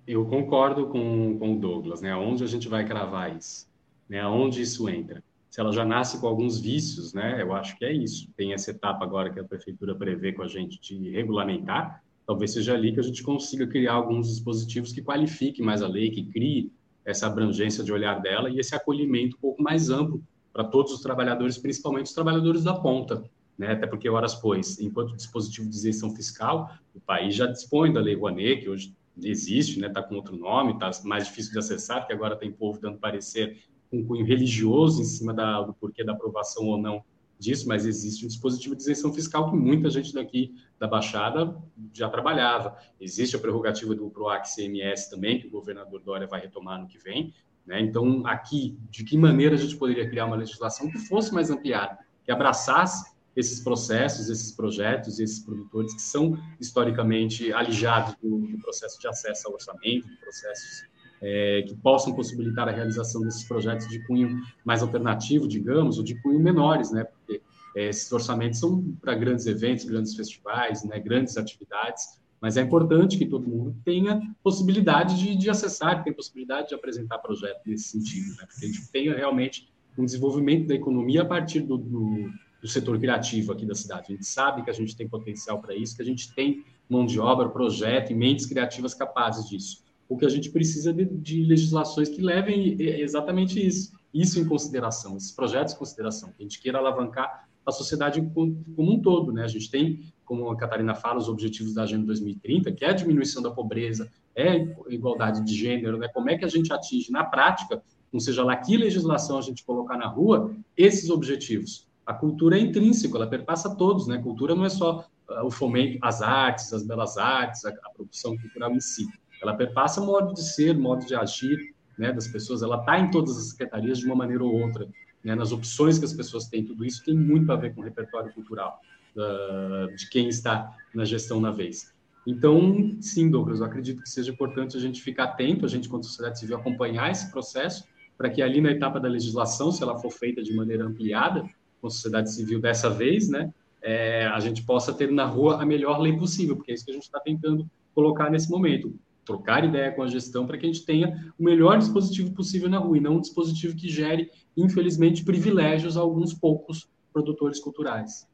Eu 0.05 0.27
concordo 0.27 0.89
com, 0.89 1.39
com 1.39 1.53
o 1.53 1.59
Douglas, 1.59 2.01
né? 2.01 2.15
Onde 2.15 2.43
a 2.43 2.47
gente 2.47 2.67
vai 2.67 2.85
cravar 2.85 3.35
isso? 3.35 3.67
Né? 4.07 4.23
Onde 4.27 4.61
isso 4.61 4.87
entra? 4.87 5.23
Se 5.51 5.59
ela 5.59 5.73
já 5.73 5.83
nasce 5.83 6.17
com 6.21 6.27
alguns 6.27 6.61
vícios, 6.61 7.13
né? 7.13 7.41
Eu 7.41 7.53
acho 7.53 7.77
que 7.77 7.83
é 7.83 7.91
isso. 7.91 8.31
Tem 8.37 8.53
essa 8.53 8.71
etapa 8.71 9.03
agora 9.03 9.29
que 9.29 9.37
a 9.37 9.43
prefeitura 9.43 9.93
prevê 9.93 10.31
com 10.31 10.43
a 10.43 10.47
gente 10.47 10.79
de 10.79 11.11
regulamentar. 11.11 12.01
Talvez 12.25 12.53
seja 12.53 12.73
ali 12.73 12.93
que 12.93 13.01
a 13.01 13.03
gente 13.03 13.21
consiga 13.21 13.67
criar 13.67 13.95
alguns 13.95 14.29
dispositivos 14.29 14.93
que 14.93 15.01
qualifiquem 15.01 15.65
mais 15.65 15.81
a 15.81 15.89
lei, 15.89 16.09
que 16.09 16.23
crie 16.23 16.71
essa 17.03 17.27
abrangência 17.27 17.83
de 17.83 17.91
olhar 17.91 18.21
dela 18.21 18.49
e 18.49 18.59
esse 18.59 18.73
acolhimento 18.73 19.35
um 19.35 19.39
pouco 19.41 19.61
mais 19.61 19.89
amplo 19.89 20.23
para 20.53 20.63
todos 20.63 20.93
os 20.93 21.01
trabalhadores, 21.01 21.57
principalmente 21.57 22.05
os 22.05 22.13
trabalhadores 22.13 22.63
da 22.63 22.73
ponta, 22.73 23.21
né? 23.57 23.73
Até 23.73 23.85
porque 23.85 24.07
horas 24.07 24.35
pois, 24.35 24.79
enquanto 24.79 25.17
dispositivo 25.17 25.69
de 25.69 25.75
isenção 25.75 26.15
fiscal, 26.15 26.71
o 26.95 26.99
país 27.01 27.35
já 27.35 27.45
dispõe 27.45 27.91
da 27.91 27.99
Lei 27.99 28.15
Rouanet, 28.15 28.61
que 28.61 28.69
hoje 28.69 28.95
existe, 29.21 29.81
né? 29.81 29.87
Está 29.87 30.01
com 30.01 30.15
outro 30.15 30.37
nome, 30.37 30.71
está 30.73 30.89
mais 31.03 31.25
difícil 31.25 31.51
de 31.51 31.59
acessar, 31.59 31.99
porque 31.99 32.13
agora 32.13 32.37
tem 32.37 32.49
povo 32.49 32.79
dando 32.79 32.99
parecer 32.99 33.57
com 33.91 34.03
cunho 34.05 34.25
religioso 34.25 35.01
em 35.01 35.05
cima 35.05 35.33
da, 35.33 35.61
do 35.61 35.73
porquê 35.73 36.03
da 36.03 36.13
aprovação 36.13 36.65
ou 36.65 36.77
não 36.77 37.03
disso, 37.37 37.67
mas 37.67 37.85
existe 37.85 38.23
um 38.23 38.27
dispositivo 38.27 38.75
de 38.75 38.83
isenção 38.83 39.11
fiscal 39.11 39.49
que 39.49 39.55
muita 39.55 39.89
gente 39.89 40.13
daqui 40.13 40.53
da 40.79 40.87
Baixada 40.87 41.57
já 41.91 42.07
trabalhava. 42.07 42.77
Existe 42.99 43.35
a 43.35 43.39
prerrogativa 43.39 43.95
do 43.95 44.09
PROAC 44.11 44.45
CMS 44.45 45.09
também, 45.09 45.39
que 45.39 45.47
o 45.47 45.49
governador 45.49 46.01
Dória 46.01 46.27
vai 46.27 46.39
retomar 46.39 46.79
no 46.79 46.87
que 46.87 46.99
vem. 46.99 47.33
Né? 47.65 47.81
Então, 47.81 48.25
aqui, 48.27 48.77
de 48.91 49.03
que 49.03 49.17
maneira 49.17 49.55
a 49.55 49.57
gente 49.57 49.75
poderia 49.75 50.07
criar 50.07 50.25
uma 50.25 50.35
legislação 50.35 50.89
que 50.89 50.99
fosse 50.99 51.33
mais 51.33 51.49
ampliada, 51.49 51.97
que 52.23 52.31
abraçasse 52.31 53.11
esses 53.35 53.59
processos, 53.59 54.29
esses 54.29 54.51
projetos, 54.51 55.19
esses 55.19 55.39
produtores 55.39 55.93
que 55.93 56.01
são 56.01 56.37
historicamente 56.59 57.51
alijados 57.51 58.15
do, 58.21 58.39
do 58.39 58.57
processo 58.59 58.99
de 58.99 59.07
acesso 59.07 59.47
ao 59.47 59.53
orçamento, 59.55 60.07
processos 60.19 60.83
é, 61.21 61.63
que 61.67 61.75
possam 61.75 62.13
possibilitar 62.13 62.67
a 62.67 62.71
realização 62.71 63.21
desses 63.21 63.43
projetos 63.43 63.87
de 63.87 63.99
cunho 64.07 64.41
mais 64.65 64.81
alternativo, 64.81 65.47
digamos, 65.47 65.97
ou 65.97 66.03
de 66.03 66.15
cunho 66.21 66.39
menores, 66.39 66.91
né? 66.91 67.03
Porque 67.03 67.41
é, 67.75 67.89
esses 67.89 68.11
orçamentos 68.11 68.59
são 68.59 68.83
para 68.99 69.13
grandes 69.13 69.45
eventos, 69.45 69.85
grandes 69.85 70.15
festivais, 70.15 70.83
né? 70.83 70.99
Grandes 70.99 71.37
atividades, 71.37 72.19
mas 72.39 72.57
é 72.57 72.61
importante 72.61 73.17
que 73.17 73.25
todo 73.25 73.47
mundo 73.47 73.75
tenha 73.85 74.19
possibilidade 74.43 75.17
de, 75.19 75.35
de 75.35 75.49
acessar, 75.49 75.97
que 75.97 76.05
tenha 76.05 76.15
possibilidade 76.15 76.69
de 76.69 76.75
apresentar 76.75 77.19
projetos 77.19 77.61
nesse 77.65 77.89
sentido, 77.89 78.29
né? 78.37 78.47
Porque 78.49 78.65
a 78.65 78.67
gente 78.67 78.91
tenha 78.91 79.15
realmente 79.15 79.69
um 79.97 80.05
desenvolvimento 80.05 80.67
da 80.67 80.73
economia 80.73 81.21
a 81.21 81.25
partir 81.25 81.61
do, 81.61 81.77
do 81.77 82.31
do 82.61 82.67
setor 82.67 82.99
criativo 82.99 83.51
aqui 83.51 83.65
da 83.65 83.73
cidade. 83.73 84.13
A 84.13 84.15
gente 84.15 84.25
sabe 84.25 84.63
que 84.63 84.69
a 84.69 84.73
gente 84.73 84.95
tem 84.95 85.09
potencial 85.09 85.59
para 85.59 85.75
isso, 85.75 85.95
que 85.95 86.01
a 86.01 86.05
gente 86.05 86.31
tem 86.33 86.63
mão 86.87 87.05
de 87.05 87.19
obra, 87.19 87.49
projeto 87.49 88.11
e 88.11 88.15
mentes 88.15 88.45
criativas 88.45 88.93
capazes 88.93 89.49
disso. 89.49 89.83
O 90.11 90.17
que 90.17 90.25
a 90.25 90.29
gente 90.29 90.49
precisa 90.49 90.91
de, 90.91 91.05
de 91.05 91.43
legislações 91.45 92.09
que 92.09 92.21
levem 92.21 92.75
exatamente 92.79 93.65
isso, 93.65 93.93
isso 94.13 94.39
em 94.39 94.45
consideração, 94.45 95.15
esses 95.15 95.31
projetos 95.31 95.73
em 95.73 95.77
consideração, 95.77 96.29
que 96.29 96.35
a 96.39 96.43
gente 96.43 96.59
queira 96.59 96.79
alavancar 96.79 97.47
a 97.65 97.71
sociedade 97.71 98.21
como 98.33 98.65
um 98.77 99.01
todo, 99.01 99.31
né? 99.31 99.43
A 99.43 99.47
gente 99.47 99.71
tem, 99.71 100.01
como 100.25 100.49
a 100.49 100.57
Catarina 100.57 100.93
fala, 100.95 101.19
os 101.19 101.29
objetivos 101.29 101.73
da 101.73 101.83
Agenda 101.83 102.05
2030, 102.07 102.71
que 102.73 102.83
é 102.83 102.89
a 102.89 102.93
diminuição 102.93 103.41
da 103.41 103.51
pobreza, 103.51 104.11
é 104.35 104.75
igualdade 104.89 105.45
de 105.45 105.55
gênero, 105.55 105.97
né? 105.97 106.09
Como 106.09 106.29
é 106.29 106.37
que 106.37 106.43
a 106.43 106.49
gente 106.49 106.73
atinge 106.73 107.09
na 107.09 107.23
prática, 107.23 107.81
não 108.11 108.19
seja 108.19 108.43
lá 108.43 108.57
que 108.57 108.75
legislação 108.75 109.37
a 109.37 109.41
gente 109.41 109.63
colocar 109.63 109.95
na 109.95 110.07
rua, 110.07 110.53
esses 110.75 111.09
objetivos? 111.09 111.87
a 112.05 112.13
cultura 112.13 112.57
é 112.57 112.61
intrínseca, 112.61 113.15
ela 113.15 113.27
perpassa 113.27 113.75
todos, 113.75 114.07
né? 114.07 114.17
Cultura 114.17 114.55
não 114.55 114.65
é 114.65 114.69
só 114.69 115.05
uh, 115.29 115.45
o 115.45 115.51
fomento 115.51 115.97
às 116.01 116.21
artes, 116.21 116.73
às 116.73 116.83
belas 116.83 117.17
artes, 117.17 117.63
a, 117.65 117.69
a, 117.69 117.89
produção 117.95 118.37
cultural 118.37 118.71
em 118.71 118.79
si. 118.79 119.07
Ela 119.41 119.55
perpassa 119.55 120.01
o 120.01 120.05
modo 120.05 120.33
de 120.33 120.43
ser, 120.43 120.75
o 120.75 120.79
modo 120.79 121.05
de 121.05 121.15
agir, 121.15 121.73
né, 121.97 122.11
das 122.11 122.27
pessoas. 122.27 122.61
Ela 122.61 122.77
está 122.77 122.99
em 122.99 123.09
todas 123.09 123.37
as 123.37 123.49
secretarias 123.49 123.99
de 123.99 124.05
uma 124.05 124.15
maneira 124.15 124.43
ou 124.43 124.53
outra, 124.53 124.87
né? 125.23 125.35
Nas 125.35 125.51
opções 125.51 125.99
que 125.99 126.05
as 126.05 126.13
pessoas 126.13 126.47
têm, 126.47 126.65
tudo 126.65 126.85
isso 126.85 127.03
tem 127.03 127.15
muito 127.15 127.51
a 127.51 127.55
ver 127.55 127.73
com 127.73 127.81
o 127.81 127.83
repertório 127.83 128.33
cultural 128.33 128.79
uh, 129.15 129.95
de 129.95 130.09
quem 130.09 130.27
está 130.27 130.75
na 130.93 131.05
gestão 131.05 131.39
na 131.39 131.51
vez. 131.51 131.93
Então, 132.25 132.97
sim, 133.01 133.29
Douglas, 133.29 133.59
eu 133.59 133.65
acredito 133.65 134.01
que 134.01 134.09
seja 134.09 134.31
importante 134.31 134.77
a 134.77 134.79
gente 134.79 135.01
ficar 135.01 135.25
atento, 135.25 135.65
a 135.65 135.69
gente, 135.69 135.89
quanto 135.89 136.05
sociedade 136.05 136.39
civil, 136.39 136.57
acompanhar 136.57 137.09
esse 137.09 137.31
processo, 137.31 137.83
para 138.17 138.29
que 138.29 138.41
ali 138.41 138.61
na 138.61 138.69
etapa 138.71 138.99
da 138.99 139.09
legislação, 139.09 139.71
se 139.71 139.81
ela 139.81 139.97
for 139.97 140.11
feita 140.11 140.43
de 140.43 140.53
maneira 140.53 140.85
ampliada, 140.85 141.43
com 141.79 141.87
a 141.87 141.89
sociedade 141.89 142.31
civil 142.31 142.61
dessa 142.61 142.89
vez, 142.91 143.27
né, 143.27 143.51
é, 143.81 144.27
a 144.27 144.39
gente 144.39 144.63
possa 144.63 144.93
ter 144.93 145.11
na 145.11 145.25
rua 145.25 145.59
a 145.61 145.65
melhor 145.65 145.99
lei 145.99 146.15
possível, 146.15 146.55
porque 146.55 146.71
é 146.71 146.75
isso 146.75 146.85
que 146.85 146.91
a 146.91 146.93
gente 146.93 147.03
está 147.03 147.19
tentando 147.19 147.67
colocar 147.95 148.29
nesse 148.29 148.51
momento. 148.51 148.93
Trocar 149.25 149.63
ideia 149.63 149.91
com 149.91 150.03
a 150.03 150.07
gestão 150.07 150.45
para 150.45 150.57
que 150.57 150.65
a 150.65 150.71
gente 150.71 150.85
tenha 150.85 151.33
o 151.37 151.43
melhor 151.43 151.77
dispositivo 151.77 152.33
possível 152.33 152.69
na 152.69 152.79
rua 152.79 152.97
e 152.97 153.01
não 153.01 153.17
um 153.17 153.21
dispositivo 153.21 153.75
que 153.75 153.89
gere, 153.89 154.29
infelizmente, 154.55 155.23
privilégios 155.23 155.97
a 155.97 156.01
alguns 156.01 156.33
poucos 156.33 156.89
produtores 157.13 157.59
culturais. 157.59 158.27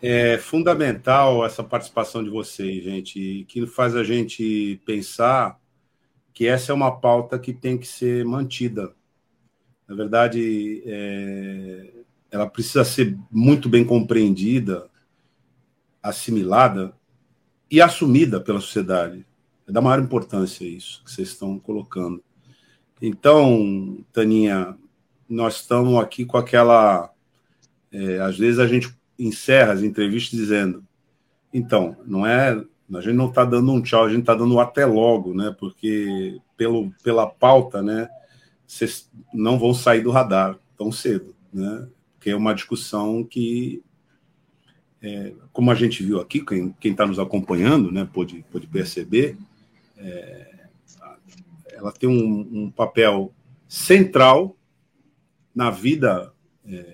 É 0.00 0.36
fundamental 0.36 1.44
essa 1.46 1.62
participação 1.62 2.24
de 2.24 2.30
vocês, 2.30 2.82
gente, 2.82 3.44
que 3.48 3.66
faz 3.66 3.94
a 3.94 4.02
gente 4.02 4.80
pensar 4.84 5.60
que 6.34 6.46
essa 6.46 6.72
é 6.72 6.74
uma 6.74 6.98
pauta 6.98 7.38
que 7.38 7.52
tem 7.52 7.78
que 7.78 7.86
ser 7.86 8.24
mantida. 8.24 8.92
Na 9.86 9.94
verdade, 9.94 10.82
é, 10.86 11.92
ela 12.32 12.48
precisa 12.48 12.84
ser 12.84 13.16
muito 13.30 13.68
bem 13.68 13.84
compreendida, 13.84 14.90
assimilada 16.02 16.92
e 17.72 17.80
assumida 17.80 18.38
pela 18.38 18.60
sociedade. 18.60 19.26
É 19.66 19.72
da 19.72 19.80
maior 19.80 19.98
importância 19.98 20.66
isso 20.66 21.02
que 21.02 21.10
vocês 21.10 21.28
estão 21.28 21.58
colocando. 21.58 22.22
Então, 23.00 24.04
Taninha, 24.12 24.76
nós 25.26 25.56
estamos 25.56 25.98
aqui 25.98 26.26
com 26.26 26.36
aquela. 26.36 27.10
É, 27.90 28.20
às 28.20 28.36
vezes 28.38 28.60
a 28.60 28.66
gente 28.66 28.94
encerra 29.18 29.72
as 29.72 29.82
entrevistas 29.82 30.38
dizendo: 30.38 30.84
então, 31.50 31.96
não 32.04 32.26
é. 32.26 32.62
A 32.94 33.00
gente 33.00 33.14
não 33.14 33.30
está 33.30 33.42
dando 33.42 33.72
um 33.72 33.80
tchau, 33.80 34.04
a 34.04 34.10
gente 34.10 34.20
está 34.20 34.34
dando 34.34 34.54
um 34.54 34.60
até 34.60 34.84
logo, 34.84 35.32
né? 35.32 35.56
Porque 35.58 36.38
pelo, 36.58 36.92
pela 37.02 37.26
pauta, 37.26 37.80
né? 37.80 38.06
Vocês 38.66 39.10
não 39.32 39.58
vão 39.58 39.72
sair 39.72 40.02
do 40.02 40.10
radar 40.10 40.58
tão 40.76 40.92
cedo, 40.92 41.34
né? 41.50 41.88
Porque 42.14 42.28
é 42.28 42.36
uma 42.36 42.54
discussão 42.54 43.24
que, 43.24 43.82
é, 45.02 45.32
como 45.52 45.70
a 45.70 45.74
gente 45.74 46.02
viu 46.02 46.20
aqui, 46.20 46.44
quem 46.44 46.92
está 46.92 47.06
nos 47.06 47.18
acompanhando, 47.18 47.90
né? 47.90 48.08
Perceber, 48.70 49.36
é, 49.98 50.66
ela 51.72 51.92
tem 51.92 52.08
um, 52.08 52.64
um, 52.64 52.70
papel 52.70 53.32
central 53.68 54.56
na 55.54 55.70
vida 55.70 56.32
é, 56.66 56.92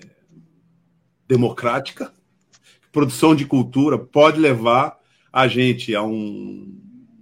democrática 1.27 2.11
produção 2.91 3.35
de 3.35 3.45
cultura 3.45 3.97
pode 3.97 4.39
levar 4.39 4.99
a 5.31 5.47
gente 5.47 5.95
a 5.95 6.03
um, 6.03 6.77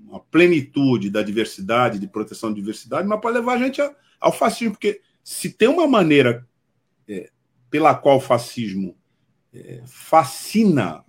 uma 0.07 0.19
plenitude 0.19 1.09
da 1.09 1.21
diversidade, 1.21 1.99
de 1.99 2.07
proteção 2.07 2.49
da 2.49 2.55
diversidade, 2.55 3.07
mas 3.07 3.19
pode 3.19 3.37
levar 3.37 3.53
a 3.53 3.57
gente 3.57 3.81
a, 3.81 3.93
ao 4.19 4.31
fascismo, 4.31 4.73
porque 4.73 5.01
se 5.23 5.49
tem 5.49 5.67
uma 5.67 5.87
maneira 5.87 6.47
é, 7.07 7.29
pela 7.69 7.93
qual 7.93 8.17
o 8.17 8.21
fascismo 8.21 8.95
é, 9.53 9.81
fascina 9.85 11.03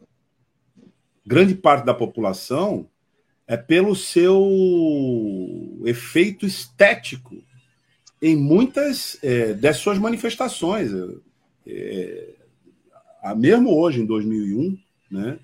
grande 1.29 1.55
parte 1.55 1.85
da 1.85 1.93
população, 1.93 2.89
é 3.47 3.55
pelo 3.55 3.95
seu 3.95 4.43
efeito 5.85 6.47
estético 6.47 7.37
em 8.21 8.35
muitas 8.35 9.19
é, 9.23 9.53
das 9.53 9.77
suas 9.77 9.99
manifestações. 9.99 10.91
É, 11.67 12.35
mesmo 13.37 13.79
hoje, 13.79 14.01
em 14.01 14.07
2001, 14.07 14.79
né? 15.11 15.39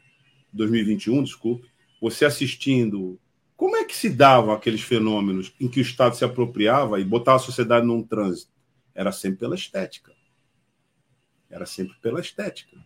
2021, 0.53 1.23
desculpe, 1.23 1.69
você 2.01 2.25
assistindo, 2.25 3.19
como 3.57 3.77
é 3.77 3.85
que 3.85 3.95
se 3.95 4.09
davam 4.09 4.55
aqueles 4.55 4.81
fenômenos 4.81 5.53
em 5.61 5.69
que 5.69 5.81
o 5.81 5.83
Estado 5.83 6.17
se 6.17 6.25
apropriava 6.25 6.99
e 6.99 7.05
botava 7.05 7.37
a 7.37 7.41
sociedade 7.41 7.87
num 7.87 8.03
trânsito? 8.03 8.53
Era 8.95 9.13
sempre 9.13 9.41
pela 9.41 9.55
estética. 9.55 10.14
Era 11.55 11.67
sempre 11.67 11.95
pela 12.03 12.21
estética. 12.21 12.77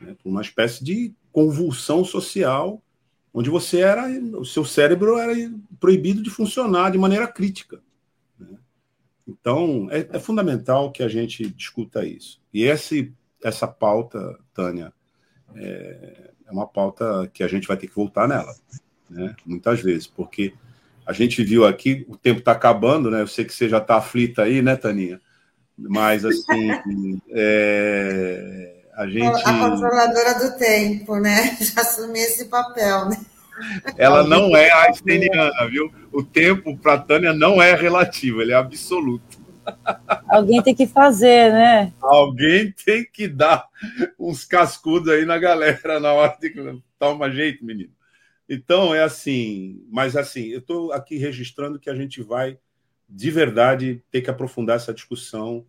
Né? 0.00 0.16
Por 0.22 0.28
uma 0.28 0.42
espécie 0.42 0.84
de 0.84 1.12
convulsão 1.32 2.04
social, 2.04 2.80
onde 3.32 3.50
você 3.50 3.80
era, 3.80 4.08
o 4.38 4.44
seu 4.44 4.64
cérebro 4.64 5.18
era 5.18 5.34
proibido 5.80 6.22
de 6.22 6.30
funcionar 6.30 6.92
de 6.92 6.98
maneira 6.98 7.26
crítica. 7.26 7.82
Né? 8.38 8.56
Então, 9.26 9.88
é, 9.90 10.08
é 10.12 10.20
fundamental 10.20 10.92
que 10.92 11.02
a 11.02 11.08
gente 11.08 11.50
discuta 11.50 12.06
isso. 12.06 12.40
E 12.52 12.62
esse 12.62 13.12
essa 13.42 13.66
pauta, 13.66 14.38
Tânia, 14.54 14.92
é, 15.56 16.30
é 16.46 16.52
uma 16.52 16.66
pauta 16.66 17.28
que 17.34 17.42
a 17.42 17.48
gente 17.48 17.66
vai 17.66 17.76
ter 17.76 17.88
que 17.88 17.94
voltar 17.94 18.26
nela, 18.26 18.54
né? 19.10 19.34
muitas 19.44 19.80
vezes, 19.80 20.06
porque 20.06 20.54
a 21.06 21.12
gente 21.12 21.44
viu 21.44 21.66
aqui, 21.66 22.06
o 22.08 22.16
tempo 22.16 22.38
está 22.38 22.52
acabando, 22.52 23.10
né? 23.10 23.20
Eu 23.20 23.26
sei 23.26 23.44
que 23.44 23.52
você 23.52 23.68
já 23.68 23.78
está 23.78 23.96
aflita 23.96 24.42
aí, 24.42 24.62
né, 24.62 24.74
Taninha? 24.74 25.20
Mas, 25.76 26.24
assim, 26.24 26.70
é, 27.30 28.84
a 28.94 29.06
gente... 29.06 29.42
A 29.44 29.70
controladora 29.70 30.34
do 30.38 30.56
tempo, 30.56 31.16
né? 31.16 31.56
Já 31.60 31.82
assumi 31.82 32.20
esse 32.20 32.46
papel, 32.46 33.08
né? 33.08 33.16
Ela 33.96 34.24
não 34.24 34.56
é 34.56 34.70
einsteiniana, 34.86 35.68
viu? 35.68 35.92
O 36.12 36.22
tempo 36.22 36.76
para 36.76 36.98
Tânia 36.98 37.32
não 37.32 37.62
é 37.62 37.74
relativo, 37.74 38.42
ele 38.42 38.52
é 38.52 38.56
absoluto. 38.56 39.44
Alguém 40.28 40.62
tem 40.62 40.74
que 40.74 40.86
fazer, 40.86 41.52
né? 41.52 41.92
Alguém 42.02 42.72
tem 42.84 43.04
que 43.04 43.28
dar 43.28 43.66
uns 44.18 44.44
cascudos 44.44 45.08
aí 45.08 45.24
na 45.24 45.38
galera 45.38 45.98
na 46.00 46.12
hora 46.12 46.36
de 46.40 46.52
toma 46.98 47.30
jeito, 47.30 47.64
menino. 47.64 47.90
Então 48.48 48.94
é 48.94 49.02
assim, 49.02 49.82
mas 49.90 50.16
assim, 50.16 50.48
eu 50.48 50.58
estou 50.58 50.92
aqui 50.92 51.16
registrando 51.16 51.78
que 51.78 51.88
a 51.88 51.94
gente 51.94 52.22
vai 52.22 52.58
de 53.14 53.30
verdade 53.30 54.02
ter 54.10 54.22
que 54.22 54.30
aprofundar 54.30 54.76
essa 54.76 54.92
discussão 54.92 55.64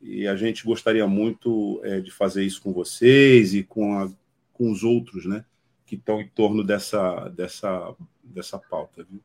e 0.00 0.26
a 0.26 0.36
gente 0.36 0.64
gostaria 0.64 1.06
muito 1.06 1.80
é, 1.84 2.00
de 2.00 2.10
fazer 2.10 2.44
isso 2.44 2.60
com 2.60 2.72
vocês 2.72 3.54
e 3.54 3.62
com, 3.62 3.98
a, 3.98 4.10
com 4.52 4.70
os 4.70 4.84
outros, 4.84 5.24
né, 5.24 5.44
que 5.86 5.94
estão 5.94 6.20
em 6.20 6.28
torno 6.28 6.62
dessa 6.62 7.28
dessa 7.30 7.94
dessa 8.22 8.58
pauta. 8.58 9.06
Viu? 9.08 9.20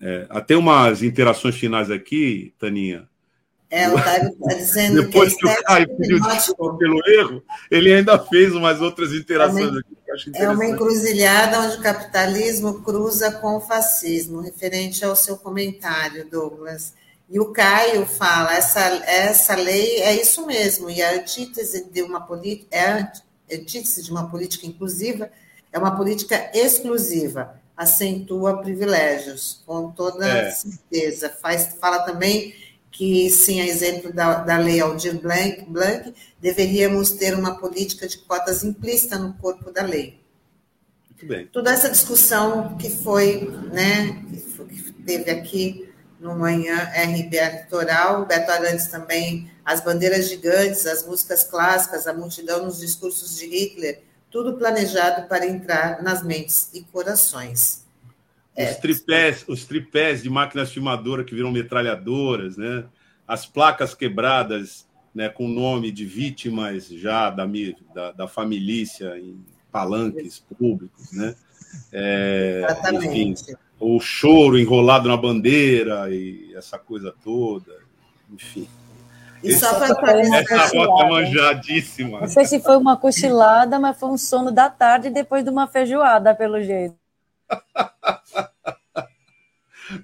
É, 0.00 0.26
até 0.30 0.56
umas 0.56 1.02
interações 1.02 1.56
finais 1.56 1.90
aqui, 1.90 2.54
Taninha. 2.58 3.06
É, 3.68 3.88
o 3.88 4.02
Caio 4.02 4.30
está 4.30 4.54
dizendo 4.56 5.02
Depois 5.04 5.34
que, 5.34 5.40
que 5.40 5.46
o 5.46 5.62
Caio 5.64 5.96
pediu 5.98 6.20
desculpa 6.20 6.78
pelo 6.78 7.00
erro, 7.06 7.44
ele 7.70 7.92
ainda 7.92 8.18
fez 8.18 8.54
umas 8.54 8.80
outras 8.80 9.12
interações 9.12 9.76
aqui. 9.76 9.96
É 10.34 10.48
uma 10.48 10.66
encruzilhada 10.66 11.60
onde 11.60 11.76
o 11.76 11.82
capitalismo 11.82 12.82
cruza 12.82 13.30
com 13.32 13.56
o 13.56 13.60
fascismo, 13.60 14.40
referente 14.40 15.04
ao 15.04 15.14
seu 15.14 15.36
comentário, 15.36 16.28
Douglas. 16.28 16.94
E 17.28 17.38
o 17.38 17.52
Caio 17.52 18.06
fala, 18.06 18.54
essa, 18.54 18.80
essa 19.06 19.54
lei 19.54 20.02
é 20.02 20.20
isso 20.20 20.46
mesmo, 20.46 20.90
e 20.90 21.00
a 21.00 21.14
antítese 21.14 21.88
de 21.90 22.02
uma 22.02 22.20
política, 22.20 22.66
é 22.70 22.88
a 22.88 23.12
antítese 23.52 24.02
de 24.02 24.10
uma 24.10 24.28
política 24.28 24.66
inclusiva, 24.66 25.30
é 25.72 25.78
uma 25.78 25.96
política 25.96 26.50
exclusiva, 26.52 27.60
acentua 27.76 28.60
privilégios, 28.60 29.62
com 29.64 29.90
toda 29.92 30.26
é. 30.26 30.50
certeza. 30.50 31.30
Faz, 31.40 31.76
fala 31.80 32.00
também 32.00 32.52
que, 33.00 33.30
sim, 33.30 33.62
a 33.62 33.66
exemplo 33.66 34.12
da, 34.12 34.44
da 34.44 34.58
lei 34.58 34.78
Aldir 34.78 35.18
Blanc, 35.18 35.64
Blanc, 35.66 36.14
deveríamos 36.38 37.12
ter 37.12 37.34
uma 37.34 37.58
política 37.58 38.06
de 38.06 38.18
cotas 38.18 38.62
implícita 38.62 39.18
no 39.18 39.32
corpo 39.38 39.70
da 39.70 39.80
lei. 39.80 40.20
Muito 41.08 41.24
bem. 41.24 41.46
Toda 41.46 41.72
essa 41.72 41.88
discussão 41.88 42.76
que 42.76 42.90
foi, 42.90 43.50
né, 43.72 44.22
que 44.68 44.92
teve 45.02 45.30
aqui 45.30 45.90
no 46.20 46.38
Manhã 46.38 46.76
RBA 46.76 47.62
Litoral, 47.62 48.26
Beto 48.26 48.50
Arantes 48.50 48.88
também, 48.88 49.50
as 49.64 49.80
bandeiras 49.80 50.28
gigantes, 50.28 50.84
as 50.84 51.02
músicas 51.06 51.42
clássicas, 51.42 52.06
a 52.06 52.12
multidão 52.12 52.66
nos 52.66 52.80
discursos 52.80 53.34
de 53.34 53.46
Hitler, 53.46 54.02
tudo 54.30 54.58
planejado 54.58 55.26
para 55.26 55.46
entrar 55.46 56.02
nas 56.02 56.22
mentes 56.22 56.68
e 56.74 56.82
corações. 56.82 57.82
É. 58.60 58.70
Os 58.70 58.76
tripés, 58.76 59.44
os 59.48 59.64
tripés 59.64 60.22
de 60.22 60.28
máquinas 60.28 60.70
filmadoras 60.70 61.24
que 61.24 61.34
viram 61.34 61.50
metralhadoras, 61.50 62.56
né? 62.56 62.84
As 63.26 63.46
placas 63.46 63.94
quebradas, 63.94 64.86
né, 65.14 65.28
com 65.28 65.48
nome 65.48 65.90
de 65.90 66.04
vítimas 66.04 66.88
já 66.88 67.30
da, 67.30 67.48
da, 67.94 68.12
da 68.12 68.28
família 68.28 69.18
em 69.18 69.42
palanques 69.72 70.44
públicos, 70.58 71.12
né? 71.12 71.34
É, 71.92 72.66
enfim, 72.92 73.34
o 73.78 73.98
choro 74.00 74.58
enrolado 74.58 75.08
na 75.08 75.16
bandeira 75.16 76.10
e 76.10 76.52
essa 76.54 76.78
coisa 76.78 77.14
toda, 77.24 77.72
enfim. 78.30 78.68
E 79.42 79.54
só 79.54 79.72
para 79.94 80.20
essa 80.20 80.66
rota 80.76 81.06
manjadíssima. 81.06 82.20
Não 82.20 82.28
sei 82.28 82.44
se 82.44 82.60
foi 82.60 82.76
uma 82.76 82.96
cochilada, 82.96 83.78
mas 83.78 83.98
foi 83.98 84.10
um 84.10 84.18
sono 84.18 84.50
da 84.50 84.68
tarde 84.68 85.08
depois 85.08 85.42
de 85.42 85.48
uma 85.48 85.66
feijoada, 85.66 86.34
pelo 86.34 86.60
jeito. 86.60 86.99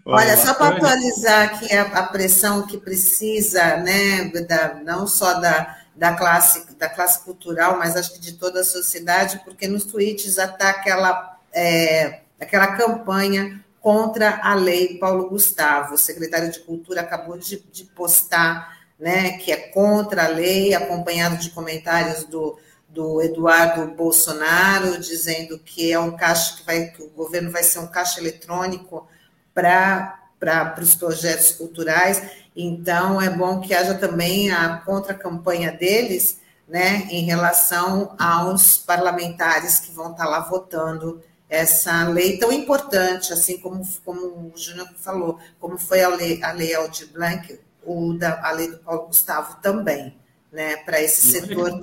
Olha, 0.05 0.37
só 0.37 0.55
para 0.55 0.77
atualizar 0.77 1.45
aqui 1.45 1.73
a, 1.73 1.83
a, 1.83 2.03
pressão 2.05 2.67
que 2.67 2.79
precisa, 2.79 3.77
né, 3.77 4.25
da, 4.49 4.75
não 4.75 5.07
só 5.07 5.35
da, 5.35 5.79
da, 5.95 6.15
classe, 6.15 6.75
da 6.77 6.89
classe 6.89 7.25
cultural, 7.25 7.79
mas 7.79 7.97
acho 7.97 8.15
que 8.15 8.21
de 8.21 8.33
toda 8.33 8.61
a 8.61 8.65
sociedade, 8.65 9.41
porque 9.45 9.69
nos 9.69 9.85
tweets 9.85 10.35
já 10.35 10.47
está 10.47 10.71
aquela, 10.71 11.39
é, 11.53 12.21
aquela 12.41 12.77
campanha 12.77 13.65
contra 13.81 14.41
a 14.43 14.55
lei 14.55 14.99
Paulo 14.99 15.29
Gustavo. 15.29 15.95
O 15.95 15.99
secretário 15.99 16.51
de 16.51 16.61
Cultura 16.61 17.03
acabou 17.03 17.39
de, 17.39 17.61
de 17.73 17.85
postar 17.85 18.77
né, 18.99 19.39
que 19.39 19.53
é 19.53 19.57
contra 19.57 20.25
a 20.25 20.29
lei, 20.29 20.75
acompanhado 20.75 21.37
de 21.37 21.51
comentários 21.51 22.25
do, 22.25 22.59
do 22.97 23.21
Eduardo 23.21 23.95
Bolsonaro, 23.95 24.99
dizendo 24.99 25.59
que 25.59 25.93
é 25.93 26.01
um 26.01 26.17
caixa 26.17 26.57
que 26.57 26.65
vai, 26.65 26.87
que 26.87 27.03
o 27.03 27.11
governo 27.11 27.51
vai 27.51 27.63
ser 27.63 27.79
um 27.79 27.87
caixa 27.87 28.19
eletrônico 28.19 29.07
para 29.53 30.23
para 30.39 30.83
os 30.83 30.95
projetos 30.95 31.53
culturais. 31.53 32.23
Então, 32.55 33.21
é 33.21 33.31
bom 33.31 33.59
que 33.61 33.73
haja 33.73 33.95
também 33.95 34.51
a 34.51 34.77
contra-campanha 34.85 35.73
deles, 35.73 36.41
né, 36.69 37.09
em 37.11 37.25
relação 37.25 38.15
aos 38.19 38.77
parlamentares 38.77 39.79
que 39.79 39.91
vão 39.93 40.11
estar 40.11 40.27
lá 40.27 40.41
votando 40.41 41.23
essa 41.49 42.07
lei 42.07 42.39
tão 42.39 42.53
importante, 42.53 43.33
assim 43.33 43.59
como, 43.59 43.83
como 44.05 44.21
o 44.21 44.53
Júnior 44.55 44.89
falou, 44.97 45.39
como 45.59 45.79
foi 45.79 46.03
a 46.03 46.09
lei, 46.09 46.43
a 46.43 46.53
lei 46.53 46.75
Aldir 46.75 47.09
Blanc, 47.13 47.59
o 47.83 48.13
da, 48.13 48.47
a 48.47 48.53
lei 48.53 48.69
do 48.69 48.79
Paulo 48.79 49.07
Gustavo 49.07 49.57
também, 49.63 50.15
né, 50.53 50.77
para 50.77 51.01
esse 51.01 51.27
e 51.29 51.41
setor. 51.41 51.81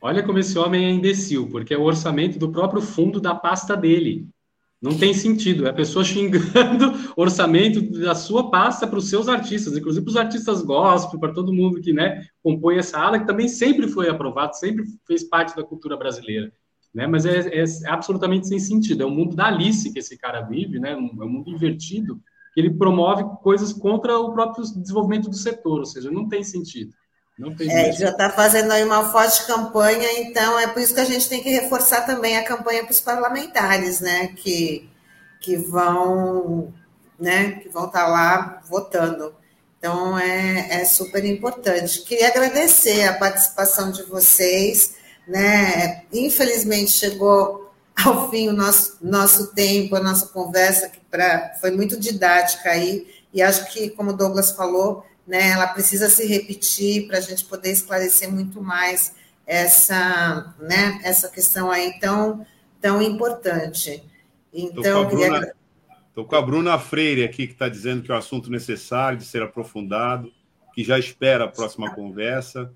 Olha 0.00 0.22
como 0.22 0.38
esse 0.38 0.58
homem 0.58 0.84
é 0.84 0.90
imbecil, 0.90 1.48
porque 1.48 1.74
é 1.74 1.78
o 1.78 1.82
orçamento 1.82 2.38
do 2.38 2.50
próprio 2.50 2.80
fundo 2.80 3.20
da 3.20 3.34
pasta 3.34 3.76
dele. 3.76 4.28
Não 4.80 4.96
tem 4.96 5.12
sentido. 5.12 5.66
É 5.66 5.70
a 5.70 5.74
pessoa 5.74 6.04
xingando 6.04 6.92
o 7.16 7.20
orçamento 7.20 7.80
da 8.00 8.14
sua 8.14 8.48
pasta 8.48 8.86
para 8.86 8.98
os 8.98 9.08
seus 9.08 9.28
artistas, 9.28 9.76
inclusive 9.76 10.04
para 10.04 10.10
os 10.10 10.16
artistas 10.16 10.62
gospel, 10.62 11.18
para 11.18 11.32
todo 11.32 11.52
mundo 11.52 11.80
que 11.80 11.92
né, 11.92 12.24
compõe 12.42 12.76
essa 12.78 12.98
ala, 13.00 13.18
que 13.18 13.26
também 13.26 13.48
sempre 13.48 13.88
foi 13.88 14.08
aprovado, 14.08 14.56
sempre 14.56 14.84
fez 15.04 15.24
parte 15.24 15.56
da 15.56 15.64
cultura 15.64 15.96
brasileira. 15.96 16.52
Né? 16.94 17.06
Mas 17.08 17.26
é, 17.26 17.48
é 17.48 17.64
absolutamente 17.88 18.46
sem 18.46 18.60
sentido. 18.60 19.02
É 19.02 19.06
o 19.06 19.10
mundo 19.10 19.34
da 19.34 19.46
Alice 19.46 19.92
que 19.92 19.98
esse 19.98 20.16
cara 20.16 20.42
vive, 20.42 20.78
né? 20.78 20.92
é 20.92 20.96
um 20.96 21.28
mundo 21.28 21.50
invertido, 21.50 22.20
que 22.54 22.60
ele 22.60 22.70
promove 22.70 23.24
coisas 23.42 23.72
contra 23.72 24.16
o 24.16 24.32
próprio 24.32 24.64
desenvolvimento 24.64 25.28
do 25.28 25.36
setor, 25.36 25.80
ou 25.80 25.86
seja, 25.86 26.10
não 26.10 26.28
tem 26.28 26.44
sentido. 26.44 26.92
É, 27.60 27.92
já 27.92 28.10
está 28.10 28.30
fazendo 28.30 28.72
aí 28.72 28.82
uma 28.82 29.12
forte 29.12 29.46
campanha, 29.46 30.20
então 30.20 30.58
é 30.58 30.66
por 30.66 30.82
isso 30.82 30.92
que 30.92 31.00
a 31.00 31.04
gente 31.04 31.28
tem 31.28 31.42
que 31.42 31.50
reforçar 31.50 32.02
também 32.02 32.36
a 32.36 32.44
campanha 32.44 32.82
para 32.82 32.90
os 32.90 33.00
parlamentares, 33.00 34.00
né? 34.00 34.28
Que, 34.34 34.90
que 35.40 35.56
vão 35.56 36.74
né, 37.18 37.52
que 37.62 37.68
vão 37.68 37.86
estar 37.86 38.04
tá 38.04 38.08
lá 38.08 38.62
votando. 38.68 39.34
Então 39.78 40.18
é, 40.18 40.80
é 40.80 40.84
super 40.84 41.24
importante. 41.24 42.02
Queria 42.02 42.28
agradecer 42.28 43.06
a 43.06 43.14
participação 43.14 43.90
de 43.90 44.02
vocês. 44.04 44.96
Né? 45.26 46.04
Infelizmente 46.12 46.90
chegou 46.90 47.70
ao 48.02 48.30
fim 48.30 48.48
o 48.48 48.52
nosso, 48.52 48.96
nosso 49.02 49.48
tempo, 49.48 49.96
a 49.96 50.00
nossa 50.00 50.26
conversa, 50.28 50.88
que 50.88 51.00
pra, 51.10 51.54
foi 51.60 51.70
muito 51.72 51.98
didática 51.98 52.70
aí, 52.70 53.06
e 53.34 53.42
acho 53.42 53.70
que, 53.72 53.90
como 53.90 54.10
o 54.10 54.16
Douglas 54.16 54.52
falou, 54.52 55.04
né, 55.28 55.50
ela 55.50 55.66
precisa 55.66 56.08
se 56.08 56.26
repetir 56.26 57.06
para 57.06 57.18
a 57.18 57.20
gente 57.20 57.44
poder 57.44 57.70
esclarecer 57.70 58.32
muito 58.32 58.62
mais 58.62 59.14
essa, 59.46 60.54
né, 60.58 61.00
essa 61.04 61.28
questão 61.28 61.70
aí 61.70 62.00
tão, 62.00 62.46
tão 62.80 63.02
importante. 63.02 64.02
Então, 64.52 65.02
Estou 65.02 65.04
com, 65.04 65.16
queria... 65.16 65.54
com 66.14 66.36
a 66.36 66.42
Bruna 66.42 66.78
Freire 66.78 67.24
aqui, 67.24 67.46
que 67.46 67.52
está 67.52 67.68
dizendo 67.68 68.02
que 68.02 68.10
é 68.10 68.14
um 68.14 68.18
assunto 68.18 68.50
necessário 68.50 69.18
de 69.18 69.26
ser 69.26 69.42
aprofundado, 69.42 70.32
que 70.74 70.82
já 70.82 70.98
espera 70.98 71.44
a 71.44 71.48
próxima 71.48 71.94
conversa. 71.94 72.72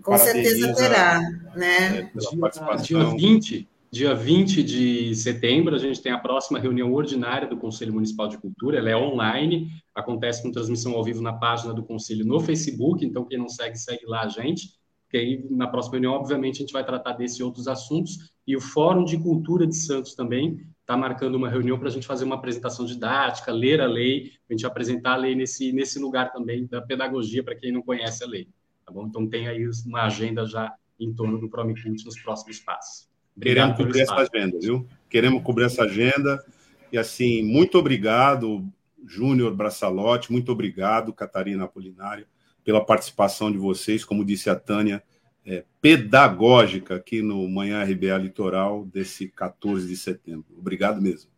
com 0.00 0.16
certeza 0.16 0.74
terá, 0.74 1.20
né? 1.56 2.08
É, 2.14 2.80
dia, 2.82 3.00
dia 3.00 3.04
20, 3.16 3.68
Dia 3.90 4.14
20 4.14 4.62
de 4.64 5.14
setembro, 5.14 5.74
a 5.74 5.78
gente 5.78 6.02
tem 6.02 6.10
a 6.10 6.18
próxima 6.18 6.58
reunião 6.58 6.92
ordinária 6.92 7.48
do 7.48 7.56
Conselho 7.56 7.94
Municipal 7.94 8.28
de 8.28 8.36
Cultura. 8.36 8.78
Ela 8.78 8.90
é 8.90 8.96
online, 8.96 9.70
acontece 9.94 10.42
com 10.42 10.50
transmissão 10.50 10.94
ao 10.94 11.04
vivo 11.04 11.22
na 11.22 11.32
página 11.32 11.72
do 11.72 11.84
Conselho 11.84 12.26
no 12.26 12.40
Facebook. 12.40 13.04
Então, 13.04 13.24
quem 13.24 13.38
não 13.38 13.48
segue, 13.48 13.78
segue 13.78 14.04
lá 14.04 14.22
a 14.22 14.28
gente. 14.28 14.74
Porque 15.04 15.16
aí, 15.16 15.46
na 15.50 15.68
próxima 15.68 15.94
reunião, 15.94 16.14
obviamente, 16.14 16.56
a 16.56 16.60
gente 16.60 16.72
vai 16.72 16.84
tratar 16.84 17.12
desses 17.12 17.38
e 17.38 17.42
outros 17.44 17.68
assuntos. 17.68 18.32
E 18.44 18.56
o 18.56 18.60
Fórum 18.60 19.04
de 19.04 19.18
Cultura 19.18 19.66
de 19.66 19.76
Santos 19.76 20.14
também 20.14 20.60
está 20.80 20.96
marcando 20.96 21.36
uma 21.36 21.48
reunião 21.48 21.78
para 21.78 21.88
a 21.88 21.92
gente 21.92 22.06
fazer 22.06 22.24
uma 22.24 22.34
apresentação 22.34 22.84
didática, 22.84 23.52
ler 23.52 23.80
a 23.80 23.86
lei, 23.86 24.32
a 24.50 24.52
gente 24.52 24.66
apresentar 24.66 25.14
a 25.14 25.16
lei 25.16 25.34
nesse, 25.34 25.72
nesse 25.72 25.98
lugar 25.98 26.32
também 26.32 26.66
da 26.66 26.82
pedagogia 26.82 27.42
para 27.42 27.54
quem 27.54 27.72
não 27.72 27.82
conhece 27.82 28.24
a 28.24 28.26
lei. 28.26 28.48
Tá 28.84 28.92
bom? 28.92 29.06
Então, 29.06 29.28
tem 29.28 29.46
aí 29.46 29.64
uma 29.86 30.02
agenda 30.02 30.44
já 30.44 30.74
em 30.98 31.14
torno 31.14 31.38
do 31.38 31.48
Promicult 31.48 32.04
nos 32.04 32.20
próximos 32.20 32.58
passos. 32.58 33.15
Queremos 33.40 33.76
cobrir 33.76 34.00
essa 34.00 34.14
agenda, 34.14 34.58
viu? 34.58 34.86
Queremos 35.08 35.42
cobrir 35.42 35.64
essa 35.64 35.82
agenda. 35.82 36.44
E 36.90 36.98
assim, 36.98 37.42
muito 37.42 37.78
obrigado, 37.78 38.64
Júnior 39.06 39.54
Braçalotti, 39.54 40.32
muito 40.32 40.50
obrigado, 40.52 41.12
Catarina 41.12 41.64
Apolinário, 41.64 42.26
pela 42.64 42.84
participação 42.84 43.50
de 43.50 43.58
vocês, 43.58 44.04
como 44.04 44.24
disse 44.24 44.48
a 44.48 44.56
Tânia, 44.56 45.02
é, 45.44 45.64
pedagógica 45.80 46.96
aqui 46.96 47.22
no 47.22 47.48
Manhã 47.48 47.82
RBA 47.84 48.18
Litoral 48.18 48.84
desse 48.84 49.28
14 49.28 49.86
de 49.86 49.96
setembro. 49.96 50.46
Obrigado 50.58 51.00
mesmo. 51.00 51.30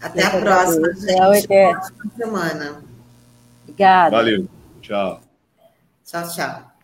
Até 0.00 0.24
a 0.24 0.40
próxima, 0.40 0.92
gente. 0.94 1.52
Até 1.52 1.74
semana. 2.16 2.82
Obrigada. 3.62 4.10
Valeu. 4.10 4.48
Tchau. 4.80 5.20
Tchau, 6.04 6.28
tchau. 6.34 6.75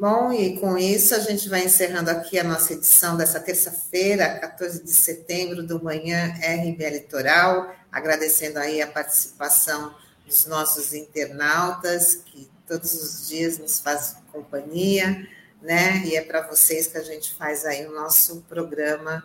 Bom, 0.00 0.32
e 0.32 0.58
com 0.58 0.78
isso 0.78 1.14
a 1.14 1.18
gente 1.18 1.46
vai 1.46 1.62
encerrando 1.62 2.10
aqui 2.10 2.38
a 2.38 2.42
nossa 2.42 2.72
edição 2.72 3.18
dessa 3.18 3.38
terça-feira, 3.38 4.38
14 4.38 4.82
de 4.82 4.94
setembro, 4.94 5.62
do 5.62 5.84
Manhã 5.84 6.32
RBA 6.38 6.88
Litoral, 6.88 7.70
agradecendo 7.92 8.58
aí 8.58 8.80
a 8.80 8.86
participação 8.86 9.94
dos 10.24 10.46
nossos 10.46 10.94
internautas, 10.94 12.14
que 12.14 12.50
todos 12.66 12.94
os 12.94 13.28
dias 13.28 13.58
nos 13.58 13.78
fazem 13.78 14.16
companhia, 14.32 15.28
né? 15.60 16.02
E 16.06 16.16
é 16.16 16.22
para 16.22 16.48
vocês 16.48 16.86
que 16.86 16.96
a 16.96 17.02
gente 17.02 17.34
faz 17.34 17.66
aí 17.66 17.86
o 17.86 17.92
nosso 17.92 18.40
programa. 18.48 19.22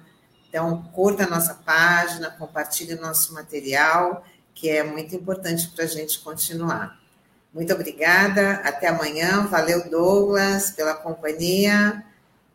Então, 0.49 0.83
curta 0.93 1.23
a 1.23 1.29
nossa 1.29 1.53
página, 1.53 2.31
compartilhe 2.31 2.95
o 2.95 3.01
nosso 3.01 3.33
material, 3.33 4.25
que 4.53 4.67
é 4.67 4.83
muito 4.83 5.15
importante 5.15 5.69
para 5.69 5.85
a 5.85 5.87
gente 5.87 6.19
continuar. 6.19 7.04
Muito 7.55 7.73
obrigada, 7.73 8.55
até 8.65 8.87
amanhã. 8.87 9.47
Valeu, 9.47 9.89
Douglas, 9.89 10.71
pela 10.71 10.93
companhia 10.93 12.03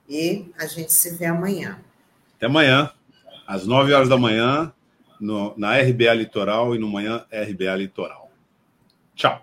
e 0.06 0.52
a 0.58 0.66
gente 0.66 0.92
se 0.92 1.16
vê 1.16 1.24
amanhã. 1.24 1.78
Até 2.36 2.44
amanhã, 2.44 2.92
às 3.46 3.66
9 3.66 3.94
horas 3.94 4.10
da 4.10 4.18
manhã, 4.18 4.70
no, 5.18 5.54
na 5.56 5.78
RBA 5.78 6.12
Litoral 6.12 6.74
e 6.74 6.78
no 6.78 6.86
Manhã 6.86 7.24
RBA 7.32 7.76
Litoral. 7.76 8.30
Tchau. 9.14 9.42